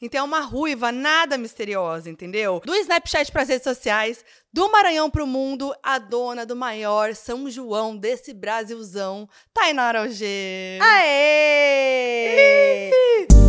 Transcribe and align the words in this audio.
Então 0.00 0.20
é 0.20 0.22
uma 0.22 0.40
ruiva 0.40 0.90
nada 0.92 1.38
misteriosa, 1.38 2.10
entendeu? 2.10 2.60
Do 2.64 2.74
Snapchat 2.74 3.30
para 3.32 3.42
as 3.42 3.48
redes 3.48 3.64
sociais, 3.64 4.24
do 4.52 4.70
Maranhão 4.70 5.10
para 5.10 5.24
o 5.24 5.26
mundo, 5.26 5.74
a 5.82 5.98
dona 5.98 6.44
do 6.44 6.56
maior 6.56 7.14
São 7.14 7.48
João 7.50 7.96
desse 7.96 8.34
Brasilzão, 8.34 9.28
Tainara 9.54 10.00
Alger. 10.00 10.82
Aê! 10.82 12.28
Minha 13.28 13.39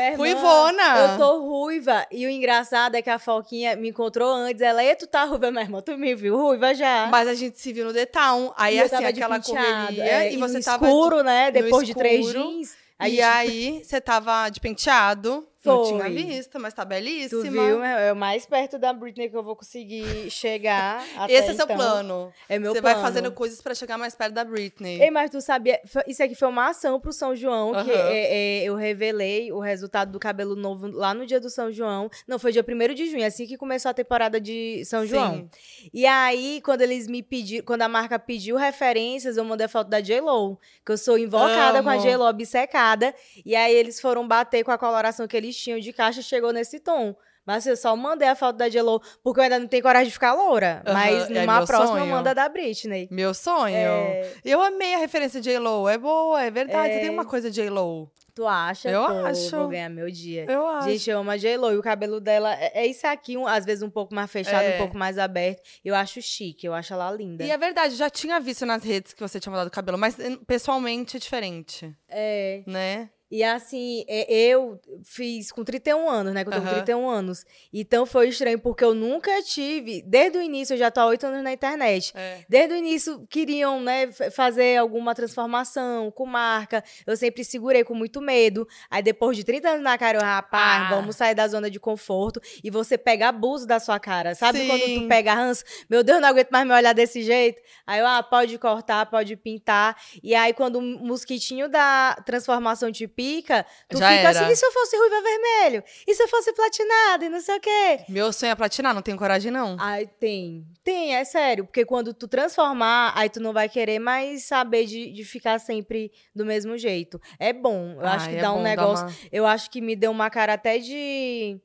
irmã, 0.00 0.16
Ruivona! 0.16 0.82
Eu 1.12 1.18
tô 1.18 1.40
ruiva. 1.40 2.06
E 2.10 2.26
o 2.26 2.30
engraçado 2.30 2.94
é 2.94 3.02
que 3.02 3.10
a 3.10 3.18
Foquinha 3.18 3.76
me 3.76 3.88
encontrou 3.90 4.32
antes. 4.32 4.60
Ela, 4.62 4.82
e 4.84 4.94
tu 4.96 5.06
tá 5.06 5.24
ruiva, 5.24 5.50
minha 5.50 5.62
irmã? 5.64 5.80
Tu 5.80 5.96
me 5.96 6.14
viu 6.14 6.36
ruiva 6.36 6.74
já. 6.74 7.06
Mas 7.10 7.28
a 7.28 7.34
gente 7.34 7.58
se 7.60 7.72
viu 7.72 7.84
no 7.84 7.92
The 7.92 8.06
Town, 8.06 8.52
aí 8.56 8.76
E 8.76 8.80
assim, 8.80 9.04
aquela 9.04 9.36
penteado, 9.40 9.76
correria, 9.86 10.04
é, 10.04 10.32
e 10.32 10.36
você 10.36 10.58
no 10.58 10.64
tava 10.64 10.86
escuro, 10.86 11.22
né? 11.22 11.50
Depois 11.50 11.86
de 11.86 11.94
três 11.94 12.26
escuro. 12.26 12.40
jeans. 12.50 12.76
e 13.02 13.10
gente- 13.10 13.20
aí, 13.22 13.82
você 13.84 14.00
tava 14.00 14.48
de 14.48 14.60
penteado. 14.60 15.46
Não 15.64 15.84
Foi. 15.84 15.92
tinha 15.92 16.10
visto, 16.10 16.60
mas 16.60 16.74
tá 16.74 16.84
belíssima. 16.84 17.42
Tu 17.42 17.50
viu? 17.50 17.82
É 17.82 18.12
o 18.12 18.16
mais 18.16 18.44
perto 18.44 18.78
da 18.78 18.92
Britney 18.92 19.28
que 19.28 19.36
eu 19.36 19.42
vou 19.42 19.56
conseguir 19.56 20.30
chegar. 20.30 21.04
até 21.16 21.32
Esse 21.32 21.50
é 21.50 21.54
seu 21.54 21.64
então. 21.64 21.76
plano. 21.76 22.32
É 22.48 22.58
meu 22.58 22.72
Você 22.72 22.80
plano. 22.80 22.96
vai 22.96 23.04
fazendo 23.04 23.32
coisas 23.32 23.60
pra 23.60 23.74
chegar 23.74 23.96
mais 23.96 24.14
perto 24.14 24.34
da 24.34 24.44
Britney. 24.44 25.00
Ei, 25.00 25.10
mas 25.10 25.30
tu 25.30 25.40
sabia, 25.40 25.80
isso 26.06 26.22
aqui 26.22 26.34
foi 26.34 26.48
uma 26.48 26.68
ação 26.70 27.00
pro 27.00 27.12
São 27.12 27.34
João, 27.34 27.84
que 27.84 27.90
é, 27.90 28.62
é, 28.62 28.64
eu 28.64 28.74
revelei 28.74 29.52
o 29.52 29.58
resultado 29.58 30.12
do 30.12 30.18
cabelo 30.18 30.54
novo 30.54 30.88
lá 30.88 31.14
no 31.14 31.26
dia 31.26 31.40
do 31.40 31.48
São 31.48 31.70
João. 31.72 32.10
Não, 32.26 32.38
foi 32.38 32.52
dia 32.52 32.64
1 32.66 32.94
de 32.94 33.10
junho, 33.10 33.26
assim 33.26 33.46
que 33.46 33.56
começou 33.56 33.90
a 33.90 33.94
temporada 33.94 34.40
de 34.40 34.84
São 34.84 35.02
Sim. 35.02 35.08
João. 35.08 35.48
E 35.92 36.06
aí, 36.06 36.60
quando 36.64 36.82
eles 36.82 37.06
me 37.06 37.22
pediram, 37.22 37.64
quando 37.64 37.82
a 37.82 37.88
marca 37.88 38.18
pediu 38.18 38.56
referências, 38.56 39.36
eu 39.36 39.44
mandei 39.44 39.66
a 39.66 39.68
foto 39.68 39.88
da 39.88 40.00
J-Lo, 40.00 40.58
que 40.84 40.92
eu 40.92 40.98
sou 40.98 41.18
invocada 41.18 41.82
com 41.82 41.88
a 41.88 41.94
Amo. 41.94 42.02
J-Lo 42.02 42.24
obcecada. 42.28 43.14
E 43.44 43.54
aí 43.56 43.74
eles 43.74 44.00
foram 44.00 44.26
bater 44.26 44.64
com 44.64 44.70
a 44.70 44.78
coloração 44.78 45.26
que 45.26 45.36
eles 45.36 45.53
tinham 45.56 45.78
de 45.78 45.92
caixa, 45.92 46.22
chegou 46.22 46.52
nesse 46.52 46.78
tom. 46.80 47.14
Mas 47.46 47.66
eu 47.66 47.76
só 47.76 47.94
mandei 47.94 48.26
a 48.26 48.34
foto 48.34 48.56
da 48.56 48.70
J-Lo, 48.70 49.02
porque 49.22 49.38
eu 49.38 49.44
ainda 49.44 49.58
não 49.58 49.66
tenho 49.68 49.82
coragem 49.82 50.06
de 50.08 50.14
ficar 50.14 50.32
loura. 50.32 50.82
Aham, 50.86 50.94
Mas 50.94 51.30
é 51.30 51.40
numa 51.42 51.58
meu 51.58 51.66
próxima 51.66 51.98
sonho. 51.98 52.10
manda 52.10 52.34
da 52.34 52.48
Britney. 52.48 53.06
Meu 53.10 53.34
sonho. 53.34 53.76
É. 53.76 54.32
Eu 54.42 54.62
amei 54.62 54.94
a 54.94 54.98
referência 54.98 55.42
de 55.42 55.50
J-Lo. 55.50 55.86
É 55.86 55.98
boa, 55.98 56.42
é 56.42 56.50
verdade. 56.50 56.94
É. 56.94 57.00
Tem 57.00 57.10
uma 57.10 57.26
coisa 57.26 57.50
de 57.50 57.56
J-Lo. 57.56 58.10
Tu 58.34 58.46
acha? 58.46 58.88
Eu 58.90 59.04
Pô, 59.04 59.12
acho. 59.26 59.50
Vou 59.58 59.68
ganhar 59.68 59.90
meu 59.90 60.10
dia. 60.10 60.46
Eu 60.48 60.66
acho. 60.66 60.88
Gente, 60.88 61.10
eu 61.10 61.18
amo 61.18 61.30
a 61.30 61.36
J-Lo. 61.36 61.70
E 61.70 61.76
o 61.76 61.82
cabelo 61.82 62.18
dela 62.18 62.54
é, 62.54 62.80
é 62.82 62.86
isso 62.86 63.06
aqui, 63.06 63.36
um- 63.36 63.46
às 63.46 63.66
vezes 63.66 63.82
um 63.82 63.90
pouco 63.90 64.14
mais 64.14 64.30
fechado, 64.32 64.64
É. 64.64 64.76
um 64.76 64.78
pouco 64.78 64.96
mais 64.96 65.18
aberto. 65.18 65.60
Eu 65.84 65.94
acho 65.94 66.22
chique, 66.22 66.66
eu 66.66 66.72
acho 66.72 66.94
ela 66.94 67.10
linda. 67.12 67.44
E 67.44 67.50
é 67.50 67.58
verdade, 67.58 67.94
já 67.94 68.08
tinha 68.08 68.40
visto 68.40 68.64
nas 68.64 68.82
redes 68.82 69.12
que 69.12 69.20
você 69.20 69.38
tinha 69.38 69.50
mudado 69.50 69.68
o 69.68 69.70
cabelo, 69.70 69.98
mas 69.98 70.18
eh, 70.18 70.38
pessoalmente 70.46 71.18
é 71.18 71.20
diferente, 71.20 71.94
É. 72.08 72.62
né? 72.66 73.10
E 73.30 73.42
assim, 73.42 74.04
é, 74.06 74.32
eu 74.32 74.80
fiz 75.02 75.50
com 75.50 75.64
31 75.64 76.08
anos, 76.08 76.32
né? 76.34 76.44
Que 76.44 76.50
eu 76.50 76.54
tô 76.54 76.60
com 76.60 76.66
Aham. 76.66 76.74
31 76.76 77.08
anos. 77.08 77.44
Então 77.72 78.06
foi 78.06 78.28
estranho, 78.28 78.58
porque 78.60 78.84
eu 78.84 78.94
nunca 78.94 79.42
tive. 79.42 80.02
Desde 80.02 80.38
o 80.38 80.42
início, 80.42 80.74
eu 80.74 80.78
já 80.78 80.90
tô 80.90 81.00
há 81.00 81.06
8 81.06 81.26
anos 81.26 81.42
na 81.42 81.52
internet. 81.52 82.12
É. 82.14 82.44
Desde 82.48 82.74
o 82.74 82.76
início, 82.76 83.26
queriam, 83.28 83.80
né, 83.80 84.12
fazer 84.12 84.76
alguma 84.76 85.14
transformação 85.14 86.10
com 86.12 86.26
marca. 86.26 86.84
Eu 87.06 87.16
sempre 87.16 87.42
segurei 87.44 87.82
com 87.82 87.94
muito 87.94 88.20
medo. 88.20 88.68
Aí, 88.90 89.02
depois 89.02 89.36
de 89.36 89.42
30 89.42 89.68
anos 89.70 89.82
na 89.82 89.98
cara, 89.98 90.18
eu, 90.18 90.22
rapaz, 90.22 90.84
Ah. 90.86 90.90
vamos 90.94 91.16
sair 91.16 91.34
da 91.34 91.48
zona 91.48 91.70
de 91.70 91.80
conforto. 91.80 92.40
E 92.62 92.70
você 92.70 92.96
pega 92.96 93.28
abuso 93.28 93.66
da 93.66 93.80
sua 93.80 93.98
cara. 93.98 94.34
Sabe 94.34 94.66
quando 94.66 94.82
Sim. 94.84 95.00
tu 95.02 95.08
pega 95.08 95.34
ranço? 95.34 95.64
Meu 95.90 96.04
Deus, 96.04 96.20
não 96.20 96.28
aguento 96.28 96.50
mais 96.50 96.66
me 96.66 96.72
olhar 96.72 96.92
desse 96.92 97.22
jeito. 97.22 97.60
Aí 97.86 97.98
eu, 98.00 98.06
ah, 98.06 98.22
pode 98.22 98.56
cortar, 98.58 99.06
pode 99.06 99.34
pintar. 99.36 99.96
E 100.22 100.34
aí, 100.34 100.52
quando 100.52 100.76
o 100.78 100.82
mosquitinho 100.82 101.68
da 101.68 102.14
transformação 102.24 102.92
te 102.92 103.08
pica, 103.24 103.64
tu 103.88 103.98
Já 103.98 104.08
fica 104.08 104.20
era. 104.28 104.30
assim, 104.30 104.52
e 104.52 104.56
se 104.56 104.64
eu 104.66 104.72
fosse 104.72 104.96
ruiva 104.96 105.22
vermelho? 105.22 105.82
E 106.06 106.14
se 106.14 106.22
eu 106.22 106.28
fosse 106.28 106.52
platinado? 106.52 107.24
E 107.24 107.28
não 107.28 107.40
sei 107.40 107.56
o 107.56 107.60
quê. 107.60 108.00
Meu 108.08 108.32
sonho 108.32 108.52
é 108.52 108.54
platinar, 108.54 108.94
não 108.94 109.02
tenho 109.02 109.16
coragem, 109.16 109.50
não. 109.50 109.76
Ai, 109.80 110.06
tem. 110.06 110.66
Tem, 110.82 111.14
é 111.16 111.24
sério. 111.24 111.64
Porque 111.64 111.84
quando 111.84 112.12
tu 112.12 112.28
transformar, 112.28 113.12
aí 113.16 113.28
tu 113.30 113.40
não 113.40 113.52
vai 113.52 113.68
querer 113.68 113.98
mais 113.98 114.44
saber 114.44 114.84
de, 114.86 115.12
de 115.12 115.24
ficar 115.24 115.58
sempre 115.58 116.12
do 116.34 116.44
mesmo 116.44 116.76
jeito. 116.76 117.20
É 117.38 117.52
bom. 117.52 117.94
Eu 118.00 118.06
acho 118.06 118.26
Ai, 118.26 118.32
que 118.32 118.38
é 118.38 118.42
dá 118.42 118.52
um 118.52 118.62
negócio. 118.62 119.06
uma- 119.06 119.14
Eu 119.32 119.46
acho 119.46 119.70
que 119.70 119.80
me 119.80 119.96
deu 119.96 120.10
uma 120.10 120.28
cara 120.30 120.54
até 120.54 120.78
de. 120.78 121.58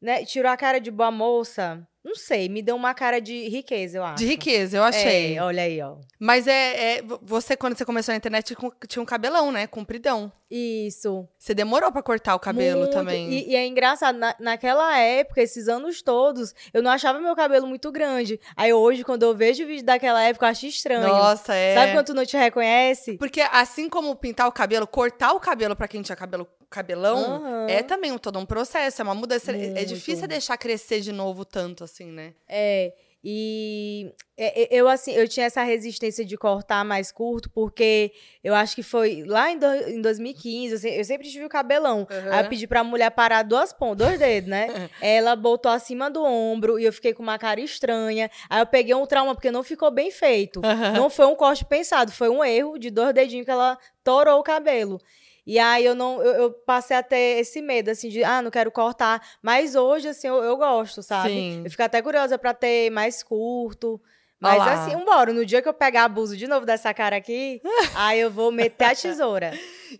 Né? 0.00 0.24
Tirou 0.24 0.50
a 0.50 0.56
cara 0.56 0.78
de 0.80 0.90
boa 0.90 1.10
moça. 1.10 1.86
Não 2.04 2.14
sei, 2.14 2.48
me 2.50 2.60
deu 2.60 2.76
uma 2.76 2.92
cara 2.92 3.18
de 3.18 3.48
riqueza, 3.48 3.96
eu 3.98 4.04
acho. 4.04 4.16
De 4.16 4.26
riqueza, 4.26 4.76
eu 4.76 4.82
achei. 4.84 5.36
É, 5.36 5.42
olha 5.42 5.62
aí, 5.62 5.80
ó. 5.80 5.96
Mas 6.18 6.46
é, 6.46 6.98
é- 6.98 7.02
você, 7.22 7.56
quando 7.56 7.76
você 7.78 7.84
começou 7.84 8.12
na 8.12 8.16
internet, 8.18 8.54
tinha 8.86 9.02
um 9.02 9.06
cabelão, 9.06 9.50
né? 9.50 9.66
Compridão. 9.66 10.30
Isso. 10.50 11.26
Você 11.38 11.54
demorou 11.54 11.90
pra 11.90 12.02
cortar 12.02 12.34
o 12.34 12.38
cabelo 12.38 12.80
Muito. 12.82 12.92
também. 12.92 13.30
E, 13.32 13.50
e 13.52 13.56
é 13.56 13.66
engraçado, 13.66 14.16
na- 14.18 14.36
naquela 14.38 14.96
época, 14.98 15.40
esses 15.42 15.66
anos 15.66 16.02
todos, 16.02 16.54
eu 16.72 16.82
não 16.82 16.90
achava 16.90 17.18
meu 17.20 17.34
cabelo 17.34 17.66
muito 17.66 17.90
grande. 17.90 18.38
Aí 18.54 18.72
hoje, 18.72 19.02
quando 19.02 19.22
eu 19.22 19.34
vejo 19.34 19.64
o 19.64 19.66
vídeo 19.66 19.84
daquela 19.84 20.22
época, 20.22 20.46
eu 20.46 20.50
acho 20.50 20.66
estranho. 20.66 21.08
Nossa, 21.08 21.54
é. 21.54 21.74
Sabe 21.74 21.92
quando 21.92 22.06
tu 22.06 22.14
não 22.14 22.24
te 22.26 22.36
reconhece? 22.36 23.16
Porque 23.16 23.40
assim 23.40 23.88
como 23.88 24.14
pintar 24.14 24.46
o 24.46 24.52
cabelo, 24.52 24.86
cortar 24.86 25.32
o 25.32 25.40
cabelo 25.40 25.74
pra 25.74 25.88
quem 25.88 26.02
tinha 26.02 26.14
cabelo 26.14 26.46
cabelão, 26.74 27.36
Aham. 27.36 27.66
é 27.68 27.82
também 27.82 28.10
um- 28.12 28.18
todo 28.18 28.38
um 28.38 28.44
processo, 28.46 29.00
é 29.00 29.04
uma 29.04 29.14
mudança. 29.14 29.52
É- 29.52 29.54
É 29.54 29.68
Muito. 29.70 29.86
difícil 29.86 30.26
deixar 30.28 30.56
crescer 30.58 31.00
de 31.00 31.12
novo 31.12 31.44
tanto 31.44 31.84
assim, 31.84 32.06
né? 32.10 32.34
É, 32.48 32.92
e 33.26 34.12
é, 34.36 34.62
é, 34.64 34.68
eu 34.70 34.86
assim, 34.86 35.12
eu 35.12 35.26
tinha 35.26 35.46
essa 35.46 35.62
resistência 35.62 36.24
de 36.24 36.36
cortar 36.36 36.84
mais 36.84 37.10
curto, 37.10 37.48
porque 37.50 38.12
eu 38.42 38.54
acho 38.54 38.74
que 38.74 38.82
foi 38.82 39.24
lá 39.26 39.50
em, 39.50 39.58
do- 39.58 39.66
em 39.88 40.00
2015, 40.02 40.72
eu, 40.74 40.78
se- 40.78 40.98
eu 40.98 41.04
sempre 41.04 41.26
tive 41.30 41.44
o 41.44 41.48
cabelão. 41.48 42.06
Aí 42.30 42.44
eu 42.44 42.48
pedi 42.50 42.66
pra 42.66 42.84
mulher 42.84 43.10
parar 43.10 43.42
duas 43.42 43.72
pontas, 43.72 44.06
dois 44.06 44.18
dedos, 44.18 44.50
né? 44.50 44.66
Ela 45.00 45.34
botou 45.34 45.72
acima 45.72 46.10
do 46.10 46.22
ombro 46.22 46.78
e 46.78 46.84
eu 46.84 46.92
fiquei 46.92 47.14
com 47.14 47.22
uma 47.22 47.38
cara 47.38 47.60
estranha. 47.60 48.30
Aí 48.50 48.60
eu 48.60 48.66
peguei 48.66 48.94
um 48.94 49.06
trauma 49.06 49.34
porque 49.34 49.50
não 49.50 49.62
ficou 49.62 49.90
bem 49.90 50.10
feito. 50.10 50.60
Não 50.94 51.08
foi 51.08 51.24
um 51.26 51.34
corte 51.34 51.64
pensado, 51.64 52.12
foi 52.12 52.28
um 52.28 52.44
erro 52.44 52.78
de 52.78 52.90
dois 52.90 53.14
dedinhos 53.14 53.46
que 53.46 53.50
ela 53.50 53.78
torou 54.02 54.38
o 54.38 54.42
cabelo. 54.42 55.00
E 55.46 55.58
aí 55.58 55.84
eu 55.84 55.94
não, 55.94 56.22
eu, 56.22 56.32
eu 56.34 56.50
passei 56.52 56.96
a 56.96 57.02
ter 57.02 57.38
esse 57.40 57.60
medo, 57.60 57.90
assim, 57.90 58.08
de, 58.08 58.24
ah, 58.24 58.40
não 58.40 58.50
quero 58.50 58.70
cortar. 58.70 59.20
Mas 59.42 59.74
hoje, 59.74 60.08
assim, 60.08 60.26
eu, 60.26 60.42
eu 60.42 60.56
gosto, 60.56 61.02
sabe? 61.02 61.28
Sim. 61.28 61.62
Eu 61.64 61.70
fico 61.70 61.82
até 61.82 62.00
curiosa 62.00 62.38
pra 62.38 62.54
ter 62.54 62.90
mais 62.90 63.22
curto. 63.22 64.00
Mas 64.40 64.60
Olha 64.60 64.64
lá. 64.74 64.84
assim, 64.84 64.94
embora. 64.96 65.32
No 65.32 65.44
dia 65.46 65.62
que 65.62 65.68
eu 65.68 65.74
pegar 65.74 66.04
abuso 66.04 66.36
de 66.36 66.46
novo 66.46 66.66
dessa 66.66 66.92
cara 66.92 67.16
aqui, 67.16 67.60
aí 67.94 68.20
eu 68.20 68.30
vou 68.30 68.50
meter 68.50 68.84
a 68.84 68.94
tesoura. 68.94 69.52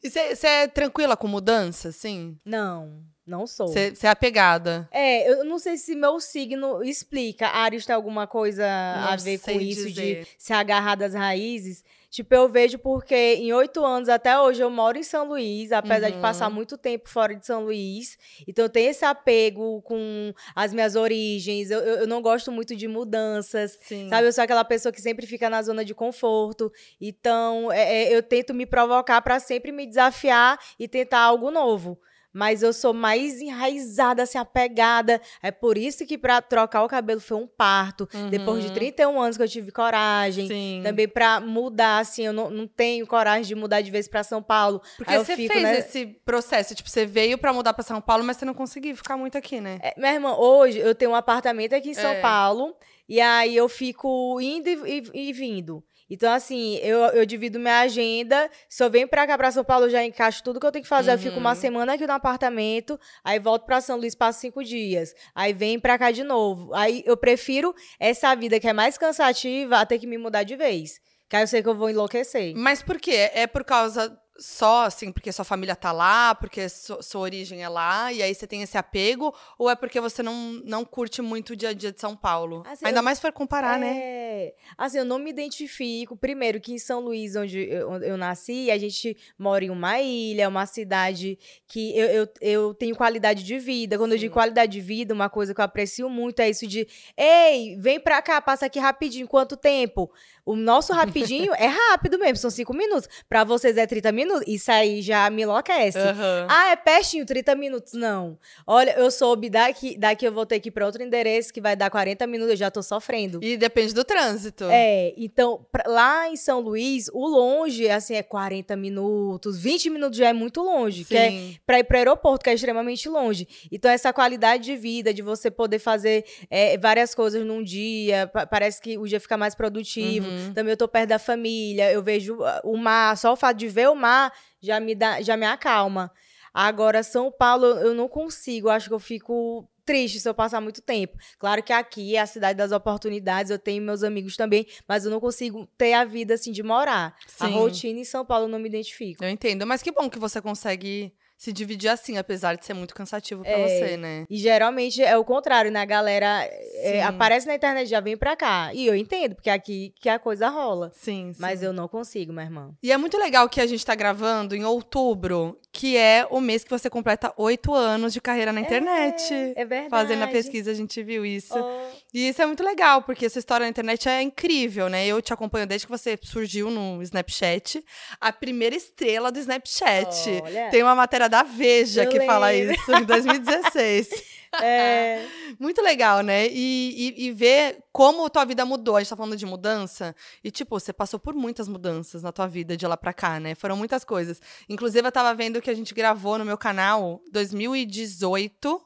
E 0.03 0.11
você 0.11 0.47
é 0.47 0.67
tranquila 0.67 1.17
com 1.17 1.29
mudança, 1.29 1.89
assim? 1.89 2.37
Não, 2.45 3.03
não 3.27 3.47
sou. 3.47 3.69
Você 3.69 3.95
é 4.03 4.09
apegada? 4.09 4.87
É, 4.93 5.31
eu 5.31 5.45
não 5.45 5.59
sei 5.59 5.77
se 5.79 5.95
meu 5.95 6.21
signo 6.21 6.83
explica. 6.83 7.49
Ares 7.49 7.87
tem 7.87 7.95
alguma 7.95 8.27
coisa 8.27 8.67
a 8.67 9.11
Não 9.17 9.19
ver 9.19 9.39
sei 9.39 9.55
com 9.55 9.61
isso 9.61 9.89
dizer. 9.89 10.25
de 10.25 10.29
se 10.37 10.53
agarrar 10.53 10.97
das 10.97 11.15
raízes. 11.15 11.83
Tipo, 12.15 12.33
eu 12.33 12.49
vejo 12.49 12.79
porque 12.79 13.13
em 13.13 13.53
oito 13.53 13.85
anos 13.85 14.09
até 14.09 14.39
hoje 14.39 14.63
eu 14.63 14.71
moro 14.71 14.97
em 14.97 15.03
São 15.03 15.27
Luís, 15.27 15.73
apesar 15.73 16.11
de 16.11 16.15
Uhum. 16.15 16.21
passar 16.21 16.49
muito 16.49 16.79
tempo 16.79 17.09
fora 17.09 17.35
de 17.35 17.45
São 17.45 17.65
Luís. 17.65 18.17
Então 18.47 18.67
eu 18.67 18.69
tenho 18.69 18.91
esse 18.91 19.05
apego 19.05 19.83
com 19.83 20.33
as 20.55 20.73
minhas 20.73 20.95
origens. 20.95 21.73
Eu, 21.73 21.81
eu, 21.81 22.07
não 22.07 22.23
gosto 22.23 22.53
muito 22.53 22.77
de 22.77 22.87
mudanças. 22.87 23.77
Sim. 23.83 24.09
Sabe, 24.09 24.29
eu 24.29 24.33
sou 24.33 24.45
aquela 24.45 24.63
pessoa 24.65 24.93
que 24.93 25.03
sempre 25.03 25.27
fica 25.27 25.51
na 25.51 25.61
zona 25.61 25.85
de 25.85 25.93
conforto. 25.93 26.73
Então, 27.01 27.73
é, 27.73 28.05
é, 28.05 28.17
eu 28.17 28.23
tento 28.23 28.55
me 28.55 28.65
provocar 28.65 29.21
pra 29.21 29.41
sempre 29.41 29.73
me 29.73 29.85
desafiar 29.85 30.57
e 30.79 30.87
tentar 30.87 31.19
algo 31.19 31.51
novo. 31.51 31.99
Mas 32.35 32.63
eu 32.63 32.73
sou 32.73 32.93
mais 32.93 33.41
enraizada, 33.41 34.25
assim, 34.25 34.37
apegada. 34.37 35.21
É 35.41 35.51
por 35.53 35.79
isso 35.79 36.05
que 36.05 36.19
pra 36.19 36.43
trocar 36.43 36.83
o 36.83 36.89
cabelo 36.89 37.21
foi 37.21 37.37
um 37.39 37.47
parto. 37.47 38.09
Uhum. 38.13 38.29
Depois 38.29 38.65
de 38.65 38.73
31 38.73 39.21
anos 39.21 39.37
que 39.37 39.43
eu 39.45 39.49
tive 39.49 39.71
coragem. 39.71 40.49
Sim. 40.49 40.81
Também 40.83 41.07
pra 41.09 41.41
mudar, 41.41 42.01
assim, 42.01 42.27
eu 42.27 42.33
não, 42.33 42.51
não 42.51 42.67
tenho 42.67 43.07
coragem 43.07 43.45
de 43.45 43.55
mudar 43.55 43.81
de 43.81 43.91
vez 43.91 44.09
pra 44.09 44.25
São 44.25 44.43
Paulo. 44.43 44.83
Porque 44.97 45.17
você 45.17 45.37
fico, 45.37 45.53
fez 45.53 45.63
né? 45.63 45.79
esse 45.79 46.07
processo, 46.25 46.75
tipo, 46.75 46.91
você 46.91 47.07
veio 47.07 47.39
pra 47.39 47.53
mudar 47.53 47.73
pra 47.73 47.85
São 47.85 48.01
Paulo, 48.01 48.25
mas 48.25 48.37
você 48.37 48.45
não 48.45 48.55
conseguiu 48.55 48.97
ficar 48.97 49.17
muito 49.17 49.39
aqui, 49.39 49.61
né? 49.61 49.79
É, 49.81 49.95
minha 49.97 50.13
irmã, 50.13 50.35
hoje 50.35 50.79
eu 50.81 50.95
tenho 50.95 51.13
um 51.13 51.15
apartamento 51.15 51.73
aqui 51.75 51.91
em 51.91 51.95
São 51.95 52.11
É. 52.11 52.21
Paulo. 52.21 52.75
E 53.09 53.21
aí 53.21 53.55
eu 53.55 53.69
fico 53.69 54.41
indo 54.41 54.67
e, 54.67 55.03
e- 55.15 55.29
e 55.29 55.33
vindo. 55.33 55.85
Então, 56.09 56.33
assim, 56.33 56.77
eu, 56.77 56.99
eu 57.07 57.25
divido 57.27 57.59
minha 57.59 57.81
agenda. 57.81 58.51
Se 58.69 58.83
eu 58.85 58.91
venho 58.91 59.09
pra 59.09 59.27
cá, 59.27 59.37
pra 59.39 59.51
São 59.51 59.65
Paulo, 59.65 59.87
eu 59.87 59.91
já 59.91 60.05
encaixo 60.05 60.43
tudo 60.43 60.61
que 60.61 60.67
eu 60.67 60.73
tenho 60.73 60.83
que 60.83 60.89
fazer. 60.89 61.13
Eu 61.13 61.19
fico 61.19 61.39
uma 61.39 61.51
Uhum. 61.51 61.57
semana 61.57 61.95
aqui 61.95 62.07
no 62.07 62.13
apartamento, 62.13 62.99
aí 63.25 63.39
volto 63.39 63.65
pra 63.65 63.81
São 63.81 63.97
Luís, 63.97 64.15
passo 64.15 64.41
cinco 64.41 64.63
dias. 64.63 65.15
Aí 65.35 65.53
vem 65.53 65.79
pra 65.81 65.99
cá 65.99 66.11
de 66.11 66.23
novo. 66.23 66.75
Aí 66.75 67.03
eu 67.07 67.17
prefiro 67.17 67.75
essa 67.99 68.35
vida 68.35 68.61
que 68.61 68.69
é 68.69 68.73
mais 68.73 68.99
cansativa 68.99 69.79
a 69.79 69.87
ter 69.87 69.99
que 69.99 70.07
me 70.07 70.19
mudar 70.19 70.43
de 70.43 70.57
vez. 70.57 71.01
Que 71.29 71.37
aí 71.37 71.43
eu 71.43 71.47
sei 71.47 71.63
que 71.63 71.69
eu 71.69 71.75
vou 71.75 71.89
enlouquecer. 71.89 72.55
Mas 72.55 72.83
por 72.83 73.01
quê? 73.01 73.31
É 73.33 73.47
por 73.47 73.65
causa 73.65 74.15
só, 74.37 74.85
assim, 74.87 75.13
porque 75.13 75.31
sua 75.31 75.45
família 75.45 75.77
tá 75.77 75.93
lá, 75.93 76.35
porque 76.35 76.69
su- 76.69 77.01
sua 77.03 77.21
origem 77.21 77.63
é 77.63 77.69
lá, 77.69 78.13
e 78.13 78.21
aí 78.23 78.35
você 78.35 78.47
tem 78.47 78.63
esse 78.63 78.77
apego? 78.77 79.33
Ou 79.57 79.71
é 79.71 79.77
porque 79.77 80.01
você 80.01 80.23
não, 80.23 80.35
não 80.65 80.85
curte 80.85 81.23
muito 81.23 81.51
o 81.51 81.57
dia 81.57 81.69
a 81.69 81.73
dia 81.73 81.93
de 81.93 82.01
São 82.01 82.17
Paulo? 82.17 82.65
Assim, 82.67 82.85
Ainda 82.87 82.99
eu- 82.99 83.03
mais 83.05 83.19
se 83.19 83.23
for 83.23 83.33
comparar, 83.33 83.79
né? 83.79 83.97
É. 83.97 84.55
Assim, 84.77 84.99
eu 84.99 85.05
não 85.05 85.21
me 85.21 85.31
identifico. 85.31 86.17
Primeiro, 86.17 86.61
que 86.61 86.73
em 86.73 86.79
São 86.79 86.99
Luís, 87.01 87.37
onde 87.37 87.61
eu, 87.61 87.91
onde 87.91 88.07
eu 88.09 88.17
nasci, 88.17 88.71
a 88.73 88.77
gente 88.79 89.17
mora 89.39 89.65
em 89.65 89.71
uma 89.71 90.01
ilha, 90.01 90.49
uma 90.49 90.67
cidade 90.67 91.39
que 91.69 91.97
eu, 91.97 92.07
eu, 92.09 92.29
eu 92.41 92.75
tenho 92.75 92.97
qualidade 92.97 93.45
de 93.45 93.59
vida. 93.59 93.97
Quando 93.97 94.13
eu 94.13 94.19
Sim. 94.19 94.23
digo 94.23 94.35
qualidade 94.35 94.73
de 94.73 94.81
vida, 94.81 95.15
uma 95.15 95.31
coisa 95.31 95.55
que 95.55 95.61
eu 95.61 95.65
aprecio 95.65 96.11
muito 96.11 96.41
é 96.41 96.51
isso 96.51 96.67
de: 96.67 96.89
ei, 97.17 97.77
vem 97.79 98.01
pra 98.01 98.21
cá, 98.21 98.41
passa 98.41 98.67
aqui 98.67 98.81
rapidinho. 98.81 99.29
Quanto 99.29 99.57
tempo? 99.57 100.11
O 100.45 100.57
nosso 100.57 100.93
rapidinho 100.93 101.53
é 101.57 101.67
rápido 101.69 102.19
mesmo, 102.19 102.37
são 102.39 102.51
cinco 102.51 102.75
minutos. 102.75 103.09
Pra 103.29 103.45
vocês 103.45 103.77
é 103.77 103.87
30 103.87 104.11
minutos. 104.11 104.24
Isso 104.47 104.71
aí 104.71 105.03
já 105.03 105.29
me 105.31 105.43
enlouquece. 105.43 105.99
Aham. 105.99 106.47
Ah, 106.49 106.71
é 106.71 106.77
pertinho, 106.77 107.25
30 107.27 107.55
minutos. 107.55 107.93
Não. 107.95 108.39
Olha, 108.67 108.93
eu 108.99 109.11
soube 109.11 109.49
daqui, 109.51 109.97
daqui 109.99 110.27
eu 110.27 110.33
vou 110.33 110.47
ter 110.47 110.61
que 110.61 110.69
ir 110.69 110.73
pra 110.73 110.87
outro 110.87 111.03
endereço 111.03 111.53
que 111.53 111.61
vai 111.61 111.77
dar 111.77 111.91
40 111.91 112.27
minutos, 112.27 112.51
eu 112.53 112.57
já 112.57 112.71
tô 112.71 112.83
sofrendo. 112.83 113.41
E 113.43 113.57
depende 113.57 113.93
do 113.95 114.05
trânsito. 114.05 114.65
É, 114.71 115.13
então, 115.17 115.67
pra- 115.71 115.85
lá 115.87 116.29
em 116.29 116.37
São 116.37 116.61
Luís, 116.61 117.09
o 117.13 117.27
longe, 117.27 117.89
assim, 117.89 118.15
é 118.15 118.23
40 118.23 118.77
minutos, 118.77 119.59
20 119.59 119.91
minutos 119.91 120.19
já 120.19 120.29
é 120.29 120.33
muito 120.33 120.63
longe, 120.63 121.05
que 121.05 121.17
é 121.17 121.31
Sim. 121.31 121.57
pra 121.67 121.79
ir 121.79 121.85
pro 121.85 121.97
aeroporto, 121.97 122.45
que 122.45 122.51
é 122.51 122.55
extremamente 122.55 123.09
longe. 123.09 123.47
Então, 123.71 123.91
essa 123.91 124.13
qualidade 124.13 124.65
de 124.65 124.77
vida, 124.77 125.13
de 125.13 125.23
você 125.23 125.51
poder 125.51 125.79
fazer 125.79 126.25
é, 126.51 126.77
várias 126.79 127.15
coisas 127.15 127.45
num 127.45 127.63
dia, 127.63 128.27
pa- 128.33 128.47
parece 128.47 128.81
que 128.81 128.97
o 128.99 129.07
dia 129.07 129.21
fica 129.21 129.37
mais 129.37 129.55
produtivo. 129.55 130.29
Uhum. 130.29 130.53
Também 130.55 130.71
eu 130.73 130.77
tô 130.77 130.89
perto 130.89 131.09
da 131.11 131.19
família, 131.19 131.91
eu 131.93 132.03
vejo 132.03 132.43
ah, 132.43 132.61
o 132.65 132.77
mar, 132.77 133.17
só 133.17 133.33
o 133.33 133.37
fato 133.37 133.57
de 133.57 133.69
ver 133.69 133.89
o 133.89 133.95
mar 133.95 134.14
já 134.61 134.81
me, 134.81 134.95
dá, 134.95 135.21
já 135.23 135.37
me 135.37 135.47
acalma. 135.47 136.11
Agora, 136.53 137.03
São 137.03 137.33
Paulo, 137.33 137.67
eu 137.67 137.95
não 137.95 138.09
consigo, 138.09 138.69
eu 138.69 138.73
acho 138.73 138.89
que 138.89 138.95
eu 138.95 139.01
fico 139.01 139.69
triste 139.85 140.19
se 140.21 140.29
eu 140.29 140.35
passar 140.35 140.61
muito 140.61 140.81
tempo. 140.81 141.19
Claro 141.39 141.63
que 141.63 141.73
aqui 141.73 142.17
é 142.17 142.21
a 142.21 142.27
cidade 142.27 142.57
das 142.57 142.73
oportunidades, 142.73 143.51
eu 143.51 143.59
tenho 143.59 143.83
meus 143.83 144.03
amigos 144.03 144.37
também, 144.37 144.67
mas 144.89 145.05
eu 145.05 145.11
não 145.11 145.21
consigo 145.21 145.69
ter 145.77 145.93
a 145.93 146.05
vida 146.05 146.35
assim 146.35 146.53
de 146.53 146.63
morar. 146.63 147.15
A 147.39 147.47
Sim. 147.47 147.55
rotina 147.55 148.01
em 148.01 148.05
São 148.05 148.25
Paulo 148.25 148.47
eu 148.47 148.49
não 148.49 148.59
me 148.59 148.69
identifico. 148.69 149.25
Eu 149.25 149.29
entendo. 149.29 149.67
Mas 149.67 149.83
que 149.83 149.93
bom 149.93 150.09
que 150.09 150.19
você 150.19 150.41
consegue 150.41 151.13
se 151.45 151.53
dividir 151.53 151.89
assim, 151.89 152.17
apesar 152.17 152.57
de 152.57 152.65
ser 152.65 152.73
muito 152.73 152.95
cansativo 152.95 153.43
pra 153.43 153.51
É. 153.53 153.69
você, 153.69 153.97
né? 153.99 154.25
E 154.31 154.37
geralmente 154.39 155.03
é 155.03 155.17
o 155.19 155.25
contrário, 155.25 155.71
né? 155.71 155.81
A 155.81 155.85
galera 155.85 156.49
é, 156.77 157.03
aparece 157.03 157.47
na 157.47 157.55
internet 157.55 157.87
já 157.87 158.01
vem 158.01 158.17
pra 158.17 158.35
cá. 158.35 158.71
E 158.73 158.87
eu 158.87 158.95
entendo, 158.97 159.35
porque 159.35 159.51
é 159.51 159.53
aqui 159.53 159.93
que 160.01 160.09
a 160.09 160.19
coisa 160.19 160.49
rola. 160.49 160.91
Sim, 160.95 161.33
sim. 161.35 161.41
Mas 161.41 161.63
eu 161.63 161.73
não 161.73 161.87
consigo, 161.87 162.33
minha 162.33 162.47
irmã. 162.47 162.71
E 162.83 162.91
é 162.91 162.97
muito 162.97 163.19
legal 163.19 163.47
que 163.49 163.61
a 163.61 163.67
gente 163.67 163.85
tá 163.85 163.95
gravando 163.95 164.57
em 164.57 164.65
outubro, 164.65 165.59
que 165.71 165.97
é 165.97 166.27
o 166.31 166.41
mês 166.41 166.65
que 166.65 166.71
você 166.71 166.89
completa 166.89 167.33
oito 167.37 167.75
anos 167.75 168.13
de 168.13 168.21
carreira 168.21 168.53
na 168.53 168.61
internet. 168.61 169.35
É 169.55 169.65
verdade. 169.65 169.91
Fazendo 169.91 170.23
a 170.25 170.29
pesquisa, 170.29 170.71
a 170.71 170.75
gente 170.75 171.03
viu 171.03 171.27
isso. 171.27 171.55
Oh. 171.59 171.85
E 172.15 172.29
isso 172.29 172.41
é 172.41 172.47
muito 172.47 172.63
legal, 172.65 173.03
porque 173.03 173.27
essa 173.27 173.39
história 173.39 173.65
na 173.65 173.71
internet 173.71 174.09
é 174.09 174.23
incrível, 174.23 174.89
né? 174.89 175.05
Eu 175.07 175.21
te 175.21 175.33
acompanho 175.33 175.67
desde 175.67 175.87
que 175.87 175.91
você 175.93 176.19
surgiu 176.23 176.71
no 176.71 177.03
Snapchat. 177.03 177.85
A 178.21 178.33
primeira 178.33 178.75
estrela 178.75 179.31
do 179.31 179.39
Snapchat. 179.39 180.41
Olha. 180.43 180.71
Tem 180.71 180.83
uma 180.83 180.95
matéria 180.95 181.29
da 181.35 181.43
Veja 181.43 182.05
Eu 182.05 182.11
que 182.11 182.21
fala 182.21 182.49
lembro. 182.49 182.75
isso, 182.75 182.93
em 182.93 183.05
2016. 183.05 184.09
É. 184.63 185.27
Muito 185.59 185.83
legal, 185.83 186.21
né? 186.21 186.47
E, 186.47 187.13
e, 187.19 187.27
e 187.27 187.33
ver 187.33 187.83
como 187.93 188.31
tua 188.31 188.45
vida 188.45 188.65
mudou. 188.65 188.95
A 188.95 189.01
gente 189.01 189.11
tá 189.11 189.17
falando 189.17 189.37
de 189.37 189.45
mudança. 189.45 190.15
E, 190.45 190.51
tipo, 190.51 190.79
você 190.79 190.93
passou 190.93 191.19
por 191.19 191.35
muitas 191.35 191.67
mudanças 191.67 192.23
na 192.23 192.31
tua 192.31 192.47
vida 192.47 192.77
de 192.77 192.87
lá 192.87 192.97
pra 192.97 193.13
cá, 193.13 193.41
né? 193.41 193.57
Foram 193.57 193.77
muitas 193.77 194.05
coisas. 194.05 194.41
Inclusive, 194.69 195.09
eu 195.09 195.11
tava 195.11 195.35
vendo 195.35 195.61
que 195.61 195.69
a 195.69 195.75
gente 195.75 195.93
gravou 195.93 196.39
no 196.39 196.45
meu 196.45 196.57
canal 196.57 197.21
2018. 197.33 198.81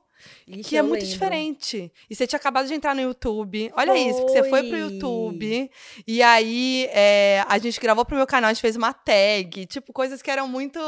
Ixi, 0.47 0.63
que 0.63 0.77
é 0.77 0.83
muito 0.83 1.03
lembro. 1.03 1.09
diferente. 1.09 1.93
E 2.09 2.15
você 2.15 2.27
tinha 2.27 2.39
acabado 2.39 2.67
de 2.67 2.75
entrar 2.75 2.95
no 2.95 3.01
YouTube. 3.01 3.71
Olha 3.75 3.97
isso, 3.97 4.25
que 4.27 4.33
você 4.33 4.45
foi 4.49 4.61
pro 4.63 4.71
Foi. 4.71 4.79
YouTube. 4.81 5.71
E 6.07 6.23
aí, 6.23 6.89
é, 6.93 7.45
a 7.49 7.59
gente 7.59 7.81
gravou 7.81 8.05
pro 8.05 8.17
meu 8.17 8.27
canal, 8.27 8.51
a 8.51 8.53
gente 8.53 8.61
fez 8.61 8.77
uma 8.77 8.93
tag. 8.93 9.67
Tipo, 9.67 9.93
coisas 9.93 10.21
que 10.23 10.31
eram 10.31 10.47
muito 10.47 10.79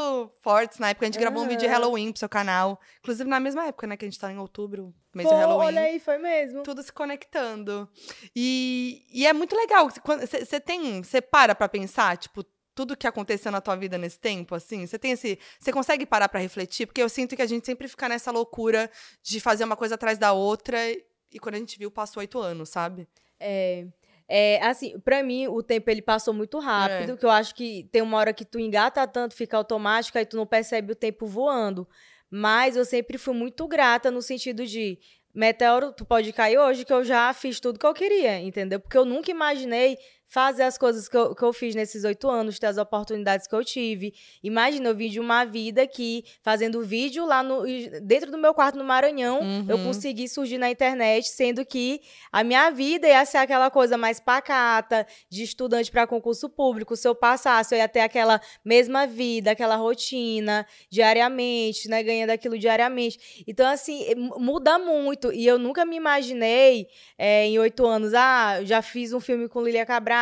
fortes 0.41 0.79
na 0.79 0.89
época. 0.89 1.05
A 1.05 1.09
gente 1.09 1.19
gravou 1.19 1.43
um 1.43 1.47
vídeo 1.47 1.61
de. 1.61 1.67
Halloween 1.67 2.11
pro 2.11 2.19
seu 2.19 2.29
canal. 2.29 2.79
Inclusive, 2.99 3.29
na 3.29 3.39
mesma 3.39 3.65
época, 3.65 3.87
né? 3.87 3.97
Que 3.97 4.05
a 4.05 4.07
gente 4.09 4.19
tá 4.19 4.31
em 4.31 4.37
outubro, 4.37 4.93
mês 5.13 5.27
Pô, 5.27 5.33
do 5.33 5.39
Halloween 5.39 5.67
Olha 5.67 5.81
aí, 5.81 5.99
foi 5.99 6.17
mesmo. 6.17 6.63
tudo 6.63 6.83
se 6.83 6.91
conectando. 6.91 7.89
E, 8.35 9.05
e 9.11 9.25
é 9.25 9.33
muito 9.33 9.55
legal. 9.55 9.87
Você 9.89 10.59
tem. 10.59 11.01
Você 11.03 11.21
para 11.21 11.55
pra 11.55 11.67
pensar, 11.69 12.17
tipo, 12.17 12.43
tudo 12.73 12.95
que 12.95 13.05
aconteceu 13.07 13.51
na 13.51 13.59
tua 13.61 13.75
vida 13.75 13.97
nesse 13.97 14.19
tempo, 14.19 14.55
assim? 14.55 14.85
Você 14.85 14.97
tem 14.97 15.11
esse. 15.11 15.37
Você 15.59 15.71
consegue 15.71 16.05
parar 16.05 16.29
pra 16.29 16.39
refletir? 16.39 16.85
Porque 16.85 17.01
eu 17.01 17.09
sinto 17.09 17.35
que 17.35 17.41
a 17.41 17.45
gente 17.45 17.65
sempre 17.65 17.87
fica 17.87 18.07
nessa 18.07 18.31
loucura 18.31 18.89
de 19.21 19.39
fazer 19.39 19.63
uma 19.63 19.75
coisa 19.75 19.95
atrás 19.95 20.17
da 20.17 20.31
outra. 20.33 20.77
E 20.89 21.39
quando 21.39 21.55
a 21.55 21.59
gente 21.59 21.77
viu, 21.77 21.89
passou 21.91 22.21
oito 22.21 22.39
anos, 22.39 22.69
sabe? 22.69 23.07
É, 23.39 23.85
é, 24.27 24.63
assim, 24.65 24.99
pra 24.99 25.21
mim, 25.23 25.47
o 25.47 25.61
tempo 25.63 25.89
ele 25.89 26.01
passou 26.01 26.33
muito 26.33 26.59
É. 26.59 26.61
rápido, 26.63 27.17
que 27.17 27.25
eu 27.25 27.29
acho 27.29 27.53
que 27.55 27.89
tem 27.91 28.01
uma 28.01 28.17
hora 28.17 28.33
que 28.33 28.45
tu 28.45 28.59
engata 28.59 29.05
tanto, 29.07 29.35
fica 29.35 29.57
automático, 29.57 30.17
aí 30.17 30.25
tu 30.25 30.37
não 30.37 30.45
percebe 30.45 30.93
o 30.93 30.95
tempo 30.95 31.25
voando. 31.25 31.87
Mas 32.29 32.77
eu 32.77 32.85
sempre 32.85 33.17
fui 33.17 33.33
muito 33.33 33.67
grata 33.67 34.09
no 34.09 34.21
sentido 34.21 34.65
de 34.65 34.97
meteoro, 35.33 35.91
tu 35.91 36.05
pode 36.05 36.31
cair 36.33 36.57
hoje, 36.57 36.85
que 36.85 36.93
eu 36.93 37.03
já 37.03 37.33
fiz 37.33 37.59
tudo 37.59 37.79
que 37.79 37.85
eu 37.85 37.93
queria, 37.93 38.39
entendeu? 38.39 38.79
Porque 38.79 38.97
eu 38.97 39.05
nunca 39.05 39.31
imaginei 39.31 39.97
fazer 40.33 40.63
as 40.63 40.77
coisas 40.77 41.09
que 41.09 41.17
eu, 41.17 41.35
que 41.35 41.43
eu 41.43 41.51
fiz 41.51 41.75
nesses 41.75 42.05
oito 42.05 42.29
anos, 42.29 42.57
ter 42.57 42.67
as 42.67 42.77
oportunidades 42.77 43.47
que 43.47 43.53
eu 43.53 43.65
tive. 43.65 44.13
Imagina, 44.41 44.87
eu 44.89 44.95
vim 44.95 45.09
de 45.09 45.19
uma 45.19 45.43
vida 45.43 45.85
que, 45.85 46.23
fazendo 46.41 46.81
vídeo 46.81 47.25
lá 47.25 47.43
no, 47.43 47.63
dentro 48.01 48.31
do 48.31 48.37
meu 48.37 48.53
quarto 48.53 48.77
no 48.77 48.83
Maranhão, 48.85 49.41
eu 49.67 49.75
Uhum. 49.77 49.83
consegui 49.83 50.29
surgir 50.29 50.57
na 50.57 50.71
internet, 50.71 51.27
sendo 51.27 51.65
que 51.65 51.99
a 52.31 52.45
minha 52.45 52.69
vida 52.71 53.07
ia 53.09 53.25
ser 53.25 53.39
aquela 53.39 53.69
coisa 53.69 53.97
mais 53.97 54.21
pacata, 54.21 55.05
de 55.29 55.43
estudante 55.43 55.91
para 55.91 56.07
concurso 56.07 56.47
público. 56.49 56.95
Se 56.95 57.05
eu 57.07 57.13
passasse, 57.13 57.75
eu 57.75 57.79
ia 57.79 57.89
ter 57.89 57.99
aquela 57.99 58.39
mesma 58.63 59.05
vida, 59.05 59.51
aquela 59.51 59.75
rotina, 59.75 60.65
diariamente, 60.89 61.89
né? 61.89 62.01
Ganhando 62.03 62.29
aquilo 62.29 62.57
diariamente. 62.57 63.43
Então, 63.45 63.67
assim, 63.67 64.15
mu- 64.15 64.39
muda 64.39 64.79
muito. 64.79 65.31
E 65.33 65.45
eu 65.45 65.59
nunca 65.59 65.83
me 65.83 65.97
imaginei, 65.97 66.87
eh, 67.17 67.47
em 67.47 67.59
oito 67.59 67.85
anos, 67.85 68.13
ah, 68.13 68.63
já 68.63 68.81
fiz 68.81 69.11
um 69.11 69.19
filme 69.19 69.49
com 69.49 69.61
Lilia 69.61 69.85
Cabral, 69.85 70.20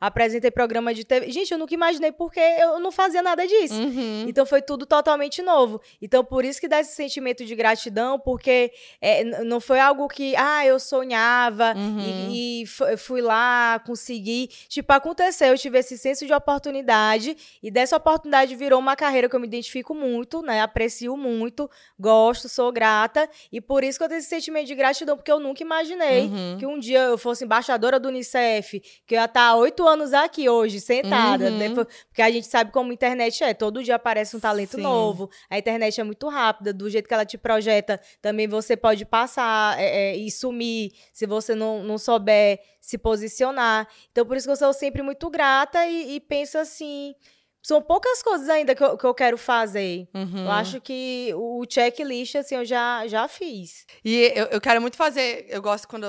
apresentei 0.00 0.50
programa 0.50 0.92
de 0.94 1.04
TV. 1.04 1.30
Gente, 1.30 1.52
eu 1.52 1.58
nunca 1.58 1.74
imaginei 1.74 2.12
porque 2.12 2.40
eu 2.40 2.78
não 2.80 2.90
fazia 2.92 3.22
nada 3.22 3.46
disso. 3.46 3.74
Uhum. 3.74 4.24
Então 4.28 4.44
foi 4.46 4.60
tudo 4.62 4.84
totalmente 4.86 5.42
novo. 5.42 5.80
Então 6.00 6.24
por 6.24 6.44
isso 6.44 6.60
que 6.60 6.68
dá 6.68 6.80
esse 6.80 6.94
sentimento 6.94 7.44
de 7.44 7.54
gratidão, 7.54 8.18
porque 8.18 8.72
é, 9.00 9.24
não 9.44 9.60
foi 9.60 9.78
algo 9.80 10.08
que, 10.08 10.34
ah, 10.36 10.64
eu 10.66 10.78
sonhava 10.78 11.74
Uhum. 11.76 12.00
e, 12.30 12.62
e 12.62 12.66
fu- 12.66 12.96
fui 12.98 13.20
lá, 13.20 13.80
consegui. 13.86 14.48
Tipo, 14.68 14.92
aconteceu, 14.92 15.48
eu 15.48 15.58
tive 15.58 15.78
esse 15.78 15.96
senso 15.98 16.26
de 16.26 16.32
oportunidade 16.32 17.36
e 17.62 17.70
dessa 17.70 17.96
oportunidade 17.96 18.54
virou 18.54 18.78
uma 18.78 18.96
carreira 18.96 19.28
que 19.28 19.36
eu 19.36 19.40
me 19.40 19.46
identifico 19.46 19.94
muito, 19.94 20.42
né? 20.42 20.60
Aprecio 20.60 21.16
muito, 21.16 21.70
gosto, 21.98 22.48
sou 22.48 22.70
grata 22.72 23.28
e 23.52 23.60
por 23.60 23.84
isso 23.84 23.98
que 23.98 24.04
eu 24.04 24.08
tenho 24.08 24.18
esse 24.18 24.28
sentimento 24.28 24.66
de 24.66 24.74
gratidão, 24.74 25.16
porque 25.16 25.30
eu 25.32 25.40
nunca 25.40 25.62
imaginei 25.62 26.26
Uhum. 26.26 26.56
que 26.58 26.66
um 26.66 26.78
dia 26.78 27.00
eu 27.00 27.18
fosse 27.18 27.44
embaixadora 27.44 27.98
do 28.00 28.08
Unicef, 28.08 28.80
que 29.06 29.14
eu 29.14 29.18
ia 29.18 29.24
há 29.40 29.56
oito 29.56 29.86
anos 29.86 30.12
aqui 30.12 30.48
hoje, 30.48 30.80
sentada, 30.80 31.50
Uhum. 31.50 31.58
depois- 31.58 31.86
porque 32.08 32.22
a 32.22 32.30
gente 32.30 32.46
sabe 32.46 32.70
como 32.72 32.90
a 32.90 32.94
internet 32.94 33.42
é. 33.44 33.54
Todo 33.54 33.82
dia 33.82 33.94
aparece 33.96 34.36
um 34.36 34.40
talento 34.40 34.76
Sim. 34.76 34.82
novo. 34.82 35.30
A 35.50 35.58
internet 35.58 36.00
é 36.00 36.04
muito 36.04 36.28
rápida. 36.28 36.72
Do 36.72 36.88
jeito 36.90 37.06
que 37.08 37.14
ela 37.14 37.24
te 37.26 37.38
projeta, 37.38 38.00
também 38.20 38.46
você 38.48 38.76
pode 38.76 39.04
passar 39.04 39.78
é, 39.80 40.12
é, 40.12 40.16
e 40.16 40.30
sumir 40.30 40.92
se 41.12 41.26
você 41.26 41.54
não, 41.54 41.82
não 41.82 41.98
souber 41.98 42.60
se 42.80 42.96
posicionar. 42.98 43.88
Então, 44.12 44.24
por 44.24 44.36
isso 44.36 44.46
que 44.46 44.52
eu 44.52 44.56
sou 44.56 44.72
sempre 44.72 45.02
muito 45.02 45.28
grata 45.30 45.86
e, 45.86 46.16
e 46.16 46.20
penso 46.20 46.56
assim. 46.58 47.14
são 47.62 47.82
poucas 47.82 48.22
coisas 48.22 48.48
ainda 48.48 48.76
que 48.76 48.84
eu, 48.84 48.96
que 48.96 49.04
eu 49.04 49.12
quero 49.12 49.36
fazer. 49.36 50.06
Uhum. 50.14 50.44
Eu 50.44 50.50
acho 50.52 50.80
que 50.80 51.32
o 51.34 51.64
checklist, 51.68 52.36
assim, 52.36 52.54
eu 52.54 52.64
já, 52.64 53.04
já 53.08 53.26
fiz. 53.26 53.84
E 54.04 54.32
eu, 54.36 54.46
eu 54.52 54.60
quero 54.60 54.80
muito 54.80 54.96
fazer. 54.96 55.46
Eu 55.48 55.60
gosto 55.60 55.88
quando 55.88 56.06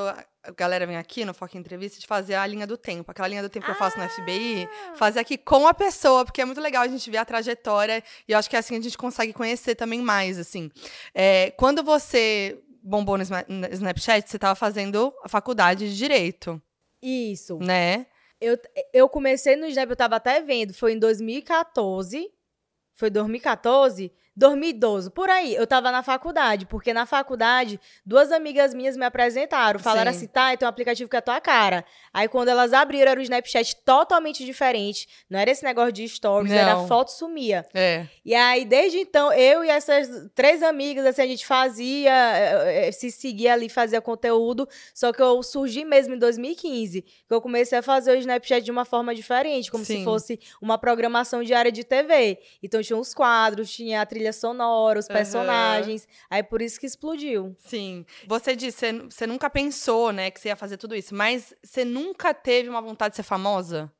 a 0.47 0.51
galera 0.51 0.87
vem 0.87 0.95
aqui 0.95 1.25
no 1.25 1.33
Foco 1.33 1.57
Entrevista 1.57 1.99
de 1.99 2.07
fazer 2.07 2.35
a 2.35 2.47
linha 2.47 2.65
do 2.65 2.77
tempo. 2.77 3.11
Aquela 3.11 3.27
linha 3.27 3.41
do 3.41 3.49
tempo 3.49 3.65
que 3.65 3.71
eu 3.71 3.75
faço 3.75 3.99
no 3.99 4.09
FBI, 4.09 4.67
fazer 4.95 5.19
aqui 5.19 5.37
com 5.37 5.67
a 5.67 5.73
pessoa, 5.73 6.23
porque 6.23 6.41
é 6.41 6.45
muito 6.45 6.61
legal 6.61 6.83
a 6.83 6.87
gente 6.87 7.11
ver 7.11 7.17
a 7.17 7.25
trajetória. 7.25 8.01
E 8.25 8.31
eu 8.31 8.37
acho 8.37 8.49
que 8.49 8.55
é 8.55 8.59
assim 8.59 8.77
a 8.77 8.81
gente 8.81 8.97
consegue 8.97 9.33
conhecer 9.33 9.75
também 9.75 10.01
mais, 10.01 10.39
assim. 10.39 10.71
É, 11.13 11.51
quando 11.51 11.83
você 11.83 12.57
bombou 12.81 13.17
no 13.17 13.23
Snapchat, 13.23 14.29
você 14.29 14.37
estava 14.37 14.55
fazendo 14.55 15.13
a 15.21 15.27
faculdade 15.27 15.89
de 15.89 15.97
Direito, 15.97 16.61
Isso. 17.01 17.57
né? 17.59 18.07
Eu, 18.39 18.57
eu 18.93 19.09
comecei 19.09 19.57
no 19.57 19.65
Snap, 19.65 19.89
eu 19.89 19.95
tava 19.95 20.15
até 20.15 20.41
vendo, 20.41 20.73
foi 20.73 20.93
em 20.93 20.99
2014. 20.99 22.31
Foi 22.93 23.09
2014? 23.09 24.11
2012, 24.37 25.09
por 25.09 25.29
aí. 25.31 25.55
Eu 25.55 25.65
tava 25.65 25.91
na 25.91 26.03
faculdade, 26.03 26.67
porque 26.67 26.93
na 26.93 27.07
faculdade, 27.07 27.79
duas 28.05 28.31
amigas 28.31 28.71
minhas 28.71 28.95
me 28.95 29.03
apresentaram. 29.03 29.79
Falaram 29.79 30.11
Sim. 30.11 30.17
assim, 30.17 30.27
tá, 30.27 30.55
tem 30.55 30.65
um 30.65 30.69
aplicativo 30.69 31.09
que 31.09 31.15
é 31.15 31.19
a 31.19 31.23
tua 31.23 31.41
cara. 31.41 31.83
Aí 32.13 32.27
quando 32.27 32.49
elas 32.49 32.71
abriram, 32.71 33.11
era 33.11 33.19
o 33.19 33.23
Snapchat 33.23 33.77
totalmente 33.77 34.45
diferente. 34.45 35.07
Não 35.27 35.39
era 35.39 35.49
esse 35.49 35.63
negócio 35.63 35.91
de 35.91 36.07
stories, 36.07 36.51
era 36.51 36.75
Não. 36.75 36.87
foto 36.87 37.11
sumia. 37.11 37.65
É. 37.73 38.05
E 38.23 38.35
aí, 38.35 38.63
desde 38.63 38.99
então, 38.99 39.33
eu 39.33 39.63
e 39.65 39.69
essas 39.69 40.07
três 40.35 40.61
amigas, 40.61 41.03
assim, 41.05 41.23
a 41.23 41.27
gente 41.27 41.45
fazia, 41.45 42.11
eh, 42.11 42.87
eh, 42.87 42.91
se 42.91 43.09
seguia 43.09 43.53
ali, 43.53 43.67
fazia 43.69 43.99
conteúdo. 43.99 44.69
Só 44.93 45.11
que 45.11 45.21
eu 45.21 45.41
surgi 45.41 45.83
mesmo 45.83 46.13
em 46.13 46.19
2015, 46.19 47.01
que 47.01 47.33
eu 47.33 47.41
comecei 47.41 47.79
a 47.79 47.81
fazer 47.81 48.11
o 48.11 48.19
Snapchat 48.19 48.63
de 48.63 48.69
uma 48.69 48.85
forma 48.85 49.15
diferente, 49.15 49.71
como 49.71 49.83
Sim. 49.83 49.97
se 49.97 50.03
fosse 50.03 50.39
uma 50.61 50.77
programação 50.77 51.43
diária 51.43 51.71
de 51.71 51.83
TV. 51.83 52.37
Então 52.61 52.83
tinha 52.83 52.97
os 52.97 53.15
quadros, 53.15 53.71
tinha 53.71 54.01
a 54.01 54.05
trilha 54.05 54.26
sonora, 54.33 54.99
os 54.99 55.07
personagens. 55.07 56.07
Aí 56.29 56.43
por 56.43 56.61
isso 56.61 56.79
que 56.79 56.85
explodiu. 56.85 57.55
Sim. 57.59 58.05
Você 58.27 58.55
disse, 58.55 58.77
você, 58.79 58.93
você 58.93 59.27
nunca 59.27 59.49
pensou, 59.49 60.11
né, 60.11 60.31
que 60.31 60.39
você 60.39 60.49
ia 60.49 60.55
fazer 60.55 60.77
tudo 60.77 60.95
isso, 60.95 61.13
mas 61.13 61.53
você 61.63 61.83
nunca 61.83 62.33
teve 62.33 62.69
uma 62.69 62.81
vontade 62.81 63.11
de 63.11 63.17
ser 63.17 63.23
famosa? 63.23 63.91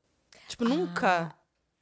Tipo, 0.48 0.64
nunca? 0.64 1.34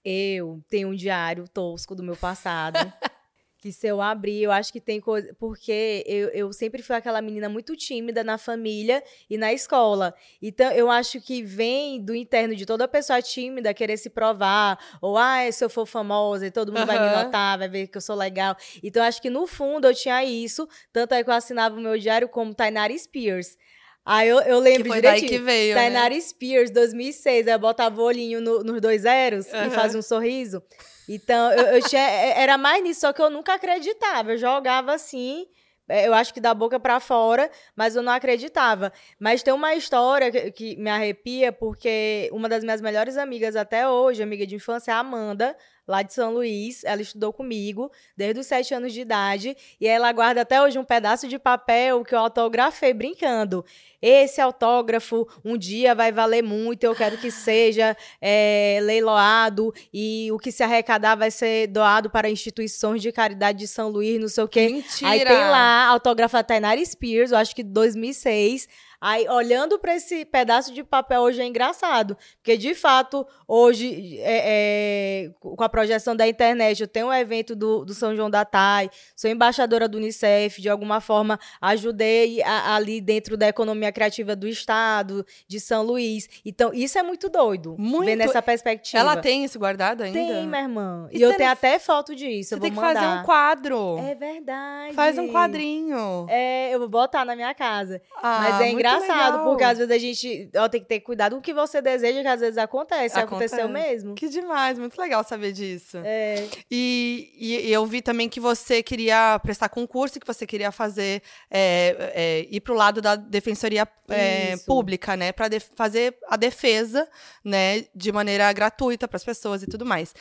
Eu 0.04 0.62
tenho 0.68 0.88
um 0.88 0.94
diário 0.94 1.48
tosco 1.48 1.94
do 1.94 2.02
meu 2.02 2.16
passado. 2.16 2.78
que 3.58 3.72
se 3.72 3.86
eu 3.86 4.00
abrir, 4.02 4.42
eu 4.42 4.52
acho 4.52 4.72
que 4.72 4.80
tem 4.80 5.00
coisa. 5.00 5.34
Porque 5.38 6.04
eu, 6.06 6.28
eu 6.28 6.52
sempre 6.52 6.82
fui 6.82 6.94
aquela 6.94 7.20
menina 7.22 7.48
muito 7.48 7.74
tímida 7.74 8.22
na 8.22 8.36
família 8.38 9.02
e 9.30 9.36
na 9.38 9.52
escola. 9.52 10.14
Então, 10.42 10.70
eu 10.72 10.90
acho 10.90 11.20
que 11.20 11.42
vem 11.42 12.00
do 12.04 12.14
interno 12.14 12.54
de 12.54 12.66
toda 12.66 12.86
pessoa 12.86 13.20
tímida 13.22 13.72
querer 13.72 13.96
se 13.96 14.10
provar. 14.10 14.78
Ou, 15.00 15.16
ah, 15.16 15.50
se 15.50 15.64
eu 15.64 15.70
for 15.70 15.86
famosa 15.86 16.46
e 16.46 16.50
todo 16.50 16.70
mundo 16.72 16.86
vai 16.86 16.98
me 17.00 17.08
notar, 17.24 17.58
vai 17.58 17.68
ver 17.68 17.86
que 17.88 17.96
eu 17.96 18.02
sou 18.02 18.14
legal. 18.14 18.54
Então, 18.82 19.02
eu 19.02 19.08
acho 19.08 19.20
que 19.22 19.30
no 19.30 19.46
fundo 19.46 19.86
eu 19.88 19.94
tinha 19.94 20.22
isso. 20.24 20.68
Tanto 20.92 21.14
é 21.14 21.24
que 21.24 21.30
eu 21.30 21.34
assinava 21.34 21.76
o 21.76 21.80
meu 21.80 21.98
diário 21.98 22.28
como 22.28 22.54
Tainara 22.54 22.96
Spears. 22.96 23.56
Aí 24.04 24.28
eu, 24.28 24.38
eu 24.42 24.60
lembro 24.60 24.84
Que 24.84 24.88
foi 24.90 25.00
daí 25.00 25.14
direitinho. 25.16 25.40
que 25.40 25.44
veio, 25.44 25.74
né? 25.74 25.80
Tainara 25.80 26.20
Spears, 26.20 26.70
2006. 26.70 27.48
Aí 27.48 27.52
eu 27.54 27.58
botava 27.58 28.00
o 28.00 28.04
olhinho 28.04 28.40
no- 28.40 28.62
nos 28.62 28.80
dois 28.80 29.02
zeros 29.02 29.52
Aham. 29.52 29.66
e 29.66 29.70
fazia 29.70 29.98
um 29.98 30.02
sorriso. 30.02 30.62
Então, 31.08 31.52
eu, 31.52 31.76
eu 31.76 31.82
tinha, 31.82 32.02
é- 32.02 32.40
era 32.42 32.58
mais 32.58 32.82
nisso, 32.82 33.00
só 33.00 33.12
que 33.12 33.22
eu 33.22 33.30
nunca 33.30 33.54
acreditava. 33.54 34.32
Eu 34.32 34.38
jogava 34.38 34.92
assim, 34.94 35.46
é, 35.88 36.06
eu 36.08 36.14
acho 36.14 36.34
que 36.34 36.40
da 36.40 36.52
boca 36.52 36.80
pra 36.80 36.98
fora, 36.98 37.48
mas 37.76 37.94
eu 37.94 38.02
não 38.02 38.12
acreditava. 38.12 38.92
Mas 39.20 39.42
tem 39.42 39.54
uma 39.54 39.74
história 39.74 40.30
que, 40.32 40.50
que 40.52 40.76
me 40.76 40.90
arrepia, 40.90 41.52
porque 41.52 42.28
uma 42.32 42.48
das 42.48 42.64
minhas 42.64 42.80
melhores 42.80 43.16
amigas 43.16 43.54
até 43.54 43.88
hoje, 43.88 44.22
amiga 44.22 44.46
de 44.46 44.56
infância, 44.56 44.90
é 44.90 44.94
a 44.94 44.98
Amanda, 44.98 45.56
lá 45.86 46.02
de 46.02 46.12
São 46.12 46.32
Luís. 46.34 46.82
Ela 46.82 47.02
estudou 47.02 47.32
comigo 47.32 47.90
desde 48.16 48.40
os 48.40 48.46
sete 48.46 48.74
anos 48.74 48.92
de 48.92 49.00
idade. 49.00 49.56
E 49.80 49.86
ela 49.86 50.10
guarda 50.12 50.40
até 50.40 50.60
hoje 50.60 50.76
um 50.76 50.84
pedaço 50.84 51.28
de 51.28 51.38
papel 51.38 52.02
que 52.04 52.14
eu 52.14 52.18
autografei 52.18 52.92
brincando. 52.92 53.64
Esse 54.08 54.40
autógrafo 54.40 55.26
um 55.44 55.56
dia 55.58 55.94
vai 55.94 56.12
valer 56.12 56.42
muito, 56.42 56.84
eu 56.84 56.94
quero 56.94 57.18
que 57.18 57.30
seja 57.30 57.96
é, 58.20 58.78
leiloado 58.82 59.72
e 59.92 60.28
o 60.32 60.38
que 60.38 60.52
se 60.52 60.62
arrecadar 60.62 61.16
vai 61.16 61.30
ser 61.30 61.66
doado 61.66 62.08
para 62.08 62.30
instituições 62.30 63.02
de 63.02 63.10
caridade 63.10 63.58
de 63.58 63.66
São 63.66 63.88
Luís, 63.88 64.20
não 64.20 64.28
sei 64.28 64.44
o 64.44 64.48
quê. 64.48 64.68
Mentira! 64.68 65.08
Aí 65.10 65.24
tem 65.24 65.36
lá, 65.36 65.86
autógrafa 65.86 66.44
Tainara 66.44 66.84
Spears, 66.84 67.32
eu 67.32 67.38
acho 67.38 67.54
que 67.54 67.64
2006. 67.64 68.68
Aí, 68.98 69.28
olhando 69.28 69.78
para 69.78 69.94
esse 69.94 70.24
pedaço 70.24 70.72
de 70.72 70.82
papel 70.82 71.20
hoje 71.20 71.42
é 71.42 71.44
engraçado. 71.44 72.16
Porque, 72.38 72.56
de 72.56 72.74
fato, 72.74 73.26
hoje, 73.46 74.18
é, 74.20 75.26
é, 75.26 75.30
com 75.38 75.62
a 75.62 75.68
projeção 75.68 76.16
da 76.16 76.26
internet, 76.26 76.80
eu 76.80 76.88
tenho 76.88 77.08
um 77.08 77.12
evento 77.12 77.54
do, 77.54 77.84
do 77.84 77.92
São 77.92 78.16
João 78.16 78.30
da 78.30 78.42
Tai, 78.42 78.88
sou 79.14 79.30
embaixadora 79.30 79.86
do 79.86 79.98
Unicef, 79.98 80.62
de 80.62 80.70
alguma 80.70 81.02
forma 81.02 81.38
ajudei 81.60 82.42
a- 82.42 82.74
ali 82.74 83.02
dentro 83.02 83.36
da 83.36 83.46
economia 83.46 83.92
criativa 83.96 84.36
do 84.36 84.46
Estado, 84.46 85.24
de 85.48 85.58
São 85.58 85.82
Luís. 85.82 86.28
Então, 86.44 86.70
isso 86.74 86.98
é 86.98 87.02
muito 87.02 87.28
doido, 87.30 87.74
Muito. 87.78 88.04
ver 88.06 88.14
nessa 88.16 88.42
perspectiva. 88.42 88.98
Ela 89.00 89.16
tem 89.16 89.42
isso 89.44 89.58
guardado 89.58 90.02
ainda? 90.02 90.18
Tem, 90.18 90.46
minha 90.46 90.60
irmã. 90.62 91.08
E 91.10 91.18
E 91.18 91.22
eu 91.22 91.34
tenho 91.34 91.50
até 91.50 91.78
foto 91.78 92.14
disso, 92.14 92.50
Você 92.50 92.54
eu 92.56 92.60
tem 92.60 92.70
vou 92.70 92.82
que 92.82 92.88
fazer 92.88 93.00
mandar. 93.06 93.22
um 93.22 93.24
quadro. 93.24 93.98
É 93.98 94.14
verdade. 94.14 94.94
Faz 94.94 95.16
um 95.18 95.28
quadrinho. 95.32 96.26
É, 96.28 96.74
eu 96.74 96.78
vou 96.78 96.88
botar 96.88 97.24
na 97.24 97.34
minha 97.34 97.54
casa. 97.54 98.00
Ah, 98.22 98.40
Mas 98.50 98.60
é 98.60 98.70
engraçado, 98.70 99.32
legal. 99.38 99.44
porque 99.44 99.64
às 99.64 99.78
vezes 99.78 99.92
a 99.92 99.98
gente 99.98 100.50
ó, 100.56 100.68
tem 100.68 100.80
que 100.80 100.86
ter 100.88 101.00
cuidado 101.00 101.32
com 101.32 101.38
o 101.38 101.42
que 101.42 101.54
você 101.54 101.80
deseja, 101.80 102.20
que 102.22 102.28
às 102.28 102.40
vezes 102.40 102.58
acontece. 102.58 103.18
Aconteceu 103.18 103.64
Acontece. 103.64 103.88
mesmo. 103.90 104.14
Que 104.14 104.28
demais, 104.28 104.78
muito 104.78 105.00
legal 105.00 105.24
saber 105.24 105.52
disso. 105.52 105.98
É, 106.04 106.44
E, 106.70 107.32
e- 107.38 107.72
eu 107.72 107.84
vi 107.86 108.02
também 108.02 108.28
que 108.28 108.38
você 108.40 108.82
queria 108.82 109.38
prestar 109.42 109.68
concurso, 109.68 110.20
que 110.20 110.26
você 110.26 110.46
queria 110.46 110.70
fazer 110.70 111.22
é, 111.50 112.12
é, 112.14 112.46
ir 112.50 112.60
para 112.60 112.72
o 112.72 112.76
lado 112.76 113.00
da 113.00 113.16
defensoria 113.16 113.75
é, 114.08 114.54
Isso. 114.54 114.64
pública, 114.64 115.16
né, 115.16 115.32
para 115.32 115.48
fazer 115.74 116.16
a 116.28 116.36
defesa, 116.36 117.08
né, 117.44 117.84
de 117.94 118.12
maneira 118.12 118.52
gratuita 118.52 119.08
para 119.08 119.16
as 119.16 119.24
pessoas 119.24 119.62
e 119.62 119.66
tudo 119.66 119.84
mais. 119.84 120.14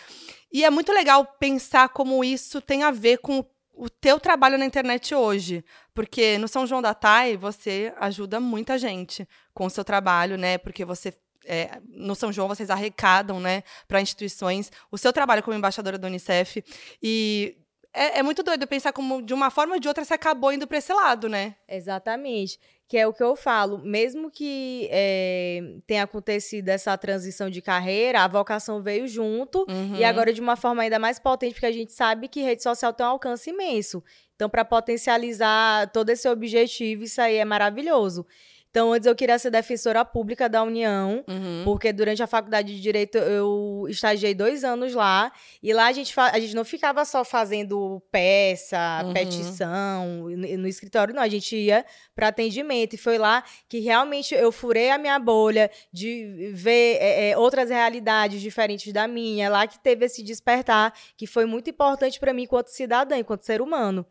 E 0.52 0.64
é 0.64 0.70
muito 0.70 0.92
legal 0.92 1.26
pensar 1.40 1.90
como 1.90 2.24
isso 2.24 2.62
tem 2.62 2.84
a 2.84 2.92
ver 2.92 3.18
com 3.20 3.46
o 3.74 3.90
teu 3.90 4.20
trabalho 4.20 4.58
na 4.58 4.66
internet 4.66 5.14
hoje, 5.14 5.64
porque 5.94 6.38
no 6.38 6.48
São 6.48 6.66
João 6.66 6.82
da 6.82 6.94
Tai 6.94 7.36
você 7.36 7.94
ajuda 8.00 8.40
muita 8.40 8.78
gente 8.78 9.28
com 9.54 9.66
o 9.66 9.70
seu 9.70 9.84
trabalho, 9.84 10.38
né, 10.38 10.58
porque 10.58 10.86
você 10.86 11.14
é, 11.48 11.80
no 11.88 12.16
São 12.16 12.32
João 12.32 12.48
vocês 12.48 12.70
arrecadam, 12.70 13.40
né, 13.40 13.64
para 13.88 14.02
instituições, 14.02 14.72
o 14.92 14.98
seu 14.98 15.14
trabalho 15.14 15.44
como 15.44 15.56
embaixadora 15.56 15.98
do 15.98 16.08
Unicef. 16.08 16.64
E 17.02 17.56
é, 17.96 18.20
é 18.20 18.24
muito 18.24 18.44
doido 18.44 18.68
pensar 18.68 18.92
como, 18.92 19.22
de 19.22 19.34
uma 19.34 19.50
forma 19.50 19.76
ou 19.76 19.80
de 19.80 19.88
outra, 19.88 20.04
você 20.04 20.14
acabou 20.14 20.52
indo 20.52 20.68
para 20.68 20.78
esse 20.78 20.94
lado, 20.94 21.30
né? 21.30 21.56
exatamente. 21.68 22.60
Que 22.88 22.98
é 22.98 23.08
o 23.08 23.13
que 23.13 23.24
eu 23.24 23.36
falo. 23.36 23.80
Mesmo 23.80 24.30
que 24.30 24.88
é, 24.92 25.77
tenha 25.88 26.04
acontecido 26.04 26.70
essa 26.70 26.96
transição 26.98 27.50
de 27.50 27.62
carreira, 27.62 28.22
a 28.22 28.27
vocação 28.27 28.82
veio 28.82 29.08
junto. 29.08 29.65
Uhum. 29.68 29.96
E 29.98 30.04
agora 30.04 30.32
de 30.32 30.39
uma 30.39 30.56
forma 30.56 30.84
ainda 30.84 31.00
mais 31.00 31.18
potente, 31.18 31.54
porque 31.54 31.65
a 31.65 31.72
gente 31.72 31.94
sabe 31.94 32.27
que 32.27 32.42
rede 32.42 32.62
social 32.62 32.94
tem 32.94 33.06
um 33.06 33.10
alcance 33.10 33.50
imenso. 33.50 34.04
Então, 34.36 34.50
para 34.50 34.65
potencializar 34.65 35.89
todo 35.92 36.10
esse 36.10 36.27
objetivo, 36.27 37.04
isso 37.04 37.22
aí 37.22 37.38
é 37.38 37.46
maravilhoso. 37.46 38.25
Então, 38.75 38.91
antes 38.91 39.08
eu 39.08 39.15
queria 39.15 39.39
ser 39.39 39.50
defensora 39.51 40.03
pública 40.03 40.50
da 40.50 40.62
União, 40.62 41.24
Uhum. 41.29 41.62
porque 41.63 41.94
durante 41.94 42.22
a 42.22 42.27
faculdade 42.27 42.75
de 42.75 42.82
Direito 42.82 43.17
eu 43.17 43.86
estagiei 43.88 44.34
dois 44.34 44.65
anos 44.65 44.94
lá, 44.94 45.32
e 45.63 45.72
lá 45.72 45.86
a 45.88 45.94
gente, 45.94 46.13
a 46.20 46.38
gente 46.38 46.53
não 46.53 46.65
ficava 46.65 47.05
só 47.05 47.24
fazendo 47.24 48.03
peça, 48.12 48.77
Uhum. 49.05 49.13
petição, 49.13 50.27
no, 50.27 50.67
escritório, 50.67 51.15
não, 51.15 51.22
a 51.24 51.29
gente 51.29 51.55
ia 51.55 51.86
para 52.13 52.27
atendimento, 52.27 52.96
e 52.96 52.98
foi 52.98 53.17
lá 53.17 53.46
que 53.70 53.79
realmente 53.79 54.36
eu 54.36 54.51
furei 54.51 54.89
a 54.89 54.98
minha 54.98 55.17
bolha 55.20 55.72
de 55.94 56.51
ver 56.53 56.98
é, 57.00 57.29
é, 57.29 57.38
outras 57.38 57.70
realidades 57.70 58.41
diferentes 58.41 58.91
da 58.91 59.08
minha, 59.08 59.48
lá 59.50 59.65
que 59.67 59.79
teve 59.79 60.03
esse 60.03 60.22
despertar, 60.22 60.94
que 61.15 61.25
foi 61.25 61.46
muito 61.46 61.70
importante 61.70 62.20
para 62.20 62.34
mim 62.34 62.44
enquanto 62.44 62.67
cidadã, 62.67 63.15
enquanto 63.17 63.44
ser 63.44 63.62
humano. 63.62 64.05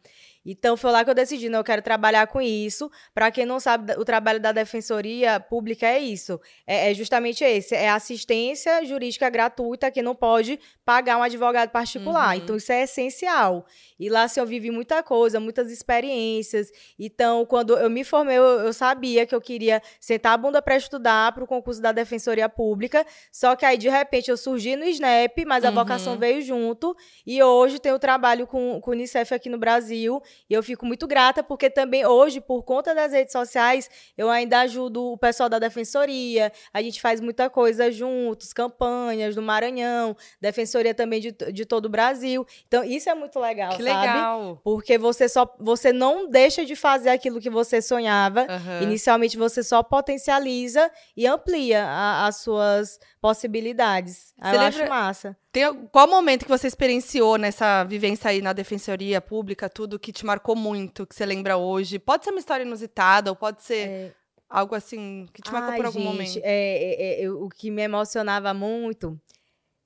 Então 0.45 0.77
foi 0.77 0.91
lá 0.91 1.03
que 1.05 1.11
eu 1.11 1.15
decidi, 1.15 1.49
não, 1.49 1.61
eu 1.61 1.65
quero 1.65 1.81
trabalhar 1.81 2.27
com 2.27 2.41
isso. 2.41 2.91
Para 3.15 3.31
quem 3.31 3.47
não 3.47 3.59
sabe, 3.59 3.95
o 3.95 4.05
trabalho 4.05 4.39
da 4.39 4.53
defensoria 4.53 5.41
pública 5.41 5.87
é 5.87 5.99
isso. 5.99 6.41
É, 6.67 6.91
é 6.91 6.95
justamente 6.95 7.43
esse, 7.43 7.75
é 7.75 7.89
assistência 7.91 8.85
jurídica 8.85 9.29
gratuita 9.31 9.91
que 9.91 10.03
não 10.03 10.15
pode 10.15 10.59
pagar 10.85 11.17
um 11.17 11.23
advogado 11.23 11.71
particular. 11.71 12.37
Uhum. 12.37 12.43
Então 12.43 12.57
isso 12.57 12.71
é 12.73 12.83
essencial. 12.83 13.65
E 13.99 14.09
lá 14.11 14.25
assim, 14.25 14.41
eu 14.41 14.47
vivi 14.47 14.71
muita 14.71 15.03
coisa, 15.03 15.41
muitas 15.41 15.71
experiências. 15.71 16.71
Então, 16.99 17.47
quando 17.47 17.77
eu 17.79 17.89
me 17.89 18.05
formei, 18.05 18.37
eu, 18.37 18.43
eu 18.43 18.73
sabia 18.73 19.25
que 19.27 19.35
eu 19.35 19.41
queria 19.41 19.81
sentar 20.01 20.33
a 20.35 20.37
bunda 20.37 20.61
para 20.61 20.77
estudar 20.77 21.33
para 21.33 21.45
o 21.45 21.47
concurso 21.47 21.81
da 21.81 21.93
defensoria 21.93 22.49
pública. 22.49 23.07
Só 23.33 23.57
que 23.57 23.65
aí 23.65 23.79
de 23.79 23.89
repente 23.89 24.31
eu 24.31 24.37
surgi 24.37 24.77
no 24.77 24.85
Snap, 24.85 25.39
mas 25.47 25.65
a 25.65 25.69
Uhum. 25.69 25.75
vocação 25.75 26.19
veio 26.19 26.43
junto. 26.43 26.95
E 27.27 27.43
hoje 27.43 27.79
tenho 27.79 27.99
trabalho 27.99 28.47
com, 28.47 28.81
com 28.81 28.91
o 28.91 28.95
Unicef 28.95 29.33
aqui 29.35 29.49
no 29.49 29.59
Brasil 29.59 30.21
E 30.49 30.55
eu 30.55 30.63
fico 30.63 30.85
muito 30.87 31.07
grata, 31.07 31.43
porque 31.43 31.69
também 31.71 32.05
hoje, 32.07 32.41
por 32.41 32.63
conta 32.63 32.95
das 32.95 33.13
redes 33.13 33.33
sociais, 33.33 33.89
eu 34.17 34.29
ainda 34.31 34.61
ajudo 34.61 35.13
o 35.13 35.19
pessoal 35.19 35.49
da 35.49 35.59
Defensoria. 35.59 36.53
A 36.73 36.83
gente 36.83 37.01
faz 37.01 37.21
muita 37.21 37.49
coisa 37.51 37.91
juntos, 37.91 38.53
campanhas 38.53 39.35
do 39.35 39.43
Maranhão, 39.43 40.17
Defensoria 40.41 40.95
também 40.95 41.21
de, 41.21 41.33
de 41.33 41.65
todo 41.65 41.87
o 41.87 41.89
Brasil. 41.89 42.47
Então, 42.67 42.83
isso 42.85 43.09
é 43.09 43.15
muito 43.15 43.39
legal, 43.39 43.71
Que 43.77 43.83
sabe? 43.83 44.07
legal. 44.07 44.61
Porque 44.63 44.99
você 44.99 45.29
só 45.29 45.53
você 45.59 45.93
não 45.93 46.29
deixa 46.29 46.65
de 46.65 46.75
fazer 46.77 47.11
aquilo 47.11 47.41
que 47.41 47.51
você 47.51 47.81
sonhava. 47.81 48.47
Aham. 48.49 48.83
Inicialmente 48.83 49.37
você 49.37 49.63
só 49.63 49.83
potencializa 49.83 50.91
e 51.17 51.27
amplia 51.27 51.85
a- 51.85 52.27
as 52.27 52.37
suas 52.37 52.99
possibilidades. 53.21 54.33
Aí 54.41 54.51
Você 54.53 54.57
eu 54.57 54.61
lembra- 54.61 54.81
acho 54.83 54.89
massa. 54.91 55.37
Tem 55.55 55.63
al- 55.63 55.77
qual 55.93 56.09
momento 56.09 56.45
que 56.45 56.49
você 56.51 56.67
experienciou 56.67 57.39
nessa 57.39 57.85
vivência 57.85 58.29
aí 58.29 58.43
na 58.43 58.53
defensoria 58.53 59.21
pública, 59.21 59.69
tudo 59.71 60.01
que 60.01 60.13
te 60.13 60.27
marcou 60.27 60.57
muito, 60.57 61.07
que 61.07 61.15
você 61.15 61.25
lembra 61.25 61.57
hoje? 61.57 61.97
Pode 61.97 62.25
ser 62.25 62.33
uma 62.33 62.41
história 62.41 62.65
inusitada, 62.65 63.31
ou 63.31 63.37
pode 63.37 63.63
ser 63.63 64.13
algo 64.51 64.75
assim 64.75 65.27
que 65.33 65.41
te 65.41 65.53
marcou 65.53 65.71
Ai, 65.71 65.77
por 65.77 65.87
algum 65.87 66.01
gente, 66.01 66.09
momento. 66.13 66.41
é, 66.43 67.21
é, 67.23 67.23
é, 67.23 67.31
o 67.31 67.49
que 67.49 67.71
me 67.71 67.83
emocionava 67.83 68.53
muito, 68.53 69.17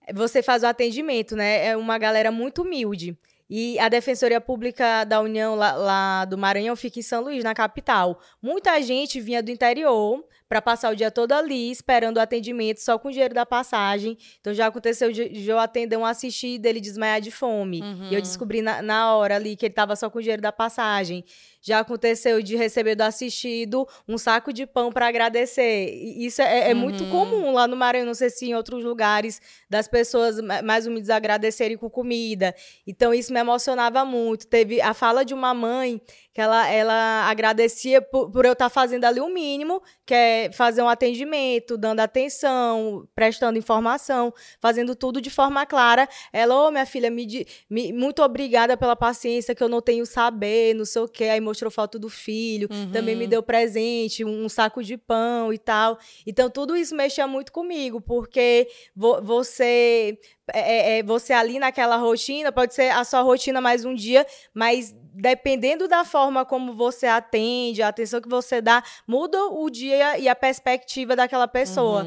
é 0.07 0.13
você 0.15 0.43
faz 0.43 0.63
o 0.63 0.67
atendimento, 0.67 1.37
né? 1.37 1.67
É 1.67 1.77
uma 1.77 1.99
galera 1.99 2.33
muito 2.33 2.63
humilde. 2.63 3.15
E 3.51 3.79
a 3.79 3.91
Defensoria 3.91 4.41
Pública 4.41 5.05
da 5.05 5.21
União 5.21 5.55
lá, 5.55 5.73
lá 5.75 6.25
do 6.25 6.39
Maranhão 6.39 6.75
fica 6.77 6.99
em 6.99 7.03
São 7.03 7.23
Luís, 7.25 7.45
na 7.45 7.53
capital. 7.55 8.19
Muita 8.41 8.81
gente 8.81 9.21
vinha 9.21 9.43
do 9.43 9.51
interior 9.51 10.25
para 10.49 10.63
passar 10.63 10.91
o 10.91 10.97
dia 10.97 11.11
todo 11.11 11.33
ali, 11.33 11.71
esperando 11.71 12.17
o 12.17 12.21
atendimento, 12.21 12.79
só 12.81 12.99
com 12.99 13.09
o 13.09 13.11
dinheiro 13.11 13.35
da 13.35 13.45
passagem. 13.45 14.17
Então 14.41 14.55
já 14.55 14.67
aconteceu 14.67 15.13
de, 15.13 15.29
de 15.29 15.49
eu 15.49 15.59
atender 15.59 15.97
um 15.97 16.07
assistir 16.07 16.55
e 16.55 16.59
dele 16.59 16.81
desmaiar 16.81 17.21
de 17.21 17.31
fome. 17.31 17.81
E 18.11 18.15
eu 18.15 18.21
descobri 18.23 18.63
na, 18.63 18.81
na 18.81 19.15
hora 19.15 19.37
ali 19.37 19.57
que 19.57 19.67
ele 19.67 19.73
estava 19.73 19.95
só 19.95 20.09
com 20.09 20.19
o 20.19 20.23
dinheiro 20.23 20.41
da 20.41 20.51
passagem. 20.51 21.25
Já 21.61 21.81
aconteceu 21.81 22.41
de 22.43 22.57
receber 22.57 22.95
do 22.95 23.03
assistido 23.03 23.87
um 24.07 24.17
saco 24.17 24.53
de 24.53 24.67
pão 24.67 24.93
para 24.93 25.09
agradecer. 25.09 25.91
Isso 25.95 26.41
é, 26.41 26.71
é 26.71 26.75
muito 26.75 27.05
comum 27.11 27.53
lá 27.53 27.67
no 27.67 27.77
Maranhão, 27.77 28.07
não 28.07 28.15
sei 28.15 28.31
se 28.31 28.47
em 28.47 28.55
outros 28.55 28.85
lugares, 28.85 29.41
das 29.69 29.89
pessoas 29.89 30.41
ma- 30.41 30.63
mais 30.63 30.87
humildes 30.87 31.11
agradecerem 31.11 31.77
com 31.77 31.91
comida. 31.91 32.55
Então 32.87 33.13
isso 33.13 33.33
me 33.33 33.41
emocionava 33.41 34.05
muito. 34.05 34.47
Teve 34.47 34.81
a 34.81 34.95
fala 34.95 35.25
de 35.25 35.35
uma 35.35 35.53
mãe 35.53 36.01
que 36.33 36.41
ela, 36.41 36.69
ela 36.71 37.29
agradecia 37.29 38.01
por, 38.01 38.31
por 38.31 38.45
eu 38.47 38.53
estar 38.53 38.69
fazendo 38.69 39.05
ali 39.05 39.21
o 39.21 39.29
mínimo, 39.29 39.83
que 40.07 40.15
é 40.15 40.51
fazer 40.53 40.83
um 40.83 40.89
atendimento, 40.89 41.77
dando 41.77 41.99
atenção, 42.01 43.09
prestando 43.15 43.59
informação, 43.59 44.33
fazendo 44.61 44.95
tudo 44.95 45.21
de 45.21 45.31
forma 45.31 45.67
clara. 45.67 46.09
Ela, 46.33 46.55
ô 46.69 46.71
minha 46.71 46.87
filha, 46.87 47.11
me, 47.11 47.27
me- 47.69 47.93
muito 47.93 48.23
obrigada 48.23 48.77
pela 48.77 48.95
paciência 48.95 49.55
que 49.55 49.63
eu 49.63 49.69
não 49.69 49.81
tenho 49.83 50.07
saber, 50.07 50.75
não 50.75 50.85
sei 50.85 51.03
o 51.03 51.09
quê. 51.09 51.25
Aí 51.25 51.41
mostrou 51.49 51.71
foto 51.71 51.99
do 51.99 52.09
filho, 52.09 52.69
também 52.93 53.15
me 53.17 53.27
deu 53.27 53.43
presente, 53.43 54.25
um, 54.25 54.49
saco 54.49 54.83
de 54.83 54.97
pão 54.97 55.53
e 55.53 55.59
tal. 55.59 55.99
Então 56.27 56.49
tudo 56.51 56.77
isso 56.77 56.95
mexia 56.95 57.27
muito 57.27 57.51
comigo, 57.53 58.01
porque 58.01 58.69
vo- 58.95 59.21
você 59.23 60.19
é, 60.53 60.61
é, 60.61 60.99
é, 60.99 61.03
você 61.03 61.33
ali 61.33 61.59
naquela 61.59 61.97
rotina, 61.97 62.51
pode 62.51 62.75
ser 62.75 62.91
a 62.91 63.05
sua 63.05 63.21
rotina 63.23 63.61
mais 63.61 63.85
um 63.85 63.95
dia, 63.95 64.27
mas 64.55 64.95
dependendo 65.15 65.89
da 65.89 66.05
forma 66.05 66.45
como 66.45 66.73
você 66.73 67.07
atende, 67.07 67.83
a 67.83 67.89
atenção 67.89 68.21
que 68.21 68.29
você 68.29 68.61
dá, 68.63 68.83
muda 69.07 69.45
o 69.47 69.69
dia 69.69 70.19
e 70.19 70.29
a 70.29 70.35
perspectiva 70.37 71.17
daquela 71.17 71.49
pessoa. 71.49 72.07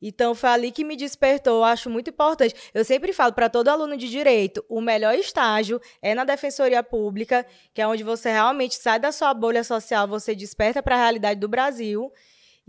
Então 0.00 0.34
foi 0.34 0.48
ali 0.48 0.70
que 0.70 0.84
me 0.84 0.96
despertou, 0.96 1.58
eu 1.58 1.64
acho 1.64 1.90
muito 1.90 2.10
importante. 2.10 2.54
Eu 2.72 2.84
sempre 2.84 3.12
falo 3.12 3.32
para 3.32 3.48
todo 3.48 3.68
aluno 3.68 3.96
de 3.96 4.08
direito, 4.08 4.64
o 4.68 4.80
melhor 4.80 5.14
estágio 5.14 5.80
é 6.00 6.14
na 6.14 6.24
defensoria 6.24 6.82
pública, 6.82 7.44
que 7.74 7.82
é 7.82 7.86
onde 7.86 8.02
você 8.02 8.30
realmente 8.30 8.76
sai 8.76 8.98
da 8.98 9.12
sua 9.12 9.34
bolha 9.34 9.62
social, 9.62 10.08
você 10.08 10.34
desperta 10.34 10.82
para 10.82 10.96
a 10.96 10.98
realidade 10.98 11.38
do 11.38 11.48
Brasil. 11.48 12.10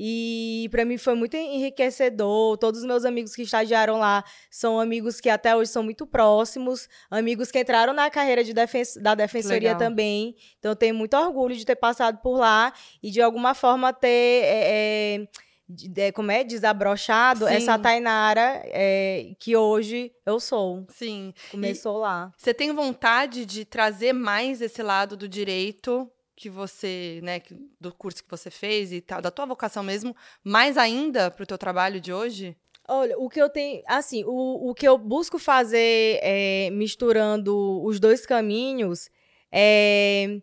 E 0.03 0.67
para 0.71 0.83
mim 0.83 0.97
foi 0.97 1.13
muito 1.13 1.35
enriquecedor. 1.35 2.57
Todos 2.57 2.81
os 2.81 2.87
meus 2.87 3.05
amigos 3.05 3.35
que 3.35 3.43
estagiaram 3.43 3.99
lá 3.99 4.23
são 4.49 4.79
amigos 4.79 5.21
que 5.21 5.29
até 5.29 5.55
hoje 5.55 5.69
são 5.69 5.83
muito 5.83 6.07
próximos, 6.07 6.89
amigos 7.09 7.51
que 7.51 7.59
entraram 7.59 7.93
na 7.93 8.09
carreira 8.09 8.43
de 8.43 8.51
defen 8.51 8.81
da 8.99 9.13
defensoria 9.13 9.75
também. 9.75 10.35
Então 10.57 10.71
eu 10.71 10.75
tenho 10.75 10.95
muito 10.95 11.15
orgulho 11.15 11.55
de 11.55 11.63
ter 11.65 11.75
passado 11.75 12.19
por 12.19 12.37
lá 12.39 12.73
e 13.03 13.11
de 13.11 13.21
alguma 13.21 13.53
forma 13.53 13.93
ter 13.93 14.07
é, 14.07 14.63
é, 15.19 15.27
de- 15.73 16.11
como 16.11 16.31
é 16.31 16.43
desabrochado 16.43 17.47
Sim. 17.47 17.53
essa 17.53 17.77
Tainara 17.79 18.61
é, 18.65 19.33
que 19.39 19.55
hoje 19.55 20.11
eu 20.25 20.39
sou. 20.39 20.85
Sim. 20.89 21.33
Começou 21.49 21.97
lá. 21.97 22.31
Você 22.37 22.53
tem 22.53 22.71
vontade 22.73 23.45
de 23.45 23.65
trazer 23.65 24.13
mais 24.13 24.61
esse 24.61 24.81
lado 24.83 25.15
do 25.17 25.27
direito 25.27 26.09
que 26.35 26.49
você, 26.49 27.19
né, 27.23 27.39
que- 27.39 27.55
do 27.79 27.93
curso 27.93 28.23
que 28.23 28.29
você 28.29 28.49
fez 28.49 28.91
e 28.91 28.99
tal, 29.01 29.21
da 29.21 29.29
tua 29.29 29.45
vocação 29.45 29.83
mesmo, 29.83 30.15
mais 30.43 30.77
ainda 30.77 31.29
para 31.29 31.43
o 31.43 31.45
teu 31.47 31.57
trabalho 31.57 32.01
de 32.01 32.11
hoje? 32.11 32.55
Olha, 32.87 33.15
o 33.17 33.29
que 33.29 33.39
eu 33.39 33.47
tenho, 33.47 33.83
assim, 33.87 34.23
o, 34.25 34.69
o 34.69 34.73
que 34.73 34.87
eu 34.87 34.97
busco 34.97 35.37
fazer 35.37 36.19
é, 36.21 36.69
misturando 36.71 37.81
os 37.83 37.99
dois 37.99 38.25
caminhos 38.25 39.07
é. 39.51 40.41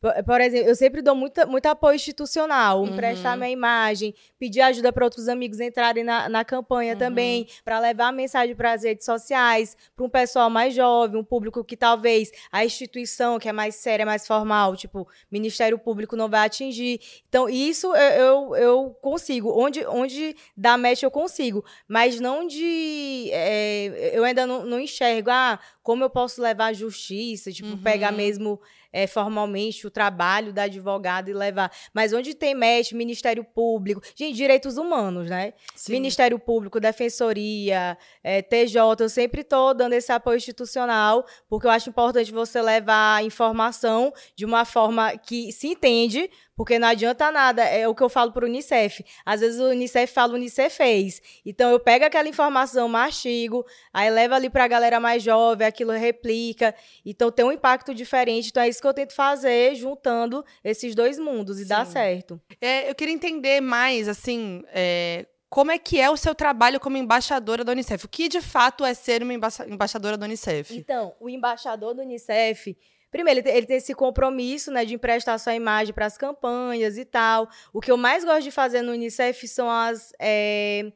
Por, 0.00 0.12
por 0.24 0.40
exemplo, 0.40 0.68
eu 0.68 0.74
sempre 0.74 1.02
dou 1.02 1.14
muita, 1.14 1.44
muito 1.44 1.66
apoio 1.66 1.94
institucional, 1.94 2.86
emprestar 2.86 3.36
minha 3.36 3.50
imagem, 3.50 4.14
pedir 4.38 4.62
ajuda 4.62 4.90
para 4.90 5.04
outros 5.04 5.28
amigos 5.28 5.60
entrarem 5.60 6.02
na, 6.02 6.26
na 6.26 6.42
campanha 6.42 6.96
também, 6.96 7.46
para 7.62 7.78
levar 7.78 8.08
a 8.08 8.12
mensagem 8.12 8.54
para 8.56 8.72
as 8.72 8.82
redes 8.82 9.04
sociais, 9.04 9.76
para 9.94 10.04
um 10.04 10.08
pessoal 10.08 10.48
mais 10.48 10.74
jovem, 10.74 11.20
um 11.20 11.24
público 11.24 11.62
que 11.62 11.76
talvez 11.76 12.30
a 12.50 12.64
instituição, 12.64 13.38
que 13.38 13.48
é 13.48 13.52
mais 13.52 13.74
séria, 13.74 14.06
mais 14.06 14.26
formal, 14.26 14.74
tipo, 14.74 15.06
Ministério 15.30 15.78
Público, 15.78 16.16
não 16.16 16.30
vai 16.30 16.46
atingir. 16.46 16.98
Então, 17.28 17.46
isso 17.46 17.94
eu, 17.94 18.20
eu, 18.20 18.56
eu 18.56 18.96
consigo. 19.02 19.52
Onde, 19.54 19.84
onde 19.86 20.34
dá 20.56 20.78
match, 20.78 21.02
eu 21.02 21.10
consigo. 21.10 21.62
Mas 21.86 22.18
não 22.18 22.46
de. 22.46 23.28
é, 23.32 24.12
eu 24.14 24.24
ainda 24.24 24.46
não, 24.46 24.64
não 24.64 24.80
enxergo, 24.80 25.28
ah, 25.30 25.58
como 25.82 26.04
eu 26.04 26.10
posso 26.10 26.40
levar 26.40 26.66
à 26.66 26.72
justiça, 26.72 27.52
tipo, 27.52 27.76
pegar 27.78 28.12
mesmo 28.12 28.60
é, 28.92 29.06
formalmente 29.06 29.86
o 29.86 29.90
trabalho 29.90 30.52
da 30.52 30.64
advogada 30.64 31.30
e 31.30 31.34
levar. 31.34 31.70
Mas 31.92 32.12
onde 32.12 32.34
tem 32.34 32.54
match, 32.54 32.92
Ministério 32.92 33.44
Público, 33.44 34.00
gente, 34.14 34.36
direitos 34.36 34.76
humanos, 34.76 35.28
né? 35.28 35.54
Sim. 35.74 35.92
Ministério 35.92 36.38
Público, 36.38 36.80
Defensoria, 36.80 37.96
é, 38.22 38.42
TJ, 38.42 38.76
eu 39.00 39.08
sempre 39.08 39.42
estou 39.42 39.74
dando 39.74 39.92
esse 39.92 40.12
apoio 40.12 40.36
institucional, 40.36 41.24
porque 41.48 41.66
eu 41.66 41.70
acho 41.70 41.90
importante 41.90 42.32
você 42.32 42.60
levar 42.60 43.16
a 43.16 43.22
informação 43.22 44.12
de 44.34 44.44
uma 44.44 44.64
forma 44.64 45.16
que 45.16 45.52
se 45.52 45.68
entende, 45.68 46.30
porque 46.60 46.78
não 46.78 46.88
adianta 46.88 47.30
nada, 47.32 47.64
é 47.64 47.88
o 47.88 47.94
que 47.94 48.02
eu 48.02 48.10
falo 48.10 48.32
para 48.32 48.44
o 48.44 48.46
Unicef. 48.46 49.02
Às 49.24 49.40
vezes 49.40 49.58
o 49.58 49.70
Unicef 49.70 50.12
fala, 50.12 50.34
o 50.34 50.36
Unicef 50.36 50.76
fez. 50.76 51.22
Então 51.42 51.70
eu 51.70 51.80
pego 51.80 52.04
aquela 52.04 52.28
informação, 52.28 52.86
mastigo, 52.86 53.64
aí 53.94 54.10
levo 54.10 54.34
ali 54.34 54.50
para 54.50 54.64
a 54.64 54.68
galera 54.68 55.00
mais 55.00 55.22
jovem, 55.22 55.66
aquilo 55.66 55.90
replica. 55.92 56.74
Então 57.02 57.30
tem 57.32 57.46
um 57.46 57.50
impacto 57.50 57.94
diferente. 57.94 58.48
Então 58.50 58.62
é 58.62 58.68
isso 58.68 58.78
que 58.78 58.86
eu 58.86 58.92
tento 58.92 59.14
fazer, 59.14 59.74
juntando 59.74 60.44
esses 60.62 60.94
dois 60.94 61.18
mundos, 61.18 61.58
e 61.58 61.64
dá 61.64 61.82
Sim. 61.86 61.92
certo. 61.92 62.38
É, 62.60 62.90
eu 62.90 62.94
queria 62.94 63.14
entender 63.14 63.62
mais, 63.62 64.06
assim, 64.06 64.62
é, 64.74 65.24
como 65.48 65.70
é 65.70 65.78
que 65.78 65.98
é 65.98 66.10
o 66.10 66.16
seu 66.18 66.34
trabalho 66.34 66.78
como 66.78 66.98
embaixadora 66.98 67.64
da 67.64 67.72
Unicef? 67.72 68.04
O 68.04 68.08
que 68.08 68.28
de 68.28 68.42
fato 68.42 68.84
é 68.84 68.92
ser 68.92 69.22
uma 69.22 69.32
embaxa- 69.32 69.66
embaixadora 69.66 70.18
da 70.18 70.26
Unicef? 70.26 70.76
Então, 70.76 71.14
o 71.18 71.30
embaixador 71.30 71.94
do 71.94 72.02
Unicef, 72.02 72.76
primeiro, 73.10 73.40
ele 73.48 73.66
tem, 73.66 73.76
esse 73.76 73.94
compromisso, 73.94 74.70
né, 74.70 74.84
de 74.84 74.94
emprestar 74.94 75.38
sua 75.38 75.54
imagem 75.54 75.92
para 75.92 76.06
as 76.06 76.16
campanhas 76.16 76.96
e 76.96 77.04
tal. 77.04 77.48
O 77.72 77.80
que 77.80 77.90
eu 77.90 77.96
mais 77.96 78.24
gosto 78.24 78.42
de 78.42 78.50
fazer 78.50 78.82
no 78.82 78.92
Unicef 78.92 79.46
são 79.48 79.70
as. 79.70 80.12
é, 80.18 80.92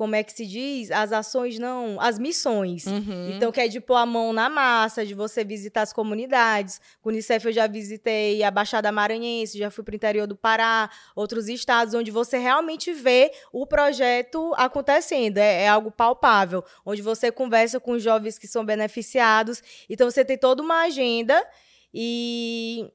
como 0.00 0.16
é 0.16 0.22
que 0.22 0.32
se 0.32 0.46
diz? 0.46 0.90
As 0.90 1.12
ações, 1.12 1.58
não. 1.58 2.00
As 2.00 2.18
missões. 2.18 2.86
Uhum. 2.86 3.32
Então, 3.36 3.52
que 3.52 3.60
é 3.60 3.68
de 3.68 3.82
pôr 3.82 3.96
a 3.96 4.06
mão 4.06 4.32
na 4.32 4.48
massa, 4.48 5.04
de 5.04 5.12
você 5.12 5.44
visitar 5.44 5.82
as 5.82 5.92
comunidades. 5.92 6.80
Com 7.02 7.10
o 7.10 7.12
Unicef, 7.12 7.44
eu 7.44 7.52
já 7.52 7.66
visitei 7.66 8.42
a 8.42 8.50
Baixada 8.50 8.90
Maranhense, 8.90 9.58
já 9.58 9.70
fui 9.70 9.84
para 9.84 9.92
o 9.92 9.96
interior 9.96 10.26
do 10.26 10.34
Pará, 10.34 10.88
outros 11.14 11.50
estados, 11.50 11.92
onde 11.92 12.10
você 12.10 12.38
realmente 12.38 12.94
vê 12.94 13.30
o 13.52 13.66
projeto 13.66 14.54
acontecendo. 14.56 15.36
É, 15.36 15.64
é 15.64 15.68
algo 15.68 15.90
palpável, 15.90 16.64
onde 16.82 17.02
você 17.02 17.30
conversa 17.30 17.78
com 17.78 17.92
os 17.92 18.02
jovens 18.02 18.38
que 18.38 18.48
são 18.48 18.64
beneficiados. 18.64 19.62
Então, 19.86 20.10
você 20.10 20.24
tem 20.24 20.38
toda 20.38 20.62
uma 20.62 20.84
agenda 20.84 21.46
e. 21.92 22.90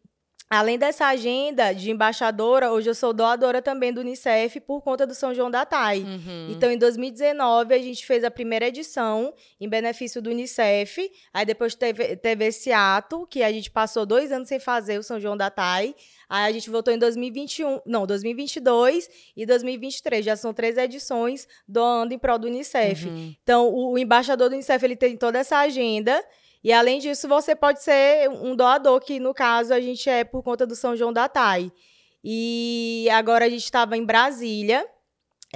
Além 0.48 0.78
dessa 0.78 1.08
agenda 1.08 1.74
de 1.74 1.90
embaixadora, 1.90 2.72
hoje 2.72 2.88
eu 2.88 2.94
sou 2.94 3.12
doadora 3.12 3.64
também 3.64 3.92
do 3.92 4.02
Unicef 4.02 4.60
por 4.60 4.80
conta 4.82 5.06
do 5.08 5.16
São 5.16 5.34
João 5.34 5.50
da 5.50 5.66
TAI. 5.66 6.02
Uhum. 6.02 6.52
Então, 6.52 6.72
em 6.72 6.78
2019, 6.78 7.74
a 7.74 7.80
gente 7.80 8.06
fez 8.06 8.24
a 8.24 8.30
primeira 8.30 8.68
edição 8.68 9.34
em 9.60 9.68
benefício 9.68 10.22
do 10.22 10.30
Unicef. 10.30 11.12
Aí 11.34 11.46
depois 11.48 11.74
teve, 11.74 12.16
teve 12.18 12.46
esse 12.46 12.72
ato, 12.72 13.26
que 13.26 13.42
a 13.42 13.52
gente 13.52 13.72
passou 13.72 14.06
dois 14.06 14.32
anos 14.32 14.48
sem 14.48 14.60
fazer 14.60 15.00
o 15.00 15.04
São 15.04 15.20
João 15.20 15.36
da 15.36 15.50
TAI. 15.50 15.96
Aí 16.30 16.48
a 16.48 16.52
gente 16.52 16.70
voltou 16.70 16.94
em 16.94 17.00
2021, 17.00 17.82
não, 17.84 18.06
2022 18.06 19.10
e 19.36 19.48
2023. 19.48 20.24
Já 20.24 20.36
são 20.36 20.54
três 20.54 20.78
edições 20.78 21.48
doando 21.68 22.14
em 22.14 22.20
prol 22.20 22.38
do 22.38 22.46
Unicef. 22.46 23.08
Então, 23.42 23.68
o, 23.68 23.94
o 23.94 23.98
embaixador 23.98 24.50
do 24.50 24.54
Unicef, 24.54 24.86
ele 24.86 24.96
tem 24.96 25.18
toda 25.18 25.40
essa 25.40 25.58
agenda. 25.58 26.24
E 26.66 26.74
além 26.74 26.98
disso, 26.98 27.28
você 27.28 27.56
pode 27.56 27.84
ser 27.84 28.28
um 28.28 28.56
doador, 28.56 29.00
que 29.00 29.20
no 29.20 29.36
caso 29.36 29.72
a 29.72 29.80
gente 29.80 30.10
é 30.10 30.24
por 30.24 30.42
conta 30.42 30.66
do 30.66 30.76
São 30.76 30.96
João 30.96 31.14
da 31.14 31.30
Tai. 31.30 31.72
E 32.24 33.08
agora 33.12 33.46
a 33.46 33.50
gente 33.50 33.64
estava 33.64 33.96
em 33.96 34.04
Brasília 34.04 34.84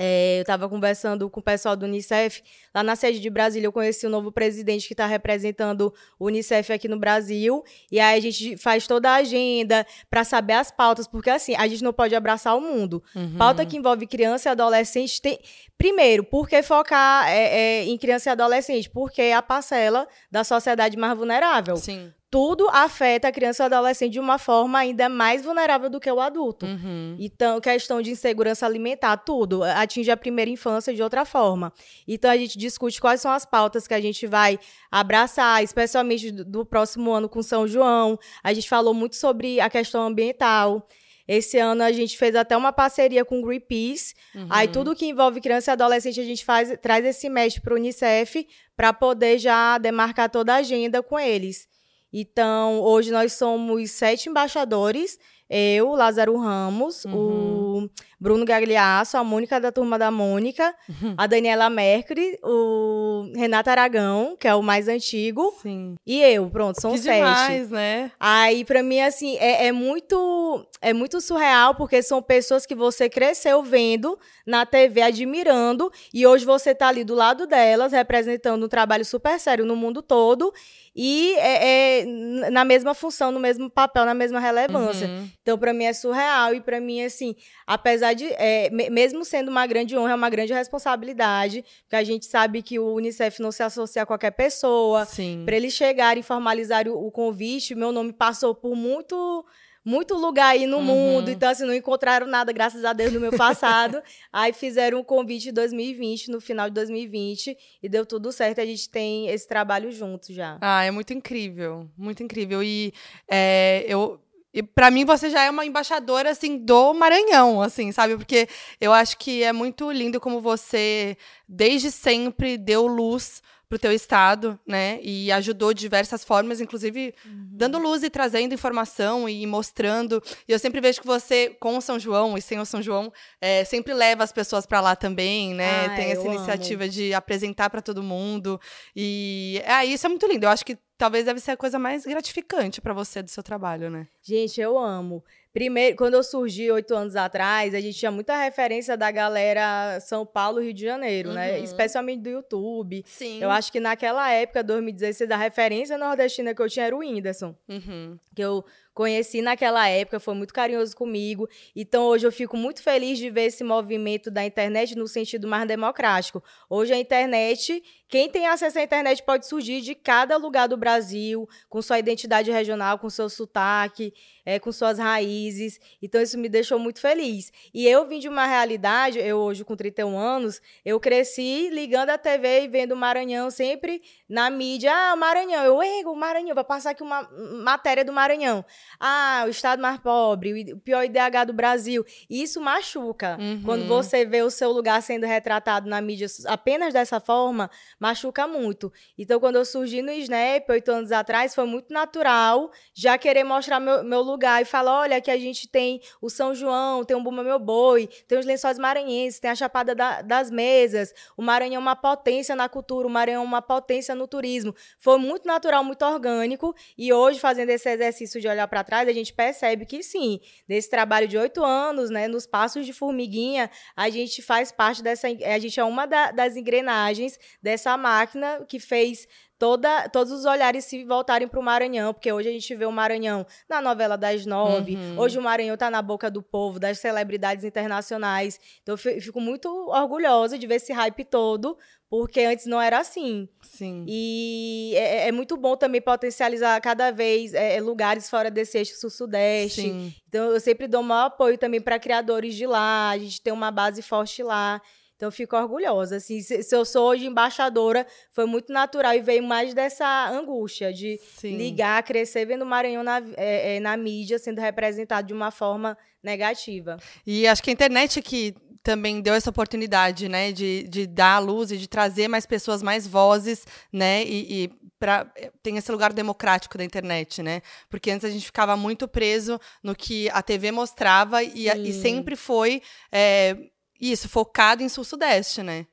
é, 0.01 0.37
eu 0.37 0.41
estava 0.43 0.69
conversando 0.69 1.29
com 1.29 1.41
o 1.41 1.43
pessoal 1.43 1.75
do 1.75 1.85
Unicef. 1.85 2.41
Lá 2.73 2.81
na 2.81 2.95
sede 2.95 3.19
de 3.19 3.29
Brasília, 3.29 3.67
eu 3.67 3.71
conheci 3.71 4.07
o 4.07 4.09
novo 4.09 4.31
presidente 4.31 4.87
que 4.87 4.93
está 4.93 5.05
representando 5.05 5.93
o 6.17 6.27
Unicef 6.27 6.71
aqui 6.71 6.87
no 6.87 6.97
Brasil. 6.97 7.61
E 7.91 7.99
aí 7.99 8.17
a 8.17 8.21
gente 8.21 8.55
faz 8.55 8.87
toda 8.87 9.09
a 9.09 9.15
agenda 9.15 9.85
para 10.09 10.23
saber 10.23 10.53
as 10.53 10.71
pautas, 10.71 11.05
porque 11.05 11.29
assim, 11.29 11.53
a 11.53 11.67
gente 11.67 11.83
não 11.83 11.91
pode 11.91 12.15
abraçar 12.15 12.55
o 12.55 12.61
mundo. 12.61 13.03
Uhum. 13.13 13.35
Pauta 13.37 13.65
que 13.65 13.75
envolve 13.75 14.07
criança 14.07 14.47
e 14.47 14.51
adolescente 14.51 15.21
tem. 15.21 15.37
Primeiro, 15.77 16.23
por 16.23 16.47
que 16.47 16.63
focar 16.63 17.27
é, 17.27 17.81
é, 17.81 17.83
em 17.83 17.97
criança 17.97 18.29
e 18.29 18.31
adolescente? 18.31 18.89
Porque 18.89 19.21
é 19.21 19.33
a 19.33 19.41
parcela 19.41 20.07
da 20.31 20.45
sociedade 20.45 20.95
mais 20.95 21.17
vulnerável. 21.17 21.75
Sim 21.75 22.13
tudo 22.31 22.69
afeta 22.69 23.27
a 23.27 23.31
criança 23.31 23.63
e 23.63 23.65
o 23.65 23.65
adolescente 23.65 24.13
de 24.13 24.19
uma 24.19 24.37
forma 24.37 24.77
ainda 24.77 25.09
mais 25.09 25.43
vulnerável 25.43 25.89
do 25.89 25.99
que 25.99 26.11
o 26.11 26.19
adulto. 26.19 26.65
Uhum. 26.65 27.15
Então, 27.19 27.59
questão 27.59 28.01
de 28.01 28.11
insegurança 28.11 28.65
alimentar, 28.65 29.17
tudo 29.17 29.63
atinge 29.63 30.11
a 30.11 30.17
primeira 30.17 30.51
infância 30.51 30.93
de 30.93 31.01
outra 31.01 31.25
forma. 31.25 31.73
Então, 32.07 32.29
a 32.29 32.37
gente 32.37 32.57
discute 32.57 33.01
quais 33.01 33.19
são 33.21 33.31
as 33.31 33.45
pautas 33.45 33.87
que 33.87 33.95
a 33.95 34.01
gente 34.01 34.27
vai 34.27 34.59
abraçar, 34.91 35.63
especialmente 35.63 36.31
do, 36.31 36.45
do 36.45 36.65
próximo 36.65 37.11
ano 37.11 37.27
com 37.27 37.41
São 37.41 37.67
João. 37.67 38.19
A 38.43 38.53
gente 38.53 38.69
falou 38.69 38.93
muito 38.93 39.15
sobre 39.15 39.59
a 39.59 39.69
questão 39.69 40.05
ambiental. 40.05 40.87
Esse 41.27 41.57
ano 41.57 41.83
a 41.83 41.91
gente 41.91 42.17
fez 42.17 42.35
até 42.35 42.55
uma 42.55 42.71
parceria 42.71 43.25
com 43.25 43.39
o 43.39 43.43
Greenpeace. 43.43 44.13
Uhum. 44.35 44.47
Aí 44.49 44.67
tudo 44.67 44.95
que 44.95 45.05
envolve 45.07 45.41
criança 45.41 45.71
e 45.71 45.73
adolescente 45.73 46.19
a 46.19 46.23
gente 46.23 46.45
faz, 46.45 46.75
traz 46.81 47.03
esse 47.05 47.27
mestre 47.29 47.61
para 47.61 47.73
o 47.73 47.77
Unicef 47.77 48.47
para 48.75 48.93
poder 48.93 49.37
já 49.39 49.77
demarcar 49.79 50.29
toda 50.29 50.53
a 50.53 50.57
agenda 50.57 51.03
com 51.03 51.19
eles. 51.19 51.67
Então, 52.11 52.81
hoje 52.81 53.11
nós 53.11 53.33
somos 53.33 53.91
sete 53.91 54.29
embaixadores. 54.29 55.19
Eu, 55.49 55.93
Lázaro 55.93 56.37
Ramos, 56.37 57.05
uhum. 57.05 57.85
o 57.85 57.89
Bruno 58.19 58.45
Gagliasso, 58.45 59.17
a 59.17 59.23
Mônica 59.23 59.59
da 59.59 59.71
Turma 59.71 59.97
da 59.97 60.11
Mônica, 60.11 60.75
uhum. 60.87 61.15
a 61.17 61.25
Daniela 61.25 61.71
Mercury, 61.71 62.37
o 62.43 63.31
Renato 63.35 63.69
Aragão, 63.71 64.37
que 64.39 64.47
é 64.47 64.53
o 64.53 64.61
mais 64.61 64.87
antigo, 64.87 65.51
Sim. 65.59 65.95
e 66.05 66.21
eu. 66.21 66.51
Pronto, 66.51 66.79
são 66.79 66.91
que 66.91 66.99
sete. 66.99 67.15
Demais, 67.15 67.71
né? 67.71 68.11
Aí, 68.19 68.63
pra 68.63 68.83
mim, 68.83 68.99
assim, 68.99 69.37
é, 69.37 69.65
é, 69.65 69.71
muito, 69.71 70.67
é 70.81 70.93
muito 70.93 71.19
surreal, 71.19 71.73
porque 71.73 72.03
são 72.03 72.21
pessoas 72.21 72.65
que 72.67 72.75
você 72.75 73.09
cresceu 73.09 73.63
vendo 73.63 74.19
na 74.45 74.67
TV, 74.67 75.01
admirando, 75.01 75.91
e 76.13 76.27
hoje 76.27 76.45
você 76.45 76.75
tá 76.75 76.89
ali 76.89 77.03
do 77.03 77.15
lado 77.15 77.47
delas, 77.47 77.91
representando 77.91 78.65
um 78.65 78.69
trabalho 78.69 79.03
super 79.05 79.39
sério 79.39 79.65
no 79.65 79.75
mundo 79.75 80.03
todo, 80.03 80.53
e 80.95 81.35
é, 81.37 82.01
é, 82.01 82.05
na 82.51 82.65
mesma 82.65 82.93
função, 82.93 83.31
no 83.31 83.39
mesmo 83.39 83.69
papel, 83.69 84.05
na 84.05 84.13
mesma 84.13 84.39
relevância. 84.39 85.07
Uhum. 85.07 85.29
Então, 85.41 85.57
para 85.57 85.73
mim 85.73 85.85
é 85.85 85.93
surreal 85.93 86.53
e 86.53 86.61
para 86.61 86.79
mim 86.79 87.03
assim, 87.03 87.35
apesar 87.65 88.13
de 88.13 88.25
é, 88.33 88.69
mesmo 88.69 89.23
sendo 89.23 89.49
uma 89.49 89.65
grande 89.65 89.97
honra, 89.97 90.11
é 90.11 90.15
uma 90.15 90.29
grande 90.29 90.53
responsabilidade, 90.53 91.63
porque 91.83 91.95
a 91.95 92.03
gente 92.03 92.25
sabe 92.25 92.61
que 92.61 92.79
o 92.79 92.93
UNICEF 92.93 93.41
não 93.41 93.51
se 93.51 93.63
associa 93.63 94.03
a 94.03 94.05
qualquer 94.05 94.31
pessoa. 94.31 95.05
Para 95.45 95.55
eles 95.55 95.73
chegarem 95.73 96.21
e 96.21 96.23
formalizarem 96.23 96.91
o, 96.91 96.97
o 96.97 97.11
convite, 97.11 97.75
meu 97.75 97.91
nome 97.91 98.13
passou 98.13 98.53
por 98.53 98.75
muito 98.75 99.45
muito 99.89 100.13
lugar 100.13 100.49
aí 100.49 100.67
no 100.67 100.77
uhum. 100.77 100.83
mundo, 100.83 101.31
então 101.31 101.49
assim, 101.49 101.65
não 101.65 101.73
encontraram 101.73 102.27
nada, 102.27 102.51
graças 102.51 102.85
a 102.85 102.93
Deus, 102.93 103.11
no 103.11 103.19
meu 103.19 103.31
passado. 103.31 104.01
aí 104.31 104.53
fizeram 104.53 104.99
um 104.99 105.03
convite 105.03 105.49
em 105.49 105.53
2020, 105.53 106.29
no 106.29 106.39
final 106.39 106.69
de 106.69 106.75
2020, 106.75 107.57
e 107.81 107.89
deu 107.89 108.05
tudo 108.05 108.31
certo, 108.31 108.61
a 108.61 108.65
gente 108.65 108.87
tem 108.87 109.29
esse 109.29 109.47
trabalho 109.47 109.91
junto 109.91 110.31
já. 110.31 110.59
Ah, 110.61 110.83
é 110.83 110.91
muito 110.91 111.11
incrível, 111.11 111.89
muito 111.97 112.21
incrível. 112.21 112.61
E 112.61 112.93
é, 113.27 113.83
eu 113.87 114.19
e 114.53 114.63
para 114.63 114.89
mim 114.89 115.05
você 115.05 115.29
já 115.29 115.43
é 115.43 115.49
uma 115.49 115.65
embaixadora 115.65 116.31
assim 116.31 116.57
do 116.57 116.93
Maranhão, 116.93 117.61
assim, 117.61 117.91
sabe? 117.91 118.15
Porque 118.15 118.47
eu 118.81 118.91
acho 118.93 119.17
que 119.17 119.43
é 119.43 119.53
muito 119.53 119.91
lindo 119.91 120.19
como 120.19 120.39
você 120.39 121.17
desde 121.47 121.91
sempre 121.91 122.57
deu 122.57 122.87
luz 122.87 123.41
para 123.69 123.75
o 123.75 123.79
teu 123.79 123.91
estado, 123.91 124.59
né? 124.65 124.99
E 125.03 125.31
ajudou 125.31 125.75
de 125.75 125.81
diversas 125.81 126.23
formas, 126.23 126.59
inclusive 126.59 127.13
uhum. 127.23 127.49
dando 127.51 127.77
luz 127.77 128.01
e 128.01 128.09
trazendo 128.09 128.51
informação 128.51 129.29
e 129.29 129.45
mostrando. 129.45 130.21
E 130.47 130.51
eu 130.51 130.57
sempre 130.57 130.81
vejo 130.81 130.99
que 130.99 131.05
você, 131.05 131.55
com 131.59 131.77
o 131.77 131.81
São 131.81 131.99
João 131.99 132.35
e 132.35 132.41
sem 132.41 132.59
o 132.59 132.65
São 132.65 132.81
João, 132.81 133.13
é, 133.39 133.63
sempre 133.63 133.93
leva 133.93 134.23
as 134.23 134.31
pessoas 134.31 134.65
para 134.65 134.81
lá 134.81 134.95
também, 134.95 135.53
né? 135.53 135.85
Ah, 135.85 135.95
Tem 135.95 136.11
essa 136.11 136.25
iniciativa 136.25 136.85
amo. 136.85 136.91
de 136.91 137.13
apresentar 137.13 137.69
para 137.69 137.81
todo 137.81 138.01
mundo. 138.01 138.59
E 138.95 139.61
é, 139.63 139.85
isso 139.85 140.07
é 140.07 140.09
muito 140.09 140.25
lindo. 140.25 140.47
Eu 140.47 140.49
acho 140.49 140.65
que 140.65 140.75
talvez 140.97 141.25
deve 141.25 141.39
ser 141.39 141.51
a 141.51 141.57
coisa 141.57 141.77
mais 141.77 142.05
gratificante 142.05 142.81
para 142.81 142.93
você 142.93 143.21
do 143.21 143.29
seu 143.29 143.43
trabalho, 143.43 143.91
né? 143.91 144.07
Gente, 144.23 144.59
eu 144.59 144.79
amo. 144.79 145.23
Primeiro, 145.59 145.97
quando 145.97 146.13
eu 146.13 146.23
surgi 146.23 146.71
oito 146.71 146.95
anos 146.95 147.17
atrás, 147.17 147.75
a 147.75 147.81
gente 147.81 147.99
tinha 147.99 148.09
muita 148.09 148.33
referência 148.33 148.95
da 148.95 149.11
galera 149.11 149.99
São 149.99 150.25
Paulo, 150.25 150.61
Rio 150.61 150.73
de 150.73 150.85
Janeiro, 150.85 151.33
né? 151.33 151.47
uhum. 151.47 151.57
né? 151.57 151.59
Especialmente 151.59 152.21
do 152.21 152.29
YouTube. 152.29 153.03
Sim. 153.05 153.43
Eu 153.43 153.49
acho 153.49 153.69
que 153.69 153.77
naquela 153.81 154.31
época, 154.31 154.63
2016, 154.63 155.29
a 155.29 155.35
referência 155.35 155.97
nordestina 155.97 156.55
que 156.55 156.61
eu 156.61 156.69
tinha 156.69 156.85
era 156.85 156.95
o 156.95 156.99
Whindersson. 156.99 157.53
Uhum. 157.67 158.17
Que 158.33 158.41
eu 158.41 158.63
conheci 158.99 159.41
naquela 159.41 159.87
época, 159.87 160.19
foi 160.19 160.33
muito 160.33 160.53
carinhoso 160.53 160.93
comigo. 160.93 161.47
Então 161.73 162.03
hoje 162.07 162.27
eu 162.27 162.31
fico 162.33 162.57
muito 162.57 162.83
feliz 162.83 163.17
de 163.17 163.29
ver 163.29 163.43
esse 163.43 163.63
movimento 163.63 164.29
da 164.29 164.45
internet 164.45 164.93
no 164.93 165.07
sentido 165.07 165.47
mais 165.47 165.65
democrático. 165.65 166.43
Hoje 166.69 166.93
a 166.93 166.97
internet, 166.97 167.81
quem 168.09 168.29
tem 168.29 168.47
acesso 168.47 168.77
à 168.77 168.83
internet 168.83 169.23
pode 169.23 169.47
surgir 169.47 169.79
de 169.79 169.95
cada 169.95 170.35
lugar 170.35 170.67
do 170.67 170.75
Brasil, 170.75 171.47
com 171.69 171.81
sua 171.81 171.97
identidade 171.97 172.51
regional, 172.51 172.99
com 172.99 173.09
seu 173.09 173.29
sotaque, 173.29 174.13
é, 174.45 174.59
com 174.59 174.71
suas 174.71 174.97
raízes. 174.97 175.79
Então 176.01 176.21
isso 176.21 176.37
me 176.37 176.49
deixou 176.49 176.79
muito 176.79 176.99
feliz. 176.99 177.51
E 177.73 177.87
eu 177.87 178.07
vim 178.07 178.19
de 178.19 178.27
uma 178.27 178.45
realidade, 178.45 179.19
eu 179.19 179.37
hoje 179.37 179.63
com 179.63 179.75
31 179.75 180.17
anos, 180.17 180.61
eu 180.83 180.99
cresci 180.99 181.69
ligando 181.69 182.09
a 182.09 182.17
TV 182.17 182.63
e 182.63 182.67
vendo 182.67 182.93
o 182.93 182.97
Maranhão 182.97 183.49
sempre 183.49 184.01
na 184.27 184.49
mídia. 184.49 184.91
Ah, 184.93 185.13
o 185.13 185.17
Maranhão, 185.17 185.63
eu, 185.63 185.77
o 186.09 186.15
Maranhão, 186.15 186.55
vai 186.55 186.63
passar 186.63 186.91
aqui 186.91 187.03
uma 187.03 187.29
matéria 187.63 188.03
do 188.03 188.13
Maranhão 188.13 188.65
ah, 188.99 189.43
o 189.45 189.49
estado 189.49 189.81
mais 189.81 189.99
pobre, 189.99 190.73
o 190.73 190.77
pior 190.77 191.03
IDH 191.03 191.45
do 191.47 191.53
Brasil. 191.53 192.05
E 192.29 192.41
isso 192.41 192.61
machuca. 192.61 193.37
Uhum. 193.39 193.61
Quando 193.63 193.87
você 193.87 194.25
vê 194.25 194.41
o 194.41 194.49
seu 194.49 194.71
lugar 194.71 195.01
sendo 195.01 195.25
retratado 195.25 195.89
na 195.89 196.01
mídia 196.01 196.27
apenas 196.45 196.93
dessa 196.93 197.19
forma, 197.19 197.69
machuca 197.99 198.47
muito. 198.47 198.91
Então, 199.17 199.39
quando 199.39 199.57
eu 199.57 199.65
surgi 199.65 200.01
no 200.01 200.11
Snap, 200.11 200.69
oito 200.69 200.91
anos 200.91 201.11
atrás, 201.11 201.55
foi 201.55 201.65
muito 201.65 201.93
natural 201.93 202.71
já 202.93 203.17
querer 203.17 203.43
mostrar 203.43 203.79
meu, 203.79 204.03
meu 204.03 204.21
lugar 204.21 204.38
e 204.61 204.65
falar: 204.65 205.01
olha, 205.01 205.17
aqui 205.17 205.29
a 205.31 205.37
gente 205.37 205.67
tem 205.67 206.01
o 206.21 206.29
São 206.29 206.53
João, 206.53 207.03
tem 207.03 207.15
o 207.15 207.21
Buma 207.21 207.43
Meu 207.43 207.59
Boi, 207.59 208.07
tem 208.27 208.37
os 208.37 208.45
lençóis 208.45 208.77
maranhenses, 208.77 209.39
tem 209.39 209.51
a 209.51 209.55
Chapada 209.55 209.93
da, 209.93 210.21
das 210.21 210.49
Mesas. 210.49 211.13
O 211.35 211.41
Maranhão 211.41 211.75
é 211.75 211.79
uma 211.79 211.95
potência 211.95 212.55
na 212.55 212.69
cultura, 212.69 213.07
o 213.07 213.09
Maranhão 213.09 213.43
é 213.43 213.45
uma 213.45 213.61
potência 213.61 214.15
no 214.15 214.27
turismo. 214.27 214.73
Foi 214.97 215.17
muito 215.17 215.47
natural, 215.47 215.83
muito 215.83 216.03
orgânico. 216.05 216.75
E 216.97 217.11
hoje, 217.11 217.39
fazendo 217.39 217.69
esse 217.69 217.89
exercício 217.89 218.39
de 218.39 218.47
olhar 218.47 218.67
para 218.67 218.83
trás, 218.83 219.07
a 219.07 219.13
gente 219.13 219.33
percebe 219.33 219.85
que 219.85 220.01
sim, 220.01 220.39
nesse 220.67 220.89
trabalho 220.89 221.27
de 221.27 221.37
oito 221.37 221.63
anos, 221.63 222.09
né, 222.09 222.27
nos 222.27 222.45
passos 222.45 222.85
de 222.85 222.93
formiguinha, 222.93 223.69
a 223.95 224.09
gente 224.09 224.41
faz 224.41 224.71
parte 224.71 225.03
dessa. 225.03 225.27
A 225.27 225.59
gente 225.59 225.79
é 225.79 225.83
uma 225.83 226.05
da, 226.05 226.31
das 226.31 226.55
engrenagens 226.55 227.39
dessa 227.61 227.97
máquina 227.97 228.65
que 228.67 228.79
fez 228.79 229.27
toda, 229.59 230.07
todos 230.07 230.31
os 230.31 230.45
olhares 230.45 230.85
se 230.85 231.03
voltarem 231.03 231.47
para 231.47 231.59
o 231.59 231.63
Maranhão, 231.63 232.13
porque 232.13 232.31
hoje 232.31 232.47
a 232.47 232.51
gente 232.51 232.73
vê 232.73 232.85
o 232.85 232.91
Maranhão 232.91 233.45
na 233.67 233.81
novela 233.81 234.17
das 234.17 234.45
nove, 234.45 234.95
uhum. 234.95 235.19
hoje 235.19 235.37
o 235.37 235.41
Maranhão 235.41 235.73
está 235.73 235.91
na 235.91 236.01
boca 236.01 236.31
do 236.31 236.41
povo, 236.41 236.79
das 236.79 236.97
celebridades 236.99 237.65
internacionais. 237.65 238.57
Então 238.81 238.93
eu 238.93 239.21
fico 239.21 239.41
muito 239.41 239.69
orgulhosa 239.89 240.57
de 240.57 240.65
ver 240.65 240.75
esse 240.75 240.93
hype 240.93 241.25
todo, 241.25 241.77
porque 242.09 242.39
antes 242.39 242.65
não 242.65 242.81
era 242.81 242.99
assim. 242.99 243.49
Sim. 243.61 244.05
E 244.07 244.93
é, 244.95 245.27
é 245.27 245.31
muito 245.31 245.57
bom 245.57 245.75
também 245.75 246.01
potencializar 246.01 246.79
cada 246.79 247.11
vez 247.11 247.53
é, 247.53 247.75
é 247.75 247.81
lugares 247.81 248.29
fora 248.29 248.49
desse 248.49 248.77
eixo 248.77 248.95
sul-sudeste. 248.95 249.81
Sim. 249.81 250.15
Então 250.27 250.51
eu 250.51 250.59
sempre 250.59 250.87
dou 250.87 251.03
maior 251.03 251.25
apoio 251.25 251.57
também 251.57 251.81
para 251.81 251.99
criadores 251.99 252.55
de 252.55 252.65
lá, 252.65 253.09
a 253.09 253.17
gente 253.17 253.41
tem 253.41 253.51
uma 253.51 253.71
base 253.71 254.01
forte 254.01 254.41
lá. 254.41 254.81
Então, 255.19 255.27
eu 255.27 255.33
fico 255.33 255.57
orgulhosa. 255.57 256.15
Assim, 256.15 256.41
se, 256.41 256.63
se, 256.63 256.73
eu 256.73 256.85
sou 256.85 257.09
hoje 257.09 257.25
embaixadora, 257.25 258.07
foi 258.31 258.45
muito 258.45 258.71
natural 258.71 259.13
e 259.13 259.19
veio 259.19 259.43
mais 259.43 259.73
dessa 259.73 260.29
angústia 260.29 260.93
de 260.93 261.19
Sim. 261.35 261.57
ligar, 261.57 262.01
crescer, 262.03 262.45
vendo 262.45 262.61
o 262.61 262.65
Maranhão 262.65 263.03
na, 263.03 263.21
é, 263.35 263.75
é, 263.75 263.79
na 263.81 263.97
mídia 263.97 264.39
sendo 264.39 264.61
representado 264.61 265.27
de 265.27 265.33
uma 265.33 265.51
forma 265.51 265.97
negativa. 266.23 266.95
E 267.27 267.45
acho 267.45 267.61
que 267.61 267.69
a 267.69 267.73
internet 267.73 268.21
que 268.21 268.55
também 268.81 269.19
deu 269.19 269.33
essa 269.33 269.49
oportunidade, 269.49 270.29
né, 270.29 270.53
de, 270.53 270.83
de 270.83 271.05
dar 271.05 271.35
a 271.35 271.39
luz 271.39 271.69
e 271.69 271.77
de 271.77 271.89
trazer 271.89 272.29
mais 272.29 272.45
pessoas, 272.45 272.81
mais 272.81 273.05
vozes, 273.05 273.65
né, 273.91 274.23
e, 274.23 274.63
e 274.63 274.71
pra, 274.97 275.29
tem 275.61 275.75
esse 275.75 275.91
lugar 275.91 276.13
democrático 276.13 276.77
da 276.77 276.83
internet, 276.85 277.43
né, 277.43 277.61
porque 277.89 278.09
antes 278.09 278.23
a 278.23 278.29
gente 278.29 278.45
ficava 278.45 278.77
muito 278.77 279.05
preso 279.05 279.59
no 279.83 279.93
que 279.93 280.29
a 280.29 280.41
TV 280.41 280.71
mostrava 280.71 281.43
e, 281.43 281.67
e 281.67 281.91
sempre 281.91 282.37
foi 282.37 282.81
é, 283.11 283.57
isso, 283.99 284.29
focado 284.29 284.81
em 284.81 284.89
sul-sudeste, 284.89 285.61
né? 285.63 285.85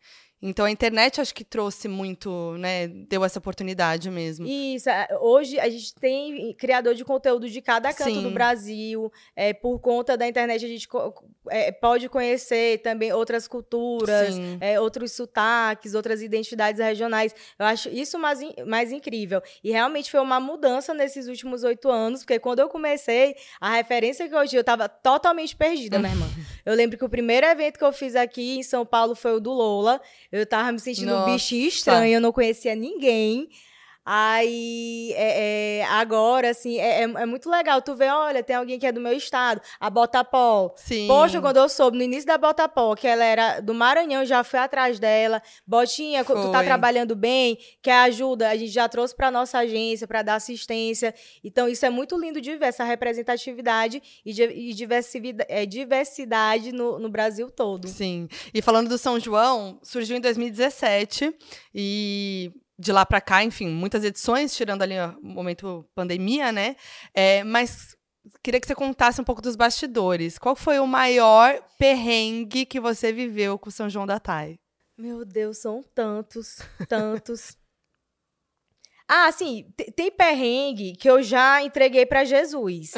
Então 0.47 0.65
a 0.65 0.71
internet 0.71 1.21
acho 1.21 1.35
que 1.35 1.45
trouxe 1.45 1.89
muito, 1.89 2.57
né? 2.59 2.87
Deu 2.87 3.25
essa 3.25 3.39
oportunidade 3.39 4.11
mesmo. 4.11 4.47
Isso. 4.47 4.89
é, 4.89 5.09
Hoje 5.21 5.59
a 5.59 5.69
gente 5.69 5.95
tem 5.95 6.55
criador 6.55 6.95
de 6.95 7.05
conteúdo 7.05 7.49
de 7.49 7.61
cada 7.61 7.93
canto 7.93 8.15
Sim. 8.15 8.23
do 8.23 8.31
Brasil. 8.31 9.13
É, 9.35 9.53
por 9.53 9.79
conta 9.81 10.17
da 10.17 10.27
internet, 10.27 10.65
a 10.65 10.69
gente 10.69 10.89
é, 11.49 11.73
pode 11.73 12.09
conhecer 12.09 12.79
também 12.79 13.13
outras 13.13 13.49
culturas, 13.49 14.37
é, 14.61 14.81
outros 14.81 15.13
sotaques, 15.13 15.95
outras 15.95 16.23
identidades 16.23 16.81
regionais. 16.81 17.35
Eu 17.59 17.67
acho 17.67 17.89
isso 17.89 18.19
mais, 18.19 18.41
mais 18.67 18.93
incrível. 18.93 19.43
E 19.65 19.71
realmente 19.71 20.11
foi 20.11 20.21
uma 20.21 20.39
mudança 20.39 20.95
nesses 20.95 21.27
últimos 21.29 21.65
oito 21.65 21.89
anos, 21.91 22.21
porque 22.21 22.39
quando 22.39 22.61
eu 22.61 22.69
comecei, 22.69 23.35
a 23.61 23.75
referência 23.75 24.29
que 24.29 24.35
eu 24.35 24.47
tinha, 24.47 24.59
eu 24.59 24.63
estava 24.63 24.89
totalmente 24.89 25.57
perdida, 25.57 25.99
minha 26.01 26.13
irmã. 26.13 26.27
Eu 26.65 26.75
lembro 26.75 26.99
que 26.99 27.05
o 27.05 27.09
primeiro 27.09 27.47
evento 27.47 27.79
que 27.79 27.85
eu 27.85 27.93
fiz 27.93 28.15
aqui 28.17 28.59
em 28.59 28.63
São 28.63 28.85
Paulo 28.85 29.15
foi 29.15 29.33
o 29.33 29.41
do 29.41 29.53
Lola. 29.53 30.01
Eu 30.31 30.36
tava 30.45 30.73
me 30.73 30.81
sentindo 30.81 31.13
um 31.13 31.15
Nossa. 31.15 31.33
bichinho 31.33 31.69
estranho, 31.69 32.15
eu 32.15 32.21
não 32.21 32.33
conhecia 32.33 32.75
ninguém. 32.75 33.49
Aí, 34.07 35.13
é, 35.17 35.79
é, 35.81 35.85
agora, 35.87 36.51
assim, 36.51 36.79
é, 36.79 37.01
é- 37.01 37.23
é 37.23 37.27
muito 37.27 37.51
legal. 37.51 37.83
Tu 37.83 37.95
vê, 37.95 38.09
olha, 38.09 38.43
tem 38.43 38.55
alguém 38.55 38.79
que 38.79 38.87
é 38.87 38.93
do 38.93 39.01
meu 39.01 39.13
estado, 39.13 39.61
a 39.81 39.91
Botapó. 39.91 40.73
Sim. 40.77 41.07
Poxa, 41.09 41.41
quando 41.41 41.57
eu 41.57 41.69
soube 41.69 41.97
no 41.99 42.05
início 42.05 42.25
da 42.27 42.39
Botapó 42.39 42.95
que 42.95 43.07
ela 43.07 43.25
era 43.25 43.61
do 43.61 43.75
Maranhão, 43.75 44.25
já 44.25 44.45
fui 44.45 44.59
atrás 44.59 44.99
dela. 45.01 45.43
Botinha, 45.67 46.25
co- 46.25 46.35
tu 46.35 46.51
tá 46.53 46.59
Foi. 46.59 46.67
trabalhando 46.67 47.17
bem, 47.17 47.59
quer 47.83 47.95
ajuda? 48.05 48.49
A 48.49 48.57
gente 48.57 48.71
já 48.71 48.89
trouxe 48.89 49.15
pra 49.15 49.31
nossa 49.31 49.59
agência 49.59 50.07
pra 50.07 50.23
dar 50.23 50.37
assistência. 50.37 51.13
Então, 51.43 51.69
isso 51.69 51.85
é 51.85 51.91
muito 51.91 52.17
lindo 52.19 52.41
de 52.41 52.57
ver, 52.57 52.67
essa 52.67 52.85
representatividade 52.85 54.03
e, 54.25 54.31
e 54.31 54.73
diversidade, 54.73 55.47
é, 55.51 55.67
diversidade 55.67 56.71
no, 56.73 56.99
no 56.99 57.09
Brasil 57.09 57.51
todo. 57.51 57.89
Sim. 57.89 58.29
E 58.55 58.63
falando 58.63 58.89
do 58.89 58.99
São 58.99 59.19
João, 59.19 59.79
surgiu 59.83 60.17
em 60.17 60.21
2017 60.21 61.35
e 61.75 62.53
de 62.79 62.93
lá 62.93 63.07
pra 63.07 63.21
cá, 63.21 63.43
enfim, 63.43 63.69
muitas 63.69 64.05
edições, 64.05 64.55
tirando 64.55 64.83
ali 64.83 64.95
o 64.99 65.19
momento 65.27 65.85
pandemia, 65.95 66.53
né? 66.53 66.77
É, 67.15 67.43
mas 67.45 67.97
queria 68.43 68.61
que 68.61 68.67
você 68.67 68.75
contasse 68.75 69.21
um 69.21 69.25
pouco 69.25 69.41
dos 69.43 69.57
bastidores. 69.57 70.39
Qual 70.39 70.55
foi 70.57 70.79
o 70.79 70.87
maior 70.87 71.59
perrengue 71.79 72.67
que 72.67 72.79
você 72.81 73.13
viveu 73.13 73.59
com 73.59 73.69
o 73.69 73.73
São 73.73 73.89
João 73.89 74.07
da 74.07 74.19
Thay? 74.21 74.59
Meu 74.99 75.25
Deus, 75.25 75.59
são 75.59 75.83
tantos, 75.95 76.59
tantos. 76.89 77.57
Ah, 79.09 79.31
sim, 79.31 79.73
te- 79.77 79.93
tem 79.93 80.11
perrengue 80.11 80.97
que 80.97 81.09
eu 81.09 81.23
já 81.23 81.63
entreguei 81.63 82.05
pra 82.05 82.25
Jesus. 82.25 82.91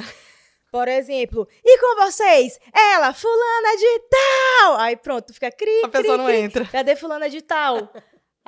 Por 0.72 0.88
exemplo, 0.88 1.46
e 1.62 1.78
com 1.78 1.96
vocês? 2.02 2.58
Ela, 2.74 3.12
fulana 3.12 3.76
de 3.76 4.00
tal! 4.08 4.76
Aí 4.78 4.96
pronto, 4.96 5.34
fica 5.34 5.50
cri, 5.50 5.82
A 5.84 5.88
pessoa 5.88 6.14
cri, 6.14 6.22
não 6.22 6.26
cri. 6.26 6.36
entra. 6.38 6.64
Cadê 6.66 6.96
fulana 6.96 7.28
de 7.28 7.42
tal? 7.42 7.92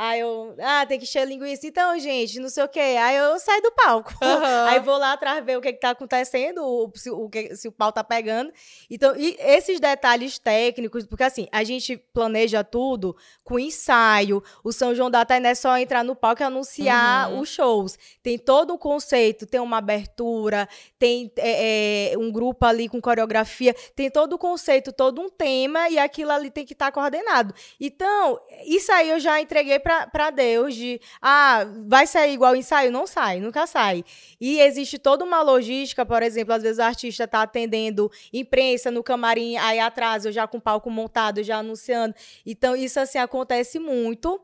Aí 0.02 0.20
eu, 0.20 0.54
ah, 0.62 0.86
tem 0.86 0.98
que 0.98 1.04
encher 1.04 1.26
linguiça. 1.28 1.66
Então, 1.66 1.98
gente, 1.98 2.40
não 2.40 2.48
sei 2.48 2.64
o 2.64 2.68
quê. 2.68 2.80
Aí 2.80 3.16
eu 3.16 3.38
saio 3.38 3.60
do 3.60 3.70
palco. 3.72 4.14
Aham. 4.22 4.66
Aí 4.68 4.80
vou 4.80 4.96
lá 4.96 5.12
atrás 5.12 5.44
ver 5.44 5.58
o 5.58 5.60
que, 5.60 5.74
que 5.74 5.78
tá 5.80 5.90
acontecendo, 5.90 6.64
o- 6.64 6.90
se, 6.94 7.10
o 7.10 7.28
que- 7.28 7.54
se 7.54 7.68
o 7.68 7.72
pau 7.72 7.92
tá 7.92 8.02
pegando. 8.02 8.50
Então, 8.88 9.14
e 9.14 9.36
esses 9.38 9.78
detalhes 9.78 10.38
técnicos, 10.38 11.04
porque 11.06 11.22
assim, 11.22 11.48
a 11.52 11.62
gente 11.64 11.98
planeja 12.14 12.64
tudo 12.64 13.14
com 13.44 13.58
ensaio. 13.58 14.42
O 14.64 14.72
São 14.72 14.94
João 14.94 15.10
da 15.10 15.26
não 15.38 15.50
é 15.50 15.54
só 15.54 15.76
entrar 15.76 16.02
no 16.02 16.16
palco 16.16 16.42
e 16.42 16.44
anunciar 16.44 17.30
Uhum. 17.30 17.40
os 17.40 17.50
shows. 17.50 17.98
Tem 18.22 18.38
todo 18.38 18.72
um 18.72 18.78
conceito, 18.78 19.44
tem 19.44 19.60
uma 19.60 19.76
abertura, 19.78 20.66
tem 20.98 21.30
é, 21.36 22.12
é, 22.14 22.18
um 22.18 22.32
grupo 22.32 22.64
ali 22.64 22.88
com 22.88 23.00
coreografia, 23.02 23.74
tem 23.94 24.10
todo 24.10 24.32
o 24.32 24.38
conceito, 24.38 24.92
todo 24.94 25.20
um 25.20 25.28
tema, 25.28 25.90
e 25.90 25.98
aquilo 25.98 26.30
ali 26.32 26.50
tem 26.50 26.64
que 26.64 26.72
estar 26.72 26.90
coordenado. 26.90 27.54
Então, 27.78 28.40
isso 28.64 28.90
aí 28.92 29.10
eu 29.10 29.20
já 29.20 29.38
entreguei 29.40 29.78
pra 29.78 29.89
pra 30.12 30.30
Deus 30.30 30.74
de, 30.74 31.00
ah, 31.20 31.66
vai 31.86 32.06
sair 32.06 32.34
igual 32.34 32.52
o 32.52 32.56
ensaio? 32.56 32.90
Não 32.90 33.06
sai, 33.06 33.40
nunca 33.40 33.66
sai. 33.66 34.04
E 34.40 34.60
existe 34.60 34.98
toda 34.98 35.24
uma 35.24 35.42
logística, 35.42 36.04
por 36.04 36.22
exemplo, 36.22 36.54
às 36.54 36.62
vezes 36.62 36.78
o 36.78 36.82
artista 36.82 37.26
tá 37.28 37.42
atendendo 37.42 38.10
imprensa 38.32 38.90
no 38.90 39.02
camarim, 39.02 39.56
aí 39.56 39.78
atrás 39.78 40.24
eu 40.24 40.32
já 40.32 40.46
com 40.46 40.58
o 40.58 40.60
palco 40.60 40.90
montado, 40.90 41.42
já 41.42 41.58
anunciando. 41.58 42.14
Então, 42.44 42.74
isso 42.74 42.98
assim 43.00 43.18
acontece 43.18 43.78
muito. 43.78 44.40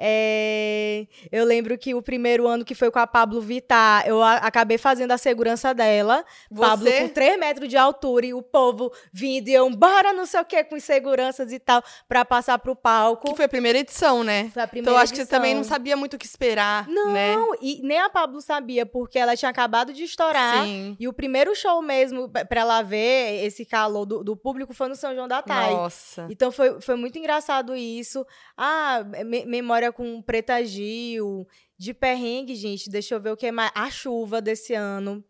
É, 0.00 1.06
eu 1.32 1.44
lembro 1.44 1.76
que 1.76 1.94
o 1.94 2.00
primeiro 2.00 2.46
ano 2.46 2.64
que 2.64 2.74
foi 2.74 2.90
com 2.90 2.98
a 2.98 3.06
Pablo 3.06 3.40
Vittar, 3.40 4.06
eu 4.06 4.22
acabei 4.22 4.78
fazendo 4.78 5.10
a 5.12 5.18
segurança 5.18 5.74
dela. 5.74 6.24
Pablo 6.54 6.86
Você? 6.86 7.00
com 7.02 7.08
3 7.08 7.38
metros 7.38 7.68
de 7.68 7.76
altura 7.76 8.26
e 8.26 8.32
o 8.34 8.42
povo 8.42 8.92
vindo 9.12 9.48
e 9.48 9.54
eu, 9.54 9.68
bora 9.70 10.12
não 10.12 10.24
sei 10.24 10.40
o 10.40 10.44
que, 10.44 10.62
com 10.64 10.76
inseguranças 10.76 11.52
e 11.52 11.58
tal, 11.58 11.82
pra 12.08 12.24
passar 12.24 12.58
pro 12.58 12.76
palco. 12.76 13.28
Que 13.28 13.36
foi 13.36 13.44
a 13.46 13.48
primeira 13.48 13.78
edição, 13.78 14.22
né? 14.22 14.50
Foi 14.52 14.62
a 14.62 14.64
Então 14.64 14.68
primeira 14.68 14.90
eu 14.92 14.96
acho 14.98 15.12
que 15.12 15.16
você 15.16 15.22
edição. 15.22 15.38
também 15.38 15.54
não 15.54 15.64
sabia 15.64 15.96
muito 15.96 16.14
o 16.14 16.18
que 16.18 16.26
esperar, 16.26 16.86
Não, 16.88 17.12
né? 17.12 17.34
e 17.60 17.80
nem 17.82 17.98
a 17.98 18.08
Pablo 18.08 18.40
sabia, 18.40 18.86
porque 18.86 19.18
ela 19.18 19.36
tinha 19.36 19.50
acabado 19.50 19.92
de 19.92 20.04
estourar. 20.04 20.64
Sim. 20.64 20.96
E 20.98 21.08
o 21.08 21.12
primeiro 21.12 21.54
show 21.56 21.82
mesmo, 21.82 22.28
pra 22.28 22.60
ela 22.60 22.82
ver 22.82 23.44
esse 23.44 23.64
calor 23.64 24.06
do, 24.06 24.22
do 24.22 24.36
público, 24.36 24.72
foi 24.72 24.88
no 24.88 24.94
São 24.94 25.14
João 25.14 25.26
da 25.28 25.42
Thay. 25.42 25.74
Nossa. 25.74 26.26
Então 26.30 26.52
foi, 26.52 26.80
foi 26.80 26.94
muito 26.96 27.18
engraçado 27.18 27.74
isso. 27.74 28.24
Ah, 28.56 29.04
me- 29.24 29.44
com 29.92 30.20
Preta 30.22 30.64
Gil, 30.64 31.46
de 31.76 31.92
perrengue, 31.94 32.54
gente. 32.54 32.88
Deixa 32.90 33.14
eu 33.14 33.20
ver 33.20 33.30
o 33.32 33.36
que 33.36 33.46
é 33.46 33.52
mais. 33.52 33.70
A 33.74 33.90
chuva 33.90 34.40
desse 34.40 34.74
ano. 34.74 35.24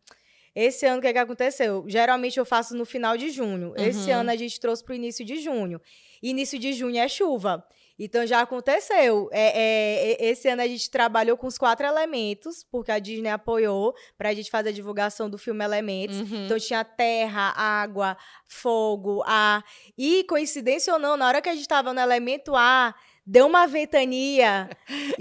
Esse 0.55 0.87
ano, 0.87 0.99
o 0.99 1.01
que, 1.01 1.07
é 1.07 1.12
que 1.12 1.18
aconteceu? 1.18 1.85
Geralmente 1.87 2.38
eu 2.38 2.44
faço 2.44 2.75
no 2.75 2.85
final 2.85 3.16
de 3.16 3.31
junho. 3.31 3.75
Esse 3.77 4.11
Uhum. 4.11 4.21
ano 4.21 4.31
a 4.31 4.37
gente 4.37 4.59
trouxe 4.59 4.83
para 4.83 4.92
o 4.92 4.97
início 4.97 5.25
de 5.25 5.37
junho. 5.40 5.81
Início 6.23 6.59
de 6.59 6.73
junho 6.73 6.99
é 6.99 7.07
chuva. 7.07 7.64
Então 7.97 8.25
já 8.27 8.40
aconteceu. 8.40 9.29
É, 9.33 10.16
é, 10.21 10.25
esse 10.31 10.49
ano 10.49 10.62
a 10.62 10.66
gente 10.66 10.88
trabalhou 10.90 11.37
com 11.37 11.47
os 11.49 11.59
quatro 11.59 11.85
elementos, 11.87 12.64
porque 12.64 12.90
a 12.92 12.99
Disney 12.99 13.29
apoiou 13.29 13.92
para 14.16 14.29
a 14.31 14.35
gente 14.35 14.51
fazer 14.51 14.68
a 14.68 14.73
divulgação 14.73 15.29
do 15.29 15.37
filme 15.37 15.64
Elementos. 15.64 16.18
Uhum. 16.21 16.44
Então 16.47 16.59
tinha 16.59 16.85
terra, 16.85 17.53
água, 17.57 18.16
fogo, 18.47 19.23
ar. 19.27 19.64
E, 19.97 20.25
coincidência 20.25 20.92
ou 20.92 20.99
não, 20.99 21.16
na 21.16 21.27
hora 21.27 21.42
que 21.42 21.49
a 21.49 21.53
gente 21.53 21.62
estava 21.62 21.92
no 21.92 22.01
elemento 22.01 22.55
ar, 22.55 22.97
deu 23.31 23.47
uma 23.47 23.67
ventania 23.67 24.71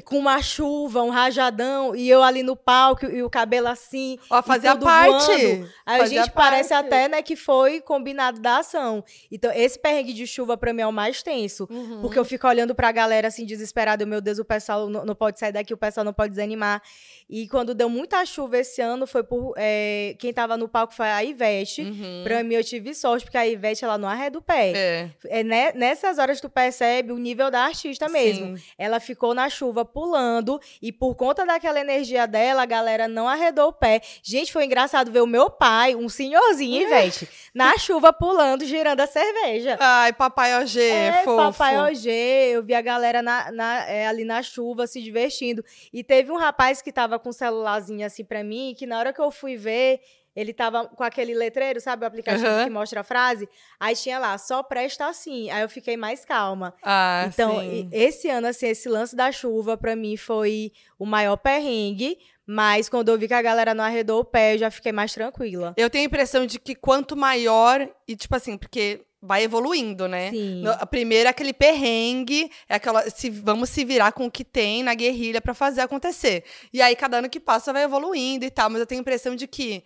com 0.06 0.17
uma 0.17 0.41
chuva, 0.41 1.04
um 1.04 1.10
rajadão, 1.10 1.93
e 1.93 2.10
eu 2.10 2.24
ali 2.24 2.41
no 2.41 2.56
palco 2.56 3.06
e 3.06 3.22
o 3.22 3.30
cabelo 3.30 3.67
assim. 3.67 4.17
Ó, 4.30 4.41
fazia 4.41 4.72
tudo 4.72 4.86
parte. 4.86 5.26
voando. 5.26 5.70
Aí 5.86 6.02
a 6.02 6.06
gente 6.06 6.32
parece 6.32 6.70
parte. 6.70 6.86
até, 6.86 7.10
né, 7.10 7.22
que 7.22 7.36
foi 7.36 7.82
combinado 7.82 8.39
da 8.39 8.60
ação. 8.60 9.04
Então, 9.30 9.52
esse 9.54 9.78
perrengue 9.78 10.13
de 10.13 10.26
chuva 10.26 10.56
pra 10.56 10.72
mim 10.72 10.84
é 10.84 10.88
o 10.88 10.91
mais 10.93 11.22
tenso. 11.22 11.67
Uhum. 11.70 12.00
Porque 12.02 12.17
eu 12.17 12.24
fico 12.24 12.48
olhando 12.48 12.74
pra 12.74 12.93
galera 12.93 13.28
assim, 13.28 13.46
desesperada. 13.46 14.06
Meu 14.06 14.22
Deus, 14.22 14.39
o 14.39 14.46
pessoal 14.46 14.89
não, 14.89 15.04
não 15.04 15.15
pode 15.15 15.38
sair 15.38 15.52
daqui, 15.52 15.74
o 15.74 15.78
pessoal 15.78 16.06
não 16.06 16.13
pode 16.13 16.30
desanimar. 16.30 16.82
E 17.30 17.46
quando 17.50 17.76
deu 17.76 17.89
muita 17.89 18.26
chuva 18.26 18.60
esse 18.60 18.80
ano, 18.82 19.06
foi 19.06 19.22
por. 19.24 19.54
é, 19.58 20.15
quem 20.17 20.32
tava 20.32 20.56
no 20.56 20.70
palco 20.70 20.93
foi 20.93 21.08
a 21.10 21.22
Ivete. 21.26 21.82
Uhum. 21.82 22.22
Pra 22.24 22.41
mim, 22.41 22.56
eu 22.56 22.63
tive 22.63 22.93
sorte, 22.96 23.26
porque 23.26 23.38
a 23.38 23.46
Ivete, 23.46 23.84
ela 23.84 23.98
não 23.98 24.08
arreda 24.08 24.38
o 24.39 24.41
pé. 24.41 24.72
É. 24.74 25.10
É 25.26 25.43
ne- 25.43 25.74
nessas 25.74 26.17
horas 26.20 26.39
tu 26.39 26.50
percebe 26.50 27.12
o 27.12 27.17
nível 27.17 27.52
da 27.52 27.62
artista 27.65 27.96
mesmo. 28.07 28.57
Sim. 28.57 28.63
Ela 28.77 28.99
ficou 28.99 29.33
na 29.33 29.49
chuva 29.49 29.83
pulando 29.83 30.60
e 30.81 30.91
por 30.91 31.15
conta 31.15 31.45
daquela 31.45 31.79
energia 31.79 32.27
dela, 32.27 32.62
a 32.62 32.65
galera 32.65 33.07
não 33.07 33.27
arredou 33.27 33.69
o 33.69 33.73
pé. 33.73 34.01
Gente, 34.21 34.53
foi 34.53 34.65
engraçado 34.65 35.12
ver 35.12 35.21
o 35.21 35.27
meu 35.27 35.49
pai, 35.49 35.95
um 35.95 36.07
senhorzinho, 36.07 36.83
Ivete, 36.83 37.27
na 37.53 37.77
chuva 37.77 38.13
pulando, 38.13 38.65
girando 38.65 38.99
a 38.99 39.07
cerveja. 39.07 39.77
Ai, 39.79 40.13
papai 40.13 40.53
OG, 40.62 40.79
É, 40.81 41.23
fofo. 41.23 41.38
papai 41.57 41.77
OG, 41.77 42.07
eu 42.53 42.63
vi 42.63 42.73
a 42.75 42.81
galera 42.81 43.21
na- 43.21 43.51
na- 43.51 43.86
é, 43.88 44.05
ali 44.07 44.23
na 44.23 44.43
chuva 44.43 44.86
se 44.86 45.01
divertindo. 45.01 45.63
E 45.91 46.03
teve 46.03 46.31
um 46.31 46.38
rapaz 46.38 46.81
que 46.81 46.91
tava 46.91 47.17
com 47.17 47.29
um 47.29 47.33
celularzinho 47.33 48.05
assim 48.05 48.23
pra 48.23 48.43
mim, 48.43 48.75
que 48.77 48.86
na 48.86 48.99
hora 48.99 49.13
que 49.13 49.21
eu 49.21 49.31
fui 49.31 49.55
ver, 49.55 50.01
ele 50.38 50.54
tava 50.54 50.86
com 50.86 51.04
aquele 51.04 51.34
letreiro, 51.34 51.82
sabe, 51.82 52.04
o 52.04 52.08
aplicativo 52.08 52.45
Aham. 52.45 52.63
que 52.65 52.69
mostra 52.69 53.02
a 53.02 53.04
frase. 53.04 53.50
Aí 53.80 53.95
tinha 53.95 54.19
lá, 54.19 54.38
só 54.38 54.62
presta 54.62 55.08
assim. 55.08 55.50
Aí 55.50 55.63
eu 55.63 55.69
fiquei 55.69 55.97
mais 55.97 56.23
calma. 56.23 56.76
Ah, 56.84 57.26
Então, 57.28 57.60
sim. 57.60 57.89
esse 57.91 58.30
ano, 58.30 58.45
assim, 58.47 58.67
esse 58.67 58.88
lance 58.88 59.15
da 59.15 59.32
chuva, 59.32 59.76
pra 59.76 59.95
mim, 59.95 60.15
foi 60.15 60.71
o 61.00 61.06
maior 61.08 61.38
perrengue. 61.38 62.19
Mas 62.45 62.88
quando 62.88 63.10
eu 63.10 63.17
vi 63.17 63.28
que 63.28 63.34
a 63.34 63.41
galera 63.41 63.73
não 63.73 63.84
arredou 63.84 64.21
o 64.21 64.23
pé, 64.23 64.54
eu 64.54 64.60
já 64.60 64.71
fiquei 64.71 64.91
mais 64.91 65.12
tranquila. 65.13 65.73
Eu 65.76 65.89
tenho 65.89 66.04
a 66.04 66.08
impressão 66.08 66.45
de 66.45 66.60
que 66.60 66.76
quanto 66.76 67.17
maior, 67.17 67.89
e 68.08 68.15
tipo 68.15 68.34
assim, 68.36 68.58
porque 68.58 69.02
vai 69.21 69.43
evoluindo, 69.43 70.08
né? 70.08 70.30
Sim. 70.30 70.62
No- 70.62 70.71
a 70.71 70.86
primeira 70.86 71.28
é 71.30 71.32
aquele 71.32 71.52
perrengue, 71.52 72.50
é 72.69 72.76
aquela. 72.76 73.10
Se, 73.10 73.30
vamos 73.30 73.69
se 73.69 73.84
virar 73.84 74.12
com 74.13 74.28
o 74.28 74.32
que 74.32 74.45
tem 74.45 74.84
na 74.84 74.93
guerrilha 74.93 75.41
pra 75.41 75.54
fazer 75.54 75.82
acontecer. 75.82 76.43
E 76.71 76.82
aí, 76.82 76.95
cada 76.95 77.17
ano 77.17 77.30
que 77.30 77.39
passa, 77.39 77.73
vai 77.73 77.84
evoluindo 77.84 78.45
e 78.45 78.50
tal, 78.50 78.69
mas 78.69 78.80
eu 78.80 78.86
tenho 78.86 79.00
a 79.00 79.02
impressão 79.02 79.36
de 79.36 79.47
que 79.47 79.84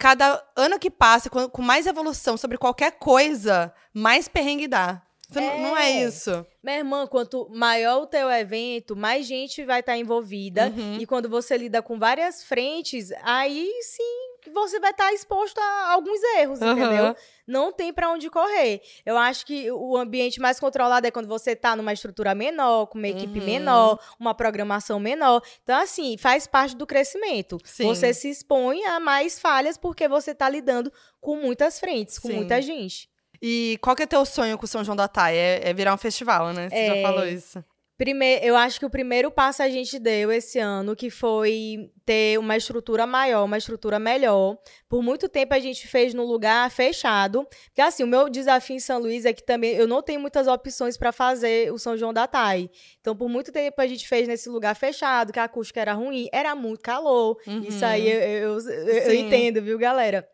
cada 0.00 0.42
ano 0.56 0.78
que 0.78 0.90
passa, 0.90 1.28
com, 1.28 1.60
mais 1.62 1.86
evolução 1.86 2.36
sobre 2.38 2.56
qualquer 2.56 2.92
coisa, 2.92 3.72
mais 3.92 4.26
perrengue 4.28 4.66
dá. 4.66 5.02
Você 5.28 5.40
não- 5.40 5.60
Não 5.60 5.76
é 5.76 5.92
É. 5.92 6.04
isso. 6.04 6.44
Minha 6.62 6.78
irmã, 6.78 7.06
quanto 7.06 7.48
maior 7.50 8.02
o 8.02 8.06
teu 8.06 8.28
evento, 8.30 8.96
mais 8.96 9.26
gente 9.26 9.62
vai 9.62 9.78
estar 9.80 9.96
envolvida. 9.96 10.72
Uhum. 10.76 10.96
E 10.98 11.06
quando 11.06 11.28
você 11.28 11.56
lida 11.56 11.80
com 11.82 11.98
várias 11.98 12.42
frentes, 12.42 13.12
aí 13.22 13.70
sim 13.82 14.29
que 14.40 14.50
você 14.50 14.80
vai 14.80 14.90
estar 14.90 15.06
tá 15.06 15.12
exposto 15.12 15.58
a 15.58 15.92
alguns 15.92 16.22
erros, 16.38 16.60
uhum. 16.60 16.72
entendeu? 16.72 17.16
Não 17.46 17.72
tem 17.72 17.92
para 17.92 18.10
onde 18.10 18.30
correr. 18.30 18.80
Eu 19.04 19.16
acho 19.16 19.44
que 19.44 19.70
o 19.70 19.96
ambiente 19.96 20.40
mais 20.40 20.58
controlado 20.58 21.06
é 21.06 21.10
quando 21.10 21.26
você 21.26 21.54
tá 21.54 21.76
numa 21.76 21.92
estrutura 21.92 22.34
menor, 22.34 22.86
com 22.86 22.98
uma 22.98 23.08
equipe 23.08 23.38
uhum. 23.38 23.44
menor, 23.44 23.98
uma 24.18 24.34
programação 24.34 24.98
menor. 25.00 25.42
Então, 25.62 25.80
assim, 25.80 26.16
faz 26.16 26.46
parte 26.46 26.76
do 26.76 26.86
crescimento. 26.86 27.58
Sim. 27.64 27.86
Você 27.86 28.14
se 28.14 28.30
expõe 28.30 28.84
a 28.84 28.98
mais 29.00 29.38
falhas 29.38 29.76
porque 29.76 30.08
você 30.08 30.34
tá 30.34 30.48
lidando 30.48 30.92
com 31.20 31.36
muitas 31.36 31.78
frentes, 31.78 32.18
com 32.18 32.28
Sim. 32.28 32.36
muita 32.36 32.62
gente. 32.62 33.08
E 33.42 33.78
qual 33.80 33.96
que 33.96 34.02
é 34.02 34.06
teu 34.06 34.24
sonho 34.26 34.58
com 34.58 34.64
o 34.64 34.68
São 34.68 34.84
João 34.84 34.96
da 34.96 35.08
Thay? 35.08 35.34
É, 35.34 35.70
é 35.70 35.72
virar 35.72 35.94
um 35.94 35.98
festival, 35.98 36.52
né? 36.52 36.68
Você 36.68 36.76
é... 36.76 36.94
já 36.94 37.08
falou 37.08 37.26
isso. 37.26 37.64
Primeiro, 38.00 38.42
eu 38.42 38.56
acho 38.56 38.80
que 38.80 38.86
o 38.86 38.88
primeiro 38.88 39.30
passo 39.30 39.62
a 39.62 39.68
gente 39.68 39.98
deu 39.98 40.32
esse 40.32 40.58
ano, 40.58 40.96
que 40.96 41.10
foi 41.10 41.90
ter 42.02 42.38
uma 42.38 42.56
estrutura 42.56 43.06
maior, 43.06 43.44
uma 43.44 43.58
estrutura 43.58 43.98
melhor. 43.98 44.56
Por 44.88 45.02
muito 45.02 45.28
tempo 45.28 45.52
a 45.52 45.58
gente 45.58 45.86
fez 45.86 46.14
no 46.14 46.24
lugar 46.24 46.70
fechado. 46.70 47.46
Porque 47.66 47.82
assim, 47.82 48.02
o 48.02 48.06
meu 48.06 48.30
desafio 48.30 48.76
em 48.76 48.80
São 48.80 48.98
Luís 48.98 49.26
é 49.26 49.34
que 49.34 49.44
também 49.44 49.74
eu 49.74 49.86
não 49.86 50.00
tenho 50.00 50.18
muitas 50.18 50.46
opções 50.46 50.96
para 50.96 51.12
fazer 51.12 51.70
o 51.74 51.78
São 51.78 51.94
João 51.94 52.10
da 52.10 52.26
Tai. 52.26 52.70
Então, 53.02 53.14
por 53.14 53.28
muito 53.28 53.52
tempo 53.52 53.78
a 53.82 53.86
gente 53.86 54.08
fez 54.08 54.26
nesse 54.26 54.48
lugar 54.48 54.74
fechado, 54.74 55.30
que 55.30 55.38
a 55.38 55.44
acústica 55.44 55.78
era 55.78 55.92
ruim, 55.92 56.26
era 56.32 56.54
muito 56.54 56.80
calor. 56.80 57.36
Uhum. 57.46 57.64
Isso 57.64 57.84
aí 57.84 58.10
eu, 58.10 58.18
eu, 58.18 58.58
eu, 58.60 58.94
eu 58.94 59.14
entendo, 59.14 59.60
viu, 59.60 59.78
galera? 59.78 60.26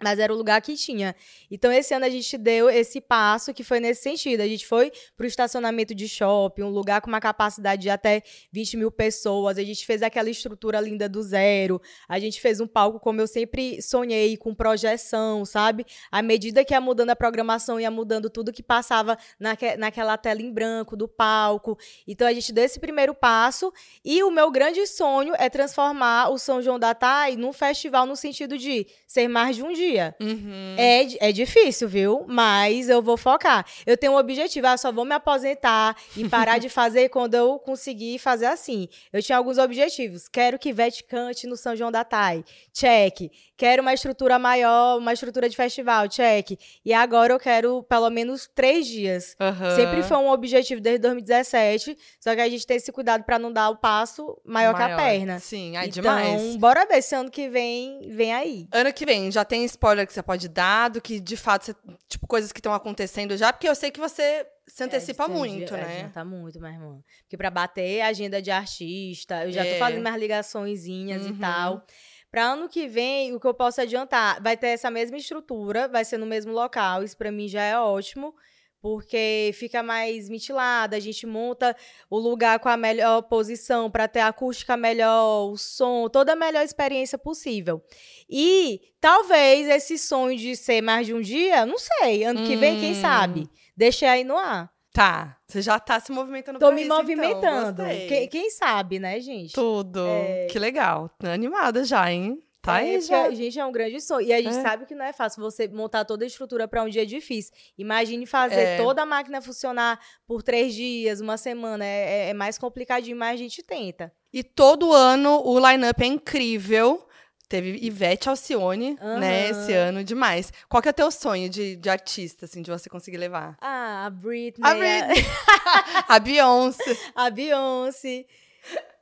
Mas 0.00 0.20
era 0.20 0.32
o 0.32 0.36
lugar 0.36 0.62
que 0.62 0.76
tinha. 0.76 1.14
Então, 1.50 1.72
esse 1.72 1.92
ano 1.92 2.04
a 2.04 2.08
gente 2.08 2.38
deu 2.38 2.70
esse 2.70 3.00
passo 3.00 3.52
que 3.52 3.64
foi 3.64 3.80
nesse 3.80 4.02
sentido. 4.02 4.40
A 4.40 4.46
gente 4.46 4.64
foi 4.64 4.92
para 5.16 5.24
o 5.24 5.26
estacionamento 5.26 5.92
de 5.92 6.08
shopping, 6.08 6.62
um 6.62 6.70
lugar 6.70 7.00
com 7.00 7.08
uma 7.08 7.20
capacidade 7.20 7.82
de 7.82 7.90
até 7.90 8.22
20 8.52 8.76
mil 8.76 8.92
pessoas. 8.92 9.58
A 9.58 9.64
gente 9.64 9.84
fez 9.84 10.00
aquela 10.00 10.30
estrutura 10.30 10.80
linda 10.80 11.08
do 11.08 11.20
zero. 11.20 11.80
A 12.08 12.20
gente 12.20 12.40
fez 12.40 12.60
um 12.60 12.66
palco 12.66 13.00
como 13.00 13.20
eu 13.20 13.26
sempre 13.26 13.82
sonhei, 13.82 14.36
com 14.36 14.54
projeção, 14.54 15.44
sabe? 15.44 15.84
À 16.12 16.22
medida 16.22 16.64
que 16.64 16.72
ia 16.72 16.80
mudando 16.80 17.10
a 17.10 17.16
programação, 17.16 17.80
ia 17.80 17.90
mudando 17.90 18.30
tudo 18.30 18.52
que 18.52 18.62
passava 18.62 19.18
naque, 19.38 19.76
naquela 19.76 20.16
tela 20.16 20.40
em 20.40 20.52
branco 20.52 20.96
do 20.96 21.08
palco. 21.08 21.76
Então, 22.06 22.26
a 22.28 22.32
gente 22.32 22.52
deu 22.52 22.64
esse 22.64 22.78
primeiro 22.78 23.14
passo. 23.14 23.72
E 24.04 24.22
o 24.22 24.30
meu 24.30 24.48
grande 24.52 24.86
sonho 24.86 25.34
é 25.36 25.50
transformar 25.50 26.30
o 26.30 26.38
São 26.38 26.62
João 26.62 26.78
da 26.78 26.94
Tai 26.94 27.34
num 27.34 27.52
festival 27.52 28.06
no 28.06 28.14
sentido 28.14 28.56
de 28.56 28.86
ser 29.04 29.26
mais 29.26 29.56
de 29.56 29.64
um 29.64 29.72
dia 29.72 29.87
dia. 29.88 30.14
Uhum. 30.20 30.74
É, 30.76 31.28
é 31.28 31.32
difícil, 31.32 31.88
viu? 31.88 32.24
Mas 32.28 32.88
eu 32.88 33.02
vou 33.02 33.16
focar. 33.16 33.64
Eu 33.86 33.96
tenho 33.96 34.12
um 34.12 34.16
objetivo, 34.16 34.66
ah, 34.66 34.76
só 34.76 34.92
vou 34.92 35.04
me 35.04 35.14
aposentar 35.14 35.96
e 36.16 36.28
parar 36.28 36.58
de 36.58 36.68
fazer 36.70 37.08
quando 37.08 37.34
eu 37.34 37.58
conseguir 37.58 38.18
fazer 38.18 38.46
assim. 38.46 38.88
Eu 39.12 39.22
tinha 39.22 39.38
alguns 39.38 39.58
objetivos. 39.58 40.28
Quero 40.28 40.58
que 40.58 40.72
Vete 40.72 41.04
cante 41.04 41.46
no 41.46 41.56
São 41.56 41.74
João 41.74 41.90
da 41.90 42.04
Tai. 42.04 42.44
Check. 42.72 43.30
Quero 43.58 43.82
uma 43.82 43.92
estrutura 43.92 44.38
maior, 44.38 44.98
uma 44.98 45.12
estrutura 45.12 45.48
de 45.48 45.56
festival. 45.56 46.08
Check. 46.08 46.56
E 46.84 46.94
agora 46.94 47.32
eu 47.32 47.40
quero 47.40 47.82
pelo 47.82 48.08
menos 48.08 48.48
três 48.54 48.86
dias. 48.86 49.36
Uhum. 49.40 49.74
Sempre 49.74 50.02
foi 50.04 50.16
um 50.16 50.30
objetivo 50.30 50.80
desde 50.80 51.00
2017. 51.00 51.98
Só 52.20 52.36
que 52.36 52.40
a 52.40 52.48
gente 52.48 52.64
tem 52.64 52.76
esse 52.76 52.92
cuidado 52.92 53.24
para 53.24 53.36
não 53.36 53.52
dar 53.52 53.68
o 53.70 53.76
passo 53.76 54.40
maior, 54.44 54.74
maior, 54.74 54.86
que 54.86 54.92
a 54.92 54.96
perna. 54.96 55.40
Sim, 55.40 55.76
ai, 55.76 55.88
então, 55.88 56.02
demais. 56.02 56.40
Então, 56.40 56.58
bora 56.60 56.86
ver 56.86 57.02
se 57.02 57.16
ano 57.16 57.28
que 57.28 57.48
vem 57.48 58.08
vem 58.08 58.32
aí. 58.32 58.68
Ano 58.70 58.92
que 58.92 59.04
vem, 59.04 59.28
já 59.32 59.44
tem 59.44 59.64
spoiler 59.64 60.06
que 60.06 60.12
você 60.12 60.22
pode 60.22 60.48
dar, 60.48 60.88
do 60.88 61.00
que 61.00 61.18
de 61.18 61.36
fato, 61.36 61.66
você, 61.66 61.74
tipo, 62.08 62.28
coisas 62.28 62.52
que 62.52 62.60
estão 62.60 62.72
acontecendo 62.72 63.36
já, 63.36 63.52
porque 63.52 63.68
eu 63.68 63.74
sei 63.74 63.90
que 63.90 63.98
você 63.98 64.46
se 64.68 64.84
antecipa 64.84 65.24
é, 65.24 65.28
muito, 65.28 65.74
é, 65.74 65.78
né? 65.78 66.10
Tá 66.14 66.24
muito, 66.24 66.60
minha 66.60 66.72
irmã. 66.72 67.00
Porque 67.22 67.36
pra 67.36 67.50
bater 67.50 68.02
a 68.02 68.08
agenda 68.08 68.40
de 68.40 68.52
artista, 68.52 69.44
eu 69.44 69.50
já 69.50 69.64
é. 69.64 69.72
tô 69.72 69.78
fazendo 69.80 70.02
minhas 70.02 70.20
ligaçõezinhas 70.20 71.22
uhum. 71.22 71.30
e 71.30 71.38
tal. 71.38 71.84
Para 72.30 72.52
ano 72.52 72.68
que 72.68 72.86
vem, 72.86 73.34
o 73.34 73.40
que 73.40 73.46
eu 73.46 73.54
posso 73.54 73.80
adiantar, 73.80 74.42
vai 74.42 74.56
ter 74.56 74.68
essa 74.68 74.90
mesma 74.90 75.16
estrutura, 75.16 75.88
vai 75.88 76.04
ser 76.04 76.18
no 76.18 76.26
mesmo 76.26 76.52
local, 76.52 77.02
isso 77.02 77.16
para 77.16 77.32
mim 77.32 77.48
já 77.48 77.62
é 77.62 77.78
ótimo 77.78 78.34
porque 78.80 79.50
fica 79.54 79.82
mais 79.82 80.28
mitilada, 80.28 80.96
a 80.96 81.00
gente 81.00 81.26
monta 81.26 81.76
o 82.08 82.18
lugar 82.18 82.58
com 82.60 82.68
a 82.68 82.76
melhor 82.76 83.22
posição 83.22 83.90
para 83.90 84.06
ter 84.06 84.20
a 84.20 84.28
acústica 84.28 84.76
melhor, 84.76 85.50
o 85.50 85.56
som, 85.56 86.08
toda 86.08 86.32
a 86.32 86.36
melhor 86.36 86.62
experiência 86.62 87.18
possível. 87.18 87.82
E 88.28 88.80
talvez 89.00 89.68
esse 89.68 89.98
sonho 89.98 90.38
de 90.38 90.54
ser 90.54 90.80
mais 90.80 91.06
de 91.06 91.14
um 91.14 91.20
dia, 91.20 91.66
não 91.66 91.78
sei, 91.78 92.24
ano 92.24 92.46
que 92.46 92.56
vem, 92.56 92.78
quem 92.78 92.94
sabe? 92.94 93.40
Hum. 93.40 93.48
Deixei 93.76 94.08
aí 94.08 94.24
no 94.24 94.36
ar. 94.36 94.70
Tá. 94.98 95.36
Você 95.46 95.62
já 95.62 95.78
tá 95.78 96.00
se 96.00 96.10
movimentando 96.10 96.58
Tô 96.58 96.72
me 96.72 96.82
isso, 96.82 96.86
então. 96.86 96.98
movimentando. 96.98 97.82
Então. 97.82 98.08
Quem, 98.08 98.28
quem, 98.28 98.50
sabe, 98.50 98.98
né, 98.98 99.20
gente? 99.20 99.54
Tudo. 99.54 100.04
É... 100.04 100.48
Que 100.50 100.58
legal. 100.58 101.08
Animada 101.22 101.84
já, 101.84 102.10
hein? 102.10 102.42
Tá 102.60 102.82
é, 102.82 102.96
aí 102.96 103.00
já. 103.00 103.30
gente, 103.30 103.60
é 103.60 103.64
um 103.64 103.70
grande 103.70 104.00
sonho. 104.00 104.26
E 104.26 104.32
a 104.32 104.42
gente 104.42 104.58
é. 104.58 104.60
sabe 104.60 104.86
que 104.86 104.96
não 104.96 105.04
é 105.04 105.12
fácil 105.12 105.40
você 105.40 105.68
montar 105.68 106.04
toda 106.04 106.24
a 106.24 106.26
estrutura 106.26 106.66
para 106.66 106.82
um 106.82 106.88
dia 106.88 107.06
difícil. 107.06 107.54
Imagine 107.78 108.26
fazer 108.26 108.60
é. 108.60 108.76
toda 108.76 109.02
a 109.02 109.06
máquina 109.06 109.40
funcionar 109.40 110.00
por 110.26 110.42
três 110.42 110.74
dias, 110.74 111.20
uma 111.20 111.36
semana. 111.36 111.84
É, 111.84 112.26
é, 112.26 112.28
é 112.30 112.34
mais 112.34 112.58
complicadinho, 112.58 113.16
mas 113.16 113.34
a 113.34 113.36
gente 113.36 113.62
tenta. 113.62 114.12
E 114.32 114.42
todo 114.42 114.92
ano 114.92 115.40
o 115.44 115.60
line-up 115.60 116.02
é 116.02 116.06
incrível. 116.06 117.07
Teve 117.48 117.78
Ivete 117.80 118.28
Alcione, 118.28 118.98
uhum. 119.00 119.18
né, 119.18 119.48
esse 119.48 119.72
ano, 119.72 120.04
demais. 120.04 120.52
Qual 120.68 120.82
que 120.82 120.88
é 120.88 120.90
o 120.90 120.94
teu 120.94 121.10
sonho 121.10 121.48
de, 121.48 121.76
de 121.76 121.88
artista, 121.88 122.44
assim, 122.44 122.60
de 122.60 122.70
você 122.70 122.90
conseguir 122.90 123.16
levar? 123.16 123.56
Ah, 123.60 124.04
a 124.06 124.10
Britney. 124.10 124.70
A 124.70 124.74
Britney. 124.74 125.24
a 126.08 126.18
Beyoncé. 126.18 126.98
A 127.14 127.30
Beyoncé. 127.30 128.26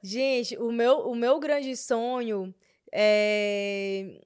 Gente, 0.01 0.57
o 0.59 0.71
meu, 0.71 1.09
o 1.09 1.15
meu 1.17 1.41
grande 1.41 1.77
sonho 1.77 2.55
é... 2.93 4.21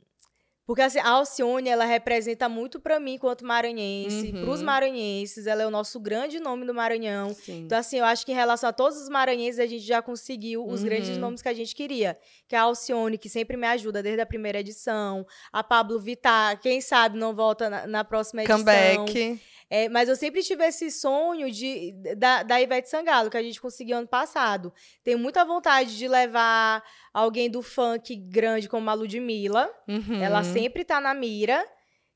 Porque 0.70 0.82
assim, 0.82 1.00
a 1.00 1.08
Alcione, 1.08 1.68
ela 1.68 1.84
representa 1.84 2.48
muito 2.48 2.78
para 2.78 3.00
mim 3.00 3.18
quanto 3.18 3.44
maranhense, 3.44 4.30
uhum. 4.30 4.42
para 4.44 4.50
os 4.52 4.62
maranhenses, 4.62 5.48
ela 5.48 5.64
é 5.64 5.66
o 5.66 5.70
nosso 5.70 5.98
grande 5.98 6.38
nome 6.38 6.64
do 6.64 6.72
Maranhão. 6.72 7.34
Sim. 7.34 7.62
Então 7.64 7.76
assim, 7.76 7.98
eu 7.98 8.04
acho 8.04 8.24
que 8.24 8.30
em 8.30 8.36
relação 8.36 8.68
a 8.70 8.72
todos 8.72 8.96
os 8.96 9.08
maranhenses, 9.08 9.58
a 9.58 9.66
gente 9.66 9.84
já 9.84 10.00
conseguiu 10.00 10.64
os 10.64 10.78
uhum. 10.78 10.86
grandes 10.86 11.16
nomes 11.18 11.42
que 11.42 11.48
a 11.48 11.52
gente 11.52 11.74
queria. 11.74 12.16
Que 12.46 12.54
é 12.54 12.58
a 12.60 12.62
Alcione, 12.62 13.18
que 13.18 13.28
sempre 13.28 13.56
me 13.56 13.66
ajuda 13.66 14.00
desde 14.00 14.20
a 14.20 14.26
primeira 14.26 14.60
edição, 14.60 15.26
a 15.52 15.64
Pablo 15.64 15.98
Vittar, 15.98 16.60
quem 16.60 16.80
sabe 16.80 17.18
não 17.18 17.34
volta 17.34 17.68
na, 17.68 17.88
na 17.88 18.04
próxima 18.04 18.44
edição. 18.44 18.58
Comeback. 18.58 19.40
É, 19.72 19.88
mas 19.88 20.08
eu 20.08 20.16
sempre 20.16 20.42
tive 20.42 20.66
esse 20.66 20.90
sonho 20.90 21.48
de, 21.48 21.94
da, 22.16 22.42
da 22.42 22.60
Ivete 22.60 22.88
Sangalo, 22.88 23.30
que 23.30 23.36
a 23.36 23.42
gente 23.42 23.60
conseguiu 23.60 23.98
ano 23.98 24.08
passado. 24.08 24.72
Tenho 25.04 25.16
muita 25.16 25.44
vontade 25.44 25.96
de 25.96 26.08
levar 26.08 26.82
alguém 27.14 27.48
do 27.48 27.62
funk 27.62 28.16
grande 28.16 28.68
como 28.68 28.90
a 28.90 28.94
Ludmilla. 28.94 29.70
Uhum. 29.86 30.20
Ela 30.20 30.42
sempre 30.42 30.84
tá 30.84 31.00
na 31.00 31.14
mira. 31.14 31.64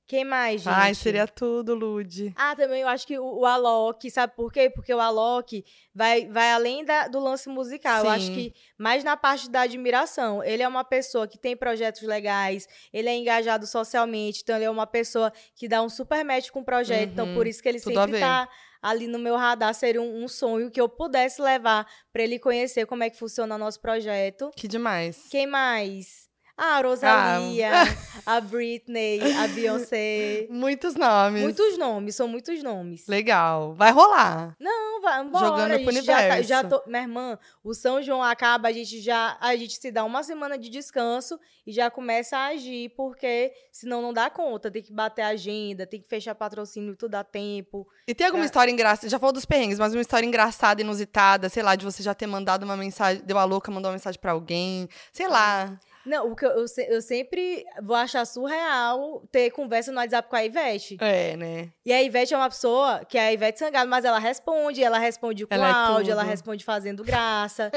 Quem 0.07 0.25
mais, 0.25 0.61
gente? 0.63 0.75
Ai, 0.75 0.95
seria 0.95 1.27
tudo, 1.27 1.75
Lud. 1.75 2.33
Ah, 2.37 2.55
também 2.55 2.83
eu 2.83 2.89
acho 2.89 3.07
que 3.07 3.19
o, 3.19 3.41
o 3.41 3.47
Alok, 3.47 4.11
sabe 4.11 4.35
por 4.37 4.53
quê? 4.53 4.69
Porque 4.69 4.93
o 4.93 5.01
Alok 5.01 5.65
vai, 5.95 6.27
vai 6.27 6.53
além 6.53 6.85
da, 6.85 7.09
do 7.09 7.19
lance 7.19 7.49
musical. 7.49 8.03
Sim. 8.03 8.07
Eu 8.07 8.13
acho 8.13 8.31
que 8.33 8.55
mais 8.77 9.03
na 9.03 9.17
parte 9.17 9.51
da 9.51 9.63
admiração. 9.63 10.45
Ele 10.45 10.63
é 10.63 10.69
uma 10.69 10.85
pessoa 10.85 11.27
que 11.27 11.39
tem 11.39 11.57
projetos 11.57 12.03
legais, 12.03 12.69
ele 12.93 13.09
é 13.09 13.17
engajado 13.17 13.67
socialmente, 13.67 14.41
então 14.43 14.57
ele 14.57 14.67
é 14.67 14.71
uma 14.71 14.87
pessoa 14.87 15.33
que 15.57 15.67
dá 15.67 15.83
um 15.83 15.89
super 15.89 16.23
match 16.23 16.51
com 16.51 16.61
o 16.61 16.65
projeto. 16.65 17.13
Então, 17.13 17.25
uhum. 17.25 17.31
Então, 17.31 17.35
por 17.35 17.47
isso 17.47 17.63
que 17.63 17.69
ele 17.69 17.79
sempre 17.79 18.21
tá 18.21 18.49
ali 18.83 19.07
no 19.07 19.19
meu 19.19 19.37
radar. 19.37 19.73
Seria 19.73 20.03
um, 20.03 20.25
um 20.25 20.29
sonho 20.29 20.71
que 20.71 20.81
eu 20.81 20.89
pudesse 20.89 21.41
levar 21.41 21.87
para 22.13 22.23
ele 22.23 22.39
conhecer 22.39 22.85
como 22.87 23.03
é 23.03 23.09
que 23.09 23.19
funciona 23.19 23.55
o 23.55 23.59
nosso 23.59 23.81
projeto. 23.81 24.51
Que 24.55 24.69
demais. 24.69 25.27
Quem 25.31 25.47
mais? 25.47 26.29
A 26.57 26.81
Rosalia, 26.81 27.83
ah. 27.83 27.87
a 28.37 28.41
Britney, 28.41 29.21
a 29.39 29.49
Beyoncé. 29.49 30.47
Muitos 30.49 30.95
nomes. 30.95 31.43
Muitos 31.43 31.77
nomes, 31.77 32.15
são 32.15 32.29
muitos 32.29 32.63
nomes. 32.63 33.09
Legal. 33.09 33.75
Vai 33.75 33.91
rolar. 33.91 34.55
Não, 34.61 35.03
vai, 35.03 35.21
embora. 35.21 35.47
Jogando 35.47 35.81
pro 35.81 35.89
universo. 35.89 36.05
Já, 36.05 36.29
tá, 36.29 36.43
já 36.43 36.65
tô, 36.65 36.81
minha 36.87 37.03
irmã, 37.03 37.37
o 37.63 37.75
São 37.75 38.01
João 38.01 38.23
acaba, 38.23 38.69
a 38.69 38.73
gente 38.73 39.01
já, 39.01 39.37
a 39.41 39.57
gente 39.57 39.75
se 39.75 39.91
dá 39.91 40.05
uma 40.05 40.23
semana 40.23 40.57
de 40.57 40.69
descanso 40.69 41.41
e 41.67 41.73
já 41.73 41.91
começa 41.91 42.39
a 42.39 42.47
agir, 42.47 42.91
porque 42.91 43.53
senão 43.73 44.01
não 44.01 44.13
dá 44.13 44.31
conta. 44.31 44.71
Tem 44.71 44.83
que 44.83 44.93
bater 44.93 45.23
a 45.23 45.29
agenda, 45.29 45.89
tem 45.89 46.01
que 46.01 46.09
fechar 46.09 46.37
patrocínio, 46.37 46.95
tudo 46.95 47.11
dá 47.11 47.25
tempo. 47.25 47.85
E 48.07 48.15
tem 48.15 48.27
alguma 48.27 48.43
pra... 48.43 48.47
história 48.47 48.71
engraçada, 48.71 49.09
já 49.09 49.19
falou 49.19 49.33
dos 49.33 49.45
perrengues, 49.45 49.81
mas 49.81 49.93
uma 49.93 50.01
história 50.01 50.25
engraçada, 50.25 50.81
inusitada, 50.81 51.49
sei 51.49 51.65
lá, 51.65 51.75
de 51.75 51.85
você 51.85 52.01
já 52.01 52.15
ter 52.15 52.29
mandado 52.29 52.63
uma 52.63 52.77
mensagem, 52.77 53.25
deu 53.25 53.39
a 53.39 53.45
louca, 53.45 53.73
mandou 53.73 53.89
uma 53.91 53.95
mensagem 53.95 54.21
para 54.21 54.31
alguém, 54.31 54.89
sei 55.13 55.27
lá. 55.27 55.77
Não, 56.07 56.31
o 56.31 56.37
que 56.37 56.45
eu, 56.45 56.51
eu, 56.51 56.67
eu, 56.89 57.03
sempre 57.03 57.65
vou 57.83 57.97
achar 57.97 58.25
surreal 58.27 59.27
ter 59.33 59.51
conversa 59.51 59.91
no 59.91 59.99
WhatsApp 59.99 60.29
com 60.29 60.37
a 60.37 60.45
Ivete. 60.45 60.99
É, 61.01 61.37
né? 61.37 61.71
E 61.85 61.93
a 61.93 62.03
Ivete 62.03 62.35
é 62.35 62.37
uma 62.37 62.49
pessoa 62.51 63.05
que 63.05 63.17
é 63.17 63.29
a 63.29 63.33
Ivete 63.33 63.59
Sangalo, 63.59 63.89
mas 63.89 64.05
ela 64.05 64.19
responde, 64.19 64.83
ela 64.83 64.99
responde 64.99 65.47
com 65.47 65.55
ela 65.55 65.69
é 65.69 65.73
áudio, 65.73 66.11
é 66.11 66.13
ela 66.13 66.23
responde 66.23 66.65
fazendo 66.65 67.03
graça. 67.03 67.73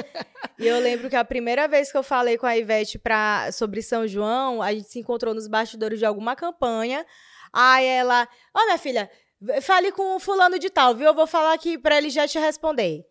e 0.60 0.68
eu 0.68 0.80
lembro 0.80 1.10
que 1.10 1.16
a 1.16 1.24
primeira 1.24 1.68
vez 1.68 1.92
que 1.92 1.98
eu 1.98 2.04
falei 2.04 2.38
com 2.38 2.46
a 2.46 2.58
Ivete 2.58 3.00
pra, 3.00 3.50
sobre 3.52 3.82
São 3.82 4.06
João, 4.06 4.62
a 4.62 4.74
gente 4.74 4.90
se 4.90 5.00
encontrou 5.00 5.34
nos 5.34 5.48
bastidores 5.48 6.00
de 6.00 6.06
alguma 6.06 6.36
campanha. 6.36 7.06
Aí 7.54 7.86
ela, 7.86 8.28
ó, 8.54 8.62
oh, 8.62 8.66
minha 8.66 8.78
filha, 8.78 9.10
fale 9.62 9.92
com 9.92 10.16
o 10.16 10.20
fulano 10.20 10.60
de 10.60 10.70
tal, 10.70 10.94
viu? 10.94 11.08
Eu 11.08 11.14
vou 11.14 11.28
falar 11.28 11.54
aqui 11.54 11.78
pra 11.78 11.98
ele 11.98 12.10
já 12.10 12.28
te 12.28 12.38
responder. 12.40 13.06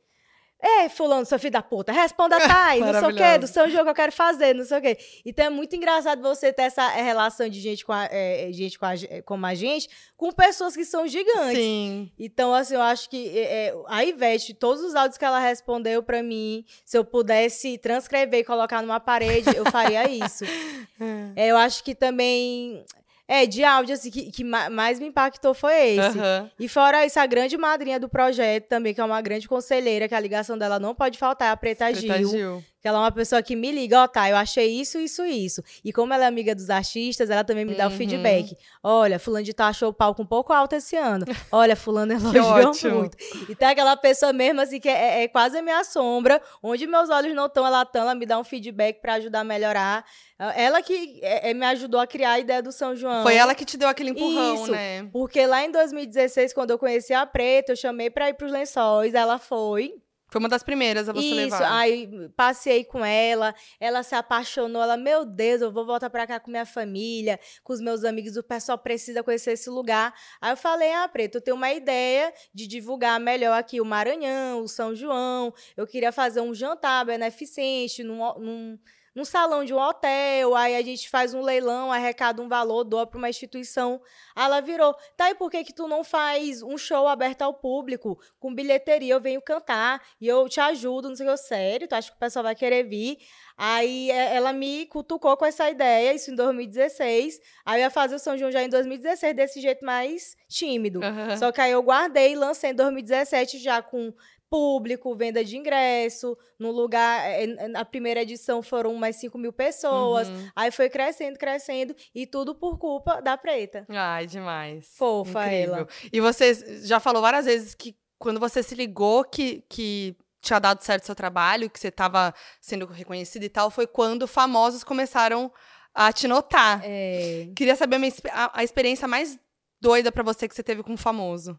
Ei, 0.62 0.88
fulano, 0.88 1.26
seu 1.26 1.38
filho 1.38 1.52
da 1.52 1.62
puta, 1.62 1.92
responda, 1.92 2.38
Thay, 2.48 2.80
não 2.80 2.92
sei 2.98 3.08
o 3.08 3.14
quê, 3.14 3.38
do 3.38 3.46
seu 3.46 3.68
jogo 3.68 3.84
que 3.84 3.90
eu 3.90 3.94
quero 3.94 4.12
fazer, 4.12 4.54
não 4.54 4.64
sei 4.64 4.78
o 4.78 4.80
quê. 4.80 4.98
Então 5.24 5.44
é 5.46 5.50
muito 5.50 5.76
engraçado 5.76 6.22
você 6.22 6.50
ter 6.52 6.62
essa 6.62 6.82
eh, 6.98 7.02
relação 7.02 7.48
de 7.48 7.60
gente, 7.60 7.84
com 7.84 7.92
a, 7.92 8.06
é, 8.10 8.48
gente 8.52 8.78
com 8.78 8.86
a, 8.86 8.94
como 9.24 9.44
a 9.44 9.54
gente, 9.54 9.88
com 10.16 10.32
pessoas 10.32 10.74
que 10.74 10.84
são 10.84 11.06
gigantes. 11.06 11.58
Sim. 11.58 12.10
Então, 12.18 12.54
assim, 12.54 12.74
eu 12.74 12.82
acho 12.82 13.10
que 13.10 13.38
é, 13.38 13.74
a 13.86 14.02
Ivete, 14.02 14.54
todos 14.54 14.82
os 14.82 14.94
áudios 14.94 15.18
que 15.18 15.24
ela 15.24 15.38
respondeu 15.38 16.02
pra 16.02 16.22
mim, 16.22 16.64
se 16.86 16.96
eu 16.96 17.04
pudesse 17.04 17.76
transcrever 17.76 18.40
e 18.40 18.44
colocar 18.44 18.80
numa 18.80 18.98
parede, 18.98 19.54
eu 19.54 19.70
faria 19.70 20.08
isso. 20.10 20.44
é, 21.36 21.48
eu 21.48 21.56
acho 21.58 21.84
que 21.84 21.94
também 21.94 22.82
é, 23.28 23.44
de 23.44 23.64
áudio, 23.64 23.94
assim, 23.94 24.10
que, 24.10 24.30
que 24.30 24.44
mais 24.44 25.00
me 25.00 25.06
impactou 25.06 25.52
foi 25.52 25.96
esse. 25.96 26.18
Uhum. 26.18 26.50
E 26.60 26.68
fora 26.68 27.04
isso, 27.04 27.18
a 27.18 27.26
grande 27.26 27.56
madrinha 27.56 27.98
do 27.98 28.08
projeto 28.08 28.68
também, 28.68 28.94
que 28.94 29.00
é 29.00 29.04
uma 29.04 29.20
grande 29.20 29.48
conselheira, 29.48 30.08
que 30.08 30.14
a 30.14 30.20
ligação 30.20 30.56
dela 30.56 30.78
não 30.78 30.94
pode 30.94 31.18
faltar, 31.18 31.48
é 31.48 31.50
a 31.50 31.56
Preta, 31.56 31.86
Preta 31.86 32.18
Gil. 32.18 32.28
Gil. 32.30 32.64
Que 32.80 32.88
ela 32.88 32.98
é 32.98 33.00
uma 33.00 33.12
pessoa 33.12 33.42
que 33.42 33.56
me 33.56 33.72
liga, 33.72 34.00
ó, 34.00 34.04
oh, 34.04 34.08
tá, 34.08 34.28
eu 34.28 34.36
achei 34.36 34.80
isso, 34.80 34.98
isso, 34.98 35.24
isso. 35.24 35.62
E 35.84 35.92
como 35.92 36.12
ela 36.12 36.24
é 36.24 36.28
amiga 36.28 36.54
dos 36.54 36.70
artistas, 36.70 37.30
ela 37.30 37.42
também 37.42 37.64
me 37.64 37.74
dá 37.74 37.86
o 37.88 37.90
uhum. 37.90 37.96
feedback. 37.96 38.56
Olha, 38.82 39.18
fulano 39.18 39.44
de 39.44 39.54
tal 39.54 39.68
achou 39.68 39.88
o 39.88 39.92
palco 39.92 40.22
um 40.22 40.26
pouco 40.26 40.52
alto 40.52 40.74
esse 40.74 40.96
ano. 40.96 41.24
Olha, 41.50 41.74
fulano 41.74 42.12
elogiou 42.34 42.94
muito. 42.94 43.16
E 43.48 43.54
tem 43.54 43.68
aquela 43.68 43.96
pessoa 43.96 44.32
mesmo, 44.32 44.60
assim, 44.60 44.78
que 44.78 44.88
é, 44.88 45.24
é 45.24 45.28
quase 45.28 45.58
a 45.58 45.62
minha 45.62 45.82
sombra. 45.84 46.40
Onde 46.62 46.86
meus 46.86 47.10
olhos 47.10 47.34
não 47.34 47.46
estão, 47.46 47.66
ela 47.66 47.82
estão, 47.82 48.02
ela 48.02 48.14
me 48.14 48.26
dá 48.26 48.38
um 48.38 48.44
feedback 48.44 49.00
para 49.00 49.14
ajudar 49.14 49.40
a 49.40 49.44
melhorar. 49.44 50.04
Ela 50.38 50.82
que 50.82 51.18
é, 51.22 51.50
é, 51.50 51.54
me 51.54 51.64
ajudou 51.64 51.98
a 51.98 52.06
criar 52.06 52.32
a 52.32 52.38
ideia 52.38 52.62
do 52.62 52.70
São 52.70 52.94
João. 52.94 53.22
Foi 53.22 53.34
ela 53.34 53.54
que 53.54 53.64
te 53.64 53.78
deu 53.78 53.88
aquele 53.88 54.10
empurrão, 54.10 54.54
Isso, 54.54 54.70
né? 54.70 55.08
Porque 55.10 55.46
lá 55.46 55.64
em 55.64 55.70
2016, 55.70 56.52
quando 56.52 56.72
eu 56.72 56.78
conheci 56.78 57.14
a 57.14 57.24
Preta, 57.24 57.72
eu 57.72 57.76
chamei 57.76 58.10
pra 58.10 58.28
ir 58.28 58.34
pros 58.34 58.52
lençóis, 58.52 59.14
ela 59.14 59.38
foi. 59.38 59.94
Foi 60.28 60.40
uma 60.40 60.48
das 60.48 60.62
primeiras 60.62 61.08
a 61.08 61.12
você 61.12 61.26
Isso, 61.26 61.34
levar. 61.36 61.72
aí 61.72 62.28
passei 62.36 62.84
com 62.84 63.04
ela, 63.04 63.54
ela 63.78 64.02
se 64.02 64.14
apaixonou, 64.14 64.82
ela, 64.82 64.96
meu 64.96 65.24
Deus, 65.24 65.62
eu 65.62 65.70
vou 65.70 65.86
voltar 65.86 66.10
pra 66.10 66.26
cá 66.26 66.40
com 66.40 66.50
minha 66.50 66.66
família, 66.66 67.38
com 67.62 67.72
os 67.72 67.80
meus 67.80 68.02
amigos, 68.04 68.36
o 68.36 68.42
pessoal 68.42 68.76
precisa 68.76 69.22
conhecer 69.22 69.52
esse 69.52 69.70
lugar. 69.70 70.12
Aí 70.40 70.52
eu 70.52 70.56
falei, 70.56 70.92
ah, 70.92 71.08
Preto, 71.08 71.36
eu 71.36 71.40
tenho 71.40 71.56
uma 71.56 71.72
ideia 71.72 72.32
de 72.52 72.66
divulgar 72.66 73.20
melhor 73.20 73.56
aqui 73.56 73.80
o 73.80 73.84
Maranhão, 73.84 74.62
o 74.62 74.68
São 74.68 74.94
João, 74.94 75.54
eu 75.76 75.86
queria 75.86 76.10
fazer 76.10 76.40
um 76.40 76.52
jantar 76.52 77.04
beneficente 77.06 78.02
num, 78.02 78.18
num 78.38 78.78
num 79.16 79.24
salão 79.24 79.64
de 79.64 79.72
um 79.72 79.78
hotel, 79.78 80.54
aí 80.54 80.76
a 80.76 80.82
gente 80.82 81.08
faz 81.08 81.32
um 81.32 81.40
leilão, 81.40 81.90
arrecada 81.90 82.42
um 82.42 82.48
valor, 82.48 82.84
doa 82.84 83.06
para 83.06 83.16
uma 83.16 83.30
instituição. 83.30 83.98
Aí 84.34 84.44
ela 84.44 84.60
virou, 84.60 84.94
tá, 85.16 85.30
e 85.30 85.34
por 85.34 85.50
que 85.50 85.64
que 85.64 85.72
tu 85.72 85.88
não 85.88 86.04
faz 86.04 86.62
um 86.62 86.76
show 86.76 87.08
aberto 87.08 87.40
ao 87.40 87.54
público, 87.54 88.20
com 88.38 88.54
bilheteria, 88.54 89.14
eu 89.14 89.20
venho 89.20 89.40
cantar, 89.40 90.02
e 90.20 90.28
eu 90.28 90.46
te 90.50 90.60
ajudo, 90.60 91.08
não 91.08 91.16
sei 91.16 91.26
o 91.26 91.30
que, 91.30 91.36
sério, 91.38 91.88
tu 91.88 91.94
acha 91.94 92.10
que 92.10 92.16
o 92.16 92.20
pessoal 92.20 92.42
vai 92.42 92.54
querer 92.54 92.82
vir? 92.82 93.16
Aí 93.56 94.10
é, 94.10 94.34
ela 94.36 94.52
me 94.52 94.84
cutucou 94.84 95.34
com 95.34 95.46
essa 95.46 95.70
ideia, 95.70 96.12
isso 96.12 96.30
em 96.30 96.34
2016. 96.34 97.40
Aí 97.64 97.80
eu 97.80 97.84
ia 97.84 97.90
fazer 97.90 98.16
o 98.16 98.18
São 98.18 98.36
João 98.36 98.52
já 98.52 98.62
em 98.62 98.68
2016, 98.68 99.34
desse 99.34 99.60
jeito 99.62 99.82
mais 99.82 100.36
tímido. 100.46 101.00
Uhum. 101.00 101.36
Só 101.38 101.50
que 101.50 101.62
aí 101.62 101.72
eu 101.72 101.82
guardei 101.82 102.32
e 102.32 102.36
lancei 102.36 102.72
em 102.72 102.74
2017 102.74 103.58
já 103.58 103.80
com 103.80 104.12
público, 104.48 105.14
venda 105.14 105.44
de 105.44 105.56
ingresso, 105.56 106.36
no 106.58 106.70
lugar, 106.70 107.28
eh, 107.28 107.68
na 107.68 107.84
primeira 107.84 108.22
edição 108.22 108.62
foram 108.62 108.94
mais 108.94 109.16
5 109.16 109.36
mil 109.38 109.52
pessoas, 109.52 110.28
uhum. 110.28 110.50
aí 110.54 110.70
foi 110.70 110.88
crescendo, 110.88 111.38
crescendo, 111.38 111.94
e 112.14 112.26
tudo 112.26 112.54
por 112.54 112.78
culpa 112.78 113.20
da 113.20 113.36
Preta. 113.36 113.86
Ai, 113.88 114.26
demais. 114.26 114.88
Fofa 114.96 115.44
Incrível. 115.46 115.74
ela. 115.74 115.88
E 116.12 116.20
você 116.20 116.54
já 116.84 117.00
falou 117.00 117.22
várias 117.22 117.44
vezes 117.44 117.74
que 117.74 117.96
quando 118.18 118.40
você 118.40 118.62
se 118.62 118.74
ligou 118.74 119.24
que, 119.24 119.64
que 119.68 120.16
tinha 120.40 120.58
dado 120.58 120.82
certo 120.82 121.02
o 121.02 121.06
seu 121.06 121.14
trabalho, 121.14 121.68
que 121.68 121.78
você 121.78 121.88
estava 121.88 122.32
sendo 122.60 122.86
reconhecida 122.86 123.44
e 123.44 123.48
tal, 123.48 123.70
foi 123.70 123.86
quando 123.86 124.26
famosos 124.26 124.84
começaram 124.84 125.52
a 125.94 126.12
te 126.12 126.28
notar. 126.28 126.80
É... 126.84 127.48
Queria 127.56 127.74
saber 127.74 127.98
a, 128.30 128.60
a 128.60 128.64
experiência 128.64 129.08
mais 129.08 129.38
doida 129.80 130.12
para 130.12 130.22
você 130.22 130.48
que 130.48 130.54
você 130.54 130.62
teve 130.62 130.82
com 130.82 130.92
um 130.92 130.96
famoso. 130.96 131.58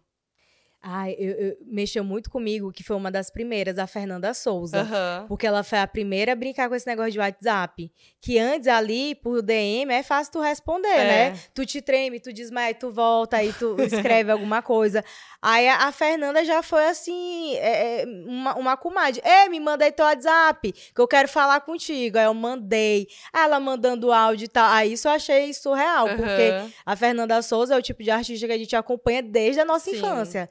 Ai, 0.81 1.15
eu, 1.17 1.31
eu, 1.33 1.57
mexeu 1.65 2.03
muito 2.03 2.29
comigo, 2.29 2.71
que 2.71 2.83
foi 2.83 2.95
uma 2.95 3.11
das 3.11 3.29
primeiras, 3.29 3.77
a 3.77 3.87
Fernanda 3.87 4.33
Souza. 4.33 4.83
Uhum. 4.83 5.27
Porque 5.27 5.45
ela 5.45 5.63
foi 5.63 5.79
a 5.79 5.87
primeira 5.87 6.31
a 6.31 6.35
brincar 6.35 6.69
com 6.69 6.75
esse 6.75 6.87
negócio 6.87 7.11
de 7.11 7.19
WhatsApp. 7.19 7.91
Que 8.21 8.37
antes 8.37 8.67
ali, 8.67 9.15
por 9.15 9.41
DM, 9.41 9.91
é 9.91 10.03
fácil 10.03 10.33
tu 10.33 10.39
responder, 10.39 10.87
é. 10.87 11.31
né? 11.31 11.39
Tu 11.53 11.65
te 11.65 11.81
treme, 11.81 12.19
tu 12.19 12.31
desmaia, 12.31 12.73
tu 12.73 12.91
volta, 12.91 13.37
aí 13.37 13.51
tu 13.53 13.75
escreve 13.81 14.31
alguma 14.31 14.61
coisa. 14.61 15.03
Aí 15.41 15.67
a, 15.67 15.87
a, 15.87 15.91
Fernanda 15.91 16.45
já 16.45 16.61
foi 16.61 16.85
assim, 16.87 17.55
é, 17.55 18.03
é 18.03 18.05
uma, 18.05 18.55
uma 18.55 18.77
comadre. 18.77 19.21
Ei, 19.25 19.49
me 19.49 19.59
manda 19.59 19.83
aí 19.83 19.91
teu 19.91 20.05
WhatsApp, 20.05 20.71
que 20.71 21.01
eu 21.01 21.07
quero 21.07 21.27
falar 21.27 21.59
contigo. 21.61 22.17
Aí 22.17 22.25
eu 22.25 22.33
mandei. 22.33 23.07
Ela 23.33 23.59
mandando 23.59 24.11
áudio 24.11 24.45
e 24.45 24.49
tal. 24.49 24.71
Aí 24.71 24.93
isso 24.93 25.07
eu 25.07 25.11
achei 25.11 25.53
surreal, 25.53 26.07
uhum. 26.07 26.17
porque 26.17 26.71
a 26.85 26.95
Fernanda 26.95 27.41
Souza 27.41 27.73
é 27.73 27.77
o 27.77 27.81
tipo 27.81 28.03
de 28.03 28.11
artista 28.11 28.45
que 28.47 28.53
a 28.53 28.57
gente 28.57 28.75
acompanha 28.75 29.23
desde 29.23 29.59
a 29.59 29.65
nossa 29.65 29.89
Sim. 29.89 29.97
infância. 29.97 30.49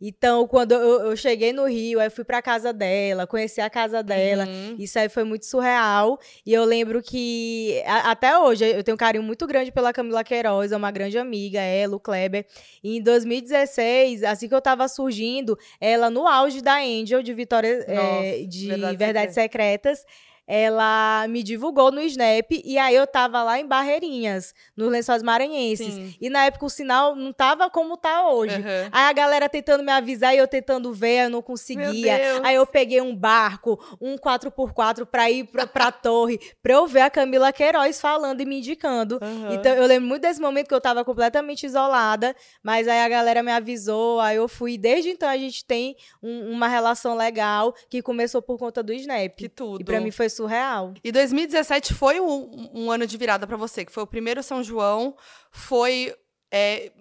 Então, 0.00 0.46
quando 0.46 0.72
eu, 0.72 1.06
eu, 1.06 1.16
cheguei 1.16 1.54
no 1.54 1.66
Rio, 1.66 1.98
aí 1.98 2.10
fui 2.10 2.22
pra 2.22 2.42
casa 2.42 2.70
dela, 2.70 3.26
conheci 3.26 3.62
a 3.62 3.70
casa 3.70 4.02
dela. 4.02 4.44
Uhum. 4.44 4.76
Isso 4.78 4.98
aí 4.98 5.08
foi 5.08 5.24
muito 5.24 5.46
surreal. 5.46 6.18
E 6.44 6.52
eu 6.52 6.64
lembro 6.64 7.02
que, 7.02 7.82
a, 7.86 8.10
até 8.10 8.38
hoje, 8.38 8.64
eu 8.64 8.84
tenho 8.84 8.94
um 8.94 8.98
carinho 8.98 9.24
muito 9.24 9.46
grande 9.46 9.72
pela 9.72 9.94
Camila 9.94 10.22
Queiroz, 10.22 10.70
é 10.70 10.76
uma 10.76 10.90
grande 10.90 11.16
amiga, 11.16 11.60
ela, 11.60 11.96
o 11.96 12.00
Kleber. 12.00 12.46
E 12.84 12.98
em 12.98 13.02
2016, 13.02 14.22
assim 14.22 14.48
que 14.48 14.54
eu 14.54 14.60
tava 14.60 14.86
surgindo, 14.86 15.58
ela 15.80 16.10
no 16.10 16.28
auge 16.28 16.60
da 16.60 16.78
Angel, 16.78 17.22
de 17.22 17.32
Vitória, 17.32 17.78
Nossa, 17.78 18.26
é, 18.26 18.44
de 18.44 18.68
Verdades, 18.68 18.98
Verdades 18.98 19.34
Secretas 19.34 20.04
ela 20.46 21.26
me 21.28 21.42
divulgou 21.42 21.90
no 21.90 22.00
Snap 22.02 22.46
e 22.64 22.78
aí 22.78 22.94
eu 22.94 23.06
tava 23.06 23.42
lá 23.42 23.58
em 23.58 23.66
Barreirinhas, 23.66 24.54
nos 24.76 24.90
Lençóis 24.90 25.22
Maranhenses. 25.22 25.94
Sim. 25.94 26.14
E 26.20 26.30
na 26.30 26.46
época 26.46 26.66
o 26.66 26.70
sinal 26.70 27.16
não 27.16 27.32
tava 27.32 27.68
como 27.68 27.96
tá 27.96 28.28
hoje. 28.28 28.56
Uhum. 28.56 28.88
Aí 28.92 29.04
a 29.10 29.12
galera 29.12 29.48
tentando 29.48 29.82
me 29.82 29.90
avisar 29.90 30.34
e 30.34 30.38
eu 30.38 30.46
tentando 30.46 30.92
ver, 30.92 31.24
eu 31.24 31.30
não 31.30 31.42
conseguia. 31.42 32.40
Aí 32.44 32.54
eu 32.54 32.66
peguei 32.66 33.00
um 33.00 33.14
barco, 33.14 33.78
um 34.00 34.16
4x4 34.16 35.04
pra 35.06 35.30
ir 35.30 35.44
pra, 35.44 35.66
pra 35.66 35.90
torre, 35.90 36.38
pra 36.62 36.74
eu 36.74 36.86
ver 36.86 37.00
a 37.00 37.10
Camila 37.10 37.52
Queiroz 37.52 38.00
falando 38.00 38.40
e 38.40 38.44
me 38.44 38.58
indicando. 38.58 39.18
Uhum. 39.20 39.52
Então 39.52 39.74
eu 39.74 39.86
lembro 39.86 40.08
muito 40.08 40.22
desse 40.22 40.40
momento 40.40 40.68
que 40.68 40.74
eu 40.74 40.80
tava 40.80 41.04
completamente 41.04 41.66
isolada, 41.66 42.36
mas 42.62 42.86
aí 42.86 43.00
a 43.00 43.08
galera 43.08 43.42
me 43.42 43.50
avisou, 43.50 44.20
aí 44.20 44.36
eu 44.36 44.46
fui. 44.46 44.78
Desde 44.78 45.10
então 45.10 45.28
a 45.28 45.36
gente 45.36 45.64
tem 45.64 45.96
um, 46.22 46.52
uma 46.52 46.68
relação 46.68 47.16
legal 47.16 47.74
que 47.88 48.00
começou 48.00 48.40
por 48.40 48.58
conta 48.58 48.82
do 48.82 48.92
Snap. 48.92 49.34
Que 49.36 49.48
tudo. 49.48 49.80
E 49.80 49.84
pra 49.84 50.00
mim 50.00 50.10
foi 50.10 50.28
surreal. 50.36 50.94
E 51.02 51.10
2017 51.10 51.94
foi 51.94 52.20
um, 52.20 52.70
um 52.74 52.90
ano 52.90 53.06
de 53.06 53.16
virada 53.16 53.46
para 53.46 53.56
você, 53.56 53.84
que 53.84 53.92
foi 53.92 54.02
o 54.02 54.06
primeiro 54.06 54.42
São 54.42 54.62
João, 54.62 55.16
foi 55.50 56.14
é, 56.50 56.92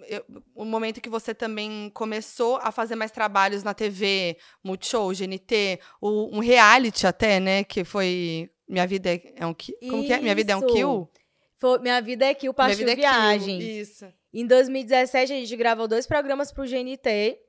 o 0.56 0.66
momento 0.66 1.02
que 1.02 1.10
você 1.10 1.34
também 1.34 1.90
começou 1.94 2.58
a 2.58 2.72
fazer 2.72 2.96
mais 2.96 3.12
trabalhos 3.12 3.64
na 3.64 3.74
TV, 3.74 4.38
Multishow, 4.64 5.12
GNT, 5.14 5.80
o, 6.02 6.36
um 6.36 6.40
reality 6.40 7.06
até, 7.06 7.40
né? 7.40 7.64
Que 7.64 7.84
foi 7.84 8.50
Minha 8.68 8.88
Vida 8.88 9.14
é, 9.14 9.22
é 9.36 9.46
um 9.46 9.54
Kill. 9.54 9.76
Como 9.82 9.98
Isso. 9.98 10.08
que 10.08 10.14
é? 10.14 10.20
Minha 10.20 10.36
Vida 10.36 10.54
é 10.54 10.56
um 10.56 10.66
Kill? 10.66 11.10
Foi, 11.58 11.80
Minha 11.80 12.02
Vida 12.02 12.26
é 12.26 12.34
Kill, 12.34 12.54
Partiu 12.54 12.88
é 12.88 12.96
Viagem. 12.96 13.60
Kill. 13.60 13.82
Isso. 13.82 14.06
Em 14.34 14.46
2017, 14.46 15.32
a 15.32 15.36
gente 15.38 15.56
gravou 15.56 15.88
dois 15.88 16.06
programas 16.06 16.52
pro 16.52 16.66
GNT. 16.66 17.40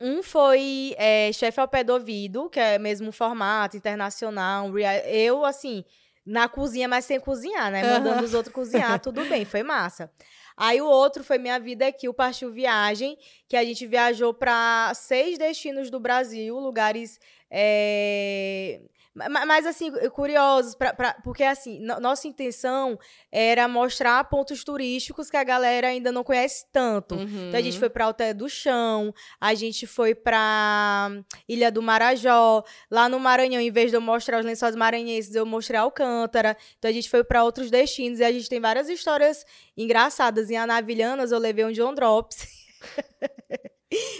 Um 0.00 0.22
foi 0.22 0.94
é, 0.96 1.32
Chefe 1.32 1.60
ao 1.60 1.66
Pé 1.66 1.82
do 1.82 1.92
Ouvido, 1.92 2.48
que 2.48 2.60
é 2.60 2.78
mesmo 2.78 3.08
um 3.08 3.12
formato 3.12 3.76
internacional. 3.76 4.70
Eu, 5.06 5.44
assim, 5.44 5.84
na 6.24 6.48
cozinha, 6.48 6.86
mas 6.86 7.04
sem 7.04 7.18
cozinhar, 7.18 7.70
né? 7.70 7.82
Mandando 7.82 8.18
uhum. 8.18 8.24
os 8.24 8.34
outros 8.34 8.54
cozinhar, 8.54 9.00
tudo 9.00 9.24
bem, 9.24 9.44
foi 9.44 9.62
massa. 9.62 10.10
Aí 10.56 10.80
o 10.80 10.86
outro 10.86 11.22
foi 11.22 11.38
Minha 11.38 11.58
Vida 11.58 11.86
Aqui, 11.86 12.08
o 12.08 12.14
Partiu 12.14 12.52
Viagem, 12.52 13.16
que 13.48 13.56
a 13.56 13.64
gente 13.64 13.86
viajou 13.86 14.34
para 14.34 14.92
seis 14.94 15.38
destinos 15.38 15.90
do 15.90 16.00
Brasil, 16.00 16.58
lugares. 16.58 17.18
É 17.50 18.80
mas, 19.14 19.66
assim, 19.66 19.90
curiosos, 20.10 20.74
pra, 20.74 20.92
pra, 20.92 21.14
porque, 21.24 21.42
assim, 21.42 21.80
nossa 21.80 22.28
intenção 22.28 22.98
era 23.32 23.66
mostrar 23.66 24.22
pontos 24.24 24.62
turísticos 24.62 25.30
que 25.30 25.36
a 25.36 25.42
galera 25.42 25.88
ainda 25.88 26.12
não 26.12 26.22
conhece 26.22 26.66
tanto. 26.72 27.16
Uhum. 27.16 27.48
Então, 27.48 27.58
a 27.58 27.62
gente 27.62 27.74
uhum. 27.74 27.80
foi 27.80 27.90
pra 27.90 28.04
Alté 28.04 28.32
do 28.32 28.48
Chão, 28.48 29.12
a 29.40 29.54
gente 29.54 29.86
foi 29.86 30.14
pra 30.14 31.10
Ilha 31.48 31.70
do 31.70 31.82
Marajó. 31.82 32.62
Lá 32.90 33.08
no 33.08 33.18
Maranhão, 33.18 33.60
em 33.60 33.70
vez 33.70 33.90
de 33.90 33.96
eu 33.96 34.00
mostrar 34.00 34.38
os 34.38 34.44
lençóis 34.44 34.76
maranhenses, 34.76 35.34
eu 35.34 35.44
mostrei 35.44 35.78
Alcântara. 35.80 36.56
Então, 36.78 36.90
a 36.90 36.94
gente 36.94 37.10
foi 37.10 37.24
para 37.24 37.42
outros 37.44 37.70
destinos 37.70 38.20
e 38.20 38.24
a 38.24 38.30
gente 38.30 38.48
tem 38.48 38.60
várias 38.60 38.88
histórias 38.88 39.44
engraçadas. 39.76 40.50
Em 40.50 40.56
Anavilhanas, 40.56 41.32
eu 41.32 41.38
levei 41.38 41.64
um 41.64 41.72
John 41.72 41.94
Drops. 41.94 42.46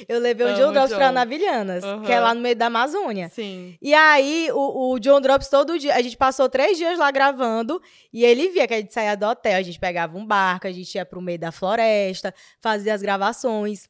Eu 0.09 0.19
levei 0.19 0.47
o 0.47 0.55
John 0.55 0.73
Drops 0.73 0.95
pra 0.95 1.13
Navilhanas, 1.13 1.85
uhum. 1.85 2.03
que 2.03 2.13
é 2.13 2.19
lá 2.19 2.35
no 2.35 2.41
meio 2.41 2.57
da 2.57 2.67
Amazônia. 2.67 3.29
Sim. 3.29 3.77
E 3.83 3.93
aí, 3.93 4.49
o, 4.53 4.93
o, 4.93 4.99
John 4.99 5.21
Drops 5.21 5.49
todo 5.49 5.79
dia, 5.79 5.95
a 5.95 6.01
gente 6.01 6.17
passou 6.17 6.49
três 6.49 6.79
dias 6.79 6.99
lá 6.99 7.11
gravando, 7.11 7.81
e 8.13 8.25
ele 8.25 8.49
via 8.49 8.67
que 8.67 8.75
a 8.75 8.79
gente 8.79 8.93
saía 8.95 9.17
do 9.17 9.27
hotel, 9.27 9.59
a 9.59 9.63
gente 9.63 9.79
pegava 9.79 10.17
um 10.17 10.25
barco, 10.25 10.67
a 10.67 10.73
gente 10.73 10.95
ia 10.95 11.05
pro 11.05 11.21
meio 11.21 11.39
da 11.39 11.53
floresta, 11.53 12.35
fazia 12.61 12.95
as 12.95 13.03
gravações. 13.03 13.89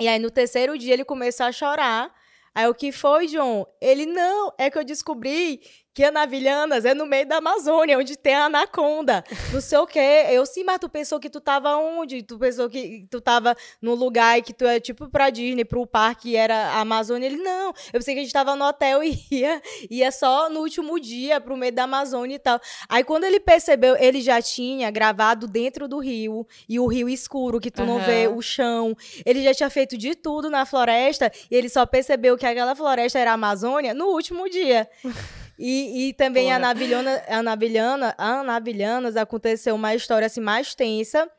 E 0.00 0.08
aí, 0.08 0.18
no 0.18 0.30
terceiro 0.30 0.78
dia, 0.78 0.94
ele 0.94 1.04
começou 1.04 1.46
a 1.46 1.52
chorar. 1.52 2.10
Aí 2.54 2.66
o 2.66 2.74
que 2.74 2.90
foi, 2.90 3.26
John? 3.26 3.66
Ele, 3.80 4.06
não, 4.06 4.52
é 4.58 4.70
que 4.70 4.78
eu 4.78 4.84
descobri 4.84 5.60
que 6.00 6.04
Anavilhanas 6.04 6.86
é 6.86 6.94
no 6.94 7.04
meio 7.04 7.26
da 7.26 7.36
Amazônia, 7.36 7.98
onde 7.98 8.16
tem 8.16 8.34
a 8.34 8.46
anaconda. 8.46 9.22
Não 9.52 9.60
sei 9.60 9.76
o 9.76 9.86
quê. 9.86 10.24
Eu 10.30 10.46
sim, 10.46 10.64
mas 10.64 10.78
tu 10.78 10.88
pensou 10.88 11.20
que 11.20 11.28
tu 11.28 11.42
tava 11.42 11.76
onde? 11.76 12.22
Tu 12.22 12.38
pensou 12.38 12.70
que 12.70 13.06
tu 13.10 13.20
tava 13.20 13.54
num 13.82 13.92
lugar 13.92 14.38
e 14.38 14.42
que 14.42 14.54
tu 14.54 14.64
é 14.64 14.80
tipo 14.80 15.10
pra 15.10 15.28
Disney, 15.28 15.62
pro 15.62 15.86
parque, 15.86 16.36
era 16.36 16.54
a 16.54 16.80
Amazônia. 16.80 17.26
Ele, 17.26 17.36
não. 17.36 17.74
Eu 17.92 18.00
pensei 18.00 18.14
que 18.14 18.20
a 18.20 18.22
gente 18.22 18.32
tava 18.32 18.56
no 18.56 18.64
hotel 18.64 19.04
e 19.04 19.14
ia, 19.30 19.60
ia 19.90 20.10
só 20.10 20.48
no 20.48 20.60
último 20.60 20.98
dia 20.98 21.38
pro 21.38 21.54
meio 21.54 21.72
da 21.72 21.82
Amazônia 21.82 22.36
e 22.36 22.38
tal. 22.38 22.58
Aí 22.88 23.04
quando 23.04 23.24
ele 23.24 23.38
percebeu, 23.38 23.94
ele 23.98 24.22
já 24.22 24.40
tinha 24.40 24.90
gravado 24.90 25.46
dentro 25.46 25.86
do 25.86 25.98
rio, 25.98 26.46
e 26.66 26.80
o 26.80 26.86
rio 26.86 27.10
escuro, 27.10 27.60
que 27.60 27.70
tu 27.70 27.82
uhum. 27.82 27.88
não 27.88 28.00
vê 28.00 28.26
o 28.26 28.40
chão. 28.40 28.96
Ele 29.26 29.42
já 29.42 29.52
tinha 29.52 29.68
feito 29.68 29.98
de 29.98 30.14
tudo 30.14 30.48
na 30.48 30.64
floresta, 30.64 31.30
e 31.50 31.54
ele 31.54 31.68
só 31.68 31.84
percebeu 31.84 32.38
que 32.38 32.46
aquela 32.46 32.74
floresta 32.74 33.18
era 33.18 33.32
a 33.32 33.34
Amazônia 33.34 33.92
no 33.92 34.06
último 34.06 34.48
dia. 34.48 34.88
E, 35.62 36.08
e 36.08 36.12
também 36.14 36.50
a 36.50 36.58
Navilhana, 36.58 37.22
a 37.28 37.42
Navilhana, 37.42 38.14
a 38.16 38.42
Navilhanas 38.42 39.14
aconteceu 39.14 39.74
uma 39.74 39.94
história 39.94 40.24
assim 40.24 40.40
mais 40.40 40.74
tensa, 40.74 41.30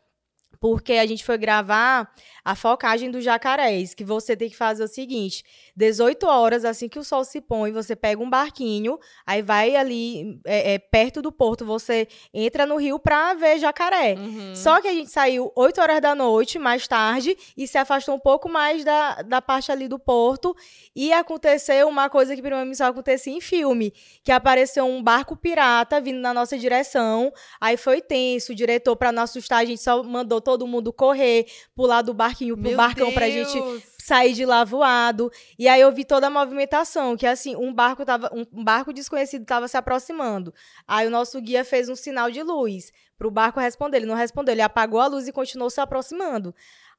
porque 0.62 0.94
a 0.94 1.06
gente 1.08 1.26
foi 1.26 1.40
gravar 1.40 2.14
a 2.46 2.56
focagem 2.56 3.10
dos 3.10 3.24
jacarés, 3.24 3.96
que 3.96 4.04
você 4.04 4.38
tem 4.38 4.48
que 4.48 4.56
fazer 4.56 4.84
o 4.84 4.88
seguinte: 4.88 5.44
18 5.76 6.24
horas, 6.28 6.64
assim 6.64 6.88
que 6.88 7.00
o 7.00 7.04
sol 7.04 7.26
se 7.26 7.42
põe, 7.42 7.72
você 7.72 7.96
pega 7.96 8.22
um 8.22 8.30
barquinho, 8.30 9.00
aí 9.26 9.42
vai 9.42 9.76
ali 9.76 10.40
é, 10.46 10.76
é, 10.76 10.80
perto 10.80 11.20
do 11.20 11.32
porto, 11.32 11.66
você 11.66 12.08
entra 12.32 12.68
no 12.68 12.78
rio 12.78 13.00
pra 13.00 13.34
ver 13.34 13.58
jacaré. 13.58 14.14
Uhum. 14.14 14.56
Só 14.56 14.80
que 14.80 14.88
a 14.88 14.94
gente 14.94 15.10
saiu 15.10 15.52
8 15.56 15.82
horas 15.82 16.00
da 16.00 16.14
noite, 16.14 16.60
mais 16.60 16.88
tarde, 16.88 17.36
e 17.58 17.68
se 17.68 17.80
afastou 17.80 18.14
um 18.14 18.20
pouco 18.20 18.48
mais 18.48 18.84
da, 18.84 19.24
da 19.24 19.42
parte 19.42 19.72
ali 19.72 19.88
do 19.88 19.98
porto. 19.98 20.56
E 20.96 21.12
aconteceu 21.12 21.88
uma 21.88 22.08
coisa 22.08 22.36
que 22.36 22.42
primeiro 22.42 22.76
só 22.76 22.86
acontecia 22.86 23.34
em 23.34 23.42
filme: 23.42 23.92
que 24.24 24.32
apareceu 24.32 24.86
um 24.86 25.02
barco 25.02 25.36
pirata 25.36 26.00
vindo 26.00 26.20
na 26.20 26.36
nossa 26.36 26.56
direção. 26.56 27.34
Aí 27.60 27.78
foi 27.78 28.00
tenso, 28.00 28.52
o 28.52 28.56
diretor, 28.56 28.96
pra 28.96 29.12
não 29.12 29.24
assustar, 29.24 29.62
a 29.62 29.66
gente 29.66 29.82
só 29.82 30.04
mandou 30.04 30.40
todo 30.40 30.51
mundo 30.68 30.92
correr, 30.94 31.46
pular 31.76 32.02
do 32.02 32.14
barquinho 32.14 32.56
pro 32.56 32.70
Meu 32.70 32.78
barcão 32.78 33.08
Deus. 33.08 33.14
pra 33.14 33.30
gente 33.30 33.60
sair 33.98 34.34
de 34.34 34.46
lá 34.46 34.64
voado. 34.64 35.32
E 35.58 35.68
aí 35.68 35.80
eu 35.80 35.92
vi 35.92 36.04
toda 36.04 36.28
a 36.28 36.30
movimentação, 36.30 37.16
que 37.16 37.26
assim, 37.26 37.56
um 37.56 37.74
barco 37.74 38.04
tava, 38.04 38.30
um 38.34 38.46
barco 38.64 38.92
desconhecido 38.92 39.44
estava 39.44 39.68
se 39.68 39.78
aproximando. 39.78 40.54
Aí 40.88 41.08
o 41.08 41.12
nosso 41.12 41.40
guia 41.40 41.64
fez 41.64 41.88
um 41.88 41.96
sinal 41.96 42.30
de 42.32 42.42
luz 42.42 42.92
para 43.18 43.28
o 43.28 43.32
barco 43.32 43.60
responder. 43.60 43.98
Ele 43.98 44.06
não 44.08 44.16
respondeu, 44.16 44.54
ele 44.54 44.62
apagou 44.62 45.00
a 45.00 45.08
luz 45.08 45.28
e 45.28 45.32
continuou 45.32 45.70
se 45.70 45.80
aproximando. 45.80 46.54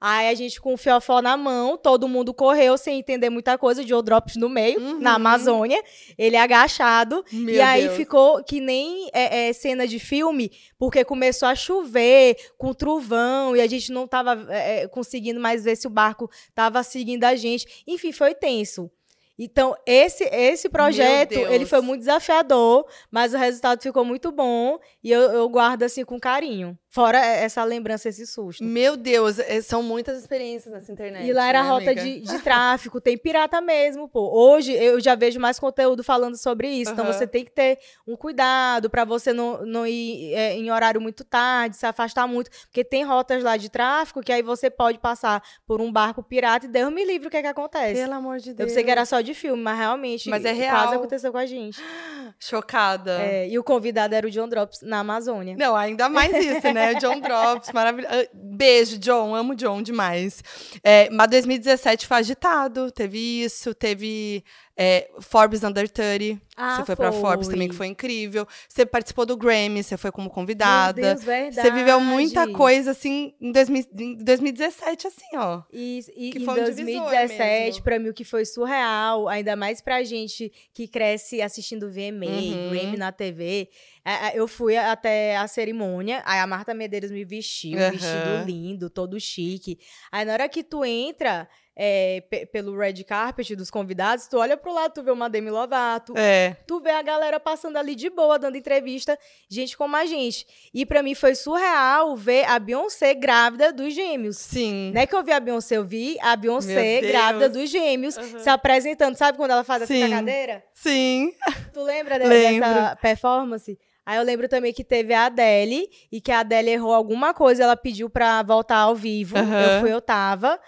Aí 0.04 0.28
a 0.30 0.34
gente 0.34 0.60
com 0.60 0.74
o 0.74 0.76
fiofó 0.76 1.22
na 1.22 1.36
mão, 1.36 1.76
todo 1.76 2.08
mundo 2.08 2.34
correu 2.34 2.76
sem 2.76 2.98
entender 2.98 3.30
muita 3.30 3.56
coisa, 3.56 3.84
de 3.84 4.02
drops 4.02 4.34
no 4.34 4.48
meio, 4.48 4.80
uhum. 4.80 4.98
na 4.98 5.14
Amazônia, 5.14 5.80
ele 6.18 6.36
agachado. 6.36 7.24
Meu 7.30 7.54
e 7.54 7.60
aí 7.60 7.84
Deus. 7.84 7.96
ficou 7.98 8.42
que 8.42 8.60
nem 8.60 9.08
é, 9.12 9.48
é, 9.48 9.52
cena 9.52 9.86
de 9.86 10.00
filme, 10.00 10.50
porque 10.76 11.04
começou 11.04 11.46
a 11.46 11.54
chover 11.54 12.36
com 12.58 12.74
trovão 12.74 13.54
e 13.54 13.60
a 13.60 13.66
gente 13.68 13.92
não 13.92 14.06
estava 14.06 14.44
é, 14.52 14.80
é, 14.80 14.88
conseguindo 14.88 15.38
mais 15.38 15.62
ver 15.62 15.76
se 15.76 15.86
o 15.86 15.90
barco 15.90 16.28
estava 16.48 16.82
seguindo 16.82 17.22
a 17.22 17.36
gente. 17.36 17.84
Enfim, 17.86 18.10
foi 18.10 18.34
tenso. 18.34 18.90
Então, 19.38 19.72
esse, 19.86 20.24
esse 20.24 20.68
projeto, 20.68 21.38
ele 21.38 21.64
foi 21.64 21.80
muito 21.80 22.00
desafiador, 22.00 22.84
mas 23.08 23.34
o 23.34 23.38
resultado 23.38 23.80
ficou 23.80 24.04
muito 24.04 24.32
bom 24.32 24.80
e 25.02 25.12
eu, 25.12 25.20
eu 25.30 25.48
guardo, 25.48 25.84
assim, 25.84 26.04
com 26.04 26.18
carinho. 26.18 26.76
Fora 26.92 27.24
essa 27.24 27.64
lembrança, 27.64 28.10
esse 28.10 28.26
susto. 28.26 28.62
Meu 28.62 28.98
Deus, 28.98 29.38
é, 29.38 29.62
são 29.62 29.82
muitas 29.82 30.18
experiências 30.18 30.74
nessa 30.74 30.92
internet. 30.92 31.26
E 31.26 31.32
lá 31.32 31.48
era 31.48 31.62
né, 31.62 31.68
rota 31.70 31.94
de, 31.94 32.20
de, 32.20 32.38
tráfico, 32.40 33.00
tem 33.00 33.16
pirata 33.16 33.62
mesmo, 33.62 34.06
pô. 34.06 34.30
Hoje 34.30 34.74
eu 34.74 35.00
já 35.00 35.14
vejo 35.14 35.40
mais 35.40 35.58
conteúdo 35.58 36.04
falando 36.04 36.36
sobre 36.36 36.68
isso. 36.68 36.90
Uhum. 36.90 36.98
Então 36.98 37.06
você 37.10 37.26
tem 37.26 37.46
que 37.46 37.50
ter 37.50 37.78
um 38.06 38.14
cuidado 38.14 38.90
para 38.90 39.06
você 39.06 39.32
não, 39.32 39.64
não 39.64 39.86
ir 39.86 40.34
é, 40.34 40.54
em 40.54 40.70
horário 40.70 41.00
muito 41.00 41.24
tarde, 41.24 41.78
se 41.78 41.86
afastar 41.86 42.28
muito. 42.28 42.50
Porque 42.66 42.84
tem 42.84 43.04
rotas 43.04 43.42
lá 43.42 43.56
de 43.56 43.70
tráfico 43.70 44.20
que 44.20 44.30
aí 44.30 44.42
você 44.42 44.68
pode 44.68 44.98
passar 44.98 45.42
por 45.66 45.80
um 45.80 45.90
barco 45.90 46.22
pirata 46.22 46.66
e 46.66 46.68
Deus 46.68 46.92
me 46.92 47.06
livre 47.06 47.28
o 47.28 47.30
que 47.30 47.38
é 47.38 47.40
que 47.40 47.48
acontece. 47.48 48.02
Pelo 48.02 48.12
amor 48.12 48.36
de 48.36 48.52
Deus. 48.52 48.60
Eu 48.60 48.66
pensei 48.66 48.84
que 48.84 48.90
era 48.90 49.06
só 49.06 49.22
de 49.22 49.32
filme, 49.32 49.62
mas 49.62 49.78
realmente 49.78 50.28
mas 50.28 50.44
é 50.44 50.52
real. 50.52 50.76
quase 50.76 50.96
aconteceu 50.96 51.32
com 51.32 51.38
a 51.38 51.46
gente. 51.46 51.80
Chocada. 52.38 53.22
É, 53.22 53.48
e 53.48 53.58
o 53.58 53.64
convidado 53.64 54.14
era 54.14 54.26
o 54.26 54.30
John 54.30 54.46
Drops 54.46 54.82
na 54.82 54.98
Amazônia. 54.98 55.56
Não, 55.56 55.74
ainda 55.74 56.10
mais 56.10 56.34
isso, 56.34 56.70
né? 56.70 56.81
né? 56.86 56.94
John 56.94 57.20
Drops, 57.20 57.72
maravilhoso. 57.72 58.14
Ah, 58.14 58.28
beijo, 58.32 58.98
John. 58.98 59.34
Amo 59.34 59.54
John 59.54 59.82
demais. 59.82 60.42
É, 60.82 61.08
mas 61.10 61.28
2017 61.30 62.06
foi 62.06 62.16
agitado. 62.18 62.90
Teve 62.90 63.44
isso, 63.44 63.74
teve 63.74 64.44
é, 64.76 65.10
Forbes 65.20 65.62
Under 65.62 65.88
30. 65.88 66.40
Ah, 66.56 66.76
você 66.76 66.84
foi, 66.84 66.86
foi 66.86 66.96
pra 66.96 67.12
Forbes 67.12 67.48
também, 67.48 67.68
que 67.68 67.74
foi 67.74 67.86
incrível. 67.86 68.46
Você 68.68 68.84
participou 68.84 69.24
do 69.24 69.36
Grammy, 69.36 69.82
você 69.82 69.96
foi 69.96 70.10
como 70.10 70.30
convidada. 70.30 71.00
Meu 71.00 71.10
Deus, 71.10 71.24
verdade. 71.24 71.68
Você 71.68 71.74
viveu 71.74 72.00
muita 72.00 72.50
coisa, 72.52 72.90
assim, 72.90 73.34
em, 73.40 73.52
2000, 73.52 73.84
em 73.98 74.16
2017, 74.16 75.06
assim, 75.06 75.36
ó. 75.36 75.62
E, 75.72 76.00
e 76.16 76.30
que 76.30 76.38
em 76.38 76.44
foi 76.44 76.60
um 76.60 76.64
2017, 76.64 77.82
pra 77.82 77.98
mim, 77.98 78.08
o 78.08 78.14
que 78.14 78.24
foi 78.24 78.44
surreal, 78.44 79.28
ainda 79.28 79.56
mais 79.56 79.80
pra 79.80 80.02
gente 80.02 80.52
que 80.72 80.86
cresce 80.86 81.40
assistindo 81.40 81.90
VMA, 81.90 82.26
uhum. 82.26 82.70
Grammy 82.70 82.96
na 82.96 83.12
TV. 83.12 83.68
É, 84.04 84.28
é, 84.28 84.32
eu 84.34 84.48
fui 84.48 84.76
até 84.76 85.36
a 85.36 85.46
cerimônia, 85.46 86.22
aí 86.26 86.40
a 86.40 86.46
Marta 86.46 86.74
Medeiros 86.74 87.10
me 87.10 87.24
vestiu, 87.24 87.78
uhum. 87.78 87.86
um 87.86 87.90
vestido 87.90 88.44
lindo, 88.46 88.90
todo 88.90 89.18
chique. 89.20 89.78
Aí 90.10 90.24
na 90.24 90.32
hora 90.32 90.48
que 90.48 90.62
tu 90.62 90.84
entra, 90.84 91.48
é, 91.74 92.22
pelo 92.52 92.76
red 92.76 93.02
carpet 93.04 93.56
dos 93.56 93.70
convidados, 93.70 94.26
tu 94.26 94.38
olha 94.38 94.56
pro 94.56 94.72
lado, 94.72 94.92
tu 94.92 95.02
vê 95.02 95.10
uma 95.10 95.28
Demi 95.28 95.50
Lovato, 95.50 96.12
é. 96.16 96.56
tu 96.66 96.80
vê 96.80 96.90
a 96.90 97.02
galera 97.02 97.40
passando 97.40 97.76
ali 97.76 97.94
de 97.94 98.10
boa, 98.10 98.38
dando 98.38 98.56
entrevista, 98.56 99.18
gente 99.48 99.76
como 99.76 99.96
a 99.96 100.04
gente. 100.04 100.46
E 100.72 100.84
para 100.84 101.02
mim 101.02 101.14
foi 101.14 101.34
surreal 101.34 102.14
ver 102.16 102.44
a 102.44 102.58
Beyoncé 102.58 103.14
grávida 103.14 103.72
dos 103.72 103.94
gêmeos. 103.94 104.36
Sim. 104.36 104.92
Não 104.94 105.00
é 105.00 105.06
que 105.06 105.14
eu 105.14 105.22
vi 105.22 105.32
a 105.32 105.40
Beyoncé, 105.40 105.76
eu 105.76 105.84
vi 105.84 106.18
a 106.20 106.36
Beyoncé 106.36 107.00
grávida 107.00 107.48
dos 107.48 107.70
gêmeos 107.70 108.16
uhum. 108.16 108.38
se 108.38 108.48
apresentando. 108.48 109.16
Sabe 109.16 109.38
quando 109.38 109.52
ela 109.52 109.64
faz 109.64 109.82
assim 109.82 110.00
na 110.00 110.16
cadeira? 110.16 110.64
Sim. 110.72 111.32
Tu 111.72 111.82
lembra 111.82 112.18
dessa 112.18 112.96
performance? 112.96 113.78
Aí 114.04 114.18
eu 114.18 114.24
lembro 114.24 114.48
também 114.48 114.72
que 114.72 114.82
teve 114.82 115.14
a 115.14 115.26
Adele 115.26 115.88
e 116.10 116.20
que 116.20 116.32
a 116.32 116.40
Adele 116.40 116.70
errou 116.70 116.92
alguma 116.92 117.32
coisa, 117.32 117.62
ela 117.62 117.76
pediu 117.76 118.10
pra 118.10 118.42
voltar 118.42 118.78
ao 118.78 118.96
vivo. 118.96 119.38
Uhum. 119.38 119.60
Eu 119.60 119.80
fui, 119.80 119.92
eu 119.92 120.00
tava. 120.00 120.58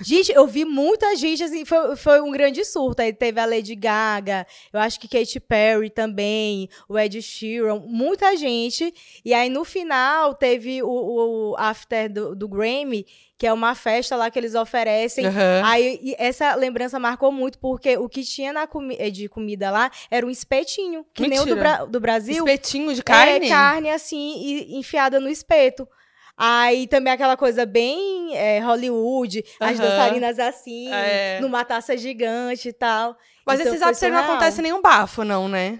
Gente, 0.00 0.32
eu 0.32 0.46
vi 0.46 0.64
muita 0.64 1.14
gente, 1.16 1.42
assim, 1.42 1.64
foi, 1.64 1.96
foi 1.96 2.20
um 2.20 2.30
grande 2.30 2.64
surto. 2.64 3.02
Aí 3.02 3.12
teve 3.12 3.40
a 3.40 3.46
Lady 3.46 3.74
Gaga, 3.74 4.46
eu 4.72 4.80
acho 4.80 4.98
que 5.00 5.08
Katy 5.08 5.40
Perry 5.40 5.90
também, 5.90 6.68
o 6.88 6.98
Ed 6.98 7.20
Sheeran, 7.20 7.80
muita 7.86 8.36
gente. 8.36 8.92
E 9.24 9.32
aí 9.32 9.48
no 9.48 9.64
final 9.64 10.34
teve 10.34 10.82
o, 10.82 10.88
o 10.88 11.56
after 11.56 12.12
do, 12.12 12.34
do 12.34 12.48
Grammy, 12.48 13.06
que 13.36 13.46
é 13.46 13.52
uma 13.52 13.74
festa 13.74 14.16
lá 14.16 14.30
que 14.30 14.38
eles 14.38 14.54
oferecem. 14.54 15.26
Uhum. 15.26 15.64
Aí 15.64 16.14
essa 16.18 16.54
lembrança 16.54 16.98
marcou 16.98 17.32
muito, 17.32 17.58
porque 17.58 17.96
o 17.96 18.08
que 18.08 18.22
tinha 18.22 18.52
na 18.52 18.66
comi 18.66 18.96
eh, 18.98 19.10
de 19.10 19.28
comida 19.28 19.70
lá 19.70 19.90
era 20.10 20.24
um 20.24 20.30
espetinho, 20.30 21.04
que 21.12 21.22
Mentira. 21.22 21.44
nem 21.44 21.52
o 21.52 21.56
do, 21.56 21.60
Bra 21.60 21.84
do 21.84 22.00
Brasil. 22.00 22.36
Espetinho 22.36 22.94
de 22.94 23.02
carne? 23.02 23.46
É, 23.46 23.48
carne 23.48 23.90
assim, 23.90 24.42
e, 24.42 24.78
enfiada 24.78 25.18
no 25.18 25.28
espeto. 25.28 25.88
Aí 26.36 26.86
também 26.88 27.12
aquela 27.12 27.36
coisa 27.36 27.64
bem 27.64 28.36
é, 28.36 28.58
Hollywood, 28.58 29.44
uhum. 29.60 29.66
as 29.68 29.78
dançarinas 29.78 30.38
assim, 30.38 30.92
é. 30.92 31.38
numa 31.40 31.64
taça 31.64 31.96
gigante 31.96 32.68
e 32.70 32.72
tal. 32.72 33.16
Mas 33.46 33.60
então, 33.60 33.72
esses 33.72 33.86
after 33.86 34.10
não 34.10 34.18
acontece 34.18 34.60
nenhum 34.60 34.82
bafo, 34.82 35.24
não, 35.24 35.48
né? 35.48 35.78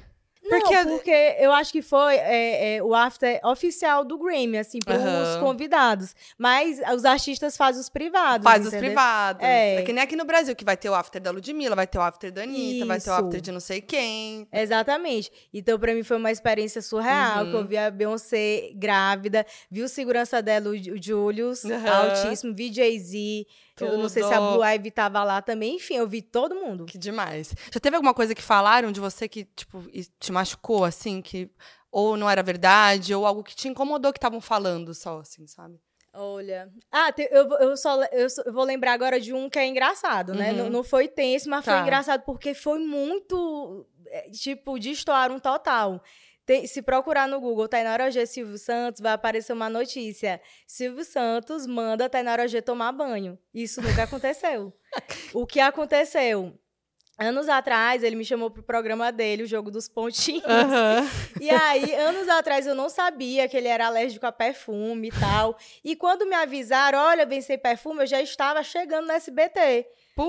Porque, 0.48 0.84
não, 0.84 0.96
porque 0.96 1.36
eu 1.38 1.52
acho 1.52 1.72
que 1.72 1.80
foi 1.80 2.16
é, 2.16 2.76
é, 2.76 2.82
o 2.82 2.94
after 2.94 3.40
oficial 3.44 4.04
do 4.04 4.18
Grammy, 4.18 4.58
assim, 4.58 4.78
para 4.78 4.96
os 4.96 5.36
convidados. 5.40 6.14
Mas 6.36 6.80
os 6.94 7.04
artistas 7.04 7.56
fazem 7.56 7.80
os 7.80 7.88
privados. 7.88 8.44
Faz 8.44 8.60
entendeu? 8.60 8.78
os 8.78 8.86
privados. 8.86 9.42
É. 9.42 9.76
é. 9.76 9.82
que 9.82 9.92
nem 9.92 10.04
aqui 10.04 10.14
no 10.14 10.24
Brasil, 10.24 10.54
que 10.54 10.64
vai 10.64 10.76
ter 10.76 10.90
o 10.90 10.94
after 10.94 11.20
da 11.20 11.30
Ludmilla, 11.30 11.74
vai 11.74 11.86
ter 11.86 11.98
o 11.98 12.02
after 12.02 12.30
da 12.30 12.42
Anitta, 12.42 12.78
Isso. 12.78 12.86
vai 12.86 13.00
ter 13.00 13.10
o 13.10 13.14
after 13.14 13.40
de 13.40 13.52
não 13.52 13.60
sei 13.60 13.80
quem. 13.80 14.46
Exatamente. 14.52 15.32
Então, 15.52 15.78
para 15.78 15.94
mim, 15.94 16.02
foi 16.02 16.18
uma 16.18 16.30
experiência 16.30 16.82
surreal, 16.82 17.44
uhum. 17.44 17.50
que 17.50 17.56
eu 17.56 17.64
vi 17.64 17.78
a 17.78 17.90
Beyoncé 17.90 18.70
grávida, 18.74 19.46
vi 19.70 19.82
o 19.82 19.88
segurança 19.88 20.42
dela, 20.42 20.68
o 20.68 21.02
Julius, 21.02 21.64
uhum. 21.64 21.88
altíssimo, 21.88 22.54
vi 22.54 22.72
Jay-Z, 22.72 23.46
tudo. 23.74 23.92
Eu 23.92 23.98
não 23.98 24.08
sei 24.08 24.22
se 24.22 24.32
a 24.32 24.40
Blue 24.40 24.64
Ivy 24.64 24.90
tava 24.90 25.24
lá 25.24 25.42
também. 25.42 25.76
Enfim, 25.76 25.94
eu 25.96 26.06
vi 26.06 26.22
todo 26.22 26.54
mundo. 26.54 26.86
Que 26.86 26.98
demais. 26.98 27.54
Já 27.72 27.80
teve 27.80 27.96
alguma 27.96 28.14
coisa 28.14 28.34
que 28.34 28.42
falaram 28.42 28.92
de 28.92 29.00
você 29.00 29.28
que, 29.28 29.44
tipo, 29.44 29.84
te 30.18 30.32
machucou, 30.32 30.84
assim, 30.84 31.20
que 31.20 31.50
ou 31.90 32.16
não 32.16 32.28
era 32.28 32.42
verdade, 32.42 33.14
ou 33.14 33.24
algo 33.24 33.44
que 33.44 33.54
te 33.54 33.68
incomodou 33.68 34.12
que 34.12 34.18
estavam 34.18 34.40
falando 34.40 34.92
só, 34.92 35.20
assim, 35.20 35.46
sabe? 35.46 35.78
Olha. 36.12 36.68
Ah, 36.90 37.12
eu, 37.30 37.48
eu, 37.58 37.76
só, 37.76 38.02
eu, 38.12 38.30
só, 38.30 38.42
eu 38.42 38.52
vou 38.52 38.64
lembrar 38.64 38.92
agora 38.92 39.20
de 39.20 39.32
um 39.32 39.50
que 39.50 39.58
é 39.58 39.66
engraçado, 39.66 40.34
né? 40.34 40.52
Uhum. 40.52 40.58
Não, 40.58 40.70
não 40.70 40.84
foi 40.84 41.08
tenso, 41.08 41.48
mas 41.48 41.64
tá. 41.64 41.72
foi 41.72 41.82
engraçado 41.82 42.22
porque 42.22 42.54
foi 42.54 42.78
muito. 42.78 43.86
É, 44.06 44.30
tipo, 44.30 44.78
de 44.78 44.90
estoar 44.90 45.32
um 45.32 45.40
total. 45.40 46.00
Tem, 46.46 46.66
se 46.66 46.82
procurar 46.82 47.26
no 47.26 47.40
Google 47.40 47.66
Tainara 47.68 48.10
G 48.10 48.26
Silvio 48.26 48.58
Santos, 48.58 49.00
vai 49.00 49.12
aparecer 49.12 49.52
uma 49.52 49.70
notícia. 49.70 50.40
Silvio 50.66 51.04
Santos 51.04 51.66
manda 51.66 52.08
Tainara 52.08 52.46
G 52.46 52.60
tomar 52.60 52.92
banho. 52.92 53.38
Isso 53.52 53.80
nunca 53.80 54.02
aconteceu. 54.04 54.72
o 55.32 55.46
que 55.46 55.58
aconteceu? 55.60 56.58
Anos 57.16 57.48
atrás, 57.48 58.02
ele 58.02 58.16
me 58.16 58.24
chamou 58.24 58.50
pro 58.50 58.62
programa 58.62 59.12
dele, 59.12 59.44
o 59.44 59.46
jogo 59.46 59.70
dos 59.70 59.88
pontinhos. 59.88 60.44
Aham. 60.44 61.08
E 61.40 61.48
aí, 61.48 61.94
anos 61.94 62.28
atrás, 62.28 62.66
eu 62.66 62.74
não 62.74 62.88
sabia 62.88 63.48
que 63.48 63.56
ele 63.56 63.68
era 63.68 63.86
alérgico 63.86 64.26
a 64.26 64.32
perfume 64.32 65.08
e 65.08 65.12
tal. 65.12 65.56
E 65.84 65.94
quando 65.94 66.26
me 66.26 66.34
avisaram, 66.34 66.98
olha, 66.98 67.24
vem 67.24 67.40
sem 67.40 67.56
perfume, 67.56 68.02
eu 68.02 68.06
já 68.06 68.20
estava 68.20 68.64
chegando 68.64 69.06
no 69.06 69.12
SBT. 69.12 69.86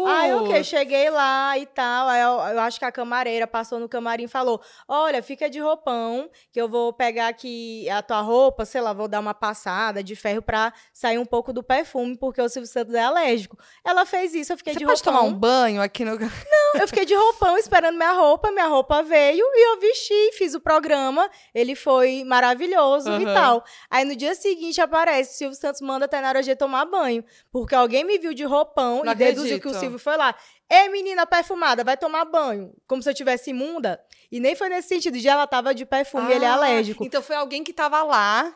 Aí, 0.07 0.33
ok, 0.33 0.55
Putz. 0.55 0.67
cheguei 0.67 1.09
lá 1.09 1.57
e 1.59 1.65
tal. 1.67 2.07
Aí 2.07 2.21
eu, 2.21 2.55
eu 2.55 2.59
acho 2.61 2.79
que 2.79 2.85
a 2.85 2.91
camareira 2.91 3.45
passou 3.45 3.79
no 3.79 3.87
camarim 3.87 4.23
e 4.23 4.27
falou: 4.27 4.59
Olha, 4.87 5.21
fica 5.21 5.49
de 5.49 5.59
roupão, 5.59 6.29
que 6.51 6.59
eu 6.59 6.67
vou 6.67 6.91
pegar 6.91 7.27
aqui 7.27 7.87
a 7.89 8.01
tua 8.01 8.21
roupa, 8.21 8.65
sei 8.65 8.81
lá, 8.81 8.93
vou 8.93 9.07
dar 9.07 9.19
uma 9.19 9.33
passada 9.33 10.03
de 10.03 10.15
ferro 10.15 10.41
pra 10.41 10.73
sair 10.91 11.19
um 11.19 11.25
pouco 11.25 11.53
do 11.53 11.61
perfume, 11.61 12.17
porque 12.17 12.41
o 12.41 12.49
Silvio 12.49 12.67
Santos 12.69 12.93
é 12.95 13.03
alérgico. 13.03 13.57
Ela 13.83 14.05
fez 14.05 14.33
isso, 14.33 14.53
eu 14.53 14.57
fiquei 14.57 14.73
Você 14.73 14.79
de 14.79 14.85
pode 14.85 15.01
roupão. 15.03 15.13
tomar 15.21 15.27
um 15.29 15.33
banho 15.33 15.81
aqui 15.81 16.03
no. 16.03 16.15
Eu 16.75 16.87
fiquei 16.89 17.05
de 17.05 17.15
roupão 17.15 17.57
esperando 17.57 17.95
minha 17.95 18.11
roupa, 18.11 18.51
minha 18.51 18.67
roupa 18.67 19.01
veio 19.01 19.45
e 19.45 19.73
eu 19.75 19.79
vesti, 19.79 20.31
fiz 20.33 20.53
o 20.53 20.59
programa, 20.59 21.29
ele 21.53 21.73
foi 21.73 22.25
maravilhoso 22.25 23.09
e 23.13 23.23
Aham. 23.25 23.33
tal. 23.33 23.63
Aí 23.89 24.03
no 24.03 24.13
dia 24.13 24.35
seguinte 24.35 24.81
aparece, 24.81 25.37
Silvio 25.37 25.57
Santos 25.57 25.79
manda 25.79 26.03
a 26.03 26.07
Tainara 26.07 26.43
G 26.43 26.53
tomar 26.53 26.83
banho, 26.83 27.23
porque 27.49 27.73
alguém 27.73 28.03
me 28.03 28.17
viu 28.17 28.33
de 28.33 28.43
roupão 28.43 29.03
Não 29.05 29.13
e 29.13 29.15
deduziu 29.15 29.55
acredito. 29.55 29.61
que 29.61 29.67
o 29.69 29.74
Silvio 29.79 29.99
foi 29.99 30.17
lá. 30.17 30.35
Ei, 30.69 30.89
menina 30.89 31.25
perfumada, 31.25 31.83
vai 31.83 31.95
tomar 31.97 32.25
banho. 32.25 32.73
Como 32.87 33.01
se 33.03 33.09
eu 33.09 33.13
tivesse 33.13 33.51
imunda. 33.51 33.99
E 34.31 34.39
nem 34.39 34.55
foi 34.55 34.69
nesse 34.69 34.87
sentido, 34.89 35.19
já 35.19 35.33
ela 35.33 35.47
tava 35.47 35.73
de 35.75 35.85
perfume, 35.85 36.31
ele 36.33 36.45
é 36.45 36.47
Ah, 36.47 36.53
alérgico. 36.53 37.03
Então 37.05 37.21
foi 37.21 37.35
alguém 37.35 37.63
que 37.63 37.71
tava 37.73 38.01
lá. 38.03 38.53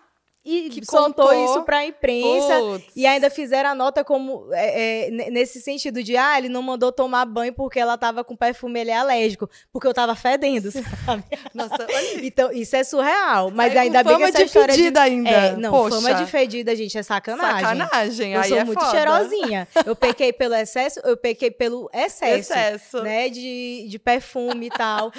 E 0.50 0.70
que 0.70 0.86
soltou 0.86 1.28
contou. 1.28 1.46
isso 1.46 1.64
pra 1.64 1.86
imprensa. 1.86 2.60
Putz. 2.60 2.86
E 2.96 3.06
ainda 3.06 3.30
fizeram 3.30 3.70
a 3.70 3.76
nota 3.76 4.04
como 4.04 4.48
é, 4.52 5.08
é, 5.08 5.12
nesse 5.30 5.62
sentido 5.62 6.02
de 6.02 6.18
ah, 6.18 6.38
ele 6.38 6.50
não 6.50 6.62
mandou 6.64 6.92
tomar 6.92 7.26
banho 7.26 7.54
porque 7.54 7.80
ela 7.80 7.98
tava 7.98 8.24
com 8.24 8.36
perfume, 8.36 8.80
ele 8.80 8.90
é 8.92 8.96
alérgico. 8.98 9.48
Porque 9.72 9.88
eu 9.88 9.94
tava 9.94 10.16
fedendo, 10.16 10.72
sabe? 10.72 11.24
Nossa, 11.54 11.84
olha 11.84 12.26
Então, 12.26 12.52
isso 12.52 12.76
é 12.76 12.84
surreal. 12.84 13.52
Mas 13.52 13.74
Aí 13.74 13.78
ainda 13.80 14.04
bem 14.04 14.18
que 14.18 14.24
essa 14.24 14.38
de 14.40 14.44
história 14.46 14.74
fedida 14.74 15.02
ainda. 15.02 15.30
É, 15.30 15.56
não, 15.56 15.72
Poxa. 15.72 15.96
fama 15.98 16.14
de 16.16 16.26
fedida, 16.26 16.76
gente, 16.76 16.98
é 16.98 17.04
sacanagem. 17.04 17.60
sacanagem. 17.80 18.34
Eu 18.34 18.42
aí 18.42 18.50
sou 18.50 18.58
é 18.58 18.64
muito 18.64 18.80
foda. 18.80 18.92
cheirosinha. 18.92 19.68
Eu 19.86 19.96
pequei 19.96 20.34
pelo 20.34 20.56
excesso, 20.56 21.00
eu 21.04 21.16
pequei 21.16 21.52
pelo 21.52 21.90
excesso. 21.94 22.54
Excesso. 22.54 23.04
Né, 23.04 23.30
de, 23.30 23.86
de 23.88 24.00
perfume 24.00 24.68
e 24.68 24.70
tal. 24.70 25.12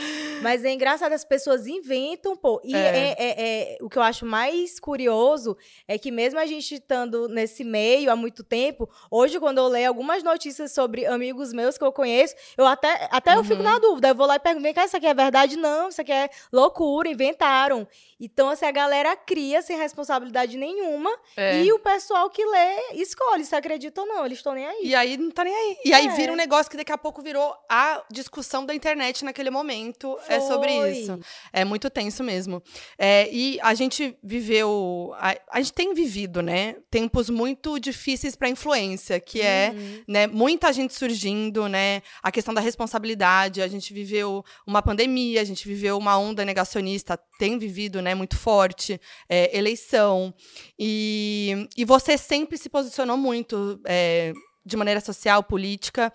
Mas 0.43 0.64
é 0.64 0.72
engraçado, 0.72 1.12
as 1.12 1.24
pessoas 1.24 1.66
inventam, 1.66 2.37
pô. 2.37 2.61
E 2.64 2.74
é- 2.74 3.14
é- 3.16 3.16
é- 3.18 3.78
o 3.81 3.89
que 3.89 3.97
eu 3.99 4.03
acho 4.03 4.24
mais 4.26 4.81
curioso 4.81 5.19
é 5.86 5.98
que 5.98 6.10
mesmo 6.10 6.38
a 6.40 6.46
gente 6.46 6.74
estando 6.74 7.28
nesse 7.28 7.62
meio 7.64 8.10
há 8.10 8.16
muito 8.16 8.42
tempo, 8.42 8.88
hoje 9.10 9.38
quando 9.38 9.58
eu 9.58 9.68
leio 9.68 9.88
algumas 9.88 10.22
notícias 10.22 10.72
sobre 10.72 11.06
amigos 11.06 11.52
meus 11.52 11.76
que 11.78 11.84
eu 11.84 11.92
conheço, 11.92 12.34
eu 12.56 12.66
até, 12.66 13.08
até 13.10 13.34
eu 13.34 13.44
fico 13.44 13.62
na 13.62 13.74
Uhum. 13.74 13.80
dúvida. 13.80 14.08
Eu 14.08 14.14
vou 14.14 14.26
lá 14.26 14.36
e 14.36 14.38
pergunto, 14.38 14.62
vem 14.62 14.74
cá, 14.74 14.84
isso 14.84 14.96
aqui 14.96 15.06
é 15.06 15.14
verdade? 15.14 15.56
Não, 15.56 15.88
isso 15.88 16.00
aqui 16.00 16.12
é 16.12 16.28
loucura, 16.52 17.08
inventaram. 17.08 17.86
Então, 18.18 18.50
assim, 18.50 18.66
a 18.66 18.70
galera 18.70 19.16
cria 19.16 19.62
sem 19.62 19.76
responsabilidade 19.78 20.56
nenhuma 20.56 21.10
É. 21.36 21.62
e 21.62 21.72
o 21.72 21.78
pessoal 21.78 22.28
que 22.28 22.44
lê 22.44 22.92
escolhe 22.94 23.44
se 23.44 23.54
acredita 23.54 24.00
ou 24.02 24.06
não. 24.06 24.26
Eles 24.26 24.38
estão 24.38 24.52
nem 24.54 24.66
aí. 24.66 24.80
E 24.84 24.94
aí 24.94 25.16
não 25.16 25.30
tá 25.30 25.42
nem 25.44 25.54
aí. 25.54 25.76
E 25.84 25.92
aí 25.94 26.06
É. 26.06 26.10
vira 26.10 26.32
um 26.32 26.36
negócio 26.36 26.70
que 26.70 26.76
daqui 26.76 26.92
a 26.92 26.98
pouco 26.98 27.22
virou 27.22 27.54
a 27.68 28.02
discussão 28.10 28.64
da 28.66 28.74
internet 28.74 29.24
naquele 29.24 29.50
momento. 29.50 30.18
É 30.28 30.38
sobre 30.40 30.68
Foi. 30.70 30.90
isso. 30.92 31.18
É 31.52 31.64
muito 31.64 31.88
tenso 31.88 32.22
mesmo. 32.22 32.62
É, 32.98 33.28
e 33.32 33.58
a 33.62 33.72
gente 33.74 34.16
viveu. 34.22 34.99
A, 35.14 35.36
a 35.53 35.61
gente 35.61 35.72
tem 35.72 35.94
vivido, 35.94 36.40
né? 36.42 36.76
Tempos 36.90 37.28
muito 37.30 37.78
difíceis 37.78 38.36
para 38.36 38.48
influência, 38.48 39.18
que 39.20 39.40
é 39.40 39.72
Uhum. 39.74 40.03
né, 40.09 40.26
muita 40.26 40.72
gente 40.72 40.94
surgindo, 40.94 41.68
né? 41.68 42.03
A 42.22 42.30
questão 42.30 42.53
da 42.55 42.61
responsabilidade. 42.61 43.62
A 43.62 43.68
gente 43.68 43.92
viveu 43.94 44.44
uma 44.66 44.82
pandemia, 44.82 45.40
a 45.40 45.44
gente 45.44 45.66
viveu 45.66 45.96
uma 45.98 46.18
onda 46.18 46.44
negacionista, 46.44 47.18
tem 47.38 47.59
vivido, 47.59 48.01
né? 48.03 48.14
Muito 48.14 48.36
forte, 48.36 49.01
é, 49.28 49.57
eleição. 49.57 50.34
E, 50.78 51.68
e 51.76 51.84
você 51.84 52.16
sempre 52.18 52.57
se 52.59 52.68
posicionou 52.68 53.16
muito. 53.16 53.80
é, 53.86 54.32
de 54.64 54.76
maneira 54.76 55.01
social, 55.01 55.42
política. 55.42 56.12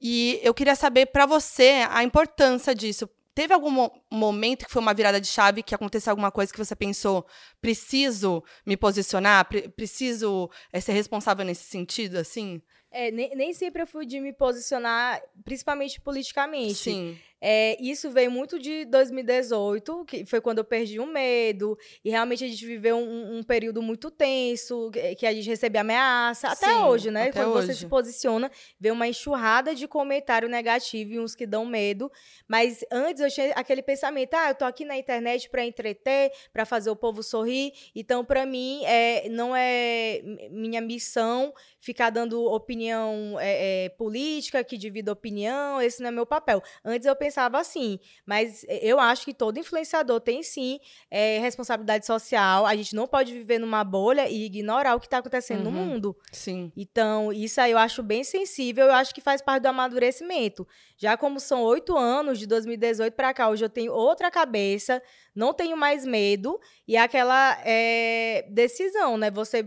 E 0.00 0.38
eu 0.42 0.54
queria 0.54 0.76
saber 0.76 1.06
para 1.06 1.26
você 1.26 1.84
a 1.90 2.04
importância 2.04 2.72
disso. 2.74 3.08
Teve 3.34 3.52
algum 3.52 3.88
momento 4.10 4.64
que 4.66 4.72
foi 4.72 4.80
uma 4.80 4.94
virada 4.94 5.20
de 5.20 5.26
chave, 5.26 5.62
que 5.62 5.74
aconteceu 5.74 6.10
alguma 6.10 6.30
coisa 6.30 6.52
que 6.52 6.58
você 6.58 6.74
pensou, 6.74 7.26
preciso 7.60 8.42
me 8.64 8.76
posicionar, 8.76 9.46
pre- 9.48 9.68
preciso 9.68 10.50
eh, 10.72 10.80
ser 10.80 10.92
responsável 10.92 11.44
nesse 11.44 11.64
sentido, 11.64 12.16
assim? 12.16 12.62
É, 12.90 13.10
nem, 13.10 13.36
nem 13.36 13.52
sempre 13.52 13.82
eu 13.82 13.86
fui 13.86 14.06
de 14.06 14.18
me 14.18 14.32
posicionar, 14.32 15.20
principalmente 15.44 16.00
politicamente. 16.00 16.74
Sim. 16.74 17.18
É, 17.40 17.76
isso 17.80 18.10
veio 18.10 18.30
muito 18.32 18.58
de 18.58 18.84
2018, 18.86 20.04
que 20.06 20.24
foi 20.26 20.40
quando 20.40 20.58
eu 20.58 20.64
perdi 20.64 20.98
o 20.98 21.06
medo, 21.06 21.78
e 22.04 22.10
realmente 22.10 22.44
a 22.44 22.48
gente 22.48 22.66
viveu 22.66 22.96
um, 22.96 23.38
um 23.38 23.42
período 23.44 23.80
muito 23.80 24.10
tenso, 24.10 24.90
que, 24.90 25.14
que 25.14 25.26
a 25.26 25.32
gente 25.32 25.48
recebia 25.48 25.82
ameaça, 25.82 26.48
até 26.48 26.66
Sim, 26.66 26.82
hoje, 26.82 27.10
né? 27.12 27.24
até 27.28 27.32
quando 27.32 27.52
você 27.52 27.70
hoje. 27.70 27.80
se 27.80 27.86
posiciona, 27.86 28.50
vê 28.80 28.90
uma 28.90 29.06
enxurrada 29.06 29.72
de 29.74 29.86
comentário 29.86 30.48
negativo 30.48 31.12
e 31.12 31.20
uns 31.20 31.36
que 31.36 31.46
dão 31.46 31.64
medo. 31.64 32.10
Mas 32.48 32.84
antes 32.90 33.22
eu 33.22 33.30
tinha 33.30 33.52
aquele 33.52 33.82
pensamento: 33.82 33.97
ah, 34.06 34.48
eu 34.50 34.54
tô 34.54 34.64
aqui 34.64 34.84
na 34.84 34.96
internet 34.96 35.48
para 35.48 35.64
entreter, 35.64 36.30
para 36.52 36.64
fazer 36.64 36.90
o 36.90 36.96
povo 36.96 37.22
sorrir. 37.22 37.72
Então, 37.94 38.24
para 38.24 38.44
mim, 38.46 38.84
é, 38.84 39.28
não 39.28 39.54
é 39.54 40.20
minha 40.50 40.80
missão 40.80 41.52
ficar 41.80 42.10
dando 42.10 42.42
opinião 42.44 43.36
é, 43.40 43.84
é, 43.84 43.88
política, 43.90 44.62
que 44.64 44.76
divida 44.76 45.12
opinião, 45.12 45.80
esse 45.80 46.00
não 46.02 46.08
é 46.08 46.12
meu 46.12 46.26
papel. 46.26 46.62
Antes 46.84 47.06
eu 47.06 47.14
pensava 47.16 47.58
assim, 47.58 47.98
mas 48.26 48.64
eu 48.68 48.98
acho 49.00 49.24
que 49.24 49.32
todo 49.34 49.58
influenciador 49.58 50.20
tem 50.20 50.42
sim 50.42 50.80
é, 51.10 51.38
responsabilidade 51.38 52.04
social. 52.06 52.66
A 52.66 52.74
gente 52.76 52.94
não 52.94 53.06
pode 53.06 53.32
viver 53.32 53.58
numa 53.58 53.82
bolha 53.84 54.28
e 54.28 54.44
ignorar 54.44 54.94
o 54.94 55.00
que 55.00 55.06
está 55.06 55.18
acontecendo 55.18 55.62
no 55.62 55.68
Uhum. 55.70 55.86
mundo. 55.86 56.16
Sim. 56.32 56.72
Então, 56.76 57.32
isso 57.32 57.60
aí 57.60 57.72
eu 57.72 57.78
acho 57.78 58.02
bem 58.02 58.24
sensível, 58.24 58.86
eu 58.86 58.92
acho 58.92 59.14
que 59.14 59.20
faz 59.20 59.40
parte 59.42 59.62
do 59.62 59.66
amadurecimento. 59.66 60.66
Já 60.96 61.16
como 61.16 61.38
são 61.40 61.62
oito 61.62 61.96
anos, 61.96 62.38
de 62.38 62.46
2018 62.46 63.14
para 63.14 63.32
cá, 63.32 63.48
hoje 63.48 63.64
eu 63.64 63.68
tenho 63.68 63.87
outra 63.88 64.30
cabeça, 64.30 65.02
não 65.34 65.52
tenho 65.54 65.76
mais 65.76 66.04
medo, 66.04 66.60
e 66.86 66.96
aquela 66.96 67.58
é, 67.64 68.44
decisão, 68.50 69.16
né? 69.16 69.30
Você 69.30 69.64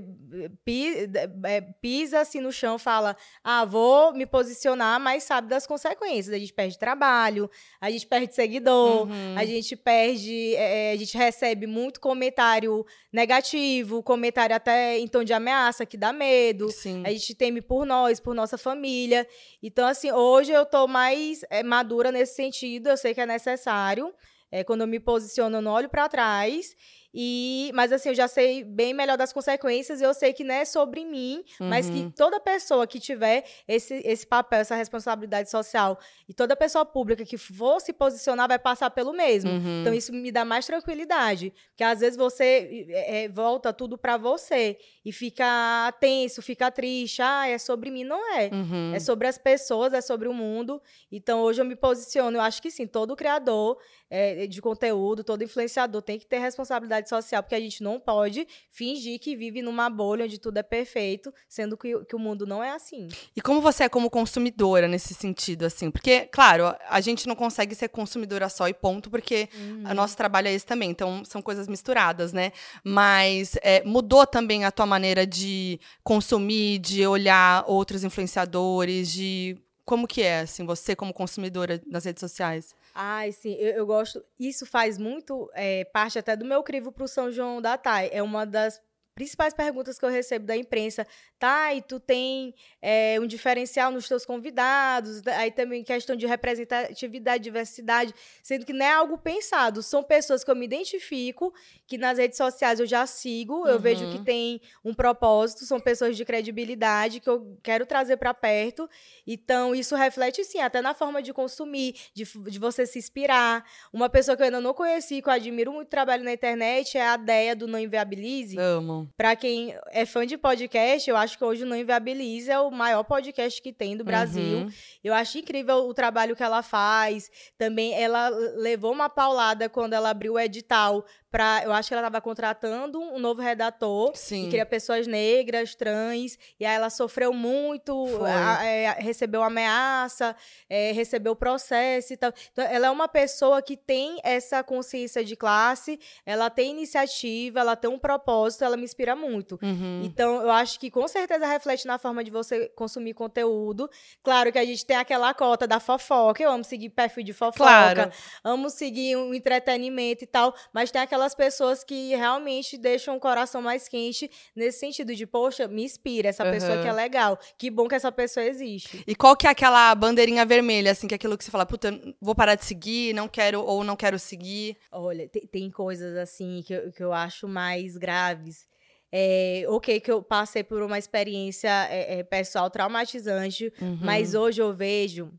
pi- 0.66 1.10
é, 1.46 1.62
pisa 1.82 2.20
assim 2.20 2.40
no 2.42 2.52
chão, 2.52 2.78
fala, 2.78 3.16
ah, 3.44 3.64
vou 3.66 4.14
me 4.14 4.26
posicionar, 4.26 5.00
mas 5.00 5.24
sabe 5.24 5.48
das 5.48 5.66
consequências. 5.68 6.34
A 6.36 6.40
gente 6.40 6.54
perde 6.54 6.78
trabalho, 6.78 7.50
a 7.80 7.90
gente 7.90 8.06
perde 8.08 8.34
seguidor, 8.36 9.08
Uhum. 9.08 9.36
a 9.38 9.46
gente 9.46 9.76
perde, 9.76 10.56
é, 10.56 10.92
a 10.92 10.96
gente 10.98 11.18
recebe 11.18 11.66
muito 11.68 12.00
comentário 12.02 12.86
negativo, 13.12 14.02
comentário 14.02 14.56
até 14.56 14.98
em 14.98 15.08
tom 15.08 15.24
de 15.24 15.34
ameaça, 15.34 15.86
que 15.86 15.98
dá 15.98 16.14
medo. 16.14 16.72
Sim. 16.72 17.04
A 17.06 17.12
gente 17.12 17.36
teme 17.36 17.62
por 17.62 17.86
nós, 17.86 18.20
por 18.20 18.34
nossa 18.34 18.58
família. 18.58 19.28
Então, 19.62 19.88
assim, 19.88 20.12
hoje 20.12 20.52
eu 20.52 20.66
tô 20.66 20.88
mais 20.88 21.44
é, 21.50 21.62
madura 21.62 22.12
nesse 22.12 22.36
sentido. 22.36 22.88
Eu 22.88 22.98
sei 22.98 23.14
que 23.14 23.22
é 23.22 23.26
necessário. 23.26 24.14
É, 24.52 24.64
quando 24.64 24.82
eu 24.82 24.88
me 24.88 25.00
posiciono, 25.00 25.58
eu 25.58 25.62
não 25.62 25.72
olho 25.72 25.90
para 25.90 26.10
trás. 26.10 26.76
E, 27.14 27.72
mas 27.74 27.92
assim, 27.92 28.10
eu 28.10 28.16
já 28.16 28.28
sei 28.28 28.64
bem 28.64 28.94
melhor 28.94 29.18
das 29.18 29.34
consequências 29.34 30.00
e 30.00 30.04
eu 30.04 30.14
sei 30.14 30.32
que 30.34 30.44
não 30.44 30.56
é 30.56 30.66
sobre 30.66 31.04
mim, 31.04 31.44
mas 31.60 31.88
Uhum. 31.88 32.10
que 32.10 32.16
toda 32.16 32.40
pessoa 32.40 32.88
que 32.88 33.00
tiver 33.00 33.44
esse, 33.68 34.02
esse 34.06 34.26
papel, 34.26 34.60
essa 34.62 34.76
responsabilidade 34.76 35.50
social 35.50 36.00
e 36.28 36.34
toda 36.34 36.56
pessoa 36.56 36.86
pública 36.86 37.26
que 37.26 37.38
for 37.38 37.82
se 37.82 37.92
posicionar 37.92 38.48
vai 38.48 38.60
passar 38.60 38.90
pelo 38.92 39.12
mesmo. 39.12 39.52
Uhum. 39.52 39.82
Então 39.82 39.94
isso 39.94 40.14
me 40.14 40.32
dá 40.32 40.46
mais 40.46 40.66
tranquilidade, 40.66 41.54
porque 41.70 41.84
às 41.84 42.00
vezes 42.00 42.18
você 42.18 42.86
é, 42.90 43.24
é, 43.24 43.30
volta 43.30 43.74
tudo 43.74 43.98
para 43.98 44.18
você 44.18 44.78
e 45.04 45.12
fica 45.12 45.92
tenso, 46.00 46.42
fica 46.42 46.72
triste, 46.72 47.22
ah, 47.22 47.48
é 47.48 47.58
sobre 47.58 47.90
mim, 47.90 48.04
não 48.04 48.36
é. 48.38 48.50
Uhum. 48.54 48.94
É 48.96 49.00
sobre 49.00 49.28
as 49.28 49.38
pessoas, 49.38 49.94
é 49.94 50.02
sobre 50.02 50.28
o 50.28 50.34
mundo. 50.34 50.82
Então, 51.12 51.42
hoje 51.42 51.62
eu 51.62 51.66
me 51.66 51.76
posiciono. 51.76 52.38
Eu 52.38 52.42
acho 52.42 52.62
que 52.62 52.72
sim, 52.72 52.88
todo 52.88 53.16
criador 53.16 53.78
é, 54.10 54.46
de 54.48 54.62
conteúdo, 54.62 55.24
todo 55.24 55.44
influenciador 55.44 56.02
tem 56.02 56.20
que 56.20 56.26
ter 56.26 56.38
responsabilidade 56.40 57.01
social, 57.10 57.42
porque 57.44 57.56
a 57.56 57.60
gente 57.60 57.84
não 57.84 58.00
pode 58.00 58.48
fingir 58.70 59.20
que 59.20 59.36
vive 59.36 59.62
numa 59.62 59.90
bolha 59.90 60.26
onde 60.26 60.38
tudo 60.40 60.58
é 60.58 60.64
perfeito, 60.64 61.34
sendo 61.48 61.78
que, 61.78 62.04
que 62.06 62.16
o 62.16 62.20
mundo 62.20 62.46
não 62.46 62.64
é 62.64 62.72
assim. 62.72 63.08
E 63.36 63.42
como 63.42 63.62
você 63.62 63.84
é 63.84 63.90
como 63.90 64.10
consumidora 64.10 64.88
nesse 64.88 65.14
sentido, 65.14 65.66
assim? 65.66 65.90
Porque, 65.92 66.22
claro, 66.28 66.66
a- 66.88 67.02
gente 67.02 67.28
não 67.28 67.36
consegue 67.36 67.76
ser 67.76 67.90
consumidora 67.90 68.48
só 68.50 68.68
e 68.68 68.74
ponto, 68.74 69.10
porque 69.10 69.50
o 69.90 69.94
nosso 69.94 70.16
trabalho 70.16 70.48
é 70.48 70.54
esse 70.54 70.66
também. 70.66 70.90
Então, 70.92 71.24
são 71.26 71.42
coisas 71.42 71.68
misturadas, 71.68 72.32
né? 72.32 72.52
Mas 72.84 73.58
é, 73.62 73.84
mudou 73.84 74.26
também 74.28 74.66
a 74.66 74.72
tua 74.72 74.86
maneira 74.86 75.26
de 75.26 75.80
consumir, 76.04 76.78
de 76.80 77.06
olhar 77.06 77.64
outros 77.68 78.04
influenciadores, 78.04 79.12
de... 79.12 79.58
Como 79.86 80.08
que 80.08 80.22
é, 80.22 80.42
assim, 80.42 80.66
você 80.66 80.96
como 80.96 81.14
consumidora 81.14 81.82
nas 81.88 82.06
redes 82.06 82.22
sociais? 82.22 82.76
Ai, 82.94 83.32
sim, 83.32 83.54
eu, 83.56 83.72
eu 83.74 83.86
gosto. 83.86 84.24
Isso 84.40 84.66
faz 84.66 84.98
muito 84.98 85.50
é, 85.54 85.86
parte 85.86 86.20
até 86.20 86.36
do 86.36 86.46
meu 86.46 86.62
crivo 86.64 86.92
pro 86.92 87.08
São 87.08 87.32
João 87.32 87.62
da 87.62 87.78
Thay. 87.78 88.10
É 88.12 88.22
uma 88.22 88.46
das 88.46 88.82
principais 89.14 89.54
perguntas 89.54 90.00
que 90.00 90.06
eu 90.06 90.10
recebo 90.10 90.46
da 90.46 90.56
imprensa, 90.56 91.06
tá? 91.38 91.74
E 91.74 91.82
tu 91.82 92.00
tem 92.00 92.54
é, 92.82 93.20
um 93.20 93.28
diferencial 93.28 93.92
nos 93.92 94.08
teus 94.08 94.26
convidados, 94.26 95.26
aí 95.28 95.52
também 95.52 95.84
questão 95.84 96.16
de 96.16 96.26
representatividade, 96.26 97.44
diversidade, 97.44 98.14
sendo 98.42 98.66
que 98.66 98.74
não 98.74 98.86
é 98.86 98.92
algo 98.92 99.18
pensado. 99.18 99.84
São 99.84 100.02
pessoas 100.04 100.44
que 100.44 100.50
eu 100.52 100.56
me 100.56 100.66
identifico, 100.66 101.54
que 101.86 101.98
nas 101.98 102.18
redes 102.18 102.38
sociais 102.38 102.80
eu 102.80 102.86
já 102.86 103.06
sigo, 103.06 103.68
eu 103.68 103.80
vejo 103.80 104.10
que 104.10 104.18
Uhum. 104.18 104.24
tem 104.24 104.62
um 104.84 104.94
propósito, 104.94 105.66
são 105.66 105.80
pessoas 105.80 106.16
de 106.16 106.24
credibilidade 106.26 107.20
que 107.20 107.30
eu 107.30 107.58
quero 107.62 107.86
trazer 107.86 108.18
para 108.18 108.34
perto. 108.34 108.90
Então, 109.28 109.76
isso 109.76 109.96
reflete 109.96 110.44
sim, 110.44 110.60
até 110.60 110.82
na 110.82 110.94
forma 110.94 111.22
de 111.22 111.34
consumir, 111.34 111.96
de, 112.14 112.24
de 112.24 112.60
você 112.60 112.86
se 112.86 112.98
inspirar. 113.00 113.66
Uma 113.92 114.10
pessoa 114.10 114.36
que 114.36 114.42
eu 114.42 114.46
ainda 114.46 114.62
não 114.62 114.74
conheci, 114.74 115.22
que 115.22 115.28
eu 115.30 115.34
admiro 115.34 115.72
muito 115.72 115.88
o 115.88 115.90
trabalho 115.92 116.24
na 116.24 116.32
internet, 116.34 116.98
é 116.98 117.06
a 117.08 117.18
Deia 117.18 117.56
do 117.56 117.68
Não 117.68 117.80
Inviabilize. 117.80 118.58
Amo. 118.58 119.10
Pra 119.18 119.36
quem 119.36 119.76
é 119.92 120.06
fã 120.06 120.26
de 120.26 120.38
podcast, 120.38 121.10
eu 121.10 121.16
acho 121.18 121.38
que 121.38 121.44
hoje 121.44 121.64
o 121.64 121.66
Não 121.66 121.76
Inviabilize 121.76 122.50
é 122.50 122.60
o 122.60 122.72
maior 122.72 123.04
podcast 123.04 123.62
que 123.62 123.72
tem 123.72 123.96
do 123.96 124.04
Brasil. 124.04 124.60
Uhum. 124.60 124.72
Eu 125.04 125.14
acho 125.14 125.38
incrível 125.38 125.88
o 125.88 125.94
trabalho 125.94 126.36
que 126.36 126.44
ela 126.44 126.62
faz. 126.64 127.30
Também 127.58 127.94
ela 127.94 128.30
levou 128.30 128.92
uma 128.92 129.10
paulada 129.10 129.70
quando 129.70 129.94
ela 129.94 130.10
abriu 130.10 130.34
o 130.34 130.40
edital 130.40 131.06
para, 131.30 131.62
eu 131.64 131.72
acho 131.72 131.88
que 131.88 131.94
ela 131.94 132.02
estava 132.06 132.20
contratando 132.22 133.00
um 133.00 133.18
novo 133.18 133.42
redator 133.42 134.12
Sim. 134.14 134.48
e 134.48 134.50
queria 134.50 134.66
pessoas 134.66 135.08
negras, 135.08 135.74
trans, 135.76 136.38
e 136.60 136.66
aí 136.66 136.76
ela 136.76 136.90
sofreu 136.90 137.32
muito, 137.32 138.06
a- 138.26 138.66
é, 138.66 138.90
recebeu 139.00 139.42
ameaça, 139.42 140.36
é, 140.70 140.92
recebeu 140.92 141.34
processo 141.34 142.12
e 142.12 142.18
tal. 142.18 142.34
Então, 142.52 142.66
ela 142.66 142.88
é 142.88 142.92
uma 142.92 143.08
pessoa 143.08 143.62
que 143.62 143.78
tem 143.78 144.20
essa 144.26 144.62
consciência 144.62 145.24
de 145.24 145.38
classe, 145.38 145.98
ela 146.26 146.50
tem 146.50 146.72
iniciativa, 146.72 147.62
ela 147.62 147.78
tem 147.78 147.90
um 147.90 147.98
propósito, 148.00 148.66
ela 148.66 148.76
me 148.76 148.84
inspira 148.92 149.16
muito. 149.16 149.58
Uhum. 149.62 150.02
Então, 150.04 150.42
eu 150.42 150.52
acho 150.52 150.80
que 150.80 150.92
com 150.92 151.08
certeza 151.08 151.46
reflete 151.48 151.86
na 151.88 151.98
forma 151.98 152.24
de 152.24 152.30
você 152.32 152.68
consumir 152.76 153.14
conteúdo. 153.14 153.90
Claro 154.24 154.52
que 154.52 154.60
a 154.60 154.66
gente 154.66 154.86
tem 154.86 154.98
aquela 154.98 155.34
cota 155.34 155.66
da 155.68 155.80
fofoca. 155.80 156.44
Eu 156.44 156.52
amo 156.52 156.64
seguir 156.64 156.90
perfil 156.90 157.24
de 157.24 157.34
fofoca, 157.34 157.56
Claro. 157.64 158.12
amo 158.44 158.70
seguir 158.70 159.16
um 159.16 159.34
entretenimento 159.34 160.24
e 160.24 160.28
tal, 160.28 160.54
mas 160.74 160.92
tem 160.92 161.02
aquelas 161.02 161.34
pessoas 161.34 161.84
que 161.84 162.16
realmente 162.16 162.78
deixam 162.78 163.16
o 163.16 163.20
coração 163.20 163.62
mais 163.62 163.88
quente 163.88 164.30
nesse 164.56 164.80
sentido 164.80 165.16
de, 165.16 165.26
poxa, 165.26 165.68
me 165.68 165.84
inspira, 165.84 166.30
essa 166.30 166.44
pessoa 166.46 166.74
Aham. 166.74 166.82
que 166.84 166.88
é 166.88 166.94
legal. 166.94 167.40
Que 167.58 167.70
bom 167.70 167.88
que 167.88 167.96
essa 167.96 168.12
pessoa 168.12 168.46
existe. 168.46 169.04
E 169.08 169.16
qual 169.16 169.36
que 169.36 169.48
é 169.48 169.50
aquela 169.50 169.94
bandeirinha 169.96 170.46
vermelha, 170.46 170.92
assim, 170.92 171.08
que 171.08 171.14
é 171.14 171.18
aquilo 171.18 171.38
que 171.38 171.44
você 171.44 171.52
fala, 171.52 171.66
puta, 171.66 171.92
vou 172.22 172.36
parar 172.36 172.56
de 172.56 172.66
seguir, 172.66 173.14
não 173.14 173.28
quero 173.28 173.62
ou 173.64 173.84
não 173.84 173.96
quero 173.96 174.20
seguir. 174.20 174.78
Olha, 174.92 175.28
te- 175.28 175.48
tem, 175.48 175.70
coisas 175.72 176.18
assim 176.18 176.64
que 176.66 176.74
eu, 176.74 176.92
que 176.92 177.04
eu 177.04 177.14
acho 177.14 177.48
mais 177.48 177.96
graves. 177.98 178.68
É, 179.12 179.66
ok, 179.68 180.00
que 180.00 180.12
eu 180.12 180.22
passei 180.24 180.64
por 180.64 180.82
uma 180.82 180.98
experiência 180.98 181.70
é, 181.90 182.20
é, 182.20 182.24
pessoal 182.24 182.70
traumatizante, 182.70 183.72
Uhum. 183.82 183.98
mas 184.02 184.34
hoje 184.34 184.62
eu 184.62 184.74
vejo 184.74 185.32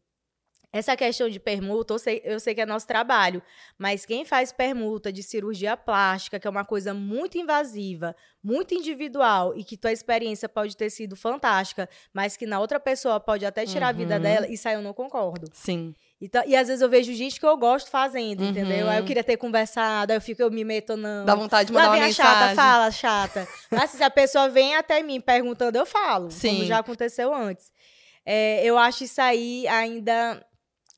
essa 0.75 0.97
questão 0.97 1.29
de 1.29 1.39
permuta, 1.39 1.93
eu 1.93 1.99
sei, 1.99 2.23
eu 2.25 2.41
sei 2.41 2.55
que 2.55 2.61
é 2.63 2.65
nosso 2.67 2.87
trabalho, 2.87 3.43
mas 3.79 4.07
quem 4.07 4.25
faz 4.25 4.53
permuta 4.53 5.13
de 5.13 5.23
cirurgia 5.23 5.77
plástica, 5.77 6.41
que 6.41 6.47
é 6.47 6.51
uma 6.51 6.65
coisa 6.65 6.95
muito 6.95 7.37
invasiva, 7.37 8.17
muito 8.43 8.73
individual 8.75 9.55
e 9.55 9.65
que 9.65 9.77
tua 9.77 9.93
experiência 9.93 10.49
pode 10.49 10.75
ter 10.75 10.89
sido 10.89 11.15
fantástica, 11.15 11.87
mas 12.13 12.39
que 12.39 12.47
na 12.47 12.59
outra 12.59 12.81
pessoa 12.81 13.21
pode 13.21 13.45
até 13.45 13.67
tirar 13.67 13.89
a 13.89 13.93
vida 13.93 14.17
Uhum. 14.17 14.23
dela, 14.23 14.49
isso 14.49 14.67
aí 14.67 14.75
eu 14.75 14.81
não 14.83 14.95
concordo. 14.95 15.47
Sim. 15.53 15.95
Então, 16.25 16.41
e 16.47 16.55
às 16.55 16.69
vezes 16.69 16.81
eu 16.81 16.89
vejo 16.89 17.13
gente 17.15 17.41
que 17.41 17.45
eu 17.45 17.57
gosto 17.57 17.91
fazendo, 17.91 18.45
entendeu? 18.45 18.89
Aí 18.89 18.97
eu 18.97 19.01
Uhum. 19.01 19.07
queria 19.07 19.25
ter 19.25 19.37
conversado, 19.37 20.13
aí 20.13 20.17
eu 20.17 20.21
fico, 20.21 20.41
eu 20.41 20.51
me 20.53 20.63
meto, 20.63 20.97
não. 20.97 21.25
Dá 21.25 21.35
vontade 21.35 21.67
de 21.67 21.73
Lá 21.73 21.81
mandar 21.81 21.89
uma 21.91 21.95
vem 21.97 22.05
a 22.05 22.07
mensagem. 22.07 22.41
chata, 22.41 22.55
fala, 22.55 22.91
chata. 22.93 23.49
Mas 23.73 23.91
se 23.91 24.03
a 24.05 24.09
pessoa 24.11 24.49
vem 24.49 24.77
até 24.77 25.03
mim 25.03 25.21
perguntando, 25.21 25.77
eu 25.77 25.85
falo. 25.85 26.31
Sim. 26.31 26.51
Como 26.51 26.65
já 26.67 26.79
aconteceu 26.79 27.35
antes. 27.35 27.73
É, 28.25 28.65
eu 28.65 28.79
acho 28.79 29.03
isso 29.03 29.21
aí 29.21 29.67
ainda 29.67 30.41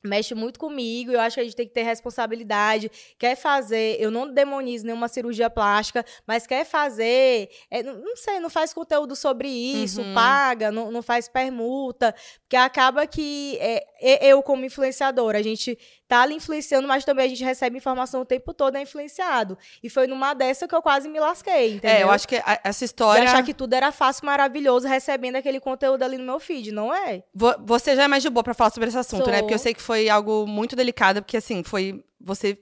mexe 0.04 0.34
muito 0.34 0.58
comigo. 0.58 1.10
Eu 1.12 1.20
acho 1.20 1.34
que 1.34 1.40
a 1.40 1.44
gente 1.44 1.56
tem 1.56 1.66
que 1.66 1.72
ter 1.72 1.82
responsabilidade. 1.82 2.90
Quer 3.18 3.36
fazer, 3.36 3.96
eu 3.98 4.10
não 4.10 4.32
demonizo 4.32 4.84
nenhuma 4.84 5.08
cirurgia 5.08 5.48
plástica, 5.48 6.04
mas 6.26 6.46
quer 6.46 6.64
fazer, 6.64 7.48
é, 7.70 7.82
não, 7.82 8.16
sei, 8.16 8.38
não 8.40 8.50
faz 8.50 8.72
conteúdo 8.72 9.16
sobre 9.16 9.48
isso, 9.48 10.02
Uhum. 10.02 10.14
paga, 10.14 10.70
não, 10.70 10.90
não 10.90 11.02
faz 11.02 11.28
permuta, 11.28 12.14
porque 12.42 12.56
acaba 12.56 13.06
que 13.06 13.56
é, 13.60 13.84
eu, 14.28 14.42
como 14.42 14.64
influenciadora, 14.64 15.38
a 15.38 15.42
gente 15.42 15.78
tá 16.06 16.20
ali 16.22 16.34
influenciando, 16.34 16.86
mas 16.86 17.04
também 17.04 17.24
a 17.24 17.28
gente 17.28 17.42
recebe 17.42 17.76
informação 17.78 18.20
o 18.20 18.24
tempo 18.24 18.52
todo 18.52 18.76
é 18.76 18.82
influenciado. 18.82 19.56
E 19.82 19.88
foi 19.88 20.06
numa 20.06 20.34
dessa 20.34 20.68
que 20.68 20.74
eu 20.74 20.82
quase 20.82 21.08
me 21.08 21.18
lasquei, 21.18 21.74
entendeu? 21.76 21.96
É, 21.96 22.02
eu 22.02 22.10
acho 22.10 22.28
que 22.28 22.36
a- 22.36 22.60
essa 22.62 22.80
De 22.80 22.84
história. 22.84 23.24
achar 23.24 23.42
que 23.42 23.54
tudo 23.54 23.72
era 23.74 23.90
fácil, 23.90 24.26
maravilhoso, 24.26 24.86
recebendo 24.86 25.36
aquele 25.36 25.60
conteúdo 25.60 26.02
ali 26.02 26.18
no 26.18 26.24
meu 26.24 26.38
feed, 26.38 26.72
não 26.72 26.94
é? 26.94 27.22
Vo- 27.34 27.54
Você 27.60 27.96
já 27.96 28.04
é 28.04 28.08
mais 28.08 28.22
de 28.22 28.30
boa 28.30 28.44
pra 28.44 28.54
falar 28.54 28.70
sobre 28.70 28.88
esse 28.88 28.98
assunto, 28.98 29.26
né? 29.30 29.34
Sou. 29.38 29.42
Porque 29.42 29.54
eu 29.54 29.58
sei 29.58 29.72
que 29.74 29.82
foi 29.82 30.08
algo 30.08 30.46
muito 30.46 30.76
delicado, 30.76 31.22
porque 31.22 31.36
assim, 31.36 31.62
foi. 31.62 32.04
Você 32.20 32.56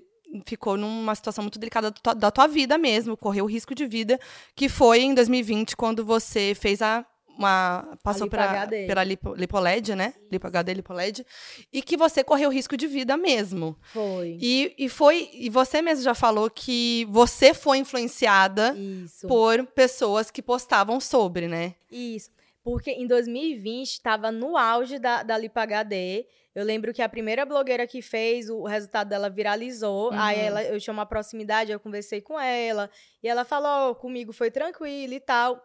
ficou 0.46 0.76
numa 0.78 1.14
situação 1.14 1.42
muito 1.42 1.58
delicada 1.58 1.90
da 1.90 1.96
tua, 2.00 2.14
da 2.14 2.30
tua 2.30 2.46
vida 2.46 2.78
mesmo, 2.78 3.16
correu 3.16 3.44
risco 3.44 3.74
de 3.74 3.86
vida, 3.86 4.18
que 4.56 4.68
foi 4.68 5.00
em 5.02 5.14
2020, 5.14 5.76
quando 5.76 6.04
você 6.04 6.54
fez 6.58 6.80
a. 6.80 7.04
Uma, 7.42 7.98
passou 8.04 8.28
pela, 8.28 8.68
pela 8.68 9.02
lipo, 9.02 9.34
lipoled, 9.34 9.96
né? 9.96 10.14
Lipo 10.30 10.46
HD, 10.46 10.74
lipoled. 10.74 11.26
E 11.72 11.82
que 11.82 11.96
você 11.96 12.22
correu 12.22 12.50
risco 12.50 12.76
de 12.76 12.86
vida 12.86 13.16
mesmo. 13.16 13.76
Foi. 13.82 14.38
E, 14.40 14.72
e 14.78 14.88
foi. 14.88 15.28
E 15.32 15.50
você 15.50 15.82
mesmo 15.82 16.04
já 16.04 16.14
falou 16.14 16.48
que 16.48 17.04
você 17.10 17.52
foi 17.52 17.78
influenciada 17.78 18.74
Isso. 18.76 19.26
por 19.26 19.66
pessoas 19.66 20.30
que 20.30 20.40
postavam 20.40 21.00
sobre, 21.00 21.48
né? 21.48 21.74
Isso. 21.90 22.30
Porque 22.62 22.92
em 22.92 23.06
2020 23.06 23.88
estava 23.88 24.30
no 24.30 24.56
auge 24.56 24.98
da, 24.98 25.24
da 25.24 25.36
Lipa 25.36 25.62
HD. 25.62 26.24
Eu 26.54 26.64
lembro 26.64 26.92
que 26.92 27.02
a 27.02 27.08
primeira 27.08 27.44
blogueira 27.44 27.86
que 27.86 28.02
fez, 28.02 28.48
o 28.50 28.64
resultado 28.64 29.08
dela 29.08 29.28
viralizou. 29.28 30.12
Uhum. 30.12 30.20
Aí 30.20 30.38
ela, 30.38 30.62
eu 30.62 30.78
tinha 30.78 30.92
uma 30.92 31.06
proximidade, 31.06 31.72
eu 31.72 31.80
conversei 31.80 32.20
com 32.20 32.38
ela. 32.38 32.88
E 33.22 33.28
ela 33.28 33.44
falou: 33.44 33.90
"Ó, 33.90 33.94
comigo 33.94 34.32
foi 34.32 34.50
tranquilo 34.50 35.14
e 35.14 35.20
tal. 35.20 35.60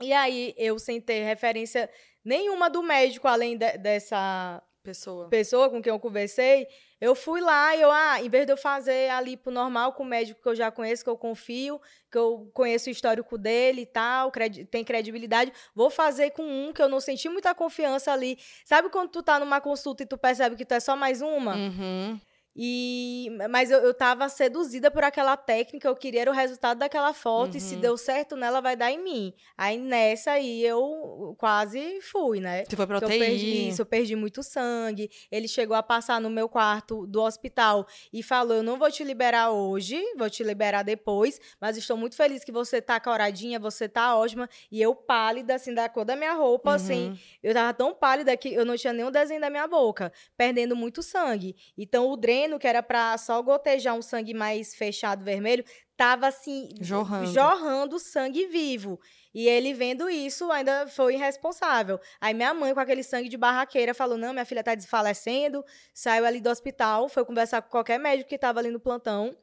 E 0.00 0.12
aí 0.12 0.54
eu, 0.56 0.78
sem 0.78 1.00
ter 1.00 1.24
referência 1.24 1.90
nenhuma 2.24 2.70
do 2.70 2.82
médico, 2.82 3.26
além 3.26 3.56
de- 3.56 3.78
dessa 3.78 4.62
Pessoa. 4.82 5.28
pessoa 5.28 5.68
com 5.68 5.82
quem 5.82 5.90
eu 5.92 5.98
conversei, 5.98 6.66
eu 7.00 7.14
fui 7.14 7.40
lá 7.40 7.74
e 7.76 7.80
eu, 7.82 7.90
ah, 7.90 8.22
em 8.22 8.28
vez 8.28 8.46
de 8.46 8.52
eu 8.52 8.56
fazer 8.56 9.10
a 9.10 9.20
lipo 9.20 9.50
normal 9.50 9.92
com 9.92 10.02
o 10.02 10.06
médico 10.06 10.40
que 10.40 10.48
eu 10.48 10.54
já 10.54 10.70
conheço, 10.70 11.04
que 11.04 11.10
eu 11.10 11.16
confio, 11.16 11.80
que 12.10 12.16
eu 12.16 12.50
conheço 12.54 12.88
o 12.88 12.92
histórico 12.92 13.36
dele 13.36 13.82
e 13.82 13.86
tal, 13.86 14.30
credi- 14.30 14.64
tem 14.64 14.82
credibilidade, 14.84 15.52
vou 15.74 15.90
fazer 15.90 16.30
com 16.30 16.42
um 16.42 16.72
que 16.72 16.80
eu 16.80 16.88
não 16.88 17.00
senti 17.00 17.28
muita 17.28 17.54
confiança 17.54 18.12
ali. 18.12 18.38
Sabe 18.64 18.88
quando 18.88 19.10
tu 19.10 19.22
tá 19.22 19.38
numa 19.38 19.60
consulta 19.60 20.04
e 20.04 20.06
tu 20.06 20.16
percebe 20.16 20.56
que 20.56 20.64
tu 20.64 20.72
é 20.72 20.80
só 20.80 20.96
mais 20.96 21.20
uma? 21.20 21.54
Uhum. 21.56 22.20
E, 22.60 23.30
mas 23.48 23.70
eu, 23.70 23.78
eu 23.78 23.94
tava 23.94 24.28
seduzida 24.28 24.90
por 24.90 25.04
aquela 25.04 25.36
técnica, 25.36 25.86
eu 25.86 25.94
queria 25.94 26.18
era 26.22 26.30
o 26.32 26.34
resultado 26.34 26.78
daquela 26.78 27.12
foto, 27.14 27.56
e 27.56 27.60
se 27.60 27.76
Uhum. 27.76 27.80
deu 27.80 27.96
certo 27.96 28.34
nela, 28.34 28.60
vai 28.60 28.74
dar 28.74 28.90
em 28.90 28.98
mim. 29.00 29.32
Aí 29.56 29.78
nessa 29.78 30.32
aí 30.32 30.64
eu 30.64 31.36
quase 31.38 32.00
fui, 32.00 32.40
né? 32.40 32.64
Você 32.64 32.74
foi 32.74 32.86
pra 32.88 32.98
Que 32.98 33.04
eu 33.04 33.08
perdi 33.08 33.68
isso, 33.68 33.82
eu 33.82 33.86
perdi 33.86 34.16
muito 34.16 34.42
sangue. 34.42 35.08
Ele 35.30 35.46
chegou 35.46 35.76
a 35.76 35.82
passar 35.82 36.20
no 36.20 36.28
meu 36.28 36.48
quarto 36.48 37.06
do 37.06 37.22
hospital 37.22 37.86
e 38.12 38.20
falou: 38.22 38.56
Eu 38.56 38.62
não 38.64 38.76
vou 38.76 38.90
te 38.90 39.04
liberar 39.04 39.50
hoje, 39.52 40.02
vou 40.16 40.28
te 40.28 40.42
liberar 40.42 40.82
depois, 40.82 41.40
mas 41.60 41.76
estou 41.76 41.96
muito 41.96 42.16
feliz 42.16 42.42
que 42.42 42.50
você 42.50 42.80
tá 42.82 42.98
coradinha, 42.98 43.60
você 43.60 43.88
tá 43.88 44.16
ótima. 44.16 44.48
E 44.72 44.82
eu 44.82 44.94
pálida, 44.94 45.54
assim, 45.54 45.72
da 45.72 45.88
cor 45.88 46.04
da 46.04 46.16
minha 46.16 46.32
roupa, 46.34 46.74
assim. 46.74 47.10
Uhum. 47.10 47.18
Eu 47.44 47.54
tava 47.54 47.72
tão 47.72 47.94
pálida 47.94 48.36
que 48.36 48.52
eu 48.52 48.64
não 48.64 48.76
tinha 48.76 48.92
nem 48.92 49.04
o 49.06 49.10
desenho 49.12 49.40
da 49.40 49.48
minha 49.48 49.68
boca, 49.68 50.12
perdendo 50.36 50.74
muito 50.74 51.00
sangue. 51.02 51.54
Então 51.76 52.08
o 52.10 52.16
dreno, 52.16 52.47
que 52.56 52.68
era 52.68 52.80
pra 52.84 53.18
só 53.18 53.42
gotejar 53.42 53.96
um 53.96 54.02
sangue 54.02 54.32
mais 54.32 54.76
fechado 54.76 55.24
vermelho, 55.24 55.64
tava 55.96 56.28
assim, 56.28 56.68
Jorrando. 56.80 57.32
jorrando 57.32 57.98
sangue 57.98 58.46
vivo. 58.46 59.00
E 59.34 59.48
ele 59.48 59.74
vendo 59.74 60.08
isso 60.08 60.50
ainda 60.52 60.86
foi 60.86 61.14
irresponsável. 61.14 62.00
Aí 62.20 62.32
minha 62.32 62.54
mãe, 62.54 62.72
com 62.72 62.78
aquele 62.80 63.02
sangue 63.02 63.28
de 63.28 63.36
barraqueira, 63.36 63.92
falou: 63.92 64.16
Não, 64.16 64.32
minha 64.32 64.44
filha 64.44 64.62
tá 64.62 64.74
desfalecendo. 64.74 65.64
Saiu 65.92 66.24
ali 66.24 66.40
do 66.40 66.48
hospital, 66.48 67.08
foi 67.08 67.24
conversar 67.24 67.60
com 67.62 67.68
qualquer 67.68 67.98
médico 67.98 68.30
que 68.30 68.38
tava 68.38 68.60
ali 68.60 68.70
no 68.70 68.80
plantão. 68.80 69.36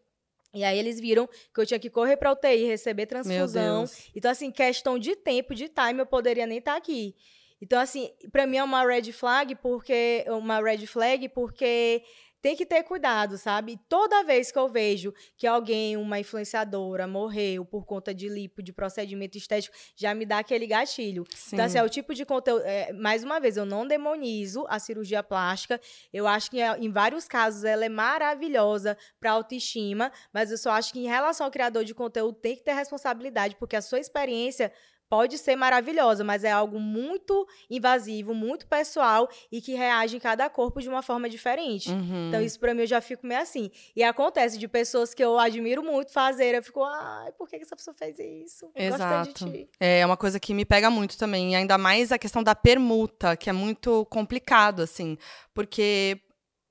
E 0.54 0.64
aí 0.64 0.80
eles 0.80 1.02
viram 1.02 1.28
que 1.54 1.60
eu 1.60 1.66
tinha 1.66 1.80
que 1.80 1.90
correr 1.90 2.16
pra 2.16 2.32
UTI, 2.32 2.66
receber 2.66 3.06
transfusão. 3.06 3.84
Então, 4.16 4.32
assim, 4.32 4.50
questão 4.50 4.98
de 4.98 5.14
tempo, 5.14 5.54
de 5.54 5.68
time, 5.68 6.00
eu 6.00 6.06
poderia 6.06 6.48
nem 6.48 6.60
estar 6.60 6.78
aqui. 6.78 7.14
Então, 7.62 7.80
assim, 7.80 8.12
para 8.32 8.46
mim 8.46 8.58
é 8.58 8.64
uma 8.64 8.86
red 8.86 9.12
flag 9.12 9.56
porque 9.56 10.26
uma 10.28 10.62
red 10.62 10.86
flag 10.86 11.30
porque 11.30 12.04
tem 12.46 12.56
que 12.56 12.64
ter 12.64 12.84
cuidado, 12.84 13.40
sabe? 13.40 13.80
Toda 13.90 14.24
vez 14.24 14.52
que 14.52 14.60
eu 14.60 14.70
vejo 14.70 15.12
que 15.36 15.48
alguém, 15.48 15.98
uma 15.98 16.20
influenciadora, 16.20 17.08
morreu 17.08 17.66
por 17.66 17.88
conta 17.88 18.14
de 18.14 18.30
lipo, 18.30 18.62
de 18.62 18.72
procedimento 18.72 19.36
estético, 19.36 19.76
já 19.96 20.14
me 20.14 20.28
dá 20.28 20.38
aquele 20.38 20.68
gatilho. 20.68 21.24
Sim. 21.34 21.56
Então, 21.56 21.66
assim, 21.66 21.80
é 21.80 21.84
o 21.84 21.90
tipo 21.90 22.14
de 22.14 22.24
conteúdo. 22.24 22.62
É, 22.64 22.94
mais 22.94 23.24
uma 23.24 23.40
vez, 23.40 23.58
eu 23.58 23.66
não 23.66 23.88
demonizo 23.88 24.64
a 24.70 24.78
cirurgia 24.78 25.24
plástica. 25.24 25.82
Eu 26.14 26.28
acho 26.28 26.52
que 26.52 26.62
em 26.62 26.92
vários 26.92 27.28
casos 27.28 27.64
ela 27.64 27.84
é 27.84 27.90
maravilhosa 27.90 28.96
para 29.20 29.32
autoestima, 29.32 30.12
mas 30.32 30.52
eu 30.52 30.58
só 30.60 30.70
acho 30.70 30.94
que 30.94 31.00
em 31.00 31.08
relação 31.08 31.48
ao 31.48 31.52
criador 31.52 31.84
de 31.84 31.96
conteúdo 31.96 32.38
tem 32.38 32.56
que 32.56 32.64
ter 32.64 32.74
responsabilidade, 32.74 33.56
porque 33.56 33.76
a 33.76 33.82
sua 33.82 34.00
experiência 34.00 34.72
pode 35.10 35.38
ser 35.38 35.56
maravilhosa, 35.56 36.24
mas 36.24 36.44
é 36.44 36.52
algo 36.52 36.80
muito 36.80 37.48
invasivo, 37.70 38.34
muito 38.34 38.68
pessoal 38.68 39.30
e 39.52 39.62
que 39.62 39.74
reage 39.74 40.18
em 40.18 40.20
cada 40.20 40.50
corpo 40.50 40.82
de 40.82 40.90
uma 40.90 41.02
forma 41.02 41.30
diferente. 41.30 41.90
Uhum. 41.92 42.30
Então, 42.30 42.42
isso 42.42 42.60
para 42.60 42.74
mim 42.74 42.82
eu 42.82 42.88
já 42.88 43.00
fico 43.02 43.26
meio 43.26 43.42
assim. 43.42 43.70
E 43.96 44.04
acontece 44.04 44.58
de 44.58 44.68
pessoas 44.68 45.14
que 45.14 45.24
eu 45.24 45.38
admiro 45.38 45.84
muito 45.84 46.12
fazer, 46.12 46.56
eu 46.56 46.64
fico, 46.64 46.84
ai, 46.84 47.32
por 47.34 47.48
que 47.48 47.58
essa 47.58 47.76
pessoa 47.76 47.94
fez 47.94 48.18
isso? 48.20 48.70
Exato. 48.76 49.46
Ti. 49.46 49.70
É 49.80 50.06
uma 50.06 50.18
coisa 50.18 50.40
que 50.40 50.54
me 50.54 50.66
pega 50.66 50.90
muito 50.90 51.18
também, 51.18 51.54
e 51.54 51.56
ainda 51.56 51.78
mais 51.78 52.12
a 52.12 52.18
questão 52.18 52.42
da 52.44 52.56
permuta, 52.56 53.36
que 53.38 53.50
é 53.50 53.54
muito 53.54 54.06
complicado, 54.06 54.82
assim, 54.82 55.18
porque 55.54 56.20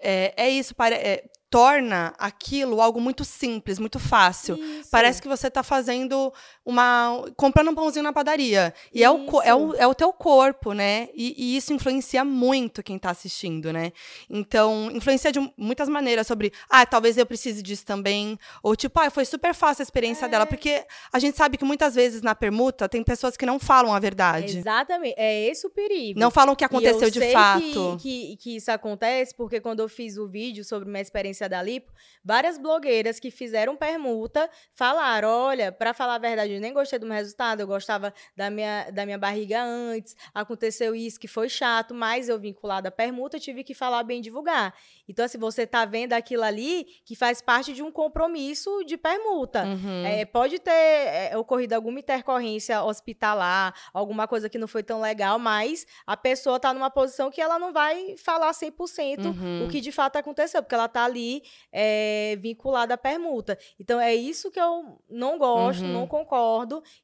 é, 0.00 0.34
é 0.36 0.50
isso, 0.50 0.74
pare- 0.74 0.96
é, 0.96 1.24
torna 1.48 2.12
aquilo 2.18 2.80
algo 2.80 3.00
muito 3.00 3.24
simples, 3.24 3.78
muito 3.78 4.00
fácil. 4.00 4.56
Isso. 4.56 4.90
Parece 4.90 5.22
que 5.22 5.28
você 5.28 5.46
está 5.46 5.62
fazendo 5.62 6.32
uma. 6.64 7.24
comprando 7.36 7.70
um 7.70 7.74
pãozinho 7.74 8.02
na 8.02 8.12
padaria. 8.12 8.72
E 8.92 9.02
é 9.04 9.10
o, 9.10 9.42
é, 9.42 9.54
o, 9.54 9.74
é 9.74 9.86
o 9.86 9.94
teu 9.94 10.12
corpo, 10.12 10.72
né? 10.72 11.08
E, 11.14 11.34
e 11.36 11.56
isso 11.56 11.72
influencia 11.72 12.24
muito 12.24 12.82
quem 12.82 12.96
está 12.96 13.10
assistindo, 13.10 13.72
né? 13.72 13.92
Então, 14.30 14.90
influencia 14.92 15.30
de 15.30 15.40
muitas 15.56 15.88
maneiras 15.88 16.26
sobre, 16.26 16.52
ah, 16.70 16.86
talvez 16.86 17.18
eu 17.18 17.26
precise 17.26 17.62
disso 17.62 17.84
também. 17.84 18.38
Ou 18.62 18.74
tipo, 18.74 18.98
ah, 18.98 19.10
foi 19.10 19.24
super 19.24 19.54
fácil 19.54 19.82
a 19.82 19.84
experiência 19.84 20.28
dela. 20.28 20.46
Porque 20.46 20.84
a 21.12 21.18
gente 21.18 21.36
sabe 21.36 21.56
que 21.56 21.64
muitas 21.64 21.94
vezes 21.94 22.22
na 22.22 22.34
permuta 22.34 22.88
tem 22.88 23.02
pessoas 23.02 23.36
que 23.36 23.44
não 23.44 23.58
falam 23.58 23.92
a 23.92 23.98
verdade. 23.98 24.58
Exatamente. 24.58 25.14
É 25.18 25.46
esse 25.46 25.66
o 25.66 25.70
perigo. 25.70 26.18
Não 26.18 26.30
falam 26.30 26.54
o 26.54 26.56
que 26.56 26.64
aconteceu 26.64 27.08
eu 27.08 27.10
de 27.10 27.32
fato. 27.32 27.98
Que, 28.00 28.36
que, 28.36 28.36
que 28.36 28.56
isso 28.56 28.70
acontece 28.70 29.34
porque 29.34 29.60
quando 29.60 29.80
eu 29.80 29.88
fiz 29.88 30.16
o 30.16 30.26
vídeo 30.26 30.64
sobre 30.64 30.88
minha 30.88 31.02
experiência 31.02 31.48
da 31.48 31.62
lipo, 31.62 31.92
várias 32.24 32.58
blogueiras 32.58 33.20
que 33.20 33.30
fizeram 33.30 33.76
permuta 33.76 34.48
falaram: 34.72 35.28
olha, 35.28 35.70
pra 35.70 35.92
falar 35.92 36.14
a 36.14 36.18
verdade, 36.18 36.53
eu 36.54 36.60
nem 36.60 36.72
gostei 36.72 36.98
do 36.98 37.06
meu 37.06 37.14
resultado, 37.16 37.60
eu 37.60 37.66
gostava 37.66 38.12
da 38.36 38.50
minha, 38.50 38.90
da 38.90 39.04
minha 39.04 39.18
barriga 39.18 39.62
antes, 39.62 40.16
aconteceu 40.32 40.94
isso 40.94 41.18
que 41.18 41.28
foi 41.28 41.48
chato, 41.48 41.94
mas 41.94 42.28
eu 42.28 42.38
vinculada 42.38 42.88
à 42.88 42.92
permuta, 42.92 43.38
tive 43.38 43.62
que 43.64 43.74
falar 43.74 44.02
bem 44.02 44.20
divulgar. 44.20 44.74
Então, 45.08 45.24
assim, 45.24 45.38
você 45.38 45.66
tá 45.66 45.84
vendo 45.84 46.12
aquilo 46.12 46.42
ali 46.42 46.84
que 47.04 47.14
faz 47.14 47.40
parte 47.42 47.72
de 47.72 47.82
um 47.82 47.90
compromisso 47.92 48.82
de 48.84 48.96
permuta. 48.96 49.64
Uhum. 49.64 50.04
É, 50.06 50.24
pode 50.24 50.58
ter 50.58 50.70
é, 50.70 51.36
ocorrido 51.36 51.74
alguma 51.74 51.98
intercorrência 51.98 52.82
hospitalar, 52.82 53.74
alguma 53.92 54.26
coisa 54.26 54.48
que 54.48 54.58
não 54.58 54.66
foi 54.68 54.82
tão 54.82 55.00
legal, 55.00 55.38
mas 55.38 55.86
a 56.06 56.16
pessoa 56.16 56.58
tá 56.58 56.72
numa 56.72 56.90
posição 56.90 57.30
que 57.30 57.40
ela 57.40 57.58
não 57.58 57.72
vai 57.72 58.16
falar 58.16 58.50
100% 58.52 59.24
Uhum. 59.26 59.64
o 59.66 59.68
que 59.68 59.80
de 59.80 59.92
fato 59.92 60.16
aconteceu, 60.16 60.62
porque 60.62 60.74
ela 60.74 60.88
tá 60.88 61.04
ali 61.04 61.42
é, 61.72 62.36
vinculada 62.40 62.94
à 62.94 62.98
permuta. 62.98 63.58
Então, 63.78 64.00
é 64.00 64.14
isso 64.14 64.50
que 64.50 64.60
eu 64.60 64.98
não 65.08 65.38
gosto, 65.38 65.82
Uhum. 65.82 65.92
não 65.92 66.06
concordo, 66.06 66.43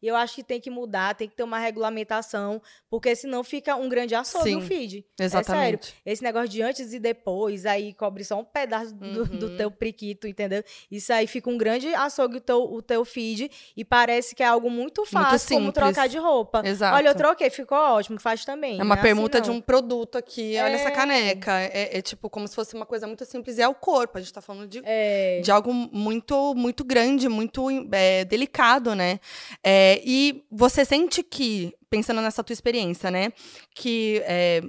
e 0.03 0.07
eu 0.07 0.17
acho 0.17 0.35
que 0.35 0.43
tem 0.43 0.61
que 0.61 0.71
mudar, 0.71 1.15
tem 1.15 1.29
que 1.29 1.35
ter 1.35 1.43
uma 1.43 1.59
regulamentação, 1.59 2.61
porque 2.89 3.15
senão 3.15 3.43
fica 3.45 3.77
um 3.77 3.89
grande 3.89 4.15
açougue 4.15 4.55
no 4.55 4.61
feed. 4.61 5.05
Exatamente. 5.19 5.51
É 5.61 5.65
sério. 5.65 5.81
Esse 6.07 6.23
negócio 6.23 6.49
de 6.49 6.63
antes 6.63 6.93
e 6.93 6.99
depois, 6.99 7.67
aí 7.67 7.93
cobre 7.95 8.25
só 8.25 8.39
um 8.39 8.45
pedaço 8.45 8.95
do, 8.95 9.25
do 9.27 9.47
Uhum. 9.51 9.57
teu 9.57 9.71
priquito, 9.71 10.27
entendeu? 10.27 10.63
Isso 10.91 11.13
aí 11.13 11.27
fica 11.27 11.49
um 11.51 11.57
grande 11.59 11.93
açougue 11.95 12.37
o 12.37 12.41
teu, 12.41 12.63
o 12.63 12.83
teu 12.83 13.05
feed 13.05 13.51
e 13.77 13.85
parece 13.85 14.35
que 14.35 14.43
é 14.43 14.47
algo 14.47 14.71
muito 14.71 15.05
fácil, 15.05 15.49
como 15.49 15.67
simples. 15.67 15.75
trocar 15.75 16.09
de 16.09 16.19
roupa. 16.19 16.63
Exato. 16.65 16.97
Olha, 16.97 17.09
eu 17.09 17.15
troquei, 17.15 17.51
ficou 17.51 17.79
ótimo, 17.79 18.19
faz 18.21 18.45
também. 18.45 18.79
É 18.79 18.83
uma 18.83 18.95
assim, 18.95 19.03
permuta 19.03 19.41
de 19.41 19.49
não. 19.49 19.57
um 19.57 19.61
produto 19.61 20.17
aqui. 20.17 20.55
Olha 20.59 20.75
essa 20.75 20.89
É. 20.89 20.93
caneca. 20.93 21.53
É, 21.61 21.99
é 21.99 22.03
tipo 22.03 22.29
como 22.31 22.47
se 22.49 22.55
fosse 22.55 22.75
uma 22.75 22.87
coisa 22.87 23.07
muito 23.07 23.25
simples. 23.25 23.59
E 23.59 23.63
é 23.63 23.69
o 23.69 23.75
corpo. 23.75 24.19
A 24.19 24.21
gente 24.21 24.33
tá 24.33 24.41
falando 24.41 24.69
de, 24.69 24.81
É, 24.85 25.41
de 25.43 25.51
algo 25.51 25.73
muito, 25.73 26.55
muito 26.55 26.85
grande, 26.85 27.29
muito 27.29 27.67
é, 27.93 28.25
delicado, 28.25 28.95
né? 28.95 29.21
É, 29.63 30.01
e 30.05 30.45
você 30.51 30.85
sente 30.85 31.23
que, 31.23 31.75
pensando 31.89 32.21
nessa 32.21 32.43
tua 32.43 32.55
experiência, 32.55 33.11
né? 33.11 33.33
Que 33.75 34.23
é, 34.25 34.63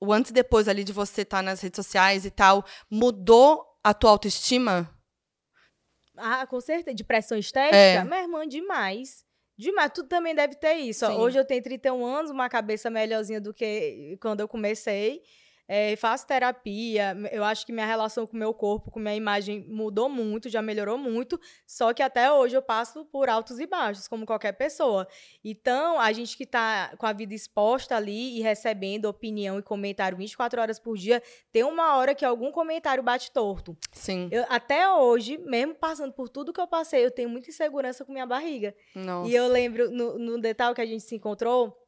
o 0.00 0.12
antes 0.12 0.30
e 0.30 0.34
depois 0.34 0.68
ali 0.68 0.84
de 0.84 0.92
você 0.92 1.22
estar 1.22 1.42
nas 1.42 1.60
redes 1.60 1.76
sociais 1.76 2.24
e 2.24 2.30
tal, 2.30 2.64
mudou 2.90 3.64
a 3.82 3.94
tua 3.94 4.10
autoestima? 4.10 4.90
Ah, 6.16 6.46
com 6.46 6.60
certeza. 6.60 6.94
De 6.94 7.04
pressão 7.04 7.38
estética? 7.38 7.76
É. 7.76 8.02
Minha 8.04 8.22
irmã, 8.22 8.46
demais. 8.46 9.24
Demais. 9.56 9.90
Tu 9.94 10.04
também 10.04 10.34
deve 10.34 10.54
ter 10.56 10.74
isso. 10.74 11.06
Sim. 11.06 11.12
Hoje 11.12 11.38
eu 11.38 11.44
tenho 11.44 11.62
31 11.62 12.04
anos, 12.04 12.30
uma 12.30 12.48
cabeça 12.48 12.90
melhorzinha 12.90 13.40
do 13.40 13.54
que 13.54 14.18
quando 14.20 14.40
eu 14.40 14.48
comecei. 14.48 15.22
É, 15.68 15.96
faço 15.96 16.26
terapia. 16.26 17.16
Eu 17.32 17.42
acho 17.44 17.66
que 17.66 17.72
minha 17.72 17.86
relação 17.86 18.26
com 18.26 18.34
o 18.34 18.38
meu 18.38 18.54
corpo, 18.54 18.90
com 18.90 19.00
minha 19.00 19.14
imagem 19.14 19.64
mudou 19.68 20.08
muito, 20.08 20.48
já 20.48 20.62
melhorou 20.62 20.96
muito. 20.96 21.40
Só 21.66 21.92
que 21.92 22.02
até 22.02 22.30
hoje 22.30 22.56
eu 22.56 22.62
passo 22.62 23.04
por 23.06 23.28
altos 23.28 23.58
e 23.58 23.66
baixos, 23.66 24.06
como 24.06 24.24
qualquer 24.26 24.52
pessoa. 24.52 25.06
Então, 25.44 25.98
a 26.00 26.12
gente 26.12 26.36
que 26.36 26.46
tá 26.46 26.94
com 26.98 27.06
a 27.06 27.12
vida 27.12 27.34
exposta 27.34 27.96
ali 27.96 28.38
e 28.38 28.42
recebendo 28.42 29.06
opinião 29.06 29.58
e 29.58 29.62
comentário 29.62 30.16
24 30.16 30.60
horas 30.60 30.78
por 30.78 30.96
dia, 30.96 31.22
tem 31.50 31.64
uma 31.64 31.96
hora 31.96 32.14
que 32.14 32.24
algum 32.24 32.50
comentário 32.52 33.02
bate 33.02 33.30
torto. 33.30 33.76
Sim. 33.92 34.28
Eu, 34.30 34.44
até 34.48 34.88
hoje, 34.90 35.38
mesmo 35.38 35.74
passando 35.74 36.12
por 36.12 36.28
tudo 36.28 36.52
que 36.52 36.60
eu 36.60 36.66
passei, 36.66 37.04
eu 37.04 37.10
tenho 37.10 37.28
muita 37.28 37.50
insegurança 37.50 38.04
com 38.04 38.12
minha 38.12 38.26
barriga. 38.26 38.74
Nossa. 38.94 39.28
E 39.28 39.34
eu 39.34 39.48
lembro, 39.48 39.90
no, 39.90 40.18
no 40.18 40.40
detalhe 40.40 40.74
que 40.74 40.80
a 40.80 40.86
gente 40.86 41.02
se 41.02 41.14
encontrou, 41.14 41.85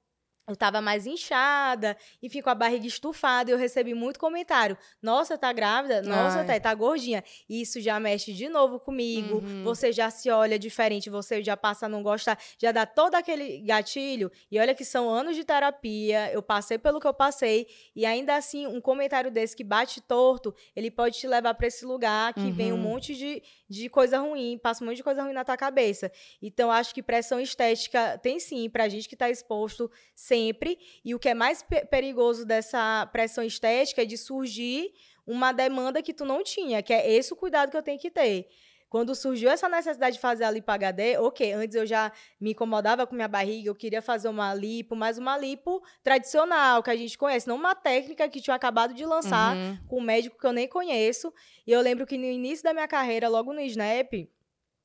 eu 0.49 0.57
tava 0.57 0.81
mais 0.81 1.07
inchada, 1.07 1.97
enfim, 2.23 2.41
com 2.41 2.49
a 2.51 2.55
barriga 2.55 2.87
estufada, 2.87 3.51
e 3.51 3.53
eu 3.53 3.59
recebi 3.59 3.93
muito 3.95 4.19
comentário. 4.19 4.77
Nossa, 5.03 5.37
tá 5.37 5.53
grávida? 5.53 6.01
Nossa, 6.03 6.43
tá, 6.45 6.59
tá 6.59 6.75
gordinha. 6.75 7.23
Isso 7.49 7.81
já 7.81 8.01
mexe 8.01 8.33
de 8.33 8.49
novo 8.49 8.81
comigo. 8.81 9.39
Uhum. 9.45 9.63
Você 9.65 9.93
já 9.93 10.09
se 10.11 10.31
olha 10.31 10.59
diferente, 10.59 11.11
você 11.11 11.43
já 11.43 11.57
passa 11.57 11.87
a 11.87 11.89
não 11.89 12.03
gostar, 12.03 12.39
já 12.59 12.73
dá 12.73 12.87
todo 12.87 13.15
aquele 13.15 13.59
gatilho. 13.61 14.31
E 14.51 14.59
olha 14.59 14.75
que 14.75 14.85
são 14.85 15.09
anos 15.11 15.37
de 15.37 15.45
terapia, 15.45 16.33
eu 16.33 16.43
passei 16.43 16.79
pelo 16.79 16.99
que 16.99 17.07
eu 17.07 17.15
passei, 17.15 17.67
e 17.95 18.07
ainda 18.07 18.35
assim, 18.37 18.67
um 18.67 18.81
comentário 18.81 19.31
desse 19.31 19.55
que 19.55 19.63
bate 19.65 20.01
torto, 20.01 20.55
ele 20.75 20.91
pode 20.91 21.19
te 21.19 21.27
levar 21.29 21.53
pra 21.55 21.67
esse 21.67 21.85
lugar 21.85 22.33
que 22.33 22.51
vem 22.51 22.73
um 22.73 22.77
Uhum. 22.77 22.83
monte 22.83 23.15
de, 23.15 23.43
de 23.69 23.89
coisa 23.89 24.19
ruim, 24.19 24.59
passa 24.59 24.83
um 24.83 24.87
monte 24.87 24.97
de 24.97 25.03
coisa 25.03 25.23
ruim 25.23 25.33
na 25.33 25.45
tua 25.45 25.57
cabeça. 25.57 26.11
Então, 26.41 26.71
acho 26.71 26.95
que 26.95 27.03
pressão 27.03 27.39
estética 27.39 28.19
tem 28.19 28.41
sim, 28.41 28.69
pra 28.71 28.89
gente 28.89 29.09
que 29.09 29.17
tá 29.17 29.29
exposto 29.29 29.91
sempre. 30.15 30.79
E 31.05 31.15
o 31.15 31.19
que 31.19 31.29
é 31.29 31.35
mais 31.35 31.63
pe- 31.63 31.85
perigoso 31.85 32.47
dessa 32.47 33.07
pressão 33.13 33.45
estética 33.45 34.03
é 34.03 34.07
de 34.07 34.17
surgir 34.17 34.93
uma 35.27 35.53
demanda 35.53 36.03
que 36.03 36.15
tu 36.15 36.25
não 36.25 36.43
tinha, 36.43 36.83
que 36.83 36.93
é 36.93 37.13
esse 37.13 37.33
o 37.33 37.37
cuidado 37.37 37.71
que 37.71 37.77
eu 37.77 37.83
tenho 37.83 37.99
que 37.99 38.11
ter. 38.11 38.49
Quando 38.89 39.15
surgiu 39.15 39.51
essa 39.51 39.69
necessidade 39.69 40.17
de 40.17 40.21
fazer 40.21 40.45
a 40.45 40.51
lipo 40.51 40.71
HD, 40.71 41.19
ok, 41.19 41.53
antes 41.53 41.77
eu 41.77 41.85
já 41.87 42.11
me 42.41 42.53
incomodava 42.53 43.07
com 43.07 43.15
minha 43.15 43.29
barriga, 43.29 43.69
eu 43.69 43.75
queria 43.75 44.01
fazer 44.01 44.29
uma 44.29 44.55
lipo, 44.55 44.97
mas 44.97 45.19
uma 45.19 45.37
lipo 45.37 45.83
tradicional, 46.03 46.83
que 46.83 46.91
a 46.91 46.97
gente 46.97 47.17
conhece, 47.19 47.47
não 47.47 47.57
uma 47.57 47.75
técnica 47.75 48.29
que 48.29 48.41
tinha 48.41 48.57
acabado 48.57 48.95
de 48.95 49.05
lançar 49.05 49.55
Uhum. 49.57 49.79
com 49.89 49.99
um 49.99 50.03
médico 50.03 50.39
que 50.39 50.47
eu 50.47 50.53
nem 50.53 50.67
conheço. 50.67 51.33
E 51.67 51.73
eu 51.73 51.81
lembro 51.83 52.07
que 52.07 52.17
no 52.17 52.25
início 52.25 52.65
da 52.65 52.73
minha 52.73 52.89
carreira, 52.89 53.29
logo 53.29 53.53
no 53.53 53.61
Snap, 53.61 54.13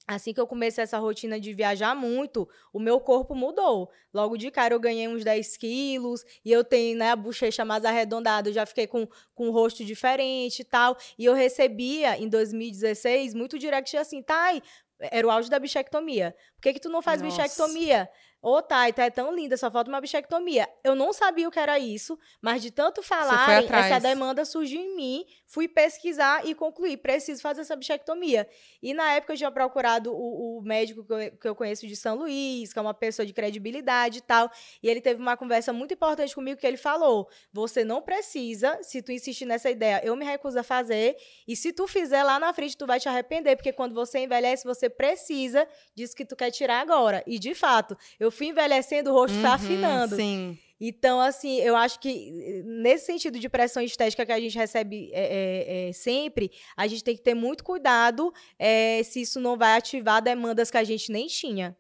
assim 0.08 0.34
que 0.34 0.39
eu 0.39 0.47
comecei 0.47 0.84
essa 0.84 0.97
rotina 0.97 1.39
de 1.39 1.54
viajar 1.54 1.95
muito, 1.95 2.47
o 2.72 2.80
meu 2.80 2.99
corpo 2.99 3.34
mudou. 3.34 3.89
Logo 4.14 4.38
de 4.38 4.51
cara 4.51 4.74
eu 4.74 4.80
ganhei 4.80 5.08
uns 5.08 5.24
10 5.24 5.58
quilos 5.58 6.24
e 6.43 6.51
eu 6.51 6.64
tenho 6.64 6.97
né, 6.97 7.12
a 7.12 7.16
bochecha 7.16 7.64
mais 7.64 7.86
arredondada, 7.86 8.49
eu 8.49 8.54
já 8.54 8.66
fiquei 8.66 8.88
com, 8.88 9.08
com 9.34 9.49
o 9.49 9.51
rosto 9.51 9.84
diferente 9.84 10.62
e 10.62 10.66
tal. 10.66 10.97
E 11.18 11.26
eu 11.26 11.34
recebia, 11.34 12.18
em 12.18 12.28
2016, 12.28 13.34
muito 13.34 13.58
direct 13.58 13.95
assim, 13.97 14.22
Thay, 14.22 14.62
era 14.99 15.28
o 15.28 15.32
auge 15.32 15.49
da 15.49 15.60
bichectomia. 15.60 16.36
Por 16.64 16.70
que, 16.70 16.74
que 16.76 16.80
tu 16.80 16.88
não 16.88 17.01
faz 17.01 17.22
Nossa. 17.22 17.43
bichectomia? 17.43 18.09
Ô, 18.43 18.61
Thay, 18.61 18.91
tá 18.91 19.05
é 19.05 19.09
tão 19.09 19.34
linda, 19.34 19.55
só 19.55 19.72
falta 19.72 19.89
uma 19.89 20.01
bichectomia. 20.01 20.68
Eu 20.84 20.95
não 20.95 21.14
sabia 21.14 21.47
o 21.47 21.51
que 21.51 21.57
era 21.57 21.80
isso, 21.80 22.20
mas 22.41 22.61
de 22.61 22.72
tanto 22.72 23.01
atrás. 23.64 23.86
essa 23.86 24.01
demanda 24.01 24.43
surgiu 24.43 24.82
em 24.82 24.97
mim, 24.97 25.26
fui 25.47 25.66
pesquisar 25.66 26.45
e 26.45 26.53
concluí, 26.53 26.97
preciso 26.97 27.41
fazer 27.41 27.61
essa 27.61 27.74
bichectomia. 27.74 28.45
E 28.82 28.93
na 28.93 29.14
época 29.14 29.32
eu 29.32 29.38
tinha 29.38 29.49
procurado 29.49 30.11
o, 30.14 30.57
o 30.57 30.61
médico 30.61 31.05
que 31.05 31.14
eu, 31.14 31.38
que 31.38 31.47
eu 31.47 31.55
conheço 31.55 31.88
de 31.88 31.95
São 31.95 32.18
Luís, 32.18 32.74
que 32.74 32.78
é 32.78 32.82
uma 32.82 32.93
pessoa 32.93 33.26
de 33.26 33.32
credibilidade 33.32 34.18
e 34.18 34.22
tal, 34.22 34.51
e 34.82 34.89
ele 34.89 34.99
teve 34.99 35.22
uma 35.22 35.38
conversa 35.38 35.72
muito 35.72 35.93
importante 35.93 36.36
comigo 36.36 36.59
que 36.59 36.68
ele 36.68 36.76
falou: 36.76 37.30
"Você 37.53 37.86
não 37.86 38.01
precisa, 38.01 38.78
se 38.84 39.01
tu 39.01 39.14
insistir 39.14 39.45
nessa 39.45 39.70
ideia, 39.70 40.01
eu 40.03 40.18
me 40.18 40.26
recuso 40.26 40.59
a 40.59 40.64
fazer, 40.64 41.16
e 41.47 41.55
se 41.55 41.72
tu 41.72 41.88
fizer 41.88 42.24
lá 42.24 42.38
na 42.41 42.53
frente 42.53 42.76
tu 42.76 42.86
vai 42.86 42.99
te 42.99 43.07
arrepender, 43.07 43.55
porque 43.55 43.72
quando 43.72 43.95
você 43.95 44.20
envelhece, 44.20 44.66
você 44.66 44.89
precisa 44.89 45.66
disso 45.95 46.14
que 46.14 46.26
tu 46.26 46.36
quer 46.36 46.51
tirar 46.54 46.80
agora". 46.82 47.24
E 47.28 47.38
de 47.38 47.54
fato, 47.54 47.97
eu 48.20 48.32
fui 48.32 48.47
envelhecendo, 48.47 49.10
o 49.10 49.14
rosto 49.14 49.38
Uhum, 49.38 49.51
afinando. 49.51 50.16
Sim. 50.16 50.58
Então, 50.86 51.22
assim, 51.22 51.60
eu 51.60 51.78
acho 51.78 51.97
que 51.99 52.62
nesse 52.66 53.06
sentido 53.06 53.39
de 53.39 53.47
pressão 53.47 53.82
estética 53.82 54.26
que 54.26 54.32
a 54.34 54.39
gente 54.39 54.58
recebe 54.58 55.10
é, 55.14 55.22
é, 55.22 55.89
é, 55.89 55.93
sempre, 55.93 56.51
a 56.76 56.88
gente 56.88 57.04
tem 57.04 57.16
que 57.16 57.22
ter 57.22 57.34
muito 57.34 57.64
cuidado 57.64 58.34
é, 58.60 59.01
se 59.04 59.22
isso 59.22 59.39
não 59.39 59.58
vai 59.58 59.78
ativar 59.78 60.22
demandas 60.22 60.70
que 60.70 60.78
a 60.78 60.84
gente 60.84 61.10
nem 61.10 61.28
tinha. 61.28 61.78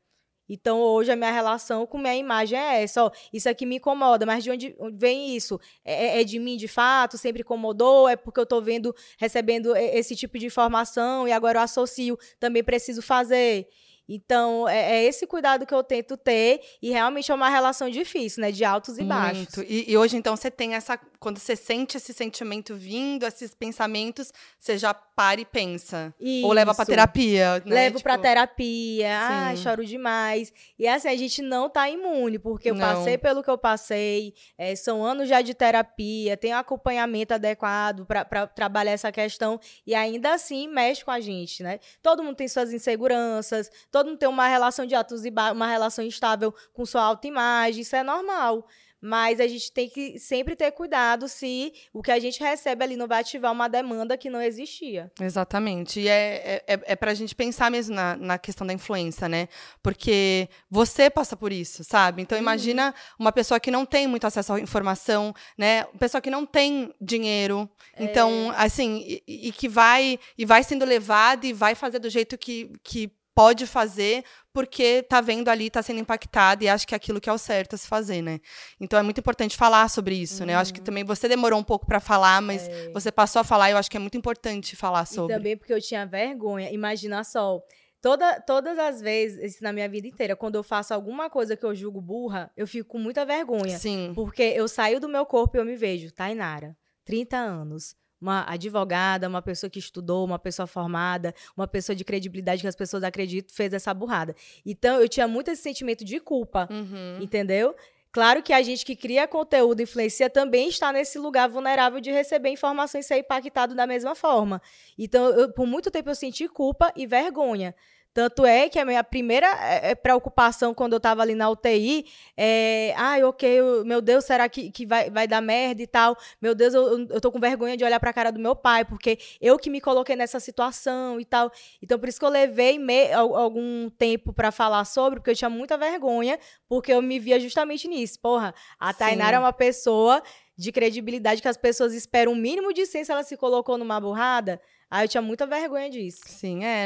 Então, 0.47 0.79
hoje, 0.79 1.11
a 1.11 1.15
minha 1.15 1.31
relação 1.31 1.85
com 1.85 1.97
minha 1.97 2.15
imagem 2.15 2.57
é 2.57 2.83
essa. 2.83 3.05
Ó, 3.05 3.11
isso 3.31 3.49
aqui 3.49 3.65
me 3.65 3.77
incomoda, 3.77 4.25
mas 4.25 4.43
de 4.43 4.51
onde 4.51 4.75
vem 4.93 5.35
isso? 5.35 5.59
É, 5.83 6.17
é, 6.17 6.21
é 6.21 6.23
de 6.23 6.37
mim, 6.37 6.57
de 6.57 6.67
fato? 6.67 7.17
Sempre 7.17 7.41
incomodou? 7.41 8.07
É 8.07 8.15
porque 8.15 8.39
eu 8.39 8.43
estou 8.43 8.61
vendo, 8.61 8.93
recebendo 9.17 9.75
esse 9.75 10.15
tipo 10.15 10.37
de 10.37 10.45
informação 10.45 11.27
e 11.27 11.31
agora 11.31 11.59
eu 11.59 11.63
associo, 11.63 12.17
também 12.39 12.63
preciso 12.63 13.01
fazer. 13.01 13.67
Então, 14.07 14.67
é, 14.67 14.97
é, 14.97 15.03
esse 15.05 15.25
cuidado 15.25 15.65
que 15.65 15.73
eu 15.73 15.83
tento 15.83 16.17
ter 16.17 16.61
e 16.81 16.89
realmente 16.89 17.31
é 17.31 17.35
uma 17.35 17.49
relação 17.49 17.89
difícil, 17.89 18.41
né? 18.41 18.51
De 18.51 18.65
altos 18.65 18.97
e 18.97 19.03
baixos. 19.03 19.55
Muito. 19.55 19.71
E, 19.71 19.91
e 19.91 19.97
hoje, 19.97 20.17
então, 20.17 20.35
você 20.35 20.51
tem 20.51 20.75
essa. 20.75 20.97
Quando 21.19 21.39
você 21.39 21.55
sente 21.55 21.95
esse 21.95 22.11
sentimento 22.11 22.75
vindo, 22.75 23.25
esses 23.25 23.55
pensamentos, 23.55 24.33
você 24.59 24.77
já 24.77 24.93
para 24.93 25.39
e 25.39 25.45
pensa. 25.45 26.13
Isso. 26.19 26.45
Ou 26.45 26.51
leva 26.51 26.75
pra 26.75 26.85
terapia. 26.85 27.63
Né? 27.65 27.75
Levo 27.75 27.97
tipo... 27.97 28.03
pra 28.03 28.17
terapia. 28.17 29.07
Ah, 29.09 29.55
choro 29.55 29.85
demais. 29.85 30.51
E 30.77 30.85
assim, 30.85 31.07
a 31.07 31.15
gente 31.15 31.41
não 31.41 31.69
tá 31.69 31.89
imune, 31.89 32.39
porque 32.39 32.71
eu 32.71 32.75
não. 32.75 32.81
passei 32.81 33.17
pelo 33.17 33.41
que 33.41 33.49
eu 33.49 33.57
passei. 33.57 34.33
É, 34.57 34.75
são 34.75 35.05
anos 35.05 35.29
já 35.29 35.41
de 35.41 35.53
terapia, 35.53 36.35
tem 36.35 36.51
acompanhamento 36.51 37.33
adequado 37.33 38.05
para 38.05 38.47
trabalhar 38.47 38.91
essa 38.91 39.11
questão. 39.11 39.59
E 39.87 39.95
ainda 39.95 40.33
assim 40.33 40.67
mexe 40.67 41.05
com 41.05 41.11
a 41.11 41.21
gente, 41.21 41.63
né? 41.63 41.79
Todo 42.01 42.21
mundo 42.21 42.35
tem 42.35 42.47
suas 42.49 42.73
inseguranças 42.73 43.71
todo 43.93 44.07
mundo 44.07 44.17
tem 44.17 44.27
uma 44.27 44.47
relação 44.47 44.87
de 44.87 44.95
atos 44.95 45.23
e 45.23 45.29
uma 45.29 45.67
relação 45.67 46.03
instável 46.03 46.53
com 46.73 46.83
sua 46.83 47.03
autoimagem, 47.03 47.83
isso 47.83 47.95
é 47.95 48.03
normal. 48.03 48.67
Mas 49.05 49.41
a 49.41 49.47
gente 49.47 49.69
tem 49.69 49.89
que 49.89 50.17
sempre 50.17 50.55
ter 50.55 50.71
cuidado 50.71 51.27
se 51.27 51.73
o 51.91 52.01
que 52.01 52.09
a 52.09 52.17
gente 52.19 52.41
recebe 52.41 52.85
ali 52.85 52.95
não 52.95 53.05
vai 53.05 53.19
ativar 53.19 53.51
uma 53.51 53.67
demanda 53.67 54.17
que 54.17 54.29
não 54.29 54.41
existia. 54.41 55.11
Exatamente. 55.19 55.99
E 55.99 56.07
é, 56.07 56.63
é, 56.65 56.79
é 56.85 56.95
para 56.95 57.11
a 57.11 57.13
gente 57.13 57.35
pensar 57.35 57.69
mesmo 57.69 57.93
na, 57.93 58.15
na 58.15 58.37
questão 58.37 58.65
da 58.65 58.71
influência, 58.71 59.27
né? 59.27 59.49
Porque 59.83 60.47
você 60.71 61.09
passa 61.09 61.35
por 61.35 61.51
isso, 61.51 61.83
sabe? 61.83 62.21
Então, 62.21 62.37
uhum. 62.37 62.41
imagina 62.41 62.95
uma 63.19 63.33
pessoa 63.33 63.59
que 63.59 63.69
não 63.69 63.85
tem 63.85 64.07
muito 64.07 64.25
acesso 64.25 64.53
à 64.53 64.59
informação, 64.61 65.35
né? 65.57 65.83
Uma 65.91 65.99
pessoa 65.99 66.21
que 66.21 66.31
não 66.31 66.45
tem 66.45 66.95
dinheiro. 67.01 67.69
É. 67.97 68.05
Então, 68.05 68.53
assim, 68.55 69.03
e, 69.27 69.49
e, 69.49 69.51
que 69.51 69.67
vai 69.67 70.17
e 70.37 70.45
vai 70.45 70.63
sendo 70.63 70.85
levada 70.85 71.45
e 71.45 71.51
vai 71.51 71.75
fazer 71.75 71.99
do 71.99 72.09
jeito 72.09 72.37
que, 72.37 72.71
que 72.81 73.11
pode 73.35 73.65
fazer 73.65 74.23
porque 74.53 75.03
tá 75.03 75.19
vendo 75.19 75.49
ali, 75.49 75.69
tá 75.69 75.81
sendo 75.81 75.99
impactado 75.99 76.63
e 76.63 76.69
acha 76.69 76.85
que 76.85 76.93
é 76.93 76.97
aquilo 76.97 77.19
que 77.19 77.29
é 77.29 77.33
o 77.33 77.37
certo 77.37 77.73
a 77.73 77.77
se 77.77 77.87
fazer, 77.87 78.21
né? 78.21 78.39
Então 78.79 78.99
é 78.99 79.01
muito 79.01 79.19
importante 79.19 79.57
falar 79.57 79.89
sobre 79.89 80.15
isso, 80.15 80.41
uhum. 80.41 80.47
né? 80.47 80.53
Eu 80.53 80.59
acho 80.59 80.73
que 80.73 80.79
uhum. 80.79 80.85
também 80.85 81.03
você 81.03 81.27
demorou 81.27 81.59
um 81.59 81.63
pouco 81.63 81.85
para 81.85 81.99
falar, 81.99 82.41
mas 82.41 82.67
é. 82.67 82.91
você 82.91 83.11
passou 83.11 83.39
a 83.39 83.43
falar, 83.43 83.69
e 83.69 83.73
eu 83.73 83.77
acho 83.77 83.89
que 83.89 83.97
é 83.97 83.99
muito 83.99 84.17
importante 84.17 84.75
falar 84.75 85.05
sobre. 85.05 85.33
E 85.33 85.37
também 85.37 85.57
porque 85.57 85.73
eu 85.73 85.81
tinha 85.81 86.05
vergonha. 86.05 86.71
Imagina 86.71 87.23
só, 87.23 87.59
Toda, 88.03 88.37
todas 88.41 88.77
as 88.77 88.99
vezes, 88.99 89.61
na 89.61 89.71
minha 89.71 89.87
vida 89.87 90.05
inteira, 90.05 90.35
quando 90.35 90.55
eu 90.55 90.61
faço 90.61 90.93
alguma 90.93 91.29
coisa 91.29 91.55
que 91.55 91.65
eu 91.65 91.73
julgo 91.73 92.01
burra, 92.01 92.51
eu 92.57 92.67
fico 92.67 92.89
com 92.89 92.99
muita 92.99 93.25
vergonha. 93.25 93.79
Sim. 93.79 94.11
Porque 94.13 94.43
eu 94.43 94.67
saio 94.67 94.99
do 94.99 95.07
meu 95.07 95.25
corpo 95.25 95.55
e 95.55 95.59
eu 95.61 95.63
me 95.63 95.77
vejo, 95.77 96.11
Tainara, 96.11 96.75
30 97.05 97.37
anos, 97.37 97.95
uma 98.23 98.45
advogada, 98.47 99.27
uma 99.27 99.41
pessoa 99.41 99.69
que 99.69 99.79
estudou, 99.79 100.25
uma 100.25 100.39
pessoa 100.39 100.65
formada, 100.65 101.35
uma 101.55 101.67
pessoa 101.67 101.95
de 101.95 102.05
credibilidade 102.05 102.61
que 102.61 102.67
as 102.67 102.75
pessoas 102.75 103.03
acreditam, 103.03 103.53
fez 103.53 103.73
essa 103.73 103.93
burrada. 103.93 104.33
Então, 104.65 105.01
eu 105.01 105.09
tinha 105.09 105.27
muito 105.27 105.51
esse 105.51 105.61
sentimento 105.61 106.05
de 106.05 106.19
culpa, 106.19 106.67
uhum. 106.71 107.21
entendeu? 107.21 107.75
Claro 108.13 108.41
que 108.41 108.53
a 108.53 108.61
gente 108.61 108.85
que 108.85 108.95
cria 108.95 109.27
conteúdo, 109.27 109.81
influencia, 109.81 110.29
também 110.29 110.69
está 110.69 110.93
nesse 110.93 111.17
lugar 111.17 111.49
vulnerável 111.49 111.99
de 111.99 112.11
receber 112.11 112.49
informações 112.49 113.05
e 113.05 113.07
ser 113.07 113.17
impactado 113.17 113.75
da 113.75 113.85
mesma 113.85 114.15
forma. 114.15 114.61
Então, 114.97 115.29
eu, 115.31 115.51
por 115.51 115.65
muito 115.65 115.91
tempo 115.91 116.09
eu 116.09 116.15
senti 116.15 116.47
culpa 116.47 116.93
e 116.95 117.05
vergonha. 117.05 117.75
Tanto 118.13 118.45
é 118.45 118.69
que 118.69 118.77
a 118.77 118.85
minha 118.85 119.03
primeira 119.03 119.47
é, 119.47 119.91
é, 119.91 119.95
preocupação 119.95 120.71
quando 120.71 120.93
eu 120.93 120.97
estava 120.97 121.23
ali 121.23 121.33
na 121.33 121.49
UTI 121.49 122.05
é, 122.37 122.93
ai, 122.95 123.23
ok, 123.23 123.83
meu 123.85 124.01
Deus, 124.01 124.25
será 124.25 124.47
que, 124.47 124.69
que 124.71 124.85
vai, 124.85 125.09
vai 125.09 125.27
dar 125.27 125.41
merda 125.41 125.81
e 125.81 125.87
tal? 125.87 126.15
Meu 126.39 126.53
Deus, 126.53 126.75
eu, 126.75 127.07
eu 127.09 127.19
tô 127.19 127.31
com 127.31 127.39
vergonha 127.39 127.75
de 127.75 127.83
olhar 127.83 127.99
para 127.99 128.11
a 128.11 128.13
cara 128.13 128.31
do 128.31 128.39
meu 128.39 128.55
pai, 128.55 128.85
porque 128.85 129.17
eu 129.41 129.57
que 129.57 129.69
me 129.69 129.81
coloquei 129.81 130.15
nessa 130.15 130.39
situação 130.39 131.19
e 131.19 131.25
tal. 131.25 131.51
Então, 131.81 131.97
por 131.97 132.07
isso 132.07 132.19
que 132.19 132.25
eu 132.25 132.29
levei 132.29 132.77
me, 132.77 133.11
algum 133.13 133.89
tempo 133.89 134.31
para 134.31 134.51
falar 134.51 134.85
sobre, 134.85 135.19
porque 135.19 135.31
eu 135.31 135.35
tinha 135.35 135.49
muita 135.49 135.75
vergonha, 135.75 136.37
porque 136.69 136.93
eu 136.93 137.01
me 137.01 137.17
via 137.17 137.39
justamente 137.39 137.87
nisso. 137.87 138.19
Porra, 138.19 138.53
a 138.79 138.93
Tainara 138.93 139.37
é 139.37 139.39
uma 139.39 139.53
pessoa 139.53 140.21
de 140.55 140.71
credibilidade 140.71 141.41
que 141.41 141.47
as 141.47 141.57
pessoas 141.57 141.93
esperam 141.93 142.31
o 142.31 142.35
um 142.35 142.37
mínimo 142.37 142.71
de 142.73 142.85
ser 142.85 143.03
se 143.03 143.11
ela 143.11 143.23
se 143.23 143.35
colocou 143.35 143.77
numa 143.77 143.99
burrada. 143.99 144.61
Aí 144.93 145.05
eu 145.05 145.09
tinha 145.09 145.23
muita 145.23 145.47
vergonha 145.47 145.89
disso. 145.89 146.21
Sim, 146.27 146.63
é. 146.63 146.85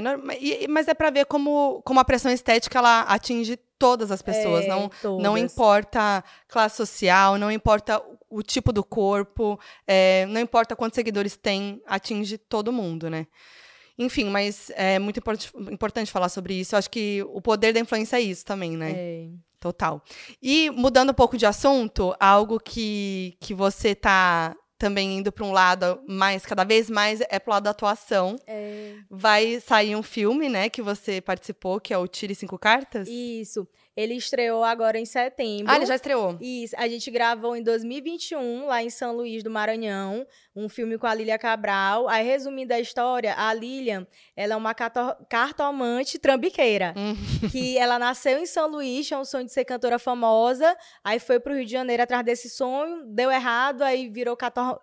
mas 0.70 0.88
é 0.88 0.94
para 0.94 1.10
ver 1.10 1.26
como, 1.26 1.82
como 1.84 2.00
a 2.00 2.06
pressão 2.06 2.32
estética 2.32 2.80
ela 2.80 3.02
atinge 3.02 3.58
todas 3.78 4.12
as 4.12 4.22
pessoas. 4.22 4.64
É, 4.64 4.70
não, 4.70 4.90
todas. 5.02 5.22
não 5.22 5.38
importa 5.38 6.24
classe 6.48 6.78
social, 6.78 7.38
não 7.38 7.52
importa 7.52 8.02
o 8.30 8.42
tipo 8.42 8.72
do 8.72 8.82
corpo, 8.82 9.60
é, 9.86 10.26
não 10.28 10.40
importa 10.40 10.74
quantos 10.74 10.96
seguidores 10.96 11.36
tem, 11.36 11.82
atinge 11.86 12.38
todo 12.38 12.72
mundo, 12.72 13.10
né? 13.10 13.28
Enfim, 14.00 14.30
mas 14.30 14.72
é 14.76 14.98
muito 15.00 15.20
import 15.20 15.50
importante 15.70 16.10
falar 16.10 16.30
sobre 16.30 16.54
isso. 16.54 16.76
Eu 16.76 16.80
acho 16.80 16.90
que 16.90 17.22
o 17.28 17.42
poder 17.42 17.74
da 17.74 17.82
influência 17.82 18.16
é 18.16 18.22
isso 18.22 18.46
também, 18.46 18.78
né? 18.78 18.92
É. 18.96 19.28
Total. 19.60 20.02
E 20.42 20.70
mudando 20.70 21.10
um 21.10 21.14
pouco 21.14 21.38
de 21.38 21.46
assunto, 21.46 22.16
algo 22.22 22.58
que, 22.58 23.36
que 23.42 23.54
você 23.54 23.94
tá 23.94 24.56
também 24.78 25.18
indo 25.18 25.32
para 25.32 25.46
um 25.46 25.52
lado 25.52 26.00
mais, 26.08 26.46
cada 26.46 26.64
vez 26.64 26.90
mais, 26.90 27.22
é 27.30 27.40
pro 27.40 27.52
lado 27.52 27.64
da 27.64 27.72
atuação. 27.72 28.36
É. 28.46 28.94
Vai 29.10 29.60
sair 29.60 29.96
um 29.96 30.04
filme, 30.04 30.50
né, 30.50 30.70
que 30.70 30.82
você 30.82 31.20
participou, 31.20 31.80
que 31.80 31.94
é 31.94 31.98
o 31.98 32.08
Tire 32.08 32.36
Cinco 32.36 32.58
Cartas? 32.58 33.08
Isso. 33.08 33.68
Ele 33.98 34.14
estreou 34.14 34.64
agora 34.64 35.00
em 35.00 35.06
setembro. 35.06 35.72
Ah, 35.74 35.78
ele 35.78 35.88
já 35.88 35.96
estreou? 35.96 36.38
Isso. 36.40 36.76
A 36.78 36.88
gente 36.88 37.10
gravou 37.10 37.56
em 37.56 37.64
2021, 37.64 38.68
lá 38.68 38.84
em 38.84 38.92
São 38.92 39.16
Luís 39.16 39.42
do 39.42 39.50
Maranhão, 39.50 40.24
um 40.56 40.70
filme 40.70 41.00
com 41.00 41.08
a 41.08 41.16
Lília 41.16 41.40
Cabral. 41.40 42.08
Aí, 42.08 42.24
resumindo 42.24 42.72
a 42.76 42.80
história, 42.80 43.34
a 43.36 43.52
Lília, 43.56 44.08
ela 44.36 44.54
é 44.54 44.56
uma 44.56 44.76
cartomante 44.76 46.20
trambiqueira. 46.20 46.94
Hum. 46.96 47.16
que 47.52 47.76
ela 47.76 47.98
nasceu 47.98 48.38
em 48.38 48.46
São 48.46 48.68
Luís, 48.68 49.08
tinha 49.08 49.20
um 49.20 49.26
sonho 49.26 49.46
de 49.46 49.52
ser 49.52 49.66
cantora 49.66 49.98
famosa. 49.98 50.78
Aí 51.04 51.18
foi 51.20 51.40
pro 51.40 51.56
Rio 51.56 51.66
de 51.66 51.72
Janeiro 51.72 52.04
atrás 52.04 52.24
desse 52.24 52.52
sonho, 52.52 53.04
deu 53.08 53.32
errado, 53.32 53.82
aí 53.82 54.10
virou 54.10 54.38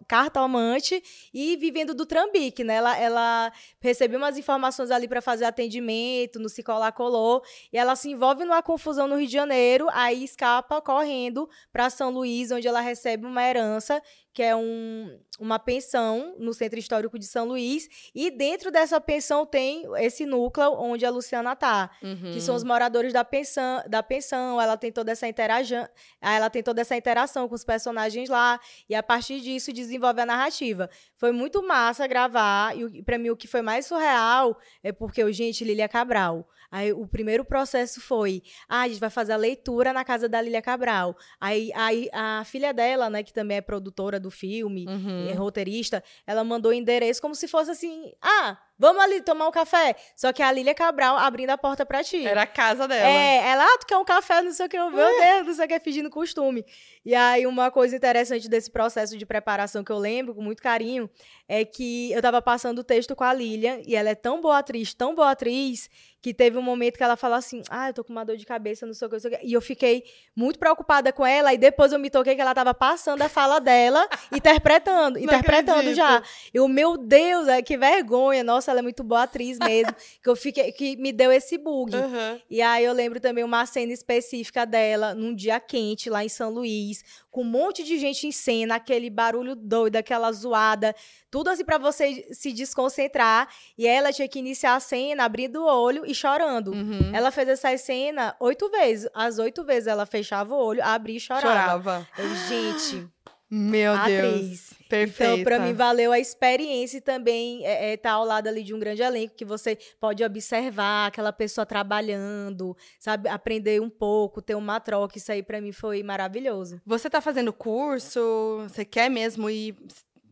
cartomante 0.08 1.00
e 1.32 1.56
vivendo 1.56 1.94
do 1.94 2.04
trambique, 2.04 2.64
né? 2.64 2.74
Ela, 2.74 2.98
ela 2.98 3.52
recebeu 3.80 4.18
umas 4.18 4.36
informações 4.36 4.90
ali 4.90 5.06
para 5.06 5.20
fazer 5.20 5.44
atendimento, 5.44 6.40
no 6.40 6.48
se 6.48 6.64
colar 6.64 6.90
colou, 6.90 7.44
e 7.72 7.78
ela 7.78 7.94
se 7.94 8.10
envolve 8.10 8.44
numa 8.44 8.60
confusão 8.60 9.03
no 9.06 9.16
Rio 9.16 9.26
de 9.26 9.32
Janeiro, 9.32 9.86
aí 9.92 10.24
escapa 10.24 10.80
correndo 10.80 11.48
para 11.72 11.90
São 11.90 12.10
Luís, 12.10 12.50
onde 12.50 12.66
ela 12.66 12.80
recebe 12.80 13.26
uma 13.26 13.42
herança 13.42 14.02
que 14.34 14.42
é 14.42 14.54
um, 14.54 15.16
uma 15.38 15.60
pensão 15.60 16.34
no 16.40 16.52
Centro 16.52 16.76
Histórico 16.76 17.16
de 17.20 17.24
São 17.24 17.46
Luís. 17.46 17.88
E 18.12 18.32
dentro 18.32 18.72
dessa 18.72 19.00
pensão 19.00 19.46
tem 19.46 19.84
esse 19.98 20.26
núcleo 20.26 20.72
onde 20.72 21.06
a 21.06 21.10
Luciana 21.10 21.54
tá, 21.54 21.88
uhum. 22.02 22.32
que 22.32 22.40
são 22.40 22.56
os 22.56 22.64
moradores 22.64 23.12
da 23.12 23.24
pensão, 23.24 23.84
da 23.88 24.02
pensão. 24.02 24.60
Ela 24.60 24.76
tem 24.76 24.90
toda 24.90 25.12
essa 25.12 25.28
interação, 25.28 25.88
ela 26.20 26.50
tem 26.50 26.64
toda 26.64 26.80
essa 26.80 26.96
interação 26.96 27.48
com 27.48 27.54
os 27.54 27.64
personagens 27.64 28.28
lá 28.28 28.58
e 28.88 28.94
a 28.96 29.04
partir 29.04 29.40
disso 29.40 29.72
desenvolve 29.72 30.20
a 30.20 30.26
narrativa. 30.26 30.90
Foi 31.14 31.30
muito 31.30 31.62
massa 31.62 32.04
gravar 32.08 32.76
e 32.76 33.04
para 33.04 33.18
mim 33.18 33.30
o 33.30 33.36
que 33.36 33.46
foi 33.46 33.62
mais 33.62 33.86
surreal 33.86 34.58
é 34.82 34.90
porque 34.90 35.22
o 35.22 35.32
gente 35.32 35.62
Lilia 35.62 35.88
Cabral. 35.88 36.44
Aí 36.74 36.92
o 36.92 37.06
primeiro 37.06 37.44
processo 37.44 38.00
foi, 38.00 38.42
ah, 38.68 38.80
a 38.80 38.88
gente 38.88 38.98
vai 38.98 39.08
fazer 39.08 39.32
a 39.32 39.36
leitura 39.36 39.92
na 39.92 40.04
casa 40.04 40.28
da 40.28 40.42
Lilia 40.42 40.60
Cabral. 40.60 41.16
Aí, 41.40 41.70
aí 41.72 42.08
a 42.12 42.42
filha 42.44 42.74
dela, 42.74 43.08
né, 43.08 43.22
que 43.22 43.32
também 43.32 43.58
é 43.58 43.60
produtora 43.60 44.18
do 44.18 44.28
filme, 44.28 44.84
uhum. 44.88 45.28
é 45.28 45.34
roteirista, 45.34 46.02
ela 46.26 46.42
mandou 46.42 46.72
o 46.72 46.74
endereço 46.74 47.22
como 47.22 47.32
se 47.32 47.46
fosse 47.46 47.70
assim: 47.70 48.12
ah, 48.20 48.58
vamos 48.78 49.02
ali 49.02 49.20
tomar 49.20 49.48
um 49.48 49.50
café. 49.50 49.96
Só 50.16 50.32
que 50.32 50.42
a 50.42 50.50
Lília 50.50 50.74
Cabral 50.74 51.16
abrindo 51.16 51.50
a 51.50 51.58
porta 51.58 51.84
pra 51.84 52.02
ti. 52.02 52.26
Era 52.26 52.42
a 52.42 52.46
casa 52.46 52.86
dela. 52.88 53.08
É, 53.08 53.48
ela, 53.48 53.64
ah, 53.64 53.78
tu 53.78 53.86
quer 53.86 53.96
um 53.96 54.04
café, 54.04 54.42
não 54.42 54.52
sei 54.52 54.66
o 54.66 54.68
que, 54.68 54.78
meu 54.78 54.90
Deus, 54.90 55.46
não 55.46 55.54
sei 55.54 55.66
o 55.66 55.68
que, 55.68 55.80
fingindo 55.80 56.10
costume. 56.10 56.64
E 57.04 57.14
aí, 57.14 57.46
uma 57.46 57.70
coisa 57.70 57.96
interessante 57.96 58.48
desse 58.48 58.70
processo 58.70 59.16
de 59.16 59.26
preparação 59.26 59.84
que 59.84 59.92
eu 59.92 59.98
lembro 59.98 60.34
com 60.34 60.42
muito 60.42 60.62
carinho 60.62 61.08
é 61.48 61.64
que 61.64 62.10
eu 62.12 62.22
tava 62.22 62.40
passando 62.40 62.78
o 62.78 62.84
texto 62.84 63.14
com 63.14 63.24
a 63.24 63.32
Lília 63.32 63.82
e 63.86 63.94
ela 63.94 64.08
é 64.08 64.14
tão 64.14 64.40
boa 64.40 64.58
atriz, 64.58 64.94
tão 64.94 65.14
boa 65.14 65.30
atriz, 65.30 65.90
que 66.24 66.32
teve 66.32 66.56
um 66.56 66.62
momento 66.62 66.96
que 66.96 67.02
ela 67.02 67.16
falou 67.16 67.36
assim: 67.36 67.62
Ah, 67.68 67.90
eu 67.90 67.92
tô 67.92 68.02
com 68.02 68.10
uma 68.10 68.24
dor 68.24 68.38
de 68.38 68.46
cabeça, 68.46 68.86
não 68.86 68.94
sei 68.94 69.06
o 69.06 69.10
que, 69.10 69.16
não 69.16 69.20
sei 69.20 69.30
o 69.30 69.38
que. 69.38 69.46
E 69.46 69.52
eu 69.52 69.60
fiquei 69.60 70.04
muito 70.34 70.58
preocupada 70.58 71.12
com 71.12 71.26
ela, 71.26 71.52
e 71.52 71.58
depois 71.58 71.92
eu 71.92 71.98
me 71.98 72.08
toquei 72.08 72.34
que 72.34 72.40
ela 72.40 72.54
tava 72.54 72.72
passando 72.72 73.20
a 73.20 73.28
fala 73.28 73.60
dela, 73.60 74.08
interpretando, 74.32 75.18
interpretando 75.18 75.92
já. 75.94 76.22
Eu, 76.54 76.66
meu 76.66 76.96
Deus, 76.96 77.46
é, 77.46 77.60
que 77.60 77.76
vergonha, 77.76 78.42
nossa 78.42 78.63
nossa, 78.64 78.70
ela 78.70 78.80
é 78.80 78.82
muito 78.82 79.04
boa 79.04 79.24
atriz 79.24 79.58
mesmo. 79.58 79.94
que 80.22 80.28
eu 80.28 80.34
fiquei, 80.34 80.72
que 80.72 80.96
me 80.96 81.12
deu 81.12 81.30
esse 81.30 81.58
bug. 81.58 81.94
Uhum. 81.94 82.40
E 82.48 82.62
aí 82.62 82.84
eu 82.84 82.92
lembro 82.92 83.20
também 83.20 83.44
uma 83.44 83.66
cena 83.66 83.92
específica 83.92 84.64
dela, 84.64 85.14
num 85.14 85.34
dia 85.34 85.60
quente, 85.60 86.08
lá 86.08 86.24
em 86.24 86.28
São 86.28 86.50
Luís, 86.50 87.04
com 87.30 87.42
um 87.42 87.44
monte 87.44 87.84
de 87.84 87.98
gente 87.98 88.26
em 88.26 88.32
cena, 88.32 88.76
aquele 88.76 89.10
barulho 89.10 89.54
doido, 89.54 89.96
aquela 89.96 90.32
zoada, 90.32 90.94
tudo 91.30 91.50
assim 91.50 91.64
para 91.64 91.78
você 91.78 92.26
se 92.32 92.52
desconcentrar. 92.52 93.48
E 93.76 93.86
ela 93.86 94.12
tinha 94.12 94.28
que 94.28 94.38
iniciar 94.38 94.76
a 94.76 94.80
cena 94.80 95.24
abrindo 95.24 95.62
o 95.62 95.66
olho 95.66 96.04
e 96.06 96.14
chorando. 96.14 96.72
Uhum. 96.72 97.10
Ela 97.12 97.30
fez 97.30 97.48
essa 97.48 97.76
cena 97.76 98.34
oito 98.40 98.70
vezes. 98.70 99.08
As 99.14 99.38
oito 99.38 99.64
vezes 99.64 99.86
ela 99.86 100.06
fechava 100.06 100.54
o 100.54 100.58
olho, 100.58 100.82
abria 100.82 101.16
e 101.16 101.20
chorava. 101.20 101.42
Chorava. 101.42 102.08
Eu, 102.16 102.34
gente, 102.48 103.08
Meu 103.50 103.92
Deus. 104.04 104.34
atriz. 104.34 104.74
Perfeita. 104.88 105.32
Então, 105.32 105.44
pra 105.44 105.60
mim, 105.60 105.72
valeu 105.72 106.12
a 106.12 106.18
experiência 106.18 106.98
e 106.98 107.00
também 107.00 107.64
é, 107.64 107.92
é, 107.92 107.96
tá 107.96 108.12
ao 108.12 108.24
lado 108.24 108.48
ali 108.48 108.62
de 108.62 108.74
um 108.74 108.78
grande 108.78 109.02
elenco 109.02 109.34
que 109.34 109.44
você 109.44 109.76
pode 110.00 110.24
observar 110.24 111.06
aquela 111.06 111.32
pessoa 111.32 111.64
trabalhando, 111.66 112.76
sabe? 112.98 113.28
Aprender 113.28 113.80
um 113.80 113.90
pouco, 113.90 114.42
ter 114.42 114.54
uma 114.54 114.80
troca. 114.80 115.18
Isso 115.18 115.30
aí, 115.30 115.42
pra 115.42 115.60
mim, 115.60 115.72
foi 115.72 116.02
maravilhoso. 116.02 116.80
Você 116.84 117.08
tá 117.08 117.20
fazendo 117.20 117.52
curso? 117.52 118.64
Você 118.68 118.84
quer 118.84 119.08
mesmo 119.08 119.48
ir 119.48 119.76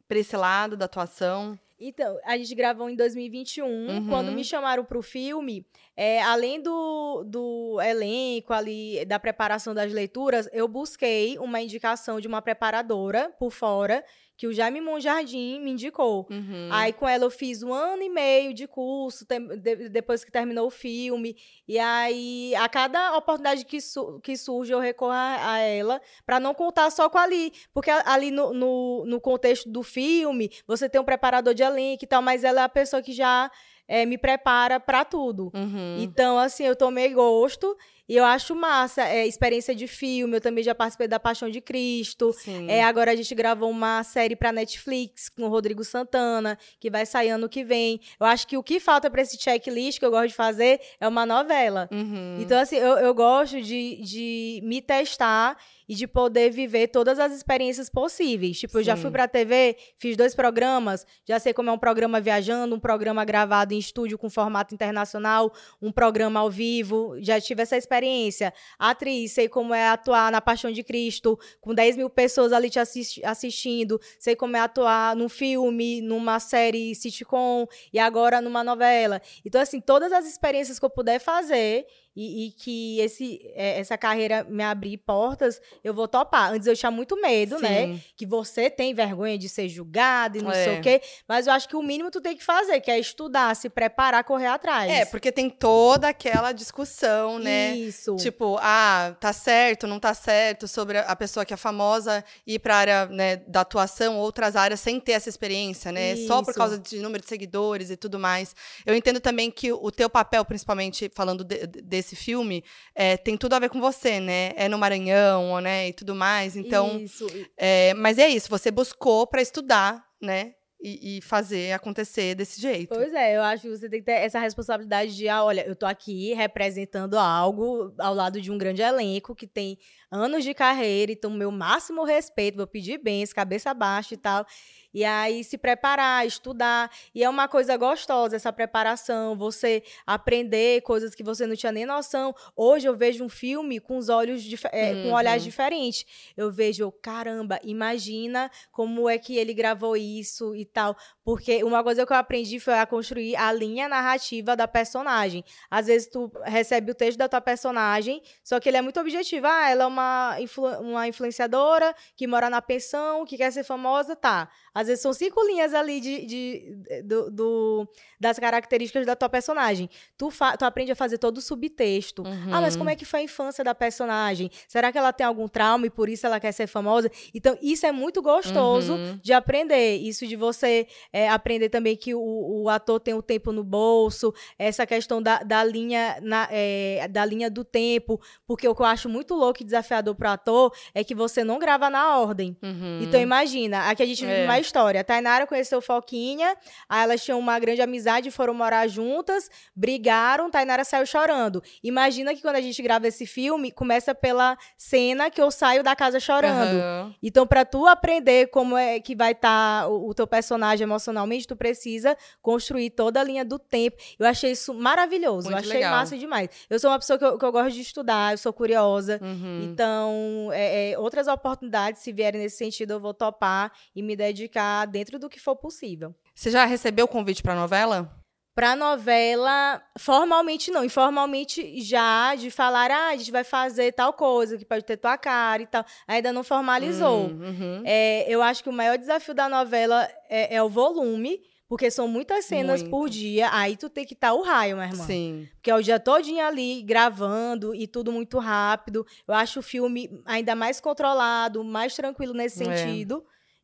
pra 0.09 0.19
esse 0.19 0.37
lado 0.37 0.77
da 0.77 0.85
atuação? 0.87 1.59
Então, 1.83 2.19
a 2.25 2.37
gente 2.37 2.55
gravou 2.55 2.89
em 2.89 2.95
2021. 2.95 3.67
Uhum. 3.67 4.09
Quando 4.09 4.31
me 4.33 4.45
chamaram 4.45 4.85
pro 4.85 5.03
filme, 5.03 5.67
é, 5.97 6.23
além 6.23 6.63
do, 6.63 7.25
do 7.27 7.81
elenco 7.81 8.53
ali, 8.53 9.05
da 9.05 9.19
preparação 9.19 9.75
das 9.75 9.93
leituras, 9.93 10.49
eu 10.53 10.69
busquei 10.69 11.37
uma 11.39 11.61
indicação 11.61 12.21
de 12.21 12.29
uma 12.29 12.41
preparadora 12.41 13.31
por 13.39 13.51
fora, 13.51 14.05
que 14.37 14.47
o 14.47 14.53
Jaime 14.53 14.81
Monjardim 14.81 15.61
me 15.61 15.71
indicou. 15.73 16.27
Uhum. 16.31 16.69
Aí 16.73 16.93
com 16.93 17.09
ela 17.09 17.25
eu 17.25 17.31
fiz 17.31 17.63
um 17.63 17.73
ano 17.73 18.03
e 18.03 18.09
meio 18.09 18.53
de 18.53 18.67
curso, 18.67 19.25
de- 19.27 19.89
depois 19.89 20.25
que 20.25 20.33
terminou 20.33 20.67
o 20.67 20.71
filme. 20.71 21.37
E 21.69 21.79
aí, 21.79 22.55
a 22.57 22.69
cada 22.69 23.17
oportunidade 23.17 23.65
que, 23.65 23.81
su- 23.81 24.19
que 24.21 24.37
surge, 24.37 24.73
eu 24.73 24.81
recorro 24.81 25.13
a, 25.13 25.53
a 25.53 25.59
ela 25.59 26.01
para 26.27 26.41
não 26.41 26.55
contar 26.55 26.91
só 26.91 27.09
com 27.09 27.19
Ali. 27.19 27.53
Porque 27.73 27.91
ali 27.91 28.31
no, 28.31 28.53
no, 28.53 29.05
no 29.07 29.21
contexto 29.21 29.69
do 29.71 29.83
filme, 29.83 30.51
você 30.67 30.89
tem 30.89 31.01
um 31.01 31.05
preparador 31.05 31.55
de 31.55 31.63
elenco 31.63 32.05
e 32.05 32.07
tal, 32.09 32.21
mas 32.23 32.43
ela 32.43 32.63
é 32.63 32.65
a 32.65 32.69
pessoa 32.69 33.01
que 33.03 33.13
já 33.13 33.51
eh, 33.87 34.07
me 34.07 34.19
prepara 34.19 34.81
para 34.81 35.05
tudo. 35.05 35.53
Uhum. 35.55 35.99
Então, 36.01 36.39
assim, 36.39 36.65
eu 36.65 36.75
tomei 36.75 37.11
gosto 37.11 37.77
e 38.13 38.17
eu 38.19 38.27
acho 38.27 38.55
massa. 38.55 39.09
É, 39.09 39.27
experiência 39.27 39.75
de 39.75 39.87
filme, 39.87 40.37
eu 40.37 40.41
também 40.43 40.63
já 40.63 40.75
participei 40.75 41.09
da 41.09 41.19
Paixão 41.19 41.49
de 41.49 41.63
Cristo. 41.63 42.31
Sim. 42.35 42.67
É, 42.69 42.85
agora 42.85 43.13
a 43.13 43.17
gente 43.17 43.35
gravou 43.35 43.71
uma 43.71 44.05
série 44.05 44.37
pra 44.37 44.53
Netflix 44.53 45.31
com 45.31 45.45
o 45.45 45.49
Rodrigo 45.49 45.83
Santana, 45.83 46.59
que 46.79 46.91
vai 46.91 47.07
sair 47.07 47.31
ano 47.31 47.49
que 47.49 47.65
vem. 47.65 48.03
Eu 48.21 48.27
acho 48.27 48.47
que 48.47 48.59
o 48.59 48.63
que 48.63 48.79
falta 48.79 49.11
pra 49.11 49.23
esse 49.23 49.41
checklist 49.41 49.99
que 49.99 50.05
eu 50.05 50.11
gosto 50.11 50.29
de 50.29 50.35
fazer 50.35 50.79
é 51.01 51.09
uma 51.09 51.25
novela. 51.25 51.89
Uhum. 51.91 52.37
Então, 52.39 52.61
assim, 52.61 52.77
eu, 52.77 52.99
eu 52.99 53.15
gosto 53.15 53.63
de, 53.63 54.03
de 54.03 54.61
me 54.63 54.83
testar 54.83 55.57
e 55.89 55.95
de 55.95 56.07
poder 56.07 56.51
viver 56.51 56.89
todas 56.89 57.19
as 57.19 57.33
experiências 57.33 57.89
possíveis. 57.89 58.59
Tipo, 58.59 58.79
eu 58.79 58.83
já 58.83 58.97
Sim. 58.97 59.03
fui 59.03 59.11
pra 59.11 59.27
TV, 59.29 59.77
fiz 59.97 60.17
dois 60.17 60.35
programas, 60.35 61.07
já 61.27 61.39
sei 61.39 61.53
como 61.53 61.71
é 61.71 61.73
um 61.73 61.79
programa 61.79 62.21
viajando, 62.21 62.75
um 62.75 62.81
programa 62.81 63.25
gravado 63.25 63.75
em 63.75 63.79
estúdio 63.79 64.17
com 64.19 64.29
formato 64.31 64.75
internacional, 64.75 65.53
um 65.81 65.91
programa 65.93 66.41
ao 66.41 66.51
vivo, 66.51 67.17
já 67.21 67.41
tive 67.41 67.63
essa 67.63 67.77
experiência. 67.77 68.53
Atriz, 68.79 69.33
sei 69.33 69.49
como 69.49 69.75
é 69.75 69.89
atuar 69.89 70.31
na 70.31 70.41
Paixão 70.41 70.71
de 70.71 70.83
Cristo, 70.83 71.39
com 71.61 71.75
10 71.75 71.97
mil 71.97 72.11
pessoas 72.11 72.53
ali 72.53 72.71
te 72.71 72.79
assisti- 72.79 73.25
assistindo, 73.25 74.01
sei 74.19 74.35
como 74.37 74.57
é 74.57 74.61
atuar 74.61 75.17
num 75.17 75.29
filme, 75.29 76.01
numa 76.01 76.39
série 76.41 76.95
sitcom 76.95 77.67
e 77.93 77.99
agora 77.99 78.41
numa 78.41 78.63
novela. 78.65 79.21
Então, 79.45 79.61
assim, 79.61 79.81
todas 79.81 80.13
as 80.13 80.27
experiências 80.27 80.79
que 80.79 80.85
eu 80.85 80.91
puder 80.91 81.19
fazer 81.19 81.87
e, 82.15 82.47
e 82.47 82.51
que 82.53 83.01
esse, 83.01 83.41
é, 83.55 83.79
essa 83.81 83.97
carreira 83.97 84.45
me 84.45 84.63
abrir 84.63 84.99
portas, 84.99 85.61
eu 85.83 85.95
vou 85.95 86.07
topar. 86.07 86.53
Antes 86.53 86.67
eu 86.67 86.77
tinha 86.77 86.91
muito 86.91 87.21
medo, 87.21 87.59
né? 87.59 87.87
Sim. 87.87 88.03
Que 88.17 88.27
você 88.27 88.69
tem 88.69 88.93
vergonha 88.95 89.39
de 89.39 89.49
ser 89.49 89.69
julgado 89.69 90.39
e 90.39 90.43
não 90.43 90.51
É. 90.53 90.65
sei 90.65 90.79
o 90.79 90.83
quê. 90.83 91.01
Mas 91.29 91.47
eu 91.47 91.53
acho 91.53 91.69
que 91.69 91.77
o 91.77 91.83
mínimo 91.83 92.11
tu 92.11 92.21
tem 92.21 92.37
que 92.37 92.45
fazer, 92.45 92.81
que 92.81 92.91
é 92.91 92.99
estudar, 92.99 93.55
se 93.57 93.69
preparar, 93.69 94.25
correr 94.25 94.47
atrás. 94.49 94.91
É, 94.91 95.05
porque 95.07 95.33
tem 95.33 95.49
toda 95.49 96.09
aquela 96.09 96.53
discussão, 96.53 97.39
né? 97.39 97.75
Isso. 97.77 98.17
Tipo, 98.17 98.59
ah, 98.61 99.15
tá 99.21 99.33
certo, 99.33 99.87
não 99.87 99.99
tá 99.99 100.13
certo, 100.15 100.69
sobre 100.69 100.99
a- 100.99 101.17
pessoa 101.17 101.45
que 101.45 101.55
é 101.55 101.57
famosa 101.57 102.25
ir 102.47 102.59
pra 102.59 102.77
área 102.77 103.07
né, 103.07 103.37
da 103.37 103.61
atuação, 103.61 104.19
outras 104.19 104.57
áreas, 104.57 104.81
sem 104.81 104.99
ter 104.99 105.13
essa 105.13 105.29
experiência, 105.29 105.93
né? 105.93 106.17
Só 106.27 106.43
por 106.43 106.51
Isso. 106.51 106.59
causa 106.59 106.79
de 106.79 106.99
número 106.99 107.23
de 107.23 107.29
seguidores 107.29 107.91
e 107.91 107.97
tudo 107.97 108.19
mais. 108.19 108.55
Eu 108.85 108.95
entendo 108.95 109.21
também 109.21 109.51
que 109.51 109.73
o 109.73 109.91
teu 109.91 110.11
papel, 110.11 110.45
principalmente 110.45 111.11
falando 111.15 111.45
de- 111.45 111.67
de- 111.67 111.81
desse 112.03 112.17
filme, 112.17 112.65
é, 112.95 113.17
tem 113.17 113.37
tudo 113.37 113.55
a 113.55 113.59
ver 113.59 113.71
com 113.71 113.81
você, 113.81 114.21
né? 114.21 114.53
É 114.57 114.69
no 114.69 114.77
Maranhão, 114.77 115.61
né? 115.61 115.89
E 115.89 115.93
tudo 115.93 116.15
mais. 116.15 116.57
Então, 116.57 117.01
Isso. 117.01 117.27
é, 117.57 117.95
mas 117.95 118.19
é 118.19 118.29
isso, 118.29 118.51
você 118.51 118.71
buscou 118.71 119.27
pra 119.27 119.41
estudar, 119.41 120.05
né? 120.21 120.55
E, 120.85 121.19
e 121.19 121.21
fazer 121.23 121.71
acontecer 121.73 122.35
desse 122.35 122.61
jeito. 122.61 122.93
Pois 122.93 123.15
é, 123.15 123.37
eu 123.37 123.43
acho 123.43 123.63
que 123.63 123.69
você 123.69 123.89
tem 123.89 124.01
que 124.01 124.07
ter 124.07 124.15
essa 124.15 124.41
responsabilidade 124.41 125.15
de, 125.15 125.29
ah, 125.29 125.45
olha, 125.45 125.65
eu 125.65 125.77
tô 125.77 125.87
aqui 125.87 126.35
representando 126.35 127.17
algo 127.17 127.95
ao 128.01 128.13
lado 128.13 128.41
de 128.41 128.51
um 128.51 128.59
grande 128.59 128.83
elenco 128.83 129.33
que 129.33 129.47
tem 129.47 129.79
anos 130.13 130.45
de 130.45 130.53
carreira, 130.53 131.11
então 131.11 131.31
meu 131.31 131.51
máximo 131.51 132.05
respeito, 132.05 132.59
vou 132.59 132.67
pedir 132.67 132.99
bens, 132.99 133.33
cabeça 133.33 133.73
baixa 133.73 134.13
e 134.13 134.19
tal. 134.19 134.47
E 134.95 135.05
aí 135.05 135.43
se 135.43 135.57
preparar, 135.57 136.27
estudar. 136.27 136.91
E 137.15 137.25
é 137.25 137.29
uma 137.29 137.49
coisa 137.49 137.77
gostosa 137.77 138.37
essa 138.37 138.53
preparação, 138.53 139.37
você 139.37 139.83
aprender 140.07 140.83
coisas 140.83 141.15
que 141.15 141.23
você 141.23 141.47
não 141.47 141.57
tinha 141.57 141.73
nem 141.73 141.87
noção. 141.87 142.35
Hoje 142.55 142.87
eu 142.87 142.95
vejo 142.95 143.25
um 143.25 143.29
filme 143.29 143.81
com 143.81 143.97
os 143.97 144.09
olhos 144.09 144.45
é, 144.71 145.03
com 145.03 145.13
olhares 145.13 145.43
diferentes. 145.43 146.05
Eu 146.37 146.51
vejo, 146.51 146.93
caramba, 147.01 147.59
imagina 147.65 148.51
como 148.71 149.09
é 149.09 149.17
que 149.17 149.37
ele 149.37 149.55
gravou 149.55 149.97
isso 149.97 150.55
e 150.55 150.67
tal. 150.67 150.95
Porque 151.25 151.65
uma 151.65 151.83
coisa 151.83 152.05
que 152.05 152.13
eu 152.13 152.17
aprendi 152.17 152.61
foi 152.61 152.79
a 152.79 152.85
construir 152.85 153.37
a 153.37 153.51
linha 153.53 153.89
narrativa 153.89 154.55
da 154.55 154.69
personagem. 154.69 155.45
Às 155.71 155.87
vezes 155.87 156.09
tu 156.09 156.31
recebe 156.45 156.91
o 156.91 156.95
texto 156.95 157.17
da 157.17 157.29
tua 157.29 157.41
personagem, 157.41 158.21
só 158.45 158.61
que 158.61 158.69
ele 158.69 158.77
é 158.77 158.83
muito 158.83 159.01
objetivo. 159.01 159.47
Ah, 159.47 159.71
ela 159.71 159.85
é 159.85 159.87
uma, 160.03 160.41
influ- 160.41 160.81
uma 160.81 161.07
influenciadora 161.09 161.95
que 162.17 162.27
mora 162.27 162.51
na 162.51 162.61
pensão, 162.63 163.25
que 163.25 163.37
quer 163.37 163.51
ser 163.53 163.65
famosa, 163.65 164.15
tá. 164.17 164.49
Às 164.75 164.87
vezes 164.87 165.03
são 165.03 165.13
cinco 165.13 165.43
linhas 165.45 165.75
ali 165.75 166.01
de, 166.01 166.27
de- 166.27 167.03
do, 167.05 167.31
do- 167.31 167.89
das 168.19 168.39
características 168.39 169.05
da 169.07 169.15
tua 169.15 169.29
personagem. 169.29 169.89
Tu, 170.17 170.31
fa- 170.31 170.57
tu 170.57 170.65
aprende 170.65 170.93
a 170.93 170.97
fazer 170.97 171.19
todo 171.19 171.39
o 171.39 171.41
subtexto. 171.43 172.23
Ah, 172.51 172.61
mas 172.61 172.77
como 172.77 172.89
é 172.89 172.97
que 172.97 173.05
foi 173.05 173.21
a 173.21 173.23
infância 173.25 173.63
da 173.65 173.75
personagem? 173.75 174.51
Será 174.69 174.91
que 174.93 174.97
ela 174.99 175.13
tem 175.13 175.27
algum 175.27 175.47
trauma 175.49 175.87
e 175.87 175.91
por 175.91 176.09
isso 176.09 176.25
ela 176.27 176.41
quer 176.41 176.53
ser 176.53 176.67
famosa? 176.67 177.11
Então, 177.35 177.57
isso 177.61 177.85
é 177.85 177.93
muito 177.93 178.23
gostoso 178.23 178.97
de 179.23 179.33
aprender. 179.33 179.97
Isso 179.97 180.27
de 180.27 180.37
você 180.37 180.87
é, 181.13 181.29
aprender 181.29 181.69
também 181.69 181.97
que 181.97 182.15
o, 182.15 182.63
o 182.63 182.69
ator 182.69 182.99
tem 183.01 183.15
o 183.15 183.23
tempo 183.23 183.53
no 183.53 183.63
bolso, 183.65 184.33
essa 184.59 184.87
questão 184.87 185.21
da, 185.21 185.43
da 185.43 185.63
linha 185.65 186.19
na- 186.23 186.49
é, 186.51 187.07
da 187.09 187.25
linha 187.25 187.51
do 187.51 187.65
tempo, 187.65 188.21
porque 188.47 188.67
o 188.69 188.75
que 188.75 188.81
eu 188.83 188.87
acho 188.87 189.09
muito 189.09 189.35
louco 189.35 189.63
e 189.63 189.65
desafiador 189.65 190.15
pro 190.15 190.29
ator 190.29 190.73
é 190.95 191.03
que 191.05 191.15
você 191.15 191.43
não 191.45 191.59
grava 191.59 191.91
na 191.91 192.19
ordem. 192.19 192.57
Então 193.03 193.21
imagina, 193.21 193.89
aqui 193.91 194.03
a 194.03 194.07
gente 194.07 194.21
vive 194.25 194.33
É. 194.41 194.45
uma 194.45 194.59
história. 194.63 195.03
A 195.03 195.05
Tainara 195.05 195.47
conheceu 195.47 195.83
Foquinha, 195.83 196.57
aí 196.89 197.03
elas 197.03 197.23
tinham 197.23 197.39
uma 197.39 197.59
grande 197.59 197.83
amizade, 197.83 198.31
foram 198.31 198.55
morar 198.55 198.87
juntas, 198.87 199.51
brigaram, 199.77 200.51
Tainara 200.51 200.85
saiu 200.85 201.05
chorando. 201.05 201.63
Imagina 201.83 202.35
que 202.35 202.41
quando 202.41 202.57
a 202.57 202.61
gente 202.61 202.81
grava 202.83 203.07
esse 203.07 203.27
filme, 203.27 203.71
começa 203.71 204.15
pela 204.15 204.57
cena 204.77 205.31
que 205.31 205.41
eu 205.41 205.51
saio 205.51 205.83
da 205.83 205.95
casa 205.95 206.19
chorando. 206.19 206.81
Aham. 206.81 207.15
Então, 207.23 207.47
pra 207.47 207.65
tu 207.65 207.87
aprender 207.87 208.49
como 208.49 208.77
é 208.77 209.01
que 209.01 209.15
vai 209.15 209.33
estar 209.33 209.89
o, 209.89 210.09
o 210.09 210.15
teu 210.15 210.27
personagem 210.27 210.85
emocionalmente, 210.85 211.47
tu 211.47 211.57
precisa 211.57 212.17
construir 212.41 212.91
toda 212.91 213.21
a 213.21 213.25
linha 213.25 213.45
do 213.45 213.59
tempo. 213.59 213.97
Eu 214.19 214.27
achei 214.27 214.53
isso 214.53 214.73
maravilhoso. 214.73 215.51
Muito 215.51 215.53
eu 215.53 215.59
achei 215.59 215.81
legal. 215.81 215.97
massa 215.97 216.17
demais. 216.17 216.49
Eu 216.71 216.79
sou 216.79 216.91
uma 216.91 216.99
pessoa 216.99 217.19
que 217.19 217.25
eu, 217.25 217.39
que 217.39 217.45
eu 217.45 217.53
gosto 217.53 217.75
de 217.75 217.81
estudar, 217.81 218.33
eu 218.33 218.39
sou 218.39 218.53
curiosa. 218.53 219.19
Uhum. 219.23 219.63
Então, 219.65 220.51
é, 220.53 220.93
é, 220.93 220.99
outras 220.99 221.27
oportunidades, 221.27 222.03
se 222.03 222.13
vierem 222.13 222.41
nesse 222.41 222.57
sentido, 222.57 222.93
eu 222.93 223.01
vou 223.01 223.13
topar 223.13 223.73
e 223.95 224.03
me 224.03 224.15
dedicar 224.15 224.52
dentro 224.91 225.19
do 225.19 225.29
que 225.29 225.41
for 225.41 225.57
possível. 225.57 226.15
Você 226.35 226.51
já 226.51 226.65
recebeu 226.65 227.05
o 227.05 227.09
convite 227.09 227.43
pra 227.43 227.55
novela? 227.55 228.23
Pra 228.55 228.77
novela, 228.77 229.83
formalmente 229.99 230.71
não. 230.71 230.85
Informalmente 230.85 231.81
já, 231.81 232.35
de 232.35 232.51
falar, 232.51 232.91
ah, 232.91 233.09
a 233.09 233.17
gente 233.17 233.33
vai 233.33 233.45
fazer 233.45 233.93
tal 233.93 234.13
coisa, 234.13 234.59
que 234.59 234.65
pode 234.65 234.85
ter 234.85 234.99
tua 234.99 235.17
cara 235.17 235.63
e 235.63 235.67
tal. 235.67 235.85
Ainda 236.07 236.33
não 236.33 236.45
formalizou. 236.45 237.29
Hum, 237.29 237.41
uhum. 237.43 237.83
É, 237.85 238.27
eu 238.29 238.43
acho 238.43 238.63
que 238.63 238.69
o 238.69 238.73
maior 238.73 238.99
desafio 238.99 239.33
da 239.33 239.49
novela 239.49 240.07
é, 240.29 240.57
é 240.57 240.63
o 240.63 240.69
volume, 240.69 241.41
porque 241.67 241.91
são 241.91 242.07
muitas 242.07 242.45
cenas 242.45 242.83
Muito. 242.83 242.91
por 242.91 243.09
dia. 243.09 243.49
Aí 243.51 243.75
tu 243.75 243.89
tem 243.89 244.05
que 244.05 244.13
estar 244.13 244.35
o 244.35 244.43
raio, 244.43 244.77
minha 244.77 244.89
irmã. 244.89 245.05
Sim. 245.07 245.49
Porque 245.55 245.71
é 245.71 245.75
o 245.75 245.83
dia 245.83 245.99
todinho 245.99 246.45
ali 246.45 246.83
gravando 246.83 247.75
e 247.75 247.87
tudo 247.87 248.13
muito 248.13 248.39
rápido. 248.39 249.07
Eu 249.27 249.33
acho 249.33 249.61
o 249.61 249.63
filme 249.63 250.11
ainda 250.27 250.55
mais 250.55 250.79
controlado, 250.79 251.65
mais 251.65 251.97
tranquilo 251.97 252.35
nesse 252.35 252.63
É. 252.65 252.67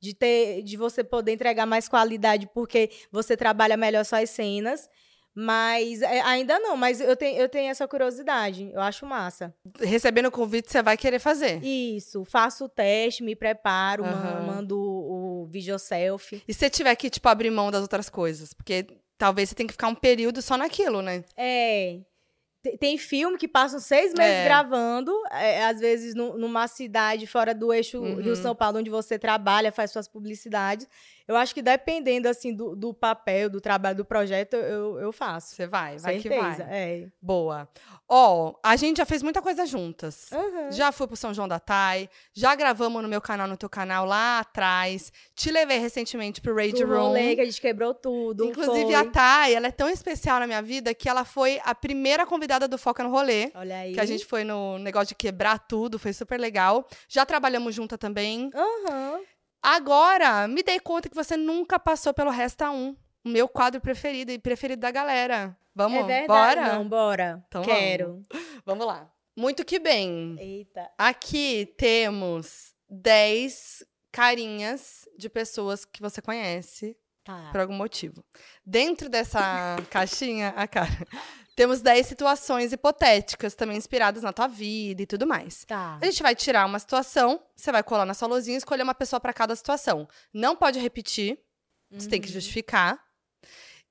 de 0.00 0.14
ter, 0.14 0.62
de 0.62 0.76
você 0.76 1.02
poder 1.02 1.32
entregar 1.32 1.66
mais 1.66 1.88
qualidade 1.88 2.48
porque 2.54 2.90
você 3.10 3.36
trabalha 3.36 3.76
melhor 3.76 4.04
suas 4.04 4.30
cenas. 4.30 4.88
Mas 5.40 6.02
é, 6.02 6.20
ainda 6.22 6.58
não, 6.58 6.76
mas 6.76 7.00
eu 7.00 7.14
tenho, 7.16 7.40
eu 7.40 7.48
tenho 7.48 7.70
essa 7.70 7.86
curiosidade. 7.86 8.72
Eu 8.72 8.80
acho 8.80 9.06
massa. 9.06 9.54
Recebendo 9.78 10.26
o 10.26 10.32
convite, 10.32 10.68
você 10.68 10.82
vai 10.82 10.96
querer 10.96 11.20
fazer. 11.20 11.62
Isso, 11.62 12.24
faço 12.24 12.64
o 12.64 12.68
teste, 12.68 13.22
me 13.22 13.36
preparo, 13.36 14.04
Aham. 14.04 14.46
mando 14.46 14.76
o, 14.76 15.42
o 15.42 15.46
vídeo 15.46 15.78
selfie. 15.78 16.42
E 16.48 16.52
se 16.52 16.58
você 16.58 16.70
tiver 16.70 16.96
que, 16.96 17.08
tipo, 17.08 17.28
abrir 17.28 17.50
mão 17.50 17.70
das 17.70 17.82
outras 17.82 18.10
coisas? 18.10 18.52
Porque 18.52 18.84
talvez 19.16 19.48
você 19.50 19.54
tenha 19.54 19.68
que 19.68 19.74
ficar 19.74 19.86
um 19.86 19.94
período 19.94 20.42
só 20.42 20.56
naquilo, 20.56 21.02
né? 21.02 21.22
É. 21.36 22.00
te- 22.62 22.76
Tem 22.78 22.98
filme 22.98 23.36
que 23.38 23.48
passam 23.48 23.78
seis 23.80 24.12
meses 24.14 24.34
É. 24.36 24.44
gravando, 24.44 25.12
é, 25.30 25.64
às 25.64 25.80
vezes 25.80 26.14
nu- 26.14 26.36
numa 26.38 26.66
cidade 26.68 27.26
fora 27.26 27.54
do 27.54 27.72
eixo 27.72 27.98
Uhum. 28.00 28.16
Rio-São 28.20 28.54
Paulo, 28.54 28.78
onde 28.78 28.90
você 28.90 29.18
trabalha, 29.18 29.70
faz 29.72 29.90
suas 29.90 30.08
publicidades. 30.08 30.86
Eu 31.28 31.36
acho 31.36 31.52
que 31.54 31.60
dependendo, 31.60 32.26
assim, 32.26 32.54
do, 32.54 32.74
do 32.74 32.94
papel, 32.94 33.50
do 33.50 33.60
trabalho, 33.60 33.98
do 33.98 34.04
projeto, 34.04 34.54
eu, 34.54 34.98
eu 34.98 35.12
faço. 35.12 35.54
Você 35.54 35.66
vai, 35.66 35.98
vai 35.98 36.14
Certeza, 36.20 36.34
que 36.34 36.62
vai. 36.62 36.66
é. 36.70 37.08
Boa. 37.20 37.68
Ó, 38.08 38.54
a 38.62 38.74
gente 38.76 38.96
já 38.96 39.04
fez 39.04 39.22
muita 39.22 39.42
coisa 39.42 39.66
juntas. 39.66 40.32
Aham. 40.32 40.72
Já 40.72 40.90
fui 40.90 41.06
pro 41.06 41.16
São 41.16 41.34
João 41.34 41.46
da 41.46 41.60
Tai, 41.60 42.08
já 42.32 42.54
gravamos 42.54 43.02
no 43.02 43.08
meu 43.08 43.20
canal, 43.20 43.46
no 43.46 43.58
teu 43.58 43.68
canal 43.68 44.06
lá 44.06 44.38
atrás. 44.38 45.12
Te 45.34 45.50
levei 45.50 45.76
recentemente 45.76 46.40
pro 46.40 46.56
Rage 46.56 46.82
Room. 46.82 47.08
rolê 47.08 47.34
que 47.34 47.42
a 47.42 47.44
gente 47.44 47.60
quebrou 47.60 47.92
tudo. 47.92 48.46
Inclusive, 48.46 48.86
foi. 48.86 48.94
a 48.94 49.04
Thay, 49.04 49.54
ela 49.54 49.66
é 49.66 49.72
tão 49.72 49.90
especial 49.90 50.40
na 50.40 50.46
minha 50.46 50.62
vida 50.62 50.94
que 50.94 51.10
ela 51.10 51.26
foi 51.26 51.60
a 51.62 51.74
primeira 51.74 52.24
convidada 52.24 52.66
do 52.66 52.78
Foca 52.78 53.02
no 53.02 53.10
Rolê. 53.10 53.52
Olha 53.54 53.80
aí. 53.80 53.92
Que 53.92 54.00
a 54.00 54.06
gente 54.06 54.24
foi 54.24 54.44
no 54.44 54.78
negócio 54.78 55.08
de 55.08 55.14
quebrar 55.14 55.58
tudo, 55.58 55.98
foi 55.98 56.14
super 56.14 56.40
legal. 56.40 56.88
Já 57.06 57.26
trabalhamos 57.26 57.74
junta 57.74 57.98
também. 57.98 58.50
Aham. 58.54 59.20
Agora, 59.62 60.46
me 60.48 60.62
dei 60.62 60.78
conta 60.80 61.08
que 61.08 61.14
você 61.14 61.36
nunca 61.36 61.78
passou 61.78 62.14
pelo 62.14 62.30
Resta 62.30 62.70
1. 62.70 62.96
O 63.24 63.28
meu 63.28 63.48
quadro 63.48 63.80
preferido 63.80 64.30
e 64.32 64.38
preferido 64.38 64.80
da 64.80 64.90
galera. 64.90 65.56
Vamos, 65.74 65.98
É 66.00 66.02
verdade. 66.04 66.26
bora? 66.60 66.72
Não, 66.74 66.88
bora. 66.88 67.44
Então 67.48 67.62
Quero. 67.62 68.22
Vamos 68.64 68.86
lá. 68.86 69.10
Muito 69.36 69.64
que 69.64 69.78
bem. 69.78 70.36
Eita. 70.38 70.90
Aqui 70.96 71.72
temos 71.76 72.74
10 72.88 73.84
carinhas 74.10 75.08
de 75.16 75.28
pessoas 75.28 75.84
que 75.84 76.00
você 76.00 76.20
conhece 76.22 76.96
Tá. 77.24 77.50
por 77.52 77.60
algum 77.60 77.74
motivo. 77.74 78.24
Dentro 78.64 79.08
dessa 79.08 79.76
caixinha, 79.90 80.48
a 80.56 80.66
cara, 80.66 81.06
temos 81.58 81.80
10 81.80 82.06
situações 82.06 82.72
hipotéticas 82.72 83.56
também 83.56 83.76
inspiradas 83.76 84.22
na 84.22 84.32
tua 84.32 84.46
vida 84.46 85.02
e 85.02 85.06
tudo 85.06 85.26
mais. 85.26 85.64
Tá. 85.64 85.98
A 86.00 86.04
gente 86.04 86.22
vai 86.22 86.32
tirar 86.32 86.64
uma 86.64 86.78
situação, 86.78 87.42
você 87.56 87.72
vai 87.72 87.82
colar 87.82 88.06
na 88.06 88.14
sua 88.14 88.28
luzinha 88.28 88.54
e 88.54 88.58
escolher 88.58 88.84
uma 88.84 88.94
pessoa 88.94 89.18
para 89.18 89.32
cada 89.32 89.56
situação. 89.56 90.06
Não 90.32 90.54
pode 90.54 90.78
repetir, 90.78 91.36
você 91.90 92.08
tem 92.08 92.20
que 92.20 92.28
justificar. 92.28 92.96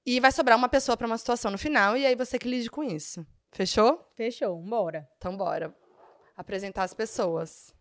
E 0.06 0.22
vai 0.22 0.32
sobrar 0.32 0.58
uma 0.58 0.70
pessoa 0.70 0.96
para 0.96 1.08
uma 1.08 1.18
situação 1.18 1.52
no 1.52 1.58
final 1.58 1.98
e 1.98 2.06
aí 2.06 2.16
você 2.16 2.40
que 2.40 2.48
lide 2.48 2.72
com 2.72 2.86
isso. 2.86 3.28
Fechou? 3.52 4.02
Fechou, 4.16 4.58
bora. 4.62 5.06
Então 5.18 5.36
bora. 5.36 5.76
Apresentar 6.38 6.84
as 6.84 6.94
pessoas. 6.94 7.76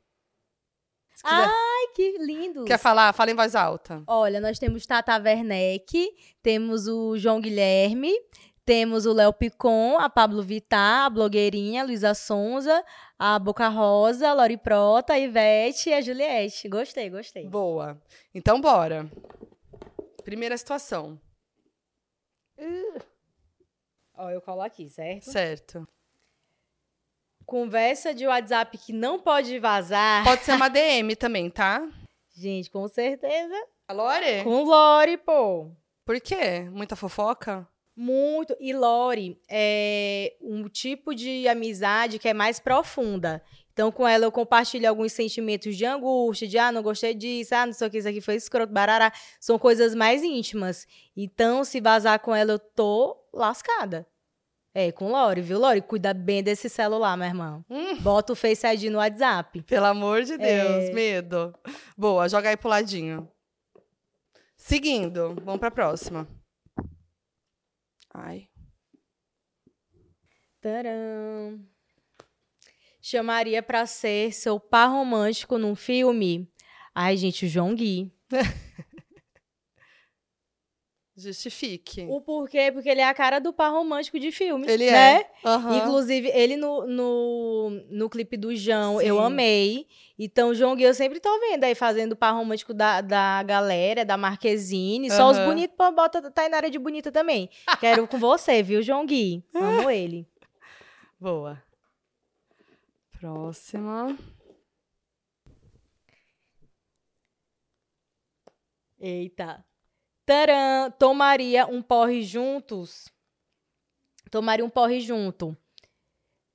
Ai, 1.24 1.86
que 1.94 2.18
lindo. 2.18 2.64
Quer 2.64 2.78
falar? 2.78 3.12
Fala 3.12 3.30
em 3.30 3.34
voz 3.34 3.54
alta. 3.54 4.02
Olha, 4.06 4.40
nós 4.40 4.58
temos 4.58 4.84
Tata 4.84 5.16
Werneck, 5.16 6.10
temos 6.42 6.86
o 6.86 7.16
João 7.16 7.40
Guilherme, 7.40 8.12
temos 8.66 9.06
o 9.06 9.12
Léo 9.12 9.32
Picon, 9.32 9.96
a 9.98 10.10
Pablo 10.10 10.42
Vittar, 10.42 11.06
a 11.06 11.10
blogueirinha, 11.10 11.82
a 11.82 11.84
Luísa 11.86 12.14
Sonza, 12.14 12.84
a 13.16 13.38
Boca 13.38 13.68
Rosa, 13.68 14.28
a 14.28 14.34
Lori 14.34 14.56
Prota, 14.56 15.12
a 15.12 15.18
Ivete 15.18 15.90
e 15.90 15.94
a 15.94 16.00
Juliette. 16.00 16.68
Gostei, 16.68 17.08
gostei. 17.08 17.48
Boa. 17.48 17.96
Então 18.34 18.60
bora. 18.60 19.08
Primeira 20.24 20.58
situação. 20.58 21.18
Ó, 24.16 24.30
eu 24.30 24.40
colo 24.40 24.62
aqui, 24.62 24.88
certo? 24.88 25.30
Certo. 25.30 25.88
Conversa 27.44 28.12
de 28.12 28.26
WhatsApp 28.26 28.76
que 28.78 28.92
não 28.92 29.20
pode 29.20 29.56
vazar. 29.60 30.24
Pode 30.24 30.42
ser 30.42 30.54
uma 30.54 30.68
DM 30.68 31.14
também, 31.14 31.48
tá? 31.48 31.88
Gente, 32.34 32.68
com 32.68 32.88
certeza. 32.88 33.54
A 33.86 33.92
Lore? 33.92 34.42
Com 34.42 34.64
Lori, 34.64 35.16
pô. 35.16 35.70
Por 36.04 36.20
quê? 36.20 36.62
Muita 36.72 36.96
fofoca? 36.96 37.68
Muito. 37.96 38.54
E 38.60 38.74
Lori 38.74 39.40
é 39.48 40.34
um 40.40 40.68
tipo 40.68 41.14
de 41.14 41.48
amizade 41.48 42.18
que 42.18 42.28
é 42.28 42.34
mais 42.34 42.60
profunda. 42.60 43.42
Então, 43.72 43.90
com 43.92 44.06
ela, 44.08 44.24
eu 44.24 44.32
compartilho 44.32 44.88
alguns 44.88 45.12
sentimentos 45.12 45.76
de 45.76 45.84
angústia, 45.84 46.48
de 46.48 46.56
ah, 46.58 46.72
não 46.72 46.82
gostei 46.82 47.12
disso, 47.14 47.54
ah, 47.54 47.66
não 47.66 47.72
sei 47.74 47.86
o 47.86 47.90
que, 47.90 47.98
isso 47.98 48.08
aqui 48.08 48.20
foi 48.22 48.34
escroto, 48.34 48.72
barará. 48.72 49.12
São 49.38 49.58
coisas 49.58 49.94
mais 49.94 50.22
íntimas. 50.22 50.86
Então, 51.16 51.62
se 51.64 51.80
vazar 51.80 52.18
com 52.20 52.34
ela, 52.34 52.52
eu 52.52 52.58
tô 52.58 53.16
lascada. 53.32 54.06
É, 54.74 54.92
com 54.92 55.10
Lori, 55.10 55.40
viu, 55.40 55.58
Lori? 55.58 55.80
Cuida 55.80 56.12
bem 56.12 56.42
desse 56.42 56.68
celular, 56.68 57.16
meu 57.16 57.26
irmão. 57.26 57.64
Hum. 57.68 57.96
Bota 58.00 58.34
o 58.34 58.36
Face 58.36 58.66
ID 58.66 58.84
no 58.90 58.98
WhatsApp. 58.98 59.62
Pelo 59.62 59.86
amor 59.86 60.22
de 60.22 60.36
Deus, 60.36 60.84
É. 60.84 60.92
medo. 60.92 61.54
Boa, 61.96 62.28
joga 62.28 62.50
aí 62.50 62.56
pro 62.58 62.68
ladinho. 62.68 63.26
Seguindo, 64.56 65.34
vamos 65.44 65.60
pra 65.60 65.70
próxima. 65.70 66.26
Ai. 68.18 68.48
Tcharam. 70.62 71.60
Chamaria 73.00 73.62
pra 73.62 73.84
ser 73.84 74.32
seu 74.32 74.58
par 74.58 74.88
romântico 74.88 75.58
num 75.58 75.76
filme? 75.76 76.50
Ai, 76.94 77.16
gente, 77.18 77.44
o 77.44 77.48
João 77.48 77.74
Gui. 77.74 78.10
Justifique. 81.16 82.06
O 82.10 82.20
porquê? 82.20 82.70
Porque 82.70 82.90
ele 82.90 83.00
é 83.00 83.08
a 83.08 83.14
cara 83.14 83.38
do 83.38 83.50
par 83.50 83.72
romântico 83.72 84.20
de 84.20 84.30
filme. 84.30 84.68
Ele 84.68 84.90
né? 84.90 85.20
é. 85.20 85.30
Aham. 85.42 85.78
Inclusive, 85.78 86.28
ele 86.28 86.56
no, 86.56 86.86
no, 86.86 87.70
no 87.88 88.10
clipe 88.10 88.36
do 88.36 88.54
João, 88.54 89.00
eu 89.00 89.16
Sim. 89.16 89.24
amei. 89.24 89.86
Então, 90.18 90.50
o 90.50 90.54
João 90.54 90.76
Gui, 90.76 90.84
eu 90.84 90.92
sempre 90.92 91.18
tô 91.18 91.40
vendo 91.40 91.64
aí 91.64 91.74
fazendo 91.74 92.12
o 92.12 92.16
par 92.16 92.32
romântico 92.32 92.74
da, 92.74 93.00
da 93.00 93.42
galera, 93.42 94.04
da 94.04 94.18
Marquezine. 94.18 95.10
Só 95.10 95.30
os 95.30 95.38
bonitos, 95.38 95.74
bota 95.94 96.30
Tainara 96.30 96.68
de 96.70 96.78
bonita 96.78 97.10
também. 97.10 97.48
Quero 97.80 98.06
com 98.06 98.18
você, 98.18 98.62
viu, 98.62 98.82
João 98.82 99.06
Gui? 99.06 99.42
Amo 99.54 99.88
ele. 99.90 100.28
Boa. 101.18 101.62
Próxima. 103.18 104.14
Eita. 109.00 109.64
Taran, 110.26 110.90
tomaria 110.98 111.66
um 111.66 111.80
porre 111.80 112.22
juntos? 112.22 113.08
Tomaria 114.30 114.64
um 114.64 114.68
porre 114.70 115.00
junto. 115.00 115.56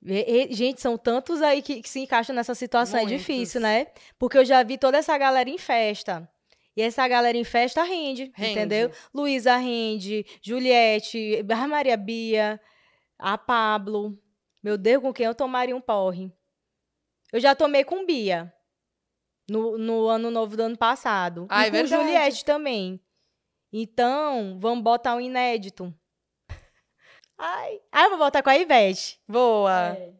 E- 0.04 0.48
e- 0.50 0.54
Gente, 0.54 0.80
são 0.80 0.98
tantos 0.98 1.40
aí 1.40 1.62
que, 1.62 1.80
que 1.80 1.88
se 1.88 2.00
encaixam 2.00 2.34
nessa 2.36 2.54
situação. 2.54 2.98
É 3.00 3.02
Muitos. 3.04 3.18
difícil, 3.20 3.60
né? 3.62 3.86
Porque 4.18 4.36
eu 4.36 4.44
já 4.44 4.62
vi 4.62 4.76
toda 4.76 4.98
essa 4.98 5.16
galera 5.16 5.48
em 5.48 5.56
festa. 5.58 6.28
E 6.76 6.82
essa 6.82 7.06
galera 7.08 7.36
em 7.36 7.44
festa 7.44 7.82
rende, 7.82 8.30
Rende. 8.34 8.52
entendeu? 8.52 8.90
Luísa 9.12 9.56
rende, 9.56 10.24
Juliette, 10.42 11.42
Maria 11.68 11.96
Bia, 11.96 12.60
a 13.18 13.36
Pablo. 13.36 14.18
Meu 14.62 14.78
Deus, 14.78 15.02
com 15.02 15.12
quem 15.12 15.26
eu 15.26 15.34
tomaria 15.34 15.76
um 15.76 15.80
porre? 15.80 16.32
Eu 17.32 17.40
já 17.40 17.54
tomei 17.54 17.84
com 17.84 18.04
Bia. 18.06 18.52
No, 19.50 19.76
no 19.76 20.06
ano 20.08 20.30
novo 20.30 20.56
do 20.56 20.62
ano 20.62 20.76
passado. 20.78 21.46
Ah, 21.50 21.64
e 21.64 21.68
é 21.68 21.70
com 21.70 21.76
verdade. 21.76 22.02
Juliette 22.02 22.44
também. 22.44 23.00
Então, 23.72 24.58
vamos 24.60 24.84
botar 24.84 25.14
um 25.14 25.20
inédito. 25.20 25.92
Ai, 27.38 27.80
ah, 27.90 28.04
eu 28.04 28.10
vou 28.10 28.18
botar 28.18 28.42
com 28.42 28.50
a 28.50 28.56
Ivete. 28.56 29.18
Boa. 29.26 29.96
É. 29.98 30.10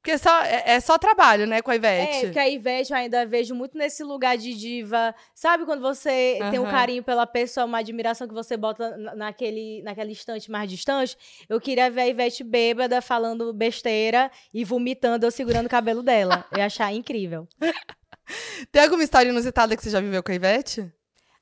Porque 0.00 0.16
só, 0.16 0.42
é, 0.44 0.62
é 0.74 0.80
só 0.80 0.96
trabalho, 0.96 1.44
né, 1.46 1.60
com 1.60 1.70
a 1.70 1.74
É, 1.74 1.76
Ivete. 1.76 2.20
porque 2.26 2.38
a 2.38 2.48
Ivete 2.48 2.92
eu 2.92 2.96
ainda 2.96 3.26
vejo 3.26 3.52
muito 3.54 3.76
nesse 3.76 4.04
lugar 4.04 4.38
de 4.38 4.54
diva. 4.54 5.12
Sabe 5.34 5.64
quando 5.64 5.80
você 5.82 6.38
tem 6.50 6.60
um 6.60 6.70
carinho 6.70 7.02
pela 7.02 7.26
pessoa, 7.26 7.66
uma 7.66 7.78
admiração 7.78 8.28
que 8.28 8.32
você 8.32 8.56
bota 8.56 8.96
na- 8.96 9.14
naquele, 9.16 9.82
naquele 9.82 10.12
instante 10.12 10.50
mais 10.50 10.70
distante? 10.70 11.16
Eu 11.48 11.60
queria 11.60 11.90
ver 11.90 12.02
a 12.02 12.08
Ivete 12.08 12.44
bêbada 12.44 13.02
falando 13.02 13.52
besteira 13.52 14.30
e 14.54 14.64
vomitando, 14.64 15.26
eu 15.26 15.30
segurando 15.32 15.66
o 15.66 15.70
cabelo 15.70 16.02
dela. 16.02 16.46
Eu 16.52 16.58
ia 16.58 16.66
achar 16.66 16.92
incrível. 16.92 17.48
Tem 18.70 18.82
alguma 18.82 19.02
história 19.02 19.30
inusitada 19.30 19.76
que 19.76 19.82
você 19.82 19.90
já 19.90 20.00
viveu 20.00 20.22
com 20.22 20.30
a 20.30 20.34
Ivete? 20.34 20.90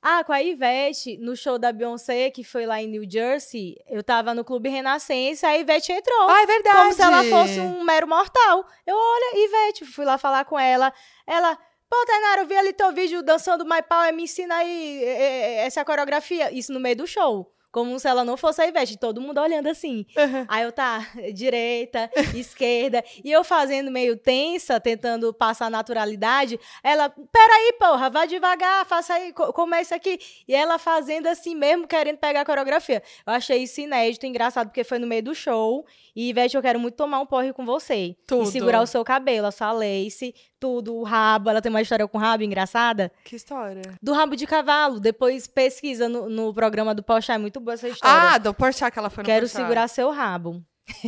Ah, 0.03 0.23
com 0.23 0.33
a 0.33 0.43
Ivete, 0.43 1.19
no 1.19 1.35
show 1.35 1.59
da 1.59 1.73
Beyoncé, 1.73 2.31
que 2.31 2.45
foi 2.45 2.65
lá 2.65 2.81
em 2.81 2.87
New 2.87 3.05
Jersey, 3.11 3.77
eu 3.89 4.05
tava 4.05 4.35
no 4.35 4.45
Clube 4.45 4.69
Renascença, 4.69 5.49
a 5.49 5.59
Ivete 5.59 5.91
entrou. 5.91 6.29
Ah, 6.29 6.43
é 6.43 6.47
verdade. 6.47 6.77
Como 6.77 6.93
se 6.93 7.03
ela 7.03 7.25
fosse 7.25 7.61
um 7.61 7.83
mero 7.83 8.07
mortal. 8.07 8.65
Eu, 8.87 8.95
olha, 8.97 9.45
Ivete, 9.45 9.85
fui 9.85 10.05
lá 10.05 10.17
falar 10.17 10.45
com 10.45 10.59
ela. 10.59 10.93
Ela, 11.27 11.57
pô, 11.91 11.97
Tainara, 12.07 12.43
eu 12.43 12.47
vi 12.47 12.57
ali 12.57 12.73
teu 12.73 12.93
vídeo 12.93 13.23
dançando 13.23 13.65
My 13.65 13.83
Power, 13.83 14.13
me 14.13 14.25
ensina 14.25 14.57
aí 14.57 15.03
é, 15.03 15.09
é, 15.09 15.55
essa 15.67 15.85
coreografia. 15.85 16.53
Isso 16.53 16.73
no 16.73 16.79
meio 16.79 16.97
do 16.97 17.07
show. 17.07 17.53
Como 17.77 18.01
se 18.01 18.09
ela 18.09 18.25
não 18.25 18.39
fosse 18.39 18.63
a 18.63 18.67
Ivete, 18.67 18.97
todo 18.97 19.21
mundo 19.21 19.39
olhando 19.39 19.67
assim. 19.67 20.07
Aí 20.49 20.65
eu 20.65 20.73
tá, 20.73 21.07
direita, 21.35 22.11
esquerda, 22.35 23.05
e 23.23 23.31
eu 23.31 23.45
fazendo 23.45 23.91
meio 23.91 24.17
tensa, 24.17 24.81
tentando 24.81 25.31
passar 25.35 25.71
naturalidade. 25.71 26.59
Ela, 26.83 27.11
peraí, 27.11 27.75
porra, 27.79 28.09
vai 28.09 28.27
devagar, 28.27 28.87
faça 28.87 29.13
aí, 29.13 29.31
co 29.31 29.53
comece 29.53 29.93
aqui. 29.93 30.19
E 30.49 30.55
ela 30.55 30.79
fazendo 30.79 31.27
assim 31.27 31.55
mesmo, 31.55 31.87
querendo 31.87 32.17
pegar 32.17 32.41
a 32.41 32.45
coreografia. 32.47 33.03
Eu 33.27 33.35
achei 33.35 33.65
isso 33.65 33.79
inédito, 33.79 34.25
engraçado, 34.25 34.69
porque 34.69 34.83
foi 34.83 34.99
no 34.99 35.07
meio 35.07 35.25
do 35.25 35.35
show. 35.35 35.85
E, 36.15 36.31
Ivete, 36.31 36.57
eu 36.57 36.63
quero 36.63 36.81
muito 36.81 36.95
tomar 36.95 37.21
um 37.21 37.27
porre 37.27 37.53
com 37.53 37.67
você. 37.67 38.17
Tudo. 38.27 38.49
E 38.49 38.53
segurar 38.53 38.81
o 38.81 38.87
seu 38.87 39.05
cabelo, 39.05 39.49
a 39.49 39.51
sua 39.51 39.71
lace, 39.73 40.35
tudo, 40.67 40.97
o 40.97 41.05
rabo. 41.05 41.49
Ela 41.49 41.63
tem 41.63 41.71
uma 41.71 41.81
história 41.81 42.09
com 42.09 42.19
rabo 42.19 42.43
engraçada. 42.43 43.13
Que 43.25 43.37
história? 43.37 43.83
Do 44.03 44.13
rabo 44.13 44.35
de 44.35 44.49
cavalo. 44.49 44.99
Depois 44.99 45.47
pesquisa 45.47 46.09
no, 46.09 46.29
no 46.29 46.53
programa 46.53 46.93
do 46.93 47.05
Porsche. 47.05 47.31
É 47.31 47.39
muito 47.39 47.61
boa 47.61 47.75
essa 47.75 47.89
história. 47.89 48.33
Ah, 48.33 48.39
do 48.39 48.53
Porchat 48.53 48.91
que 48.91 48.99
ela 48.99 49.09
foi 49.09 49.23
no 49.23 49.27
Quero 49.27 49.47
Porchat. 49.47 49.63
segurar 49.63 49.89
seu 49.89 50.11
rabo. 50.11 50.61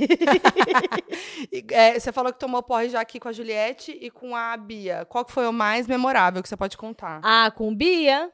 É, 1.70 1.98
você 1.98 2.12
falou 2.12 2.32
que 2.32 2.38
tomou 2.38 2.62
porre 2.62 2.88
já 2.88 3.00
aqui 3.00 3.20
com 3.20 3.28
a 3.28 3.32
Juliette 3.32 3.96
e 4.00 4.10
com 4.10 4.34
a 4.34 4.56
Bia. 4.56 5.06
Qual 5.08 5.24
que 5.24 5.32
foi 5.32 5.46
o 5.46 5.52
mais 5.52 5.86
memorável 5.86 6.42
que 6.42 6.48
você 6.48 6.56
pode 6.56 6.76
contar? 6.76 7.20
Ah, 7.22 7.50
com 7.50 7.74
Bia. 7.74 8.30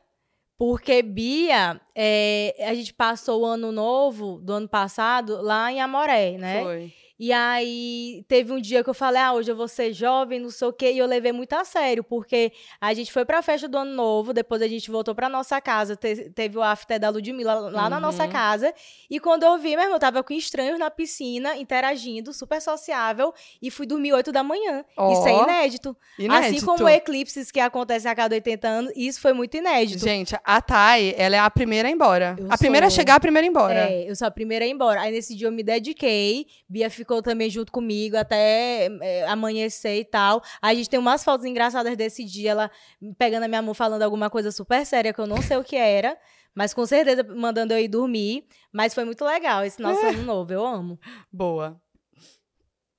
Porque 0.56 1.02
Bia, 1.02 1.80
é, 1.94 2.54
a 2.66 2.74
gente 2.74 2.94
passou 2.94 3.42
o 3.42 3.46
ano 3.46 3.70
novo 3.70 4.40
do 4.40 4.54
ano 4.54 4.68
passado 4.68 5.40
lá 5.42 5.70
em 5.70 5.80
Amoré, 5.80 6.38
né? 6.38 6.62
Foi. 6.62 6.92
E 7.18 7.32
aí 7.32 8.24
teve 8.26 8.52
um 8.52 8.60
dia 8.60 8.82
que 8.82 8.90
eu 8.90 8.94
falei, 8.94 9.22
ah, 9.22 9.32
hoje 9.32 9.50
eu 9.50 9.54
vou 9.56 9.68
ser 9.68 9.92
jovem, 9.92 10.40
não 10.40 10.50
sei 10.50 10.66
o 10.68 10.72
quê, 10.72 10.90
e 10.92 10.98
eu 10.98 11.06
levei 11.06 11.30
muito 11.30 11.52
a 11.52 11.64
sério, 11.64 12.02
porque 12.02 12.52
a 12.80 12.92
gente 12.92 13.12
foi 13.12 13.24
pra 13.24 13.40
festa 13.40 13.68
do 13.68 13.78
ano 13.78 13.92
novo, 13.94 14.32
depois 14.32 14.60
a 14.60 14.66
gente 14.66 14.90
voltou 14.90 15.14
pra 15.14 15.28
nossa 15.28 15.60
casa, 15.60 15.94
te- 15.94 16.30
teve 16.30 16.58
o 16.58 16.62
after 16.62 16.98
da 16.98 17.10
Ludmilla 17.10 17.54
lá 17.54 17.88
na 17.88 18.00
nossa 18.00 18.26
casa, 18.26 18.74
e 19.08 19.20
quando 19.20 19.44
eu 19.44 19.56
vi, 19.58 19.70
meu 19.76 19.82
irmão, 19.82 19.94
eu 19.96 20.00
tava 20.00 20.24
com 20.24 20.32
estranhos 20.34 20.76
na 20.78 20.90
piscina, 20.90 21.56
interagindo, 21.56 22.32
super 22.32 22.60
sociável, 22.60 23.32
e 23.62 23.70
fui 23.70 23.86
dormir 23.86 24.12
8 24.12 24.32
da 24.32 24.42
manhã. 24.42 24.84
Isso 25.12 25.28
é 25.28 25.42
inédito. 25.42 25.96
Inédito. 26.18 26.56
Assim 26.56 26.66
como 26.66 26.88
eclipses 26.88 27.50
que 27.52 27.60
acontecem 27.60 28.10
a 28.10 28.14
cada 28.16 28.34
80 28.34 28.66
anos, 28.68 28.92
isso 28.96 29.20
foi 29.20 29.32
muito 29.32 29.56
inédito. 29.56 30.02
Gente, 30.04 30.34
a 30.44 30.60
Thay, 30.60 31.14
ela 31.16 31.36
é 31.36 31.38
a 31.38 31.48
primeira 31.50 31.86
a 31.86 31.90
ir 31.90 31.94
embora. 31.94 32.34
Eu 32.38 32.48
a 32.50 32.58
primeira 32.58 32.86
a 32.88 32.90
sou. 32.90 32.96
chegar, 32.96 33.14
a 33.14 33.20
primeira 33.20 33.44
a 33.44 33.46
ir 33.46 33.50
embora. 33.50 33.74
É, 33.90 34.10
eu 34.10 34.16
sou 34.16 34.26
a 34.26 34.30
primeira 34.32 34.64
a 34.64 34.68
ir 34.68 34.72
embora. 34.72 35.00
Aí 35.02 35.12
nesse 35.12 35.36
dia 35.36 35.46
eu 35.46 35.52
me 35.52 35.62
dediquei. 35.62 36.46
Bia 36.68 36.90
ficou 36.90 37.03
também 37.22 37.50
junto 37.50 37.70
comigo 37.70 38.16
até 38.16 38.88
é, 39.00 39.26
amanhecer 39.28 39.98
e 39.98 40.04
tal. 40.04 40.42
Aí 40.60 40.74
a 40.74 40.78
gente 40.78 40.90
tem 40.90 40.98
umas 40.98 41.22
fotos 41.24 41.46
engraçadas 41.46 41.96
desse 41.96 42.24
dia, 42.24 42.52
ela 42.52 42.70
pegando 43.18 43.44
a 43.44 43.48
minha 43.48 43.62
mão 43.62 43.74
falando 43.74 44.02
alguma 44.02 44.30
coisa 44.30 44.50
super 44.50 44.84
séria 44.86 45.12
que 45.12 45.20
eu 45.20 45.26
não 45.26 45.42
sei 45.42 45.56
o 45.56 45.64
que 45.64 45.76
era. 45.76 46.16
Mas 46.54 46.72
com 46.72 46.86
certeza 46.86 47.24
mandando 47.24 47.74
eu 47.74 47.78
ir 47.78 47.88
dormir. 47.88 48.46
Mas 48.72 48.94
foi 48.94 49.04
muito 49.04 49.24
legal 49.24 49.64
esse 49.64 49.82
nosso 49.82 50.04
ano 50.06 50.22
novo. 50.22 50.52
Eu 50.52 50.64
amo. 50.64 50.98
Boa. 51.32 51.80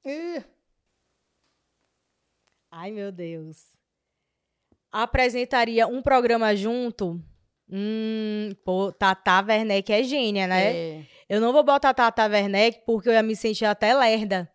Ih, 0.05 0.43
Ai, 2.77 2.91
meu 2.91 3.09
Deus. 3.09 3.69
Apresentaria 4.91 5.87
um 5.87 6.01
programa 6.01 6.53
junto. 6.53 7.21
Hum, 7.69 8.49
pô, 8.65 8.91
Tata 8.91 9.41
Werneck 9.47 9.93
é 9.93 10.03
gênia, 10.03 10.45
né? 10.45 10.75
é. 10.75 11.05
Eu 11.29 11.41
não 11.41 11.51
vou 11.51 11.63
botar 11.63 11.93
Tata 11.93 12.25
Werneck 12.27 12.81
porque 12.85 13.09
eu 13.09 13.13
ia 13.13 13.23
me 13.23 13.35
sentir 13.35 13.65
até 13.65 13.93
lerda. 13.95 14.49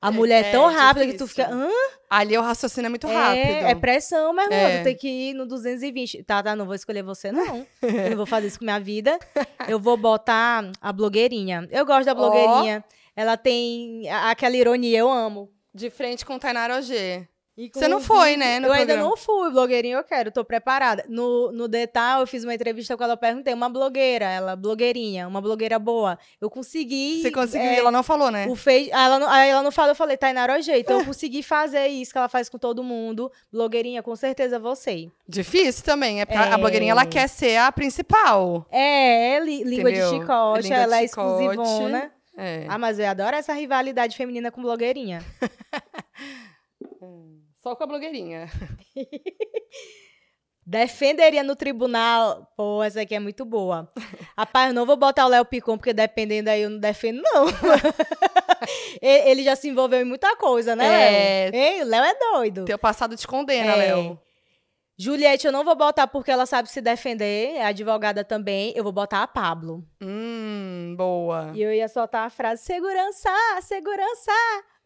A 0.00 0.08
É, 0.08 0.10
mulher 0.10 0.44
é 0.44 0.48
é 0.48 0.52
tão 0.52 0.66
rápida 0.70 1.06
que 1.06 1.14
tu 1.14 1.26
fica. 1.26 1.48
Hã? 1.50 1.68
Ali 2.10 2.36
o 2.36 2.42
raciocínio 2.42 2.86
é 2.86 2.90
muito 2.90 3.06
É, 3.06 3.12
rápido. 3.14 3.66
é 3.66 3.74
pressão, 3.74 4.32
meu 4.34 4.44
irmão. 4.44 4.58
É. 4.58 4.78
Tu 4.80 4.84
tem 4.84 4.96
que 4.96 5.08
ir 5.08 5.34
no 5.34 5.46
220. 5.46 6.22
Tá, 6.24 6.42
tá, 6.42 6.54
não 6.54 6.66
vou 6.66 6.74
escolher 6.74 7.02
você, 7.02 7.32
não. 7.32 7.66
eu 7.82 8.10
não 8.10 8.16
vou 8.18 8.26
fazer 8.26 8.48
isso 8.48 8.58
com 8.58 8.64
minha 8.66 8.78
vida. 8.80 9.18
Eu 9.66 9.80
vou 9.80 9.96
botar 9.96 10.70
a 10.80 10.92
blogueirinha. 10.92 11.66
Eu 11.70 11.86
gosto 11.86 12.04
da 12.04 12.14
blogueirinha. 12.14 12.84
Ela 13.16 13.36
tem 13.36 14.08
aquela 14.10 14.56
ironia, 14.56 14.98
eu 14.98 15.10
amo. 15.10 15.50
De 15.74 15.88
frente 15.90 16.24
com 16.24 16.38
Tainara 16.38 16.76
OG. 16.78 17.26
Você 17.72 17.86
não 17.86 18.00
foi, 18.00 18.36
né, 18.36 18.58
eu 18.58 18.72
ainda 18.72 18.94
programa? 18.94 19.02
não 19.10 19.16
fui, 19.16 19.48
blogueirinha 19.50 19.96
eu 19.96 20.02
quero, 20.02 20.32
tô 20.32 20.44
preparada. 20.44 21.04
No, 21.08 21.52
no 21.52 21.68
Detal, 21.68 22.22
eu 22.22 22.26
fiz 22.26 22.42
uma 22.42 22.52
entrevista 22.52 22.96
com 22.96 23.04
ela, 23.04 23.12
eu 23.12 23.16
perguntei, 23.16 23.54
uma 23.54 23.68
blogueira, 23.68 24.24
ela, 24.24 24.56
blogueirinha, 24.56 25.28
uma 25.28 25.40
blogueira 25.40 25.78
boa. 25.78 26.18
Eu 26.40 26.50
consegui... 26.50 27.22
Você 27.22 27.30
conseguiu, 27.30 27.68
é, 27.68 27.76
ela 27.78 27.92
não 27.92 28.02
falou, 28.02 28.28
né? 28.28 28.46
O 28.48 28.56
fez, 28.56 28.90
aí 28.92 29.04
ela, 29.06 29.18
não, 29.20 29.30
aí 29.30 29.50
ela 29.50 29.62
não 29.62 29.70
falou, 29.70 29.92
eu 29.92 29.94
falei, 29.94 30.16
Tainara 30.16 30.54
Ojê. 30.56 30.80
Então 30.80 30.98
eu 30.98 31.06
consegui 31.06 31.44
fazer 31.44 31.86
isso 31.86 32.10
que 32.10 32.18
ela 32.18 32.28
faz 32.28 32.48
com 32.48 32.58
todo 32.58 32.82
mundo. 32.82 33.30
Blogueirinha, 33.52 34.02
com 34.02 34.16
certeza 34.16 34.58
você. 34.58 35.08
Difícil 35.28 35.84
também. 35.84 36.20
É 36.20 36.24
porque 36.24 36.36
a- 36.36 36.54
É. 36.54 36.58
blogueirinha, 36.58 36.90
ela 36.90 37.06
quer 37.06 37.28
ser 37.28 37.56
a 37.58 37.70
principal. 37.70 38.66
É, 38.68 39.36
é 39.36 39.40
li- 39.40 39.62
língua 39.62 39.90
Entendeu? 39.92 40.10
de 40.12 40.18
chicote, 40.18 40.62
Língua 40.62 40.76
ela 40.76 40.96
de 40.96 41.02
é 41.02 41.04
exclusivona. 41.04 42.10
É. 42.36 42.66
Ah, 42.68 42.78
mas 42.78 42.98
eu 42.98 43.08
adoro 43.08 43.36
essa 43.36 43.52
rivalidade 43.52 44.16
feminina 44.16 44.50
com 44.50 44.60
blogueirinha. 44.60 45.24
Só 47.64 47.74
com 47.74 47.82
a 47.82 47.86
blogueirinha. 47.86 48.46
Defenderia 50.66 51.42
no 51.42 51.56
tribunal. 51.56 52.46
Pô, 52.54 52.82
essa 52.82 53.00
aqui 53.00 53.14
é 53.14 53.18
muito 53.18 53.42
boa. 53.42 53.90
Rapaz, 54.36 54.68
eu 54.68 54.74
não 54.74 54.84
vou 54.84 54.98
botar 54.98 55.24
o 55.24 55.28
Léo 55.30 55.46
Picon, 55.46 55.78
porque 55.78 55.94
dependendo 55.94 56.50
aí 56.50 56.60
eu 56.60 56.68
não 56.68 56.78
defendo, 56.78 57.22
não. 57.22 57.46
Ele 59.00 59.42
já 59.42 59.56
se 59.56 59.66
envolveu 59.70 60.02
em 60.02 60.04
muita 60.04 60.36
coisa, 60.36 60.76
né, 60.76 60.84
É. 60.84 61.50
Léo? 61.50 61.54
Ei, 61.62 61.82
o 61.82 61.86
Léo 61.86 62.04
é 62.04 62.14
doido. 62.18 62.64
Teu 62.66 62.78
passado 62.78 63.16
te 63.16 63.26
condena, 63.26 63.72
É. 63.72 63.76
Léo. 63.76 64.20
Juliette, 64.98 65.46
eu 65.46 65.52
não 65.52 65.64
vou 65.64 65.74
botar 65.74 66.06
porque 66.06 66.30
ela 66.30 66.44
sabe 66.44 66.68
se 66.70 66.82
defender, 66.82 67.54
é 67.56 67.64
advogada 67.64 68.22
também. 68.24 68.74
Eu 68.76 68.84
vou 68.84 68.92
botar 68.92 69.22
a 69.22 69.26
Pablo. 69.26 69.82
Hum, 70.02 70.94
boa. 70.98 71.50
E 71.54 71.62
eu 71.62 71.72
ia 71.72 71.88
soltar 71.88 72.26
a 72.26 72.30
frase: 72.30 72.62
segurança, 72.62 73.30
segurança. 73.62 74.32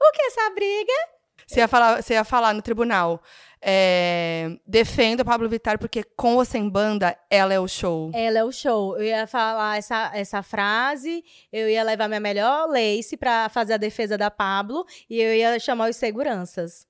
O 0.00 0.12
que 0.12 0.22
é 0.22 0.26
essa 0.28 0.50
briga? 0.54 1.17
Você 1.46 1.60
ia 1.60 1.68
falar, 1.68 2.02
você 2.02 2.14
ia 2.14 2.24
falar 2.24 2.52
no 2.54 2.62
tribunal. 2.62 3.22
É, 3.60 4.56
defendo 4.66 5.20
a 5.22 5.24
Pablo 5.24 5.48
Vittar 5.48 5.78
porque 5.78 6.04
com 6.16 6.36
ou 6.36 6.44
sem 6.44 6.68
banda, 6.68 7.18
ela 7.28 7.52
é 7.52 7.58
o 7.58 7.66
show. 7.66 8.10
Ela 8.14 8.38
é 8.38 8.44
o 8.44 8.52
show. 8.52 8.96
Eu 8.96 9.04
ia 9.04 9.26
falar 9.26 9.78
essa, 9.78 10.10
essa 10.14 10.42
frase, 10.42 11.24
eu 11.52 11.68
ia 11.68 11.82
levar 11.82 12.06
minha 12.06 12.20
melhor 12.20 12.68
lace 12.68 13.16
pra 13.16 13.48
fazer 13.48 13.74
a 13.74 13.78
defesa 13.78 14.16
da 14.16 14.30
Pablo 14.30 14.84
e 15.10 15.20
eu 15.20 15.34
ia 15.34 15.58
chamar 15.58 15.90
os 15.90 15.96
seguranças. 15.96 16.86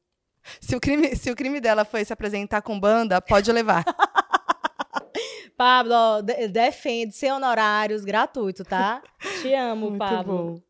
Se 0.60 0.76
o, 0.76 0.80
crime, 0.80 1.14
se 1.16 1.30
o 1.30 1.36
crime 1.36 1.60
dela 1.60 1.84
foi 1.84 2.04
se 2.04 2.12
apresentar 2.12 2.62
com 2.62 2.78
banda, 2.78 3.20
pode 3.20 3.50
levar. 3.52 3.84
Pablo, 5.56 6.22
defende 6.50 7.14
sem 7.14 7.32
honorários, 7.32 8.04
gratuito, 8.04 8.64
tá? 8.64 9.02
Te 9.42 9.52
amo, 9.54 9.90
Muito 9.90 9.98
Pablo. 9.98 10.36
bom. 10.54 10.67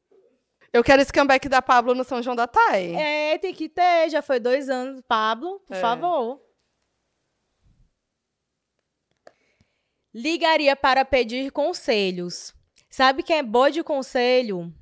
Eu 0.72 0.84
quero 0.84 1.00
esse 1.02 1.12
comeback 1.12 1.48
da 1.48 1.62
Pablo 1.62 1.94
no 1.94 2.04
São 2.04 2.22
João 2.22 2.36
da 2.36 2.46
Thay. 2.46 2.94
É, 2.94 3.38
tem 3.38 3.54
que 3.54 3.68
ter, 3.68 4.10
já 4.10 4.20
foi 4.20 4.38
dois 4.38 4.68
anos, 4.68 5.00
Pablo, 5.08 5.60
por 5.60 5.76
É. 5.76 5.80
favor. 5.80 6.40
Ligaria 10.14 10.74
para 10.74 11.04
pedir 11.04 11.50
conselhos. 11.52 12.54
Sabe 12.90 13.22
quem 13.22 13.36
é 13.38 13.42
boa 13.42 13.70
de 13.70 13.82
conselho? 13.82 14.72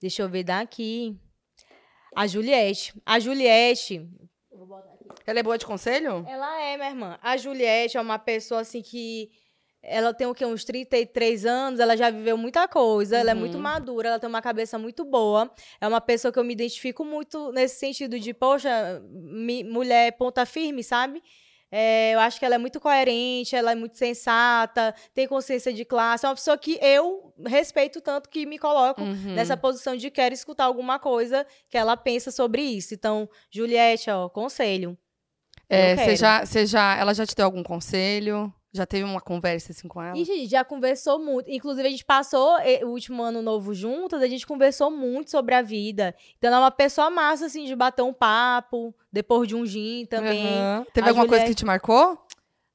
Deixa 0.00 0.22
eu 0.22 0.28
ver 0.28 0.44
daqui. 0.44 1.16
A 2.14 2.26
Juliette. 2.26 2.94
A 3.06 3.18
Juliette, 3.18 4.08
Ela 5.26 5.38
é 5.40 5.42
boa 5.42 5.56
de 5.56 5.64
conselho? 5.66 6.24
ela 6.28 6.60
é, 6.60 6.76
minha 6.76 6.90
irmã. 6.90 7.18
A 7.22 7.36
Juliette 7.36 7.96
é 7.96 8.00
uma 8.00 8.18
pessoa 8.18 8.60
assim 8.60 8.82
que. 8.82 9.30
Ela 9.86 10.14
tem 10.14 10.26
o 10.26 10.34
quê? 10.34 10.46
Uns 10.46 10.64
33 10.64 11.44
anos, 11.44 11.78
ela 11.78 11.96
já 11.96 12.08
viveu 12.10 12.36
muita 12.38 12.66
coisa, 12.66 13.18
ela 13.18 13.30
é 13.30 13.34
muito 13.34 13.58
madura, 13.58 14.08
ela 14.08 14.18
tem 14.18 14.28
uma 14.28 14.40
cabeça 14.40 14.78
muito 14.78 15.04
boa. 15.04 15.50
É 15.80 15.86
uma 15.86 16.00
pessoa 16.00 16.32
que 16.32 16.38
eu 16.38 16.44
me 16.44 16.54
identifico 16.54 17.04
muito 17.04 17.52
nesse 17.52 17.76
sentido 17.78 18.18
de, 18.18 18.32
poxa, 18.32 19.02
mi- 19.10 19.62
mulher 19.64 20.12
ponta 20.12 20.46
firme, 20.46 20.82
sabe? 20.82 21.22
É, 21.76 22.14
eu 22.14 22.20
acho 22.20 22.38
que 22.38 22.44
ela 22.46 22.54
é 22.54 22.58
muito 22.58 22.78
coerente, 22.80 23.56
ela 23.56 23.72
é 23.72 23.74
muito 23.74 23.96
sensata, 23.96 24.94
tem 25.12 25.26
consciência 25.26 25.72
de 25.72 25.84
classe. 25.84 26.24
É 26.24 26.28
uma 26.28 26.34
pessoa 26.36 26.56
que 26.56 26.78
eu 26.80 27.34
respeito 27.44 28.00
tanto 28.00 28.30
que 28.30 28.46
me 28.46 28.58
coloco 28.58 29.00
Uhum. 29.02 29.34
nessa 29.34 29.56
posição 29.56 29.96
de 29.96 30.08
quero 30.10 30.32
escutar 30.32 30.64
alguma 30.64 30.98
coisa 31.00 31.44
que 31.68 31.76
ela 31.76 31.96
pensa 31.96 32.30
sobre 32.30 32.62
isso. 32.62 32.94
Então, 32.94 33.28
Juliette, 33.50 34.08
ó, 34.08 34.28
conselho. 34.28 34.96
É, 35.68 35.96
você 35.96 36.14
já, 36.16 36.44
você 36.44 36.64
já, 36.66 36.96
ela 36.96 37.12
já 37.12 37.26
te 37.26 37.34
deu 37.34 37.46
algum 37.46 37.62
conselho? 37.62 38.52
Já 38.74 38.84
teve 38.84 39.04
uma 39.04 39.20
conversa 39.20 39.70
assim 39.70 39.86
com 39.86 40.02
ela? 40.02 40.18
E 40.18 40.24
gente, 40.24 40.48
já 40.50 40.64
conversou 40.64 41.18
muito. 41.18 41.48
Inclusive, 41.48 41.86
a 41.86 41.90
gente 41.92 42.04
passou 42.04 42.58
eh, 42.58 42.84
o 42.84 42.88
último 42.88 43.22
ano 43.22 43.40
novo 43.40 43.72
juntas, 43.72 44.20
a 44.20 44.26
gente 44.26 44.44
conversou 44.44 44.90
muito 44.90 45.30
sobre 45.30 45.54
a 45.54 45.62
vida. 45.62 46.12
Então, 46.36 46.48
ela 46.48 46.56
é 46.56 46.60
uma 46.64 46.70
pessoa 46.72 47.08
massa, 47.08 47.46
assim, 47.46 47.66
de 47.66 47.76
bater 47.76 48.02
um 48.02 48.12
papo, 48.12 48.92
depois 49.12 49.46
de 49.46 49.54
um 49.54 49.64
gin 49.64 50.06
também. 50.06 50.44
Aham. 50.44 50.86
Teve 50.92 51.06
A 51.06 51.10
alguma 51.10 51.26
coisa 51.28 51.42
Juliette- 51.44 51.54
que 51.54 51.60
te 51.60 51.64
marcou? 51.64 52.18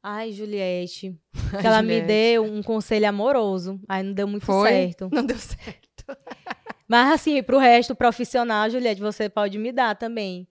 Ai, 0.02 0.32
Juliette. 0.32 1.14
Que 1.60 1.68
ela 1.68 1.82
me 1.82 1.90
Juliette. 2.00 2.08
deu 2.08 2.44
um 2.46 2.64
conselho 2.64 3.10
amoroso. 3.10 3.78
Aí 3.90 4.02
não 4.02 4.14
deu 4.14 4.28
muito 4.28 4.46
Foi? 4.46 4.70
certo. 4.70 5.10
Não 5.12 5.26
deu 5.26 5.38
certo. 5.38 6.06
Mas, 6.88 7.12
assim, 7.14 7.44
pro 7.44 7.58
resto 7.58 7.94
profissional, 7.94 8.70
Juliette, 8.70 9.02
você 9.02 9.28
pode 9.30 9.58
me 9.58 9.72
dar 9.74 9.96
também. 9.98 10.48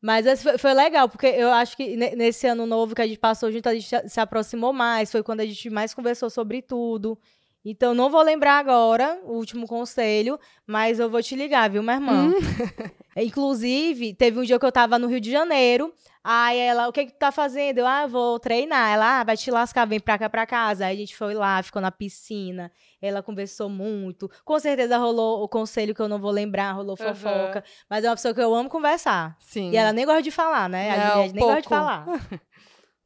Mas 0.00 0.42
foi, 0.42 0.56
foi 0.58 0.74
legal, 0.74 1.08
porque 1.08 1.26
eu 1.26 1.50
acho 1.50 1.76
que 1.76 1.96
ne- 1.96 2.14
nesse 2.14 2.46
ano 2.46 2.66
novo 2.66 2.94
que 2.94 3.02
a 3.02 3.06
gente 3.06 3.18
passou 3.18 3.50
junto, 3.50 3.68
a 3.68 3.74
gente 3.74 3.88
se- 3.88 4.08
se 4.08 4.20
aproximou 4.20 4.72
mais. 4.72 5.10
Foi 5.10 5.22
quando 5.22 5.40
a 5.40 5.46
gente 5.46 5.68
mais 5.70 5.92
conversou 5.92 6.30
sobre 6.30 6.62
tudo. 6.62 7.18
Então, 7.64 7.92
não 7.92 8.08
vou 8.08 8.22
lembrar 8.22 8.58
agora 8.58 9.18
o 9.24 9.32
último 9.32 9.66
conselho, 9.66 10.38
mas 10.66 11.00
eu 11.00 11.10
vou 11.10 11.20
te 11.22 11.34
ligar, 11.34 11.68
viu, 11.68 11.82
minha 11.82 11.96
irmã? 11.96 12.30
Inclusive, 13.24 14.14
teve 14.14 14.38
um 14.38 14.44
dia 14.44 14.58
que 14.58 14.66
eu 14.66 14.72
tava 14.72 14.98
no 14.98 15.08
Rio 15.08 15.20
de 15.20 15.30
Janeiro, 15.30 15.92
Aí 16.30 16.58
ela, 16.58 16.88
o 16.88 16.92
que 16.92 17.06
que 17.06 17.12
tu 17.12 17.18
tá 17.18 17.32
fazendo? 17.32 17.78
Eu, 17.78 17.86
ah, 17.86 18.06
vou 18.06 18.38
treinar. 18.38 18.90
Ela, 18.90 19.20
ah, 19.20 19.24
vai 19.24 19.34
te 19.34 19.50
lascar, 19.50 19.86
vem 19.86 19.98
pra 19.98 20.18
cá, 20.18 20.28
pra 20.28 20.44
casa. 20.44 20.84
Aí 20.84 20.94
a 20.94 20.98
gente 20.98 21.16
foi 21.16 21.32
lá, 21.32 21.62
ficou 21.62 21.80
na 21.80 21.90
piscina. 21.90 22.70
Ela 23.00 23.22
conversou 23.22 23.70
muito. 23.70 24.30
Com 24.44 24.60
certeza 24.60 24.98
rolou 24.98 25.42
o 25.42 25.48
conselho 25.48 25.94
que 25.94 26.02
eu 26.02 26.08
não 26.08 26.18
vou 26.18 26.30
lembrar, 26.30 26.72
rolou 26.72 26.98
fofoca. 26.98 27.64
Uhum. 27.64 27.84
Mas 27.88 28.04
é 28.04 28.10
uma 28.10 28.16
pessoa 28.16 28.34
que 28.34 28.42
eu 28.42 28.54
amo 28.54 28.68
conversar. 28.68 29.38
Sim. 29.40 29.70
E 29.70 29.76
ela 29.78 29.90
nem 29.90 30.04
gosta 30.04 30.20
de 30.20 30.30
falar, 30.30 30.68
né? 30.68 30.90
A 30.90 31.08
Juliette 31.12 31.34
nem 31.34 31.44
gosta 31.44 31.62
de 31.62 31.68
falar. 31.68 32.04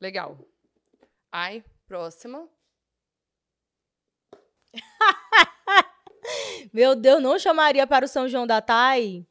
Legal. 0.00 0.36
Ai, 1.30 1.62
próxima. 1.86 2.48
Meu 6.74 6.96
Deus, 6.96 7.22
não 7.22 7.38
chamaria 7.38 7.86
para 7.86 8.04
o 8.04 8.08
São 8.08 8.28
João 8.28 8.48
da 8.48 8.60
Tai? 8.60 9.24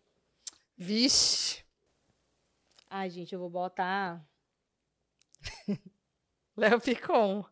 Vixe. 0.82 1.64
Ai, 2.90 3.08
gente, 3.12 3.34
eu 3.34 3.40
vou 3.40 3.52
botar. 3.52 4.28
Léo 6.58 6.82
Picon. 6.82 7.46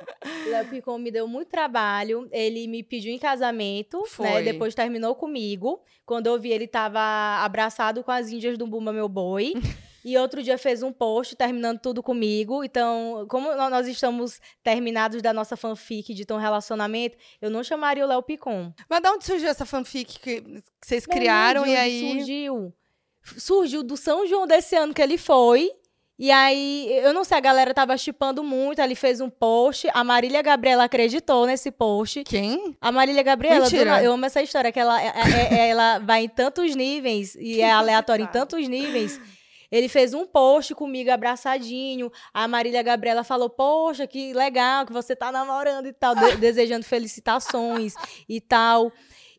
Léo 0.48 0.68
Picon 0.68 0.98
me 0.98 1.10
deu 1.10 1.26
muito 1.26 1.48
trabalho. 1.48 2.28
Ele 2.32 2.66
me 2.66 2.82
pediu 2.82 3.12
em 3.12 3.18
casamento, 3.18 3.98
né? 3.98 4.08
Foi. 4.08 4.26
né? 4.26 4.42
Depois 4.42 4.74
terminou 4.74 5.14
comigo. 5.14 5.80
Quando 6.04 6.26
eu 6.26 6.38
vi, 6.38 6.50
ele 6.50 6.66
tava 6.66 7.00
abraçado 7.44 8.02
com 8.02 8.10
as 8.10 8.30
índias 8.30 8.58
do 8.58 8.66
Bumba 8.66 8.92
Meu 8.92 9.08
Boi. 9.08 9.54
e 10.04 10.16
outro 10.16 10.42
dia 10.42 10.56
fez 10.58 10.82
um 10.82 10.92
post 10.92 11.36
terminando 11.36 11.78
tudo 11.78 12.02
comigo. 12.02 12.64
Então, 12.64 13.26
como 13.28 13.54
nós 13.54 13.86
estamos 13.86 14.40
terminados 14.62 15.22
da 15.22 15.32
nossa 15.32 15.56
fanfic 15.56 16.14
de 16.14 16.24
tão 16.24 16.38
relacionamento, 16.38 17.16
eu 17.40 17.50
não 17.50 17.62
chamaria 17.62 18.04
o 18.04 18.08
Léo 18.08 18.22
Picon. 18.22 18.72
Mas 18.88 19.00
de 19.00 19.08
onde 19.08 19.24
surgiu 19.24 19.48
essa 19.48 19.66
fanfic 19.66 20.18
que 20.18 20.62
vocês 20.82 21.06
criaram 21.06 21.66
e 21.66 21.76
aí? 21.76 22.12
Surgiu 22.12 22.74
surgiu 23.36 23.82
do 23.82 23.96
São 23.96 24.26
João 24.26 24.46
desse 24.46 24.76
ano 24.76 24.94
que 24.94 25.02
ele 25.02 25.18
foi. 25.18 25.70
E 26.22 26.30
aí, 26.30 26.86
eu 27.02 27.14
não 27.14 27.24
sei, 27.24 27.38
a 27.38 27.40
galera 27.40 27.72
tava 27.72 27.96
chipando 27.96 28.44
muito, 28.44 28.78
ele 28.78 28.94
fez 28.94 29.22
um 29.22 29.30
post, 29.30 29.88
a 29.94 30.04
Marília 30.04 30.42
Gabriela 30.42 30.84
acreditou 30.84 31.46
nesse 31.46 31.70
post. 31.70 32.24
Quem? 32.24 32.76
A 32.78 32.92
Marília 32.92 33.22
Gabriela, 33.22 33.62
Mentira. 33.62 34.02
eu 34.02 34.12
amo 34.12 34.26
essa 34.26 34.42
história, 34.42 34.70
que 34.70 34.78
ela, 34.78 35.02
é, 35.02 35.06
é, 35.06 35.54
é, 35.54 35.68
ela 35.70 35.98
vai 35.98 36.24
em 36.24 36.28
tantos 36.28 36.76
níveis, 36.76 37.34
e 37.36 37.62
é 37.62 37.70
aleatória 37.70 38.22
em 38.22 38.26
tantos 38.26 38.68
níveis. 38.68 39.18
Ele 39.72 39.88
fez 39.88 40.12
um 40.12 40.26
post 40.26 40.74
comigo 40.74 41.10
abraçadinho. 41.10 42.12
A 42.34 42.46
Marília 42.46 42.82
Gabriela 42.82 43.24
falou: 43.24 43.48
Poxa, 43.48 44.06
que 44.06 44.34
legal 44.34 44.84
que 44.84 44.92
você 44.92 45.14
tá 45.14 45.30
namorando 45.30 45.86
e 45.86 45.92
tal, 45.92 46.14
de 46.14 46.36
desejando 46.36 46.84
felicitações 46.84 47.94
e 48.28 48.40
tal. 48.40 48.92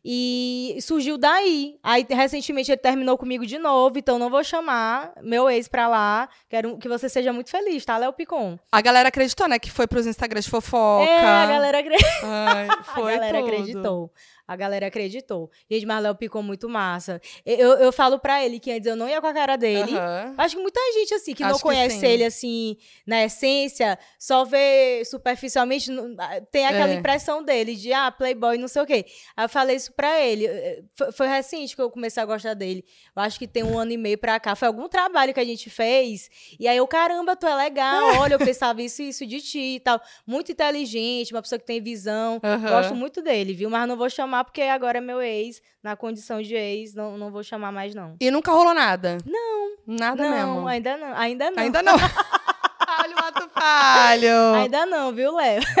E 0.04 0.76
surgiu 0.80 1.16
daí. 1.16 1.76
Aí, 1.82 2.04
recentemente, 2.08 2.70
ele 2.70 2.80
terminou 2.80 3.16
comigo 3.16 3.46
de 3.46 3.58
novo, 3.58 3.98
então 3.98 4.18
não 4.18 4.28
vou 4.28 4.42
chamar 4.42 5.12
meu 5.22 5.48
ex 5.48 5.68
pra 5.68 5.86
lá. 5.86 6.28
Quero 6.48 6.76
que 6.78 6.88
você 6.88 7.08
seja 7.08 7.32
muito 7.32 7.50
feliz, 7.50 7.84
tá, 7.84 7.96
Léo 7.96 8.12
Picon? 8.12 8.58
A 8.70 8.80
galera 8.80 9.08
acreditou, 9.08 9.48
né? 9.48 9.58
Que 9.58 9.70
foi 9.70 9.86
pros 9.86 10.06
Instagrams 10.06 10.44
de 10.44 10.50
fofoca. 10.50 11.08
É, 11.08 11.18
a 11.18 11.46
galera 11.46 11.78
acreditou. 11.78 12.12
Foi 12.94 13.14
a 13.14 13.16
galera 13.16 13.38
tudo. 13.38 13.46
acreditou. 13.48 14.12
A 14.46 14.56
galera 14.56 14.88
acreditou. 14.88 15.50
Gente, 15.70 15.86
mas 15.86 16.02
Léo 16.02 16.14
Picon 16.16 16.42
muito 16.42 16.68
massa. 16.68 17.20
Eu, 17.46 17.74
eu 17.74 17.92
falo 17.92 18.18
pra 18.18 18.44
ele 18.44 18.58
que 18.58 18.72
antes 18.72 18.86
eu 18.86 18.96
não 18.96 19.08
ia 19.08 19.20
com 19.20 19.26
a 19.26 19.32
cara 19.32 19.56
dele. 19.56 19.92
Uhum. 19.92 20.34
Acho 20.36 20.56
que 20.56 20.62
muita 20.62 20.80
gente, 20.94 21.14
assim, 21.14 21.32
que 21.32 21.44
Acho 21.44 21.52
não 21.52 21.60
conhece 21.60 22.04
ele, 22.04 22.24
assim, 22.24 22.76
na 23.06 23.24
essência, 23.24 23.98
só 24.18 24.44
vê 24.44 25.04
superficialmente, 25.04 25.90
tem 26.50 26.66
aquela 26.66 26.90
é. 26.92 26.94
impressão 26.94 27.42
dele 27.42 27.76
de, 27.76 27.92
ah, 27.92 28.10
playboy, 28.10 28.58
não 28.58 28.68
sei 28.68 28.82
o 28.82 28.86
quê. 28.86 29.06
Aí 29.36 29.44
eu 29.44 29.48
falei 29.48 29.76
isso 29.76 29.92
pra 29.92 30.20
ele. 30.20 30.48
Foi, 30.94 31.12
foi 31.12 31.28
recente 31.28 31.76
que 31.76 31.80
eu 31.80 31.90
comecei 31.90 32.22
a 32.22 32.26
gostar 32.26 32.54
dele. 32.54 32.84
Eu 33.14 33.22
acho 33.22 33.38
que 33.38 33.46
tem 33.46 33.62
um 33.62 33.78
ano 33.78 33.92
e 33.92 33.96
meio 33.96 34.18
pra 34.18 34.40
cá. 34.40 34.56
Foi 34.56 34.66
algum 34.66 34.88
trabalho 34.88 35.32
que 35.32 35.40
a 35.40 35.44
gente 35.44 35.70
fez. 35.70 36.28
E 36.58 36.66
aí 36.66 36.76
eu, 36.76 36.86
caramba, 36.88 37.36
tu 37.36 37.46
é 37.46 37.54
legal. 37.54 38.02
Olha, 38.20 38.34
eu 38.34 38.38
pensava 38.38 38.82
isso 38.82 39.02
e 39.02 39.08
isso 39.08 39.24
de 39.24 39.40
ti 39.40 39.76
e 39.76 39.80
tal. 39.80 40.00
Muito 40.26 40.50
inteligente, 40.50 41.32
uma 41.32 41.42
pessoa 41.42 41.58
que 41.60 41.66
tem 41.66 41.80
visão. 41.80 42.40
Uhum. 42.42 42.68
Gosto 42.68 42.94
muito 42.94 43.22
dele, 43.22 43.54
viu? 43.54 43.70
Mas 43.70 43.86
não 43.86 43.96
vou 43.96 44.10
chamar 44.10 44.31
porque 44.40 44.62
agora 44.62 44.98
é 44.98 45.00
meu 45.00 45.20
ex, 45.20 45.60
na 45.82 45.96
condição 45.96 46.40
de 46.40 46.54
ex, 46.54 46.94
não, 46.94 47.18
não 47.18 47.30
vou 47.30 47.42
chamar 47.42 47.72
mais, 47.72 47.94
não. 47.94 48.16
E 48.20 48.30
nunca 48.30 48.52
rolou 48.52 48.74
nada? 48.74 49.18
Não. 49.26 49.72
Nada 49.86 50.22
não, 50.22 50.30
mesmo? 50.30 50.68
ainda 50.68 50.96
não. 50.96 51.16
Ainda 51.16 51.50
não. 51.50 51.62
Ainda 51.62 51.82
não. 51.82 51.94
Olha 53.02 53.16
o 53.16 53.18
ato 53.18 53.48
falho. 53.50 54.54
Ainda 54.54 54.86
não, 54.86 55.12
viu, 55.12 55.34
Léo? 55.34 55.60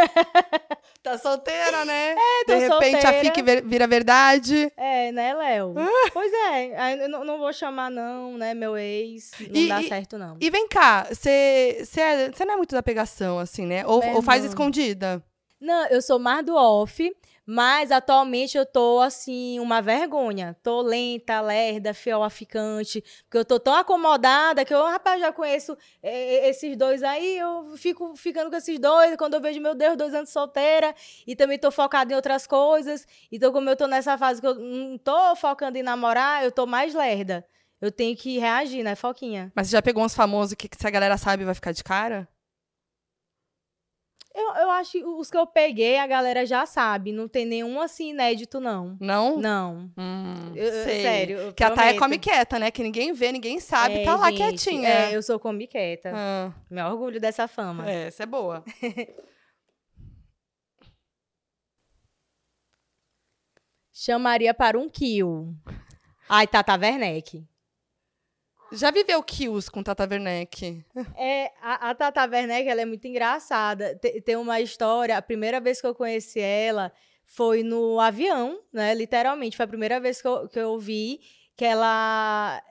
Tá 1.02 1.18
solteira, 1.18 1.84
né? 1.84 2.12
É, 2.12 2.44
tô 2.46 2.52
De 2.52 2.58
repente 2.60 2.70
solteira. 2.70 3.10
a 3.10 3.12
FIC 3.14 3.42
vira 3.64 3.88
verdade. 3.88 4.72
É, 4.76 5.10
né, 5.10 5.34
Léo? 5.34 5.74
Ah. 5.76 6.10
Pois 6.12 6.32
é, 6.32 7.08
não, 7.08 7.24
não 7.24 7.38
vou 7.38 7.52
chamar 7.52 7.90
não, 7.90 8.38
né, 8.38 8.54
meu 8.54 8.76
ex. 8.76 9.32
Não 9.40 9.60
e, 9.60 9.68
dá 9.68 9.82
certo, 9.82 10.16
não. 10.16 10.36
E 10.40 10.48
vem 10.48 10.68
cá, 10.68 11.08
você 11.10 11.76
é, 11.96 12.30
não 12.46 12.54
é 12.54 12.56
muito 12.56 12.72
da 12.72 12.84
pegação, 12.84 13.40
assim, 13.40 13.66
né? 13.66 13.84
Ou, 13.84 14.00
ou 14.14 14.22
faz 14.22 14.44
escondida? 14.44 15.20
Não, 15.60 15.86
eu 15.86 16.00
sou 16.00 16.20
mais 16.20 16.46
do 16.46 16.54
off. 16.54 17.12
Mas 17.44 17.90
atualmente 17.90 18.56
eu 18.56 18.64
tô 18.64 19.00
assim, 19.00 19.58
uma 19.58 19.82
vergonha. 19.82 20.56
Tô 20.62 20.80
lenta, 20.80 21.40
lerda, 21.40 21.92
fiel 21.92 22.22
a 22.22 22.30
ficante. 22.30 23.02
Porque 23.24 23.38
eu 23.38 23.44
tô 23.44 23.58
tão 23.58 23.74
acomodada 23.74 24.64
que 24.64 24.72
eu, 24.72 24.82
rapaz, 24.84 25.20
já 25.20 25.32
conheço 25.32 25.76
é, 26.02 26.48
esses 26.48 26.76
dois 26.76 27.02
aí. 27.02 27.38
Eu 27.38 27.76
fico 27.76 28.14
ficando 28.16 28.48
com 28.50 28.56
esses 28.56 28.78
dois. 28.78 29.16
Quando 29.16 29.34
eu 29.34 29.40
vejo, 29.40 29.60
meu 29.60 29.74
Deus, 29.74 29.96
dois 29.96 30.14
anos 30.14 30.30
solteira. 30.30 30.94
E 31.26 31.34
também 31.34 31.58
tô 31.58 31.70
focada 31.70 32.12
em 32.12 32.16
outras 32.16 32.46
coisas. 32.46 33.06
Então, 33.30 33.52
como 33.52 33.68
eu 33.68 33.76
tô 33.76 33.86
nessa 33.86 34.16
fase 34.16 34.40
que 34.40 34.46
eu 34.46 34.54
não 34.54 34.96
tô 34.96 35.34
focando 35.34 35.76
em 35.76 35.82
namorar, 35.82 36.44
eu 36.44 36.52
tô 36.52 36.64
mais 36.64 36.94
lerda. 36.94 37.44
Eu 37.80 37.90
tenho 37.90 38.16
que 38.16 38.38
reagir, 38.38 38.84
né, 38.84 38.94
Foquinha? 38.94 39.50
Mas 39.56 39.66
você 39.66 39.72
já 39.72 39.82
pegou 39.82 40.04
uns 40.04 40.14
famosos 40.14 40.54
que, 40.54 40.68
que 40.68 40.76
se 40.76 40.86
a 40.86 40.90
galera 40.90 41.18
sabe 41.18 41.44
vai 41.44 41.54
ficar 41.54 41.72
de 41.72 41.82
cara? 41.82 42.28
Eu, 44.34 44.54
eu 44.54 44.70
acho 44.70 44.92
que 44.92 45.04
os 45.04 45.30
que 45.30 45.36
eu 45.36 45.46
peguei, 45.46 45.98
a 45.98 46.06
galera 46.06 46.46
já 46.46 46.64
sabe. 46.64 47.12
Não 47.12 47.28
tem 47.28 47.44
nenhum 47.44 47.80
assim 47.80 48.10
inédito, 48.10 48.58
não. 48.60 48.96
Não? 48.98 49.36
Não. 49.36 49.90
Hum, 49.96 50.52
eu, 50.54 50.72
sério. 50.84 51.38
Eu 51.38 51.52
que 51.52 51.62
a 51.62 51.70
Thay 51.70 51.96
é 51.96 51.98
come 51.98 52.18
quieta, 52.18 52.58
né? 52.58 52.70
Que 52.70 52.82
ninguém 52.82 53.12
vê, 53.12 53.30
ninguém 53.30 53.60
sabe. 53.60 54.00
É, 54.00 54.04
tá 54.04 54.16
lá 54.16 54.30
gente, 54.30 54.38
quietinha. 54.38 54.88
É, 54.88 55.14
eu 55.14 55.22
sou 55.22 55.38
come 55.38 55.66
quieta. 55.66 56.12
Ah. 56.14 56.50
Me 56.70 56.82
orgulho 56.82 57.20
dessa 57.20 57.46
fama. 57.46 57.90
É, 57.90 58.06
essa 58.06 58.22
é 58.22 58.26
boa. 58.26 58.64
Chamaria 63.92 64.54
para 64.54 64.78
um 64.78 64.88
kill. 64.88 65.54
Ai, 66.26 66.46
Tata 66.46 66.74
Werneck. 66.74 67.46
Já 68.72 68.90
viveu 68.90 69.22
kills 69.22 69.70
com 69.70 69.82
Tata 69.82 70.08
Werneck? 70.10 70.84
É, 71.16 71.52
a, 71.60 71.90
a 71.90 71.94
Tata 71.94 72.24
Werneck, 72.24 72.68
ela 72.68 72.80
é 72.80 72.84
muito 72.84 73.06
engraçada. 73.06 73.94
Tem, 73.96 74.20
tem 74.20 74.36
uma 74.36 74.60
história, 74.60 75.16
a 75.16 75.22
primeira 75.22 75.60
vez 75.60 75.80
que 75.80 75.86
eu 75.86 75.94
conheci 75.94 76.40
ela 76.40 76.90
foi 77.24 77.62
no 77.62 78.00
avião, 78.00 78.60
né? 78.72 78.94
Literalmente, 78.94 79.56
foi 79.56 79.64
a 79.64 79.68
primeira 79.68 80.00
vez 80.00 80.20
que 80.20 80.28
eu, 80.28 80.48
que 80.48 80.58
eu 80.58 80.78
vi 80.78 81.20
que 81.56 81.64
ela 81.64 82.62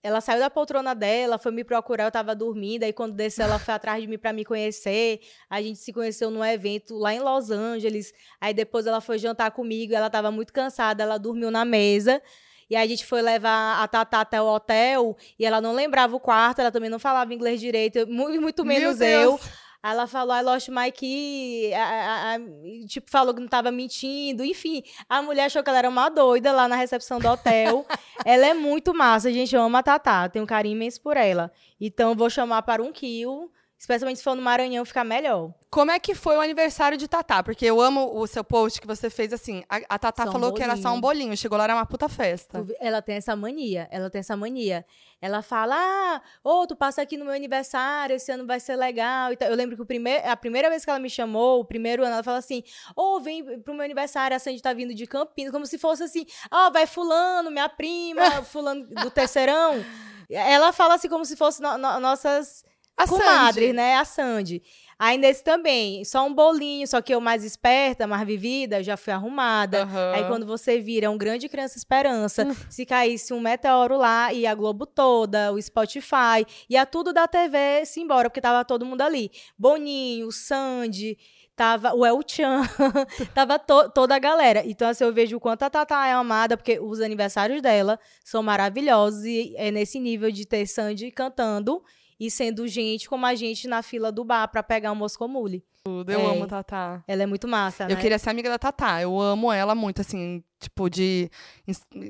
ela 0.00 0.20
saiu 0.20 0.38
da 0.38 0.48
poltrona 0.48 0.94
dela, 0.94 1.38
foi 1.38 1.50
me 1.50 1.64
procurar, 1.64 2.04
eu 2.04 2.10
tava 2.10 2.34
dormindo, 2.34 2.84
aí 2.84 2.92
quando 2.92 3.14
desceu 3.14 3.44
ela 3.44 3.58
foi 3.58 3.74
atrás 3.74 4.00
de 4.00 4.06
mim 4.06 4.16
para 4.16 4.32
me 4.32 4.44
conhecer. 4.44 5.20
A 5.50 5.60
gente 5.60 5.78
se 5.78 5.92
conheceu 5.92 6.30
num 6.30 6.44
evento 6.44 6.96
lá 6.96 7.12
em 7.12 7.20
Los 7.20 7.50
Angeles. 7.50 8.12
Aí 8.40 8.54
depois 8.54 8.86
ela 8.86 9.00
foi 9.00 9.18
jantar 9.18 9.50
comigo, 9.50 9.94
ela 9.94 10.08
tava 10.08 10.30
muito 10.30 10.52
cansada, 10.52 11.02
ela 11.02 11.18
dormiu 11.18 11.50
na 11.50 11.64
mesa. 11.64 12.22
E 12.70 12.76
aí 12.76 12.84
a 12.84 12.88
gente 12.88 13.04
foi 13.06 13.22
levar 13.22 13.82
a 13.82 13.88
Tatá 13.88 14.20
até 14.20 14.40
o 14.40 14.46
hotel 14.46 15.16
e 15.38 15.44
ela 15.46 15.60
não 15.60 15.72
lembrava 15.72 16.14
o 16.14 16.20
quarto, 16.20 16.60
ela 16.60 16.70
também 16.70 16.90
não 16.90 16.98
falava 16.98 17.32
inglês 17.32 17.60
direito, 17.60 18.06
muito, 18.06 18.40
muito 18.40 18.64
menos 18.64 19.00
eu. 19.00 19.38
Ela 19.82 20.08
falou, 20.08 20.36
I 20.36 20.42
lost 20.42 20.68
my 20.68 20.90
key. 20.90 21.72
A, 21.72 21.84
a, 21.84 22.34
a, 22.34 22.38
tipo, 22.86 23.08
falou 23.08 23.32
que 23.32 23.40
não 23.40 23.48
tava 23.48 23.70
mentindo. 23.70 24.44
Enfim, 24.44 24.82
a 25.08 25.22
mulher 25.22 25.44
achou 25.44 25.62
que 25.62 25.68
ela 25.68 25.78
era 25.78 25.88
uma 25.88 26.08
doida 26.08 26.52
lá 26.52 26.66
na 26.66 26.74
recepção 26.74 27.20
do 27.20 27.28
hotel. 27.28 27.86
ela 28.24 28.46
é 28.46 28.54
muito 28.54 28.92
massa, 28.92 29.32
gente. 29.32 29.54
Eu 29.54 29.62
amo 29.62 29.76
a 29.76 29.82
Tatá. 29.82 30.28
Tenho 30.28 30.44
um 30.44 30.48
carinho 30.48 30.74
imenso 30.74 31.00
por 31.00 31.16
ela. 31.16 31.52
Então, 31.80 32.16
vou 32.16 32.28
chamar 32.28 32.62
para 32.62 32.82
um 32.82 32.92
kill. 32.92 33.52
Especialmente 33.78 34.16
se 34.16 34.24
for 34.24 34.34
no 34.34 34.42
Maranhão, 34.42 34.84
ficar 34.84 35.04
melhor. 35.04 35.54
Como 35.70 35.92
é 35.92 36.00
que 36.00 36.12
foi 36.12 36.36
o 36.36 36.40
aniversário 36.40 36.98
de 36.98 37.06
Tatá? 37.06 37.44
Porque 37.44 37.64
eu 37.64 37.80
amo 37.80 38.18
o 38.18 38.26
seu 38.26 38.42
post 38.42 38.80
que 38.80 38.86
você 38.86 39.08
fez 39.08 39.32
assim. 39.32 39.62
A, 39.68 39.76
a 39.88 39.98
Tatá 39.98 40.24
só 40.24 40.32
falou 40.32 40.50
um 40.50 40.54
que 40.54 40.62
era 40.62 40.76
só 40.76 40.92
um 40.92 41.00
bolinho. 41.00 41.36
Chegou 41.36 41.56
lá, 41.56 41.62
era 41.62 41.74
uma 41.76 41.86
puta 41.86 42.08
festa. 42.08 42.66
Ela 42.80 43.00
tem 43.00 43.16
essa 43.16 43.36
mania. 43.36 43.86
Ela 43.92 44.10
tem 44.10 44.18
essa 44.18 44.36
mania. 44.36 44.84
Ela 45.20 45.42
fala: 45.42 45.76
Ah, 45.78 46.20
ô, 46.42 46.62
oh, 46.62 46.66
tu 46.66 46.74
passa 46.74 47.02
aqui 47.02 47.16
no 47.16 47.24
meu 47.24 47.32
aniversário, 47.32 48.16
esse 48.16 48.32
ano 48.32 48.44
vai 48.46 48.58
ser 48.58 48.74
legal. 48.74 49.30
Eu 49.40 49.54
lembro 49.54 49.76
que 49.76 49.82
o 49.82 49.86
primeir, 49.86 50.26
a 50.26 50.36
primeira 50.36 50.68
vez 50.68 50.84
que 50.84 50.90
ela 50.90 50.98
me 50.98 51.08
chamou, 51.08 51.60
o 51.60 51.64
primeiro 51.64 52.02
ano, 52.02 52.14
ela 52.14 52.24
fala 52.24 52.38
assim: 52.38 52.64
Ô, 52.96 53.16
oh, 53.16 53.20
vem 53.20 53.60
pro 53.60 53.74
meu 53.74 53.84
aniversário, 53.84 54.36
a 54.36 54.40
Sandy 54.40 54.60
tá 54.60 54.72
vindo 54.72 54.92
de 54.92 55.06
Campinas. 55.06 55.52
Como 55.52 55.66
se 55.66 55.78
fosse 55.78 56.02
assim: 56.02 56.26
Ó, 56.50 56.66
oh, 56.66 56.72
vai 56.72 56.84
Fulano, 56.84 57.48
minha 57.48 57.68
prima, 57.68 58.42
Fulano 58.42 58.88
do 58.88 59.10
terceirão. 59.10 59.84
Ela 60.28 60.72
fala 60.72 60.94
assim 60.94 61.08
como 61.08 61.24
se 61.24 61.36
fosse 61.36 61.62
no, 61.62 61.78
no, 61.78 62.00
nossas 62.00 62.64
A 62.98 63.06
comadres, 63.08 63.66
Sandy. 63.68 63.72
né? 63.72 63.96
A 63.96 64.04
Sandy. 64.04 64.62
Aí 65.00 65.16
nesse 65.16 65.44
também, 65.44 66.04
só 66.04 66.26
um 66.26 66.34
bolinho, 66.34 66.84
só 66.88 67.00
que 67.00 67.14
eu 67.14 67.20
mais 67.20 67.44
esperta, 67.44 68.04
mais 68.04 68.26
vivida, 68.26 68.82
já 68.82 68.96
fui 68.96 69.12
arrumada. 69.12 69.82
Aham. 69.84 70.12
Aí 70.12 70.24
quando 70.26 70.44
você 70.44 70.80
vira 70.80 71.08
um 71.08 71.16
grande 71.16 71.48
criança 71.48 71.78
esperança, 71.78 72.44
se 72.68 72.84
caísse 72.84 73.32
um 73.32 73.38
meteoro 73.38 73.96
lá, 73.96 74.32
ia 74.32 74.50
a 74.50 74.54
Globo 74.56 74.84
toda, 74.84 75.52
o 75.52 75.62
Spotify, 75.62 76.44
ia 76.68 76.84
tudo 76.84 77.12
da 77.12 77.28
TV 77.28 77.84
se 77.86 78.00
embora, 78.00 78.28
porque 78.28 78.40
tava 78.40 78.64
todo 78.64 78.84
mundo 78.84 79.02
ali. 79.02 79.30
Boninho, 79.56 80.32
Sandy, 80.32 81.16
tava 81.54 81.94
o 81.94 82.04
El 82.04 82.20
Chan, 82.26 82.62
tava 83.32 83.56
to- 83.56 83.90
toda 83.90 84.16
a 84.16 84.18
galera. 84.18 84.64
Então, 84.66 84.88
assim, 84.88 85.04
eu 85.04 85.12
vejo 85.12 85.36
o 85.36 85.40
quanto 85.40 85.62
a 85.62 85.70
Tatá 85.70 86.08
é 86.08 86.12
amada, 86.12 86.56
porque 86.56 86.80
os 86.80 87.00
aniversários 87.00 87.62
dela 87.62 88.00
são 88.24 88.42
maravilhosos 88.42 89.24
e 89.24 89.54
é 89.56 89.70
nesse 89.70 90.00
nível 90.00 90.32
de 90.32 90.44
ter 90.44 90.66
Sandy 90.66 91.12
cantando 91.12 91.80
e 92.18 92.30
sendo 92.30 92.66
gente 92.66 93.08
como 93.08 93.24
a 93.26 93.34
gente 93.34 93.66
na 93.68 93.82
fila 93.82 94.10
do 94.12 94.24
bar 94.24 94.48
pra 94.48 94.62
pegar 94.62 94.92
o 94.92 94.96
Moscomule. 94.96 95.64
Tudo. 95.84 96.10
Eu 96.10 96.20
É. 96.20 96.24
amo 96.26 96.44
a 96.44 96.46
Tatá. 96.46 97.02
Ela 97.06 97.22
é 97.22 97.26
muito 97.26 97.46
massa, 97.48 97.86
né? 97.86 97.92
Eu 97.92 97.96
queria 97.96 98.18
ser 98.18 98.30
amiga 98.30 98.48
da 98.50 98.58
Tatá. 98.58 99.00
Eu 99.00 99.18
amo 99.18 99.50
ela 99.50 99.74
muito, 99.74 100.00
assim, 100.02 100.42
tipo, 100.60 100.90
de, 100.90 101.30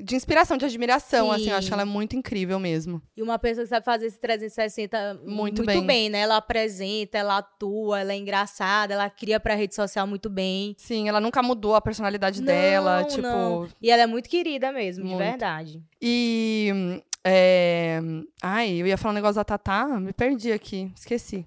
de 0.03 0.15
inspiração, 0.15 0.57
de 0.57 0.65
admiração, 0.65 1.31
assim. 1.31 1.49
Eu 1.49 1.55
acho 1.55 1.61
Sim. 1.63 1.67
que 1.69 1.73
ela 1.73 1.83
é 1.83 1.85
muito 1.85 2.15
incrível 2.15 2.59
mesmo. 2.59 3.01
E 3.15 3.21
uma 3.21 3.37
pessoa 3.39 3.63
que 3.63 3.69
sabe 3.69 3.85
fazer 3.85 4.07
esse 4.07 4.19
360 4.19 5.21
Muito 5.23 5.57
muito, 5.63 5.65
bem. 5.65 5.85
bem. 5.85 6.09
né? 6.09 6.19
Ela 6.21 6.37
apresenta, 6.37 7.17
ela 7.19 7.37
atua, 7.37 8.01
ela 8.01 8.11
é 8.11 8.17
engraçada, 8.17 8.95
ela 8.95 9.09
cria 9.09 9.39
pra 9.39 9.53
rede 9.55 9.75
social 9.75 10.05
muito 10.07 10.29
bem. 10.29 10.75
Sim, 10.77 11.07
ela 11.07 11.21
nunca 11.21 11.41
mudou 11.43 11.75
a 11.75 11.79
personalidade 11.81 12.41
dela, 12.41 13.01
Não, 13.01 13.07
tipo... 13.07 13.21
não. 13.21 13.69
E 13.81 13.91
ela 13.91 14.01
é 14.01 14.07
muito 14.07 14.27
querida 14.27 14.71
mesmo, 14.73 15.05
Muito. 15.05 15.17
de 15.19 15.23
verdade. 15.23 15.81
E. 16.01 17.01
é, 17.25 17.99
Ai, 18.41 18.81
eu 18.81 18.87
ia 18.87 18.97
falar 18.97 19.11
um 19.11 19.15
negócio 19.15 19.35
da 19.35 19.43
Tatá, 19.43 19.87
me 19.99 20.13
perdi 20.13 20.51
aqui, 20.51 20.91
esqueci. 20.95 21.45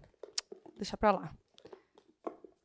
Deixa 0.76 0.96
pra 0.96 1.12
lá. 1.12 1.32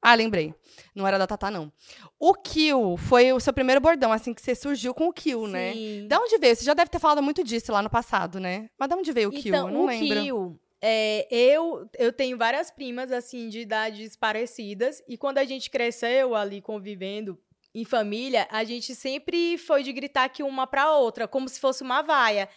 Ah, 0.02 0.16
lembrei. 0.16 0.54
Não 0.96 1.08
era 1.08 1.18
da 1.18 1.28
Tatá, 1.28 1.52
não. 1.52 1.72
O 2.20 2.34
Kill 2.34 2.96
foi 2.98 3.34
o 3.34 3.40
seu 3.40 3.52
primeiro 3.52 3.82
bordão, 3.82 4.12
assim, 4.12 4.34
que 4.34 4.42
você 4.42 4.56
surgiu 4.56 4.94
com 4.94 5.08
o 5.08 5.14
Kill, 5.14 5.48
né? 5.48 5.74
Sim. 5.74 6.08
Da 6.08 6.20
onde 6.20 6.38
veio? 6.38 6.56
Você 6.56 6.64
já 6.64 6.74
deve 6.74 6.90
ter 6.90 7.00
falado 7.00 7.22
muito 7.22 7.44
disso 7.44 7.72
lá 7.72 7.82
no 7.82 7.90
passado, 7.90 8.40
né? 8.40 8.70
Mas 8.78 8.90
da 8.90 8.96
onde 8.96 9.12
veio 9.12 9.30
o 9.30 9.32
Kill? 9.32 9.54
Então, 9.54 9.68
eu 9.68 9.74
não 9.74 9.84
o 9.84 9.88
lembro. 9.88 10.22
Kill, 10.22 10.60
é, 10.82 11.28
eu, 11.30 11.90
eu 11.98 12.14
tenho 12.14 12.38
várias 12.38 12.70
primas, 12.72 13.12
assim, 13.12 13.50
de 13.50 13.60
idades 13.60 14.16
parecidas. 14.16 15.04
E 15.08 15.18
quando 15.18 15.40
a 15.40 15.46
gente 15.46 15.70
cresceu 15.70 16.36
ali 16.36 16.62
convivendo 16.62 17.38
em 17.74 17.84
família, 17.84 18.48
a 18.50 18.64
gente 18.64 18.96
sempre 18.96 19.58
foi 19.58 19.84
de 19.84 19.92
gritar 19.92 20.30
que 20.30 20.44
uma 20.44 20.66
pra 20.66 20.96
outra, 20.96 21.28
como 21.28 21.50
se 21.50 21.60
fosse 21.60 21.84
uma 21.84 22.02
vaia. 22.02 22.48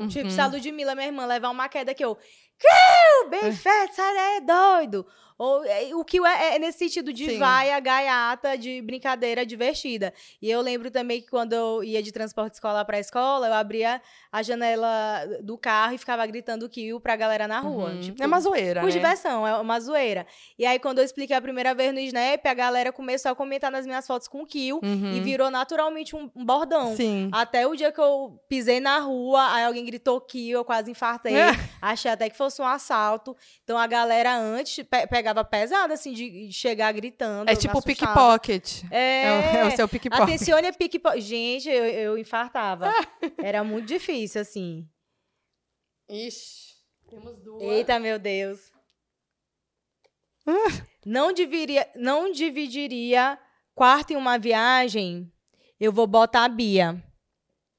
Uhum. 0.00 0.08
Tipo, 0.08 0.30
se 0.30 0.40
a 0.40 0.46
Ludmilla, 0.46 0.94
minha 0.94 1.08
irmã, 1.08 1.26
levar 1.26 1.50
uma 1.50 1.68
queda 1.68 1.94
que 1.94 2.04
eu... 2.04 2.16
Kill! 2.16 3.30
Bem 3.30 3.52
feito, 3.52 3.94
sai 3.94 4.14
daí, 4.14 4.40
doido! 4.46 5.06
Ou, 5.38 5.64
é, 5.64 5.94
o 5.94 6.04
Kill 6.04 6.26
é, 6.26 6.56
é 6.56 6.58
nesse 6.58 6.78
sentido 6.78 7.12
de 7.12 7.26
Sim. 7.30 7.38
vaia, 7.38 7.78
gaiata, 7.78 8.58
de 8.58 8.82
brincadeira 8.82 9.46
divertida. 9.46 10.12
E 10.42 10.50
eu 10.50 10.60
lembro 10.60 10.90
também 10.90 11.20
que 11.20 11.28
quando 11.28 11.52
eu 11.52 11.84
ia 11.84 12.02
de 12.02 12.10
transporte 12.10 12.54
escolar 12.54 12.84
pra 12.84 12.98
escola, 12.98 13.46
eu 13.46 13.54
abria 13.54 14.02
a 14.32 14.42
janela 14.42 15.24
do 15.42 15.56
carro 15.56 15.94
e 15.94 15.98
ficava 15.98 16.26
gritando 16.26 16.68
kill 16.68 17.00
pra 17.00 17.14
galera 17.14 17.46
na 17.46 17.60
rua. 17.60 17.90
Uhum. 17.90 18.00
Tipo, 18.00 18.22
é 18.22 18.26
uma 18.26 18.40
zoeira, 18.40 18.80
por 18.80 18.86
né? 18.88 18.92
diversão, 18.92 19.46
é 19.46 19.54
uma 19.60 19.78
zoeira. 19.80 20.26
E 20.58 20.66
aí, 20.66 20.78
quando 20.78 20.98
eu 20.98 21.04
expliquei 21.04 21.36
a 21.36 21.40
primeira 21.40 21.72
vez 21.74 21.92
no 21.94 22.00
Snap, 22.00 22.44
a 22.44 22.54
galera 22.54 22.92
começou 22.92 23.30
a 23.30 23.34
comentar 23.34 23.70
nas 23.70 23.86
minhas 23.86 24.06
fotos 24.06 24.26
com 24.26 24.44
kill 24.44 24.80
Uhum. 24.82 25.12
e 25.12 25.20
virou 25.20 25.50
naturalmente 25.50 26.16
um, 26.16 26.28
um 26.34 26.44
bordão. 26.44 26.96
Sim. 26.96 27.30
Até 27.32 27.64
o 27.66 27.76
dia 27.76 27.92
que 27.92 28.00
eu 28.00 28.40
pisei 28.48 28.80
na 28.80 28.98
rua, 28.98 29.52
aí 29.54 29.64
alguém 29.64 29.84
gritou 29.84 30.20
kill, 30.20 30.58
eu 30.58 30.64
quase 30.64 30.90
infartei. 30.90 31.36
É. 31.36 31.50
Achei 31.80 32.10
até 32.10 32.28
que 32.28 32.36
fosse 32.36 32.60
um 32.60 32.66
assalto. 32.66 33.36
Então 33.62 33.78
a 33.78 33.86
galera 33.86 34.36
antes 34.36 34.84
pe- 34.84 35.06
pegava 35.06 35.27
pesado, 35.44 35.92
assim, 35.92 36.12
de 36.12 36.52
chegar 36.52 36.92
gritando. 36.92 37.50
É 37.50 37.56
tipo 37.56 37.82
pickpocket. 37.82 38.84
É, 38.90 39.22
É 39.24 39.30
o, 39.30 39.56
é 39.56 39.66
o 39.66 39.76
seu 39.76 39.88
pickpocket. 39.88 40.22
Atencione 40.22 40.72
pickpocket. 40.72 41.22
Gente, 41.22 41.68
eu, 41.68 41.84
eu 41.84 42.18
infartava. 42.18 42.90
Era 43.38 43.62
muito 43.64 43.86
difícil, 43.86 44.40
assim. 44.40 44.88
Ixi, 46.08 46.74
temos 47.08 47.36
duas. 47.38 47.62
Eita, 47.62 47.98
meu 47.98 48.18
Deus. 48.18 48.72
Não, 51.04 51.32
dividiria, 51.32 51.88
não 51.96 52.30
dividiria 52.32 53.38
quarto 53.74 54.12
em 54.12 54.16
uma 54.16 54.38
viagem. 54.38 55.32
Eu 55.80 55.92
vou 55.92 56.06
botar 56.06 56.44
a 56.44 56.48
Bia. 56.48 57.02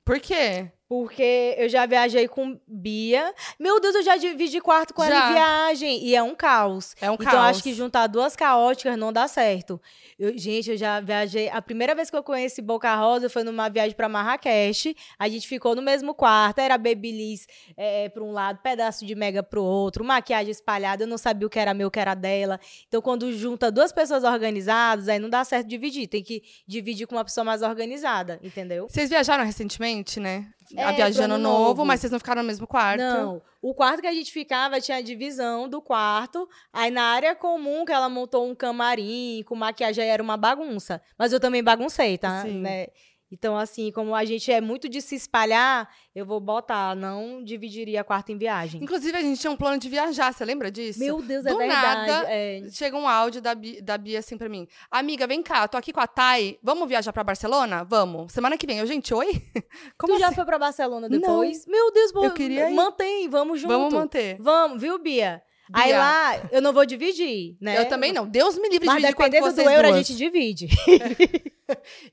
Por 0.06 0.20
quê? 0.20 0.72
Porque 0.90 1.54
eu 1.56 1.70
já 1.70 1.86
viajei 1.86 2.28
com 2.28 2.60
Bia. 2.68 3.32
Meu 3.60 3.80
Deus, 3.80 3.94
eu 3.94 4.02
já 4.02 4.18
dividi 4.18 4.60
quarto 4.60 4.92
com 4.92 5.04
ela 5.04 5.14
Já. 5.16 5.30
em 5.30 5.34
viagem. 5.34 6.04
E 6.04 6.16
é 6.16 6.24
um 6.24 6.34
caos. 6.34 6.96
É 7.00 7.12
um 7.12 7.14
então, 7.14 7.28
caos. 7.28 7.46
acho 7.58 7.62
que 7.64 7.76
juntar 7.76 8.08
duas 8.08 8.36
caóticas 8.36 8.98
não 8.98 9.14
dá 9.14 9.28
certo. 9.28 9.80
Eu- 10.18 10.36
gente, 10.36 10.72
eu 10.72 10.78
já 10.78 11.00
viajei. 11.00 11.48
A 11.50 11.62
primeira 11.62 11.94
vez 11.94 12.10
que 12.10 12.18
eu 12.18 12.24
conheci 12.24 12.60
Boca 12.60 12.94
Rosa 12.96 13.30
foi 13.30 13.44
numa 13.44 13.70
viagem 13.70 13.96
pra 13.96 14.10
Marrakech. 14.10 14.96
A 15.20 15.30
gente 15.30 15.48
ficou 15.48 15.76
no 15.76 15.82
mesmo 15.84 16.12
quarto. 16.16 16.58
Era 16.58 16.76
babyliss 16.76 17.46
é, 17.78 18.10
pra 18.10 18.24
um 18.24 18.32
lado, 18.32 18.58
pedaço 18.64 19.06
de 19.06 19.14
mega 19.14 19.44
pro 19.44 19.64
outro, 19.64 20.04
maquiagem 20.04 20.50
espalhada. 20.50 21.04
Eu 21.04 21.08
não 21.08 21.20
sabia 21.20 21.46
o 21.46 21.52
que 21.52 21.60
era 21.60 21.72
meu, 21.72 21.90
o 21.90 21.92
que 21.92 22.00
era 22.00 22.16
dela. 22.16 22.60
Então, 22.88 23.00
quando 23.00 23.32
junta 23.32 23.72
duas 23.72 23.92
pessoas 23.92 24.24
organizadas, 24.24 25.08
aí 25.08 25.20
não 25.20 25.30
dá 25.30 25.44
certo 25.44 25.68
dividir. 25.68 26.08
Tem 26.08 26.24
que 26.24 26.42
dividir 26.68 27.06
com 27.06 27.14
uma 27.16 27.24
pessoa 27.24 27.44
mais 27.46 27.62
organizada, 27.62 28.40
entendeu? 28.42 28.88
Vocês 28.90 29.08
viajaram 29.08 29.44
recentemente, 29.46 30.20
né? 30.20 30.48
É, 30.76 30.84
ano 30.84 31.24
ano 31.24 31.38
novo, 31.38 31.64
novo. 31.64 31.86
mas 31.86 32.00
vocês 32.00 32.12
não 32.12 32.20
ficaram 32.20 32.42
no 32.42 32.48
mesmo 32.48 32.68
quarto. 32.68 33.02
Não. 33.02 33.42
O 33.62 33.74
quarto 33.74 34.02
que 34.02 34.08
a 34.08 34.14
gente 34.14 34.32
ficava 34.32 34.80
tinha 34.80 34.98
a 34.98 35.02
divisão 35.02 35.68
do 35.68 35.82
quarto. 35.82 36.48
Aí 36.72 36.92
na 36.92 37.04
área 37.04 37.36
comum 37.36 37.84
que 37.84 37.92
ela 37.92 38.08
montou 38.08 38.48
um 38.50 38.56
camarim 38.56 39.44
com 39.46 39.56
maquiagem 39.56 40.06
era 40.06 40.22
uma 40.22 40.38
bagunça. 40.38 41.02
Mas 41.18 41.34
eu 41.34 41.40
também 41.40 41.64
baguncei, 41.64 42.18
tá? 42.18 42.44
Sim. 42.44 42.62
Né? 42.62 42.88
Então, 43.32 43.56
assim, 43.56 43.92
como 43.92 44.16
a 44.16 44.26
gente 44.26 44.52
é 44.52 44.60
muito 44.60 44.90
de 44.90 45.02
se 45.02 45.16
espalhar, 45.16 45.88
eu 46.16 46.26
vou 46.26 46.40
botar, 46.40 46.96
não 46.96 47.44
dividiria 47.44 48.04
quarto 48.04 48.32
em 48.32 48.38
viagem. 48.38 48.82
Inclusive, 48.84 49.16
a 49.16 49.22
gente 49.22 49.40
tinha 49.40 49.52
um 49.52 49.56
plano 49.56 49.78
de 49.80 49.88
viajar, 49.88 50.34
você 50.34 50.44
lembra 50.44 50.72
disso? 50.72 51.00
Meu 51.00 51.22
Deus, 51.22 51.46
é 51.46 51.50
Do 51.52 51.58
verdade. 51.58 52.08
nada, 52.12 52.26
é. 52.28 52.62
Chega 52.72 52.98
um 52.98 53.08
áudio 53.08 53.42
da 53.42 53.54
Bia, 53.54 53.82
da 53.84 53.98
Bia 53.98 54.20
assim 54.20 54.38
pra 54.38 54.50
mim. 54.50 54.68
Amiga, 54.90 55.28
vem 55.28 55.44
cá, 55.44 55.68
tô 55.68 55.78
aqui 55.78 55.94
com 55.94 56.00
a 56.00 56.08
Thay. 56.08 56.58
Vamos 56.64 56.88
viajar 56.90 57.14
pra 57.14 57.24
Barcelona? 57.24 57.84
Vamos. 57.84 58.32
Semana 58.34 58.58
que 58.58 58.66
vem. 58.66 58.80
Eu, 58.80 58.86
gente, 58.88 59.14
oi? 59.14 59.28
Como 59.98 60.14
tu 60.16 60.20
já 60.20 60.28
assim? 60.28 60.36
foi 60.36 60.46
pra 60.46 60.58
Barcelona 60.58 61.08
Não. 61.08 61.20
depois? 61.20 61.66
Meu 61.68 61.92
Deus, 61.92 62.12
Eu 62.16 62.32
queria 62.34 62.70
ir. 62.72 62.74
mantém, 62.74 63.30
vamos 63.30 63.60
junto. 63.62 63.72
Vamos 63.72 63.94
manter. 63.94 64.38
Vamos, 64.40 64.82
viu, 64.82 64.98
Bia? 64.98 65.42
Aí 65.72 65.90
Bia. 65.92 66.00
lá, 66.00 66.50
eu 66.52 66.62
não 66.62 66.74
vou 66.74 66.86
dividir, 66.86 67.56
né? 67.62 67.80
Eu 67.80 67.88
também 67.88 68.12
não. 68.12 68.28
Deus 68.28 68.56
me 68.58 68.70
livre 68.70 68.88
de 68.88 68.94
dividir 68.96 69.16
quarto 69.16 69.16
com 69.16 69.24
dependendo 69.24 69.54
vocês 69.54 69.68
do 69.68 69.72
euro, 69.72 69.88
duas. 69.88 69.96
a 69.96 70.02
gente 70.02 70.18
divide. 70.18 70.68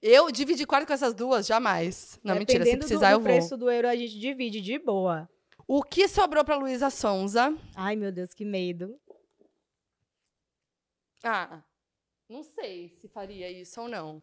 Eu 0.03 0.31
dividir 0.31 0.66
quarto 0.66 0.87
com 0.87 0.93
essas 0.93 1.15
duas? 1.15 1.47
Jamais. 1.47 2.20
Não, 2.23 2.35
mentira. 2.35 2.62
Se 2.62 2.77
precisar, 2.77 3.09
do, 3.09 3.15
eu 3.15 3.20
vou. 3.20 3.24
preço 3.24 3.57
do 3.57 3.70
euro, 3.70 3.89
a 3.89 3.97
gente 3.97 4.19
divide 4.19 4.61
de 4.61 4.78
boa. 4.78 5.27
O 5.66 5.83
que 5.83 6.07
sobrou 6.07 6.45
pra 6.45 6.57
Luísa 6.57 6.91
Sonza? 6.91 7.57
Ai, 7.74 7.97
meu 7.97 8.12
Deus, 8.12 8.35
que 8.35 8.45
medo. 8.45 9.01
Ah, 11.24 11.62
não 12.28 12.43
sei 12.43 12.91
se 13.01 13.09
faria 13.09 13.51
isso 13.51 13.81
ou 13.81 13.89
não. 13.89 14.23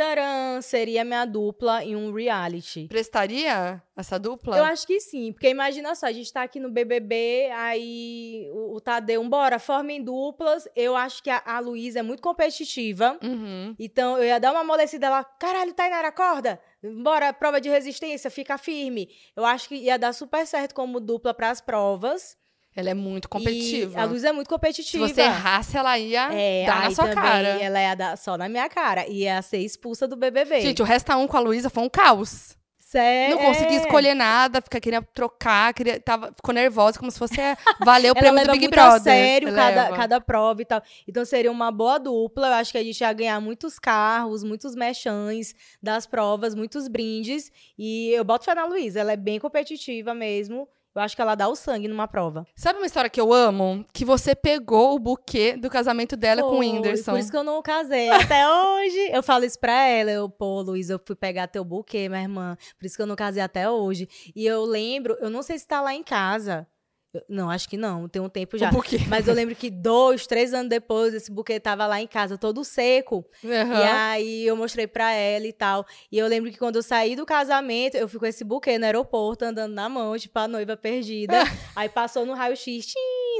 Taran 0.00 0.62
seria 0.62 1.04
minha 1.04 1.26
dupla 1.26 1.84
em 1.84 1.94
um 1.94 2.10
reality. 2.10 2.88
Prestaria 2.88 3.82
essa 3.94 4.18
dupla? 4.18 4.56
Eu 4.56 4.64
acho 4.64 4.86
que 4.86 4.98
sim, 4.98 5.30
porque 5.30 5.50
imagina 5.50 5.94
só, 5.94 6.06
a 6.06 6.12
gente 6.12 6.32
tá 6.32 6.42
aqui 6.42 6.58
no 6.58 6.70
BBB, 6.70 7.50
aí 7.52 8.48
o, 8.50 8.76
o 8.76 8.80
Tadeu, 8.80 9.22
bora, 9.28 9.58
formem 9.58 10.02
duplas. 10.02 10.66
Eu 10.74 10.96
acho 10.96 11.22
que 11.22 11.28
a, 11.28 11.42
a 11.44 11.58
Luísa 11.60 11.98
é 11.98 12.02
muito 12.02 12.22
competitiva. 12.22 13.18
Uhum. 13.22 13.76
Então, 13.78 14.16
eu 14.16 14.24
ia 14.24 14.40
dar 14.40 14.52
uma 14.52 14.60
amolecida 14.60 15.10
lá, 15.10 15.22
caralho, 15.22 15.74
Tainara, 15.74 16.08
acorda! 16.08 16.58
Bora, 17.02 17.30
prova 17.34 17.60
de 17.60 17.68
resistência, 17.68 18.30
fica 18.30 18.56
firme. 18.56 19.10
Eu 19.36 19.44
acho 19.44 19.68
que 19.68 19.74
ia 19.74 19.98
dar 19.98 20.14
super 20.14 20.46
certo 20.46 20.74
como 20.74 20.98
dupla 20.98 21.34
pras 21.34 21.60
provas. 21.60 22.38
Ela 22.74 22.90
é 22.90 22.94
muito 22.94 23.24
E 23.26 23.28
competitiva. 23.28 24.00
a 24.00 24.04
Luísa 24.04 24.28
é 24.28 24.32
muito 24.32 24.46
Se 24.46 24.54
competitiva. 24.54 25.08
você 25.08 25.22
errasse, 25.22 25.76
ela 25.76 25.98
ia 25.98 26.28
É, 26.32 26.66
dar 26.66 26.82
na 26.82 26.90
sua 26.92 27.08
cara. 27.08 27.48
ela 27.60 27.80
ia 27.80 27.94
dar 27.94 28.16
só 28.16 28.36
na 28.38 28.48
minha 28.48 28.68
cara. 28.68 29.06
E 29.08 29.22
ia 29.22 29.42
ser 29.42 29.58
expulsa 29.58 30.06
do 30.06 30.16
BBB. 30.16 30.60
Gente, 30.60 30.80
o 30.80 30.84
Resta 30.84 31.16
Um 31.16 31.26
com 31.26 31.36
a 31.36 31.40
Luísa 31.40 31.68
foi 31.68 31.82
um 31.82 31.88
caos. 31.88 32.56
Sério? 32.78 33.36
Não 33.36 33.44
consegui 33.46 33.76
escolher 33.76 34.14
nada, 34.14 34.60
fica 34.60 34.80
querendo 34.80 35.06
trocar, 35.14 35.72
queria, 35.72 36.00
tava, 36.00 36.32
ficou 36.34 36.52
nervosa, 36.52 36.98
como 36.98 37.08
se 37.08 37.20
fosse 37.20 37.40
é, 37.40 37.56
valer 37.84 38.10
o 38.10 38.14
prêmio 38.18 38.44
do 38.44 38.50
Big 38.50 38.62
muito 38.64 38.70
Brother. 38.74 38.96
a 38.96 39.00
sério 39.16 39.54
cada, 39.54 39.82
Leva. 39.84 39.96
cada 39.96 40.20
prova 40.20 40.60
e 40.60 40.64
tal. 40.64 40.82
Então 41.06 41.24
seria 41.24 41.52
uma 41.52 41.70
boa 41.70 41.98
dupla. 41.98 42.48
Eu 42.48 42.52
acho 42.54 42.72
que 42.72 42.78
a 42.78 42.82
gente 42.82 43.00
ia 43.00 43.12
ganhar 43.12 43.40
muitos 43.40 43.78
carros, 43.78 44.42
muitos 44.42 44.74
mechãs 44.74 45.54
das 45.80 46.04
provas, 46.04 46.52
muitos 46.52 46.88
brindes. 46.88 47.52
E 47.78 48.10
eu 48.10 48.24
boto 48.24 48.44
fé 48.44 48.56
na 48.56 48.64
Luísa. 48.64 48.98
Ela 49.00 49.12
é 49.12 49.16
bem 49.16 49.38
competitiva 49.38 50.12
mesmo. 50.12 50.68
Eu 50.94 51.02
acho 51.02 51.14
que 51.14 51.22
ela 51.22 51.36
dá 51.36 51.48
o 51.48 51.54
sangue 51.54 51.86
numa 51.86 52.08
prova. 52.08 52.44
Sabe 52.54 52.78
uma 52.80 52.86
história 52.86 53.08
que 53.08 53.20
eu 53.20 53.32
amo? 53.32 53.84
Que 53.92 54.04
você 54.04 54.34
pegou 54.34 54.96
o 54.96 54.98
buquê 54.98 55.56
do 55.56 55.70
casamento 55.70 56.16
dela 56.16 56.42
com 56.42 56.56
o 56.56 56.58
Whindersson. 56.58 57.12
Por 57.12 57.20
isso 57.20 57.30
que 57.30 57.36
eu 57.36 57.44
não 57.44 57.62
casei 57.62 58.10
até 58.10 58.42
hoje. 58.50 59.10
Eu 59.12 59.22
falo 59.22 59.44
isso 59.44 59.58
pra 59.58 59.86
ela. 59.86 60.10
Eu, 60.10 60.28
pô, 60.28 60.60
Luiz, 60.62 60.90
eu 60.90 61.00
fui 61.04 61.14
pegar 61.14 61.46
teu 61.46 61.64
buquê, 61.64 62.08
minha 62.08 62.22
irmã. 62.22 62.56
Por 62.78 62.86
isso 62.86 62.96
que 62.96 63.02
eu 63.02 63.06
não 63.06 63.14
casei 63.14 63.42
até 63.42 63.70
hoje. 63.70 64.08
E 64.34 64.44
eu 64.44 64.64
lembro, 64.64 65.16
eu 65.20 65.30
não 65.30 65.42
sei 65.42 65.58
se 65.58 65.66
tá 65.66 65.80
lá 65.80 65.94
em 65.94 66.02
casa. 66.02 66.66
Eu- 67.12 67.22
não, 67.28 67.50
acho 67.50 67.68
que 67.68 67.76
não. 67.76 68.08
Tem 68.08 68.22
um 68.22 68.28
tempo 68.28 68.56
já. 68.56 68.68
O 68.68 68.72
buquê. 68.72 68.98
Mas 69.08 69.26
eu 69.26 69.34
lembro 69.34 69.54
que 69.56 69.68
dois, 69.70 70.26
três 70.26 70.54
anos 70.54 70.68
depois, 70.68 71.12
esse 71.12 71.30
buquê 71.30 71.58
tava 71.58 71.86
lá 71.86 72.00
em 72.00 72.06
casa, 72.06 72.38
todo 72.38 72.64
seco. 72.64 73.24
E 73.42 73.52
Aham. 73.52 73.82
aí 74.10 74.46
eu 74.46 74.56
mostrei 74.56 74.86
pra 74.86 75.12
ela 75.12 75.46
e 75.46 75.52
tal. 75.52 75.84
E 76.10 76.16
eu 76.18 76.26
lembro 76.28 76.50
que 76.50 76.58
quando 76.58 76.76
eu 76.76 76.82
saí 76.82 77.16
do 77.16 77.26
casamento, 77.26 77.96
eu 77.96 78.08
fui 78.08 78.20
com 78.20 78.26
esse 78.26 78.44
buquê 78.44 78.78
no 78.78 78.84
aeroporto, 78.84 79.44
andando 79.44 79.72
na 79.74 79.88
mão, 79.88 80.16
tipo 80.18 80.38
a 80.38 80.46
noiva 80.46 80.76
perdida. 80.76 81.34
aí 81.74 81.88
passou 81.88 82.24
no 82.24 82.34
raio-x 82.34 82.92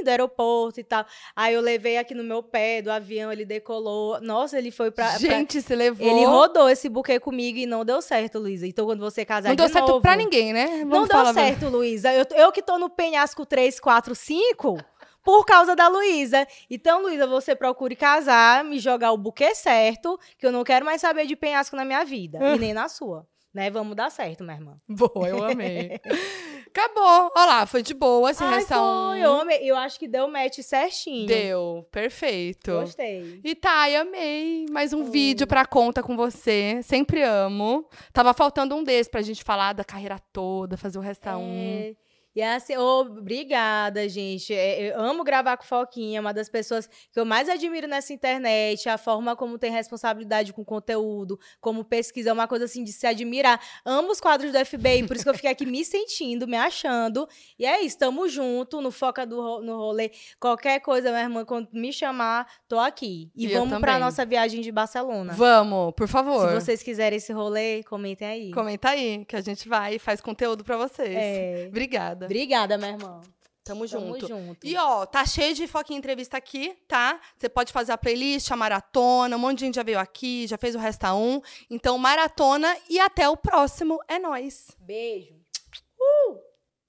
do 0.03 0.09
aeroporto 0.09 0.79
e 0.79 0.83
tal. 0.83 1.05
Aí 1.35 1.53
eu 1.53 1.61
levei 1.61 1.97
aqui 1.97 2.13
no 2.15 2.23
meu 2.23 2.41
pé 2.41 2.81
do 2.81 2.89
avião, 2.91 3.31
ele 3.31 3.45
decolou. 3.45 4.19
Nossa, 4.19 4.57
ele 4.57 4.71
foi 4.71 4.89
pra. 4.91 5.09
pra- 5.11 5.17
Gente, 5.19 5.61
você 5.61 5.75
levou. 5.75 6.05
Ele 6.05 6.25
rodou 6.25 6.67
esse 6.67 6.89
buquê 6.89 7.19
comigo 7.19 7.59
e 7.59 7.65
não 7.67 7.85
deu 7.85 8.01
certo, 8.01 8.39
Luísa. 8.39 8.65
Então, 8.67 8.85
quando 8.85 8.99
você 8.99 9.23
casar 9.23 9.49
Não 9.49 9.55
de 9.55 9.61
deu 9.61 9.69
certo 9.71 9.87
novo- 9.87 10.01
pra 10.01 10.15
ninguém, 10.15 10.51
né? 10.53 10.83
Vamos 10.89 11.07
Não 11.07 11.23
deu 11.23 11.33
certo, 11.33 11.69
Luísa. 11.69 12.11
Eu, 12.13 12.25
eu 12.35 12.51
que 12.51 12.61
tô 12.63 12.79
no 12.79 12.89
penhasco 12.89 13.45
3, 13.45 13.60
4, 13.79 14.15
5 14.15 14.77
por 15.23 15.45
causa 15.45 15.75
da 15.75 15.87
Luísa. 15.87 16.47
Então, 16.69 17.01
Luísa, 17.01 17.27
você 17.27 17.55
procure 17.55 17.95
casar, 17.95 18.63
me 18.63 18.79
jogar 18.79 19.11
o 19.11 19.17
buquê 19.17 19.53
certo, 19.53 20.19
que 20.37 20.45
eu 20.45 20.51
não 20.51 20.63
quero 20.63 20.85
mais 20.85 21.01
saber 21.01 21.25
de 21.25 21.35
penhasco 21.35 21.75
na 21.75 21.85
minha 21.85 22.03
vida. 22.03 22.39
e 22.55 22.59
nem 22.59 22.73
na 22.73 22.87
sua. 22.89 23.27
Né? 23.53 23.69
Vamos 23.69 23.95
dar 23.95 24.09
certo, 24.09 24.43
minha 24.43 24.55
irmã. 24.55 24.77
Boa, 24.87 25.27
eu 25.27 25.43
amei. 25.43 25.99
Acabou. 26.73 27.29
Olha 27.35 27.45
lá, 27.45 27.65
foi 27.65 27.83
de 27.83 27.93
boa 27.93 28.31
esse 28.31 28.41
Ai, 28.41 28.55
resta 28.55 28.81
um. 28.81 29.09
foi, 29.09 29.19
eu, 29.19 29.41
amei. 29.41 29.59
eu 29.61 29.75
acho 29.75 29.99
que 29.99 30.07
deu 30.07 30.25
match 30.29 30.59
certinho. 30.59 31.27
Deu, 31.27 31.85
perfeito. 31.91 32.71
Gostei. 32.71 33.41
E 33.43 33.53
tá, 33.53 33.89
eu 33.89 34.03
amei. 34.03 34.65
Mais 34.71 34.93
um 34.93 35.03
vídeo 35.03 35.45
pra 35.45 35.65
conta 35.65 36.01
com 36.01 36.15
você. 36.15 36.79
Sempre 36.81 37.23
amo. 37.23 37.85
Tava 38.13 38.33
faltando 38.33 38.73
um 38.73 38.85
desses 38.85 39.09
pra 39.09 39.21
gente 39.21 39.43
falar 39.43 39.73
da 39.73 39.83
carreira 39.83 40.17
toda, 40.31 40.77
fazer 40.77 40.97
o 40.97 41.01
resta 41.01 41.35
um. 41.35 41.51
É, 41.53 41.93
E 42.35 42.41
assim, 42.41 42.77
obrigada, 42.77 44.07
gente. 44.07 44.53
É, 44.53 44.91
Eu 44.91 44.99
amo 45.01 45.23
gravar 45.23 45.57
com 45.57 45.63
Foquinha, 45.63 46.17
é 46.17 46.21
uma 46.21 46.33
das 46.33 46.49
pessoas 46.49 46.87
que 46.87 47.19
eu 47.19 47.25
mais 47.25 47.49
admiro 47.49 47.87
nessa 47.87 48.13
internet, 48.13 48.87
a 48.87 48.97
forma 48.97 49.35
como 49.35 49.57
tem 49.57 49.71
responsabilidade 49.71 50.53
com 50.53 50.63
conteúdo, 50.63 51.39
como 51.59 51.83
pesquisa, 51.83 52.29
é 52.29 52.33
uma 52.33 52.47
coisa 52.47 52.65
assim 52.65 52.83
de 52.83 52.91
se 52.91 53.05
admirar. 53.05 53.59
Amo 53.85 54.11
os 54.11 54.21
quadros 54.21 54.51
do 54.51 54.65
FBI, 54.65 55.05
por 55.07 55.15
isso 55.15 55.25
que 55.25 55.29
eu 55.29 55.33
fiquei 55.35 55.51
aqui 55.51 55.65
me 55.65 55.83
sentindo, 55.83 56.47
me 56.47 56.57
achando. 56.57 57.27
E 57.59 57.65
é 57.65 57.81
isso, 57.81 57.97
tamo 57.97 58.27
junto 58.27 58.81
no 58.81 58.91
Foca 58.91 59.25
do 59.25 59.61
no 59.61 59.77
rolê. 59.77 60.11
Qualquer 60.39 60.79
coisa, 60.79 61.09
minha 61.09 61.23
irmã, 61.23 61.45
quando 61.45 61.67
me 61.73 61.91
chamar, 61.91 62.47
tô 62.67 62.79
aqui. 62.79 63.29
E 63.35 63.45
eu 63.45 63.59
vamos 63.59 63.79
pra 63.79 63.93
também. 63.93 63.99
nossa 64.05 64.25
viagem 64.25 64.61
de 64.61 64.71
Barcelona. 64.71 65.33
Vamos, 65.33 65.93
por 65.95 66.07
favor. 66.07 66.47
Se 66.47 66.53
vocês 66.55 66.83
quiserem 66.83 67.17
esse 67.17 67.33
rolê, 67.33 67.83
comentem 67.83 68.27
aí. 68.27 68.51
Comenta 68.51 68.89
aí, 68.89 69.25
que 69.25 69.35
a 69.35 69.41
gente 69.41 69.67
vai 69.67 69.95
e 69.95 69.99
faz 69.99 70.21
conteúdo 70.21 70.63
pra 70.63 70.77
vocês. 70.77 71.09
É. 71.13 71.65
Obrigada. 71.67 72.20
Obrigada, 72.25 72.77
minha 72.77 72.91
irmã. 72.91 73.21
Tamo 73.63 73.87
Tamo 73.87 74.13
junto. 74.15 74.27
junto. 74.27 74.67
E 74.67 74.75
ó, 74.75 75.05
tá 75.05 75.23
cheio 75.25 75.53
de 75.53 75.67
foca 75.67 75.93
em 75.93 75.95
entrevista 75.95 76.35
aqui, 76.35 76.75
tá? 76.87 77.21
Você 77.37 77.47
pode 77.47 77.71
fazer 77.71 77.91
a 77.91 77.97
playlist, 77.97 78.51
a 78.51 78.55
maratona, 78.55 79.35
um 79.35 79.39
monte 79.39 79.59
de 79.59 79.65
gente 79.65 79.75
já 79.75 79.83
veio 79.83 79.99
aqui, 79.99 80.47
já 80.47 80.57
fez 80.57 80.73
o 80.73 80.79
Resta 80.79 81.13
Um. 81.13 81.41
Então, 81.69 81.97
maratona 81.97 82.75
e 82.89 82.99
até 82.99 83.29
o 83.29 83.37
próximo. 83.37 83.99
É 84.07 84.17
nóis. 84.17 84.71
Beijo. 84.79 85.41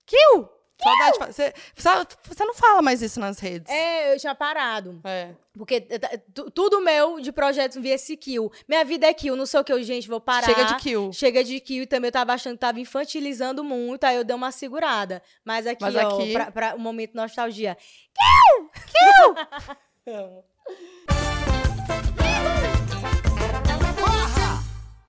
Kill! 0.06 0.61
Saudade 0.82 1.18
de 1.18 1.32
Você, 1.32 1.52
você 2.28 2.44
não 2.44 2.54
fala 2.54 2.82
mais 2.82 3.00
isso 3.02 3.20
nas 3.20 3.38
redes. 3.38 3.70
É, 3.72 4.12
eu 4.14 4.18
tinha 4.18 4.34
parado. 4.34 5.00
É. 5.04 5.30
Porque 5.54 5.86
eh, 5.90 6.18
tu- 6.34 6.50
tudo 6.50 6.80
meu 6.80 7.20
de 7.20 7.30
projetos 7.30 7.76
via 7.80 7.94
esse 7.94 8.16
kill. 8.16 8.50
Minha 8.66 8.84
vida 8.84 9.06
é 9.06 9.12
kill, 9.14 9.36
não 9.36 9.44
sei 9.46 9.60
o 9.60 9.64
que 9.64 9.72
eu, 9.72 9.82
gente, 9.82 10.08
vou 10.08 10.20
parar. 10.20 10.46
Chega 10.46 10.64
de 10.64 10.76
kill. 10.76 11.12
Chega 11.12 11.44
de 11.44 11.60
kill 11.60 11.82
e 11.82 11.86
também 11.86 12.08
eu 12.08 12.12
tava 12.12 12.32
achando 12.32 12.54
que 12.54 12.60
tava 12.60 12.80
infantilizando 12.80 13.62
muito, 13.62 14.04
aí 14.04 14.16
eu 14.16 14.24
dei 14.24 14.34
uma 14.34 14.50
segurada. 14.50 15.22
Mas 15.44 15.66
aqui, 15.66 15.82
Mas 15.82 15.94
ó, 15.94 16.00
aqui- 16.18 16.32
pra, 16.32 16.50
pra 16.50 16.74
um 16.74 16.78
momento 16.78 17.14
nostalgia. 17.14 17.76
Kill! 18.14 18.70
Kill! 20.04 20.44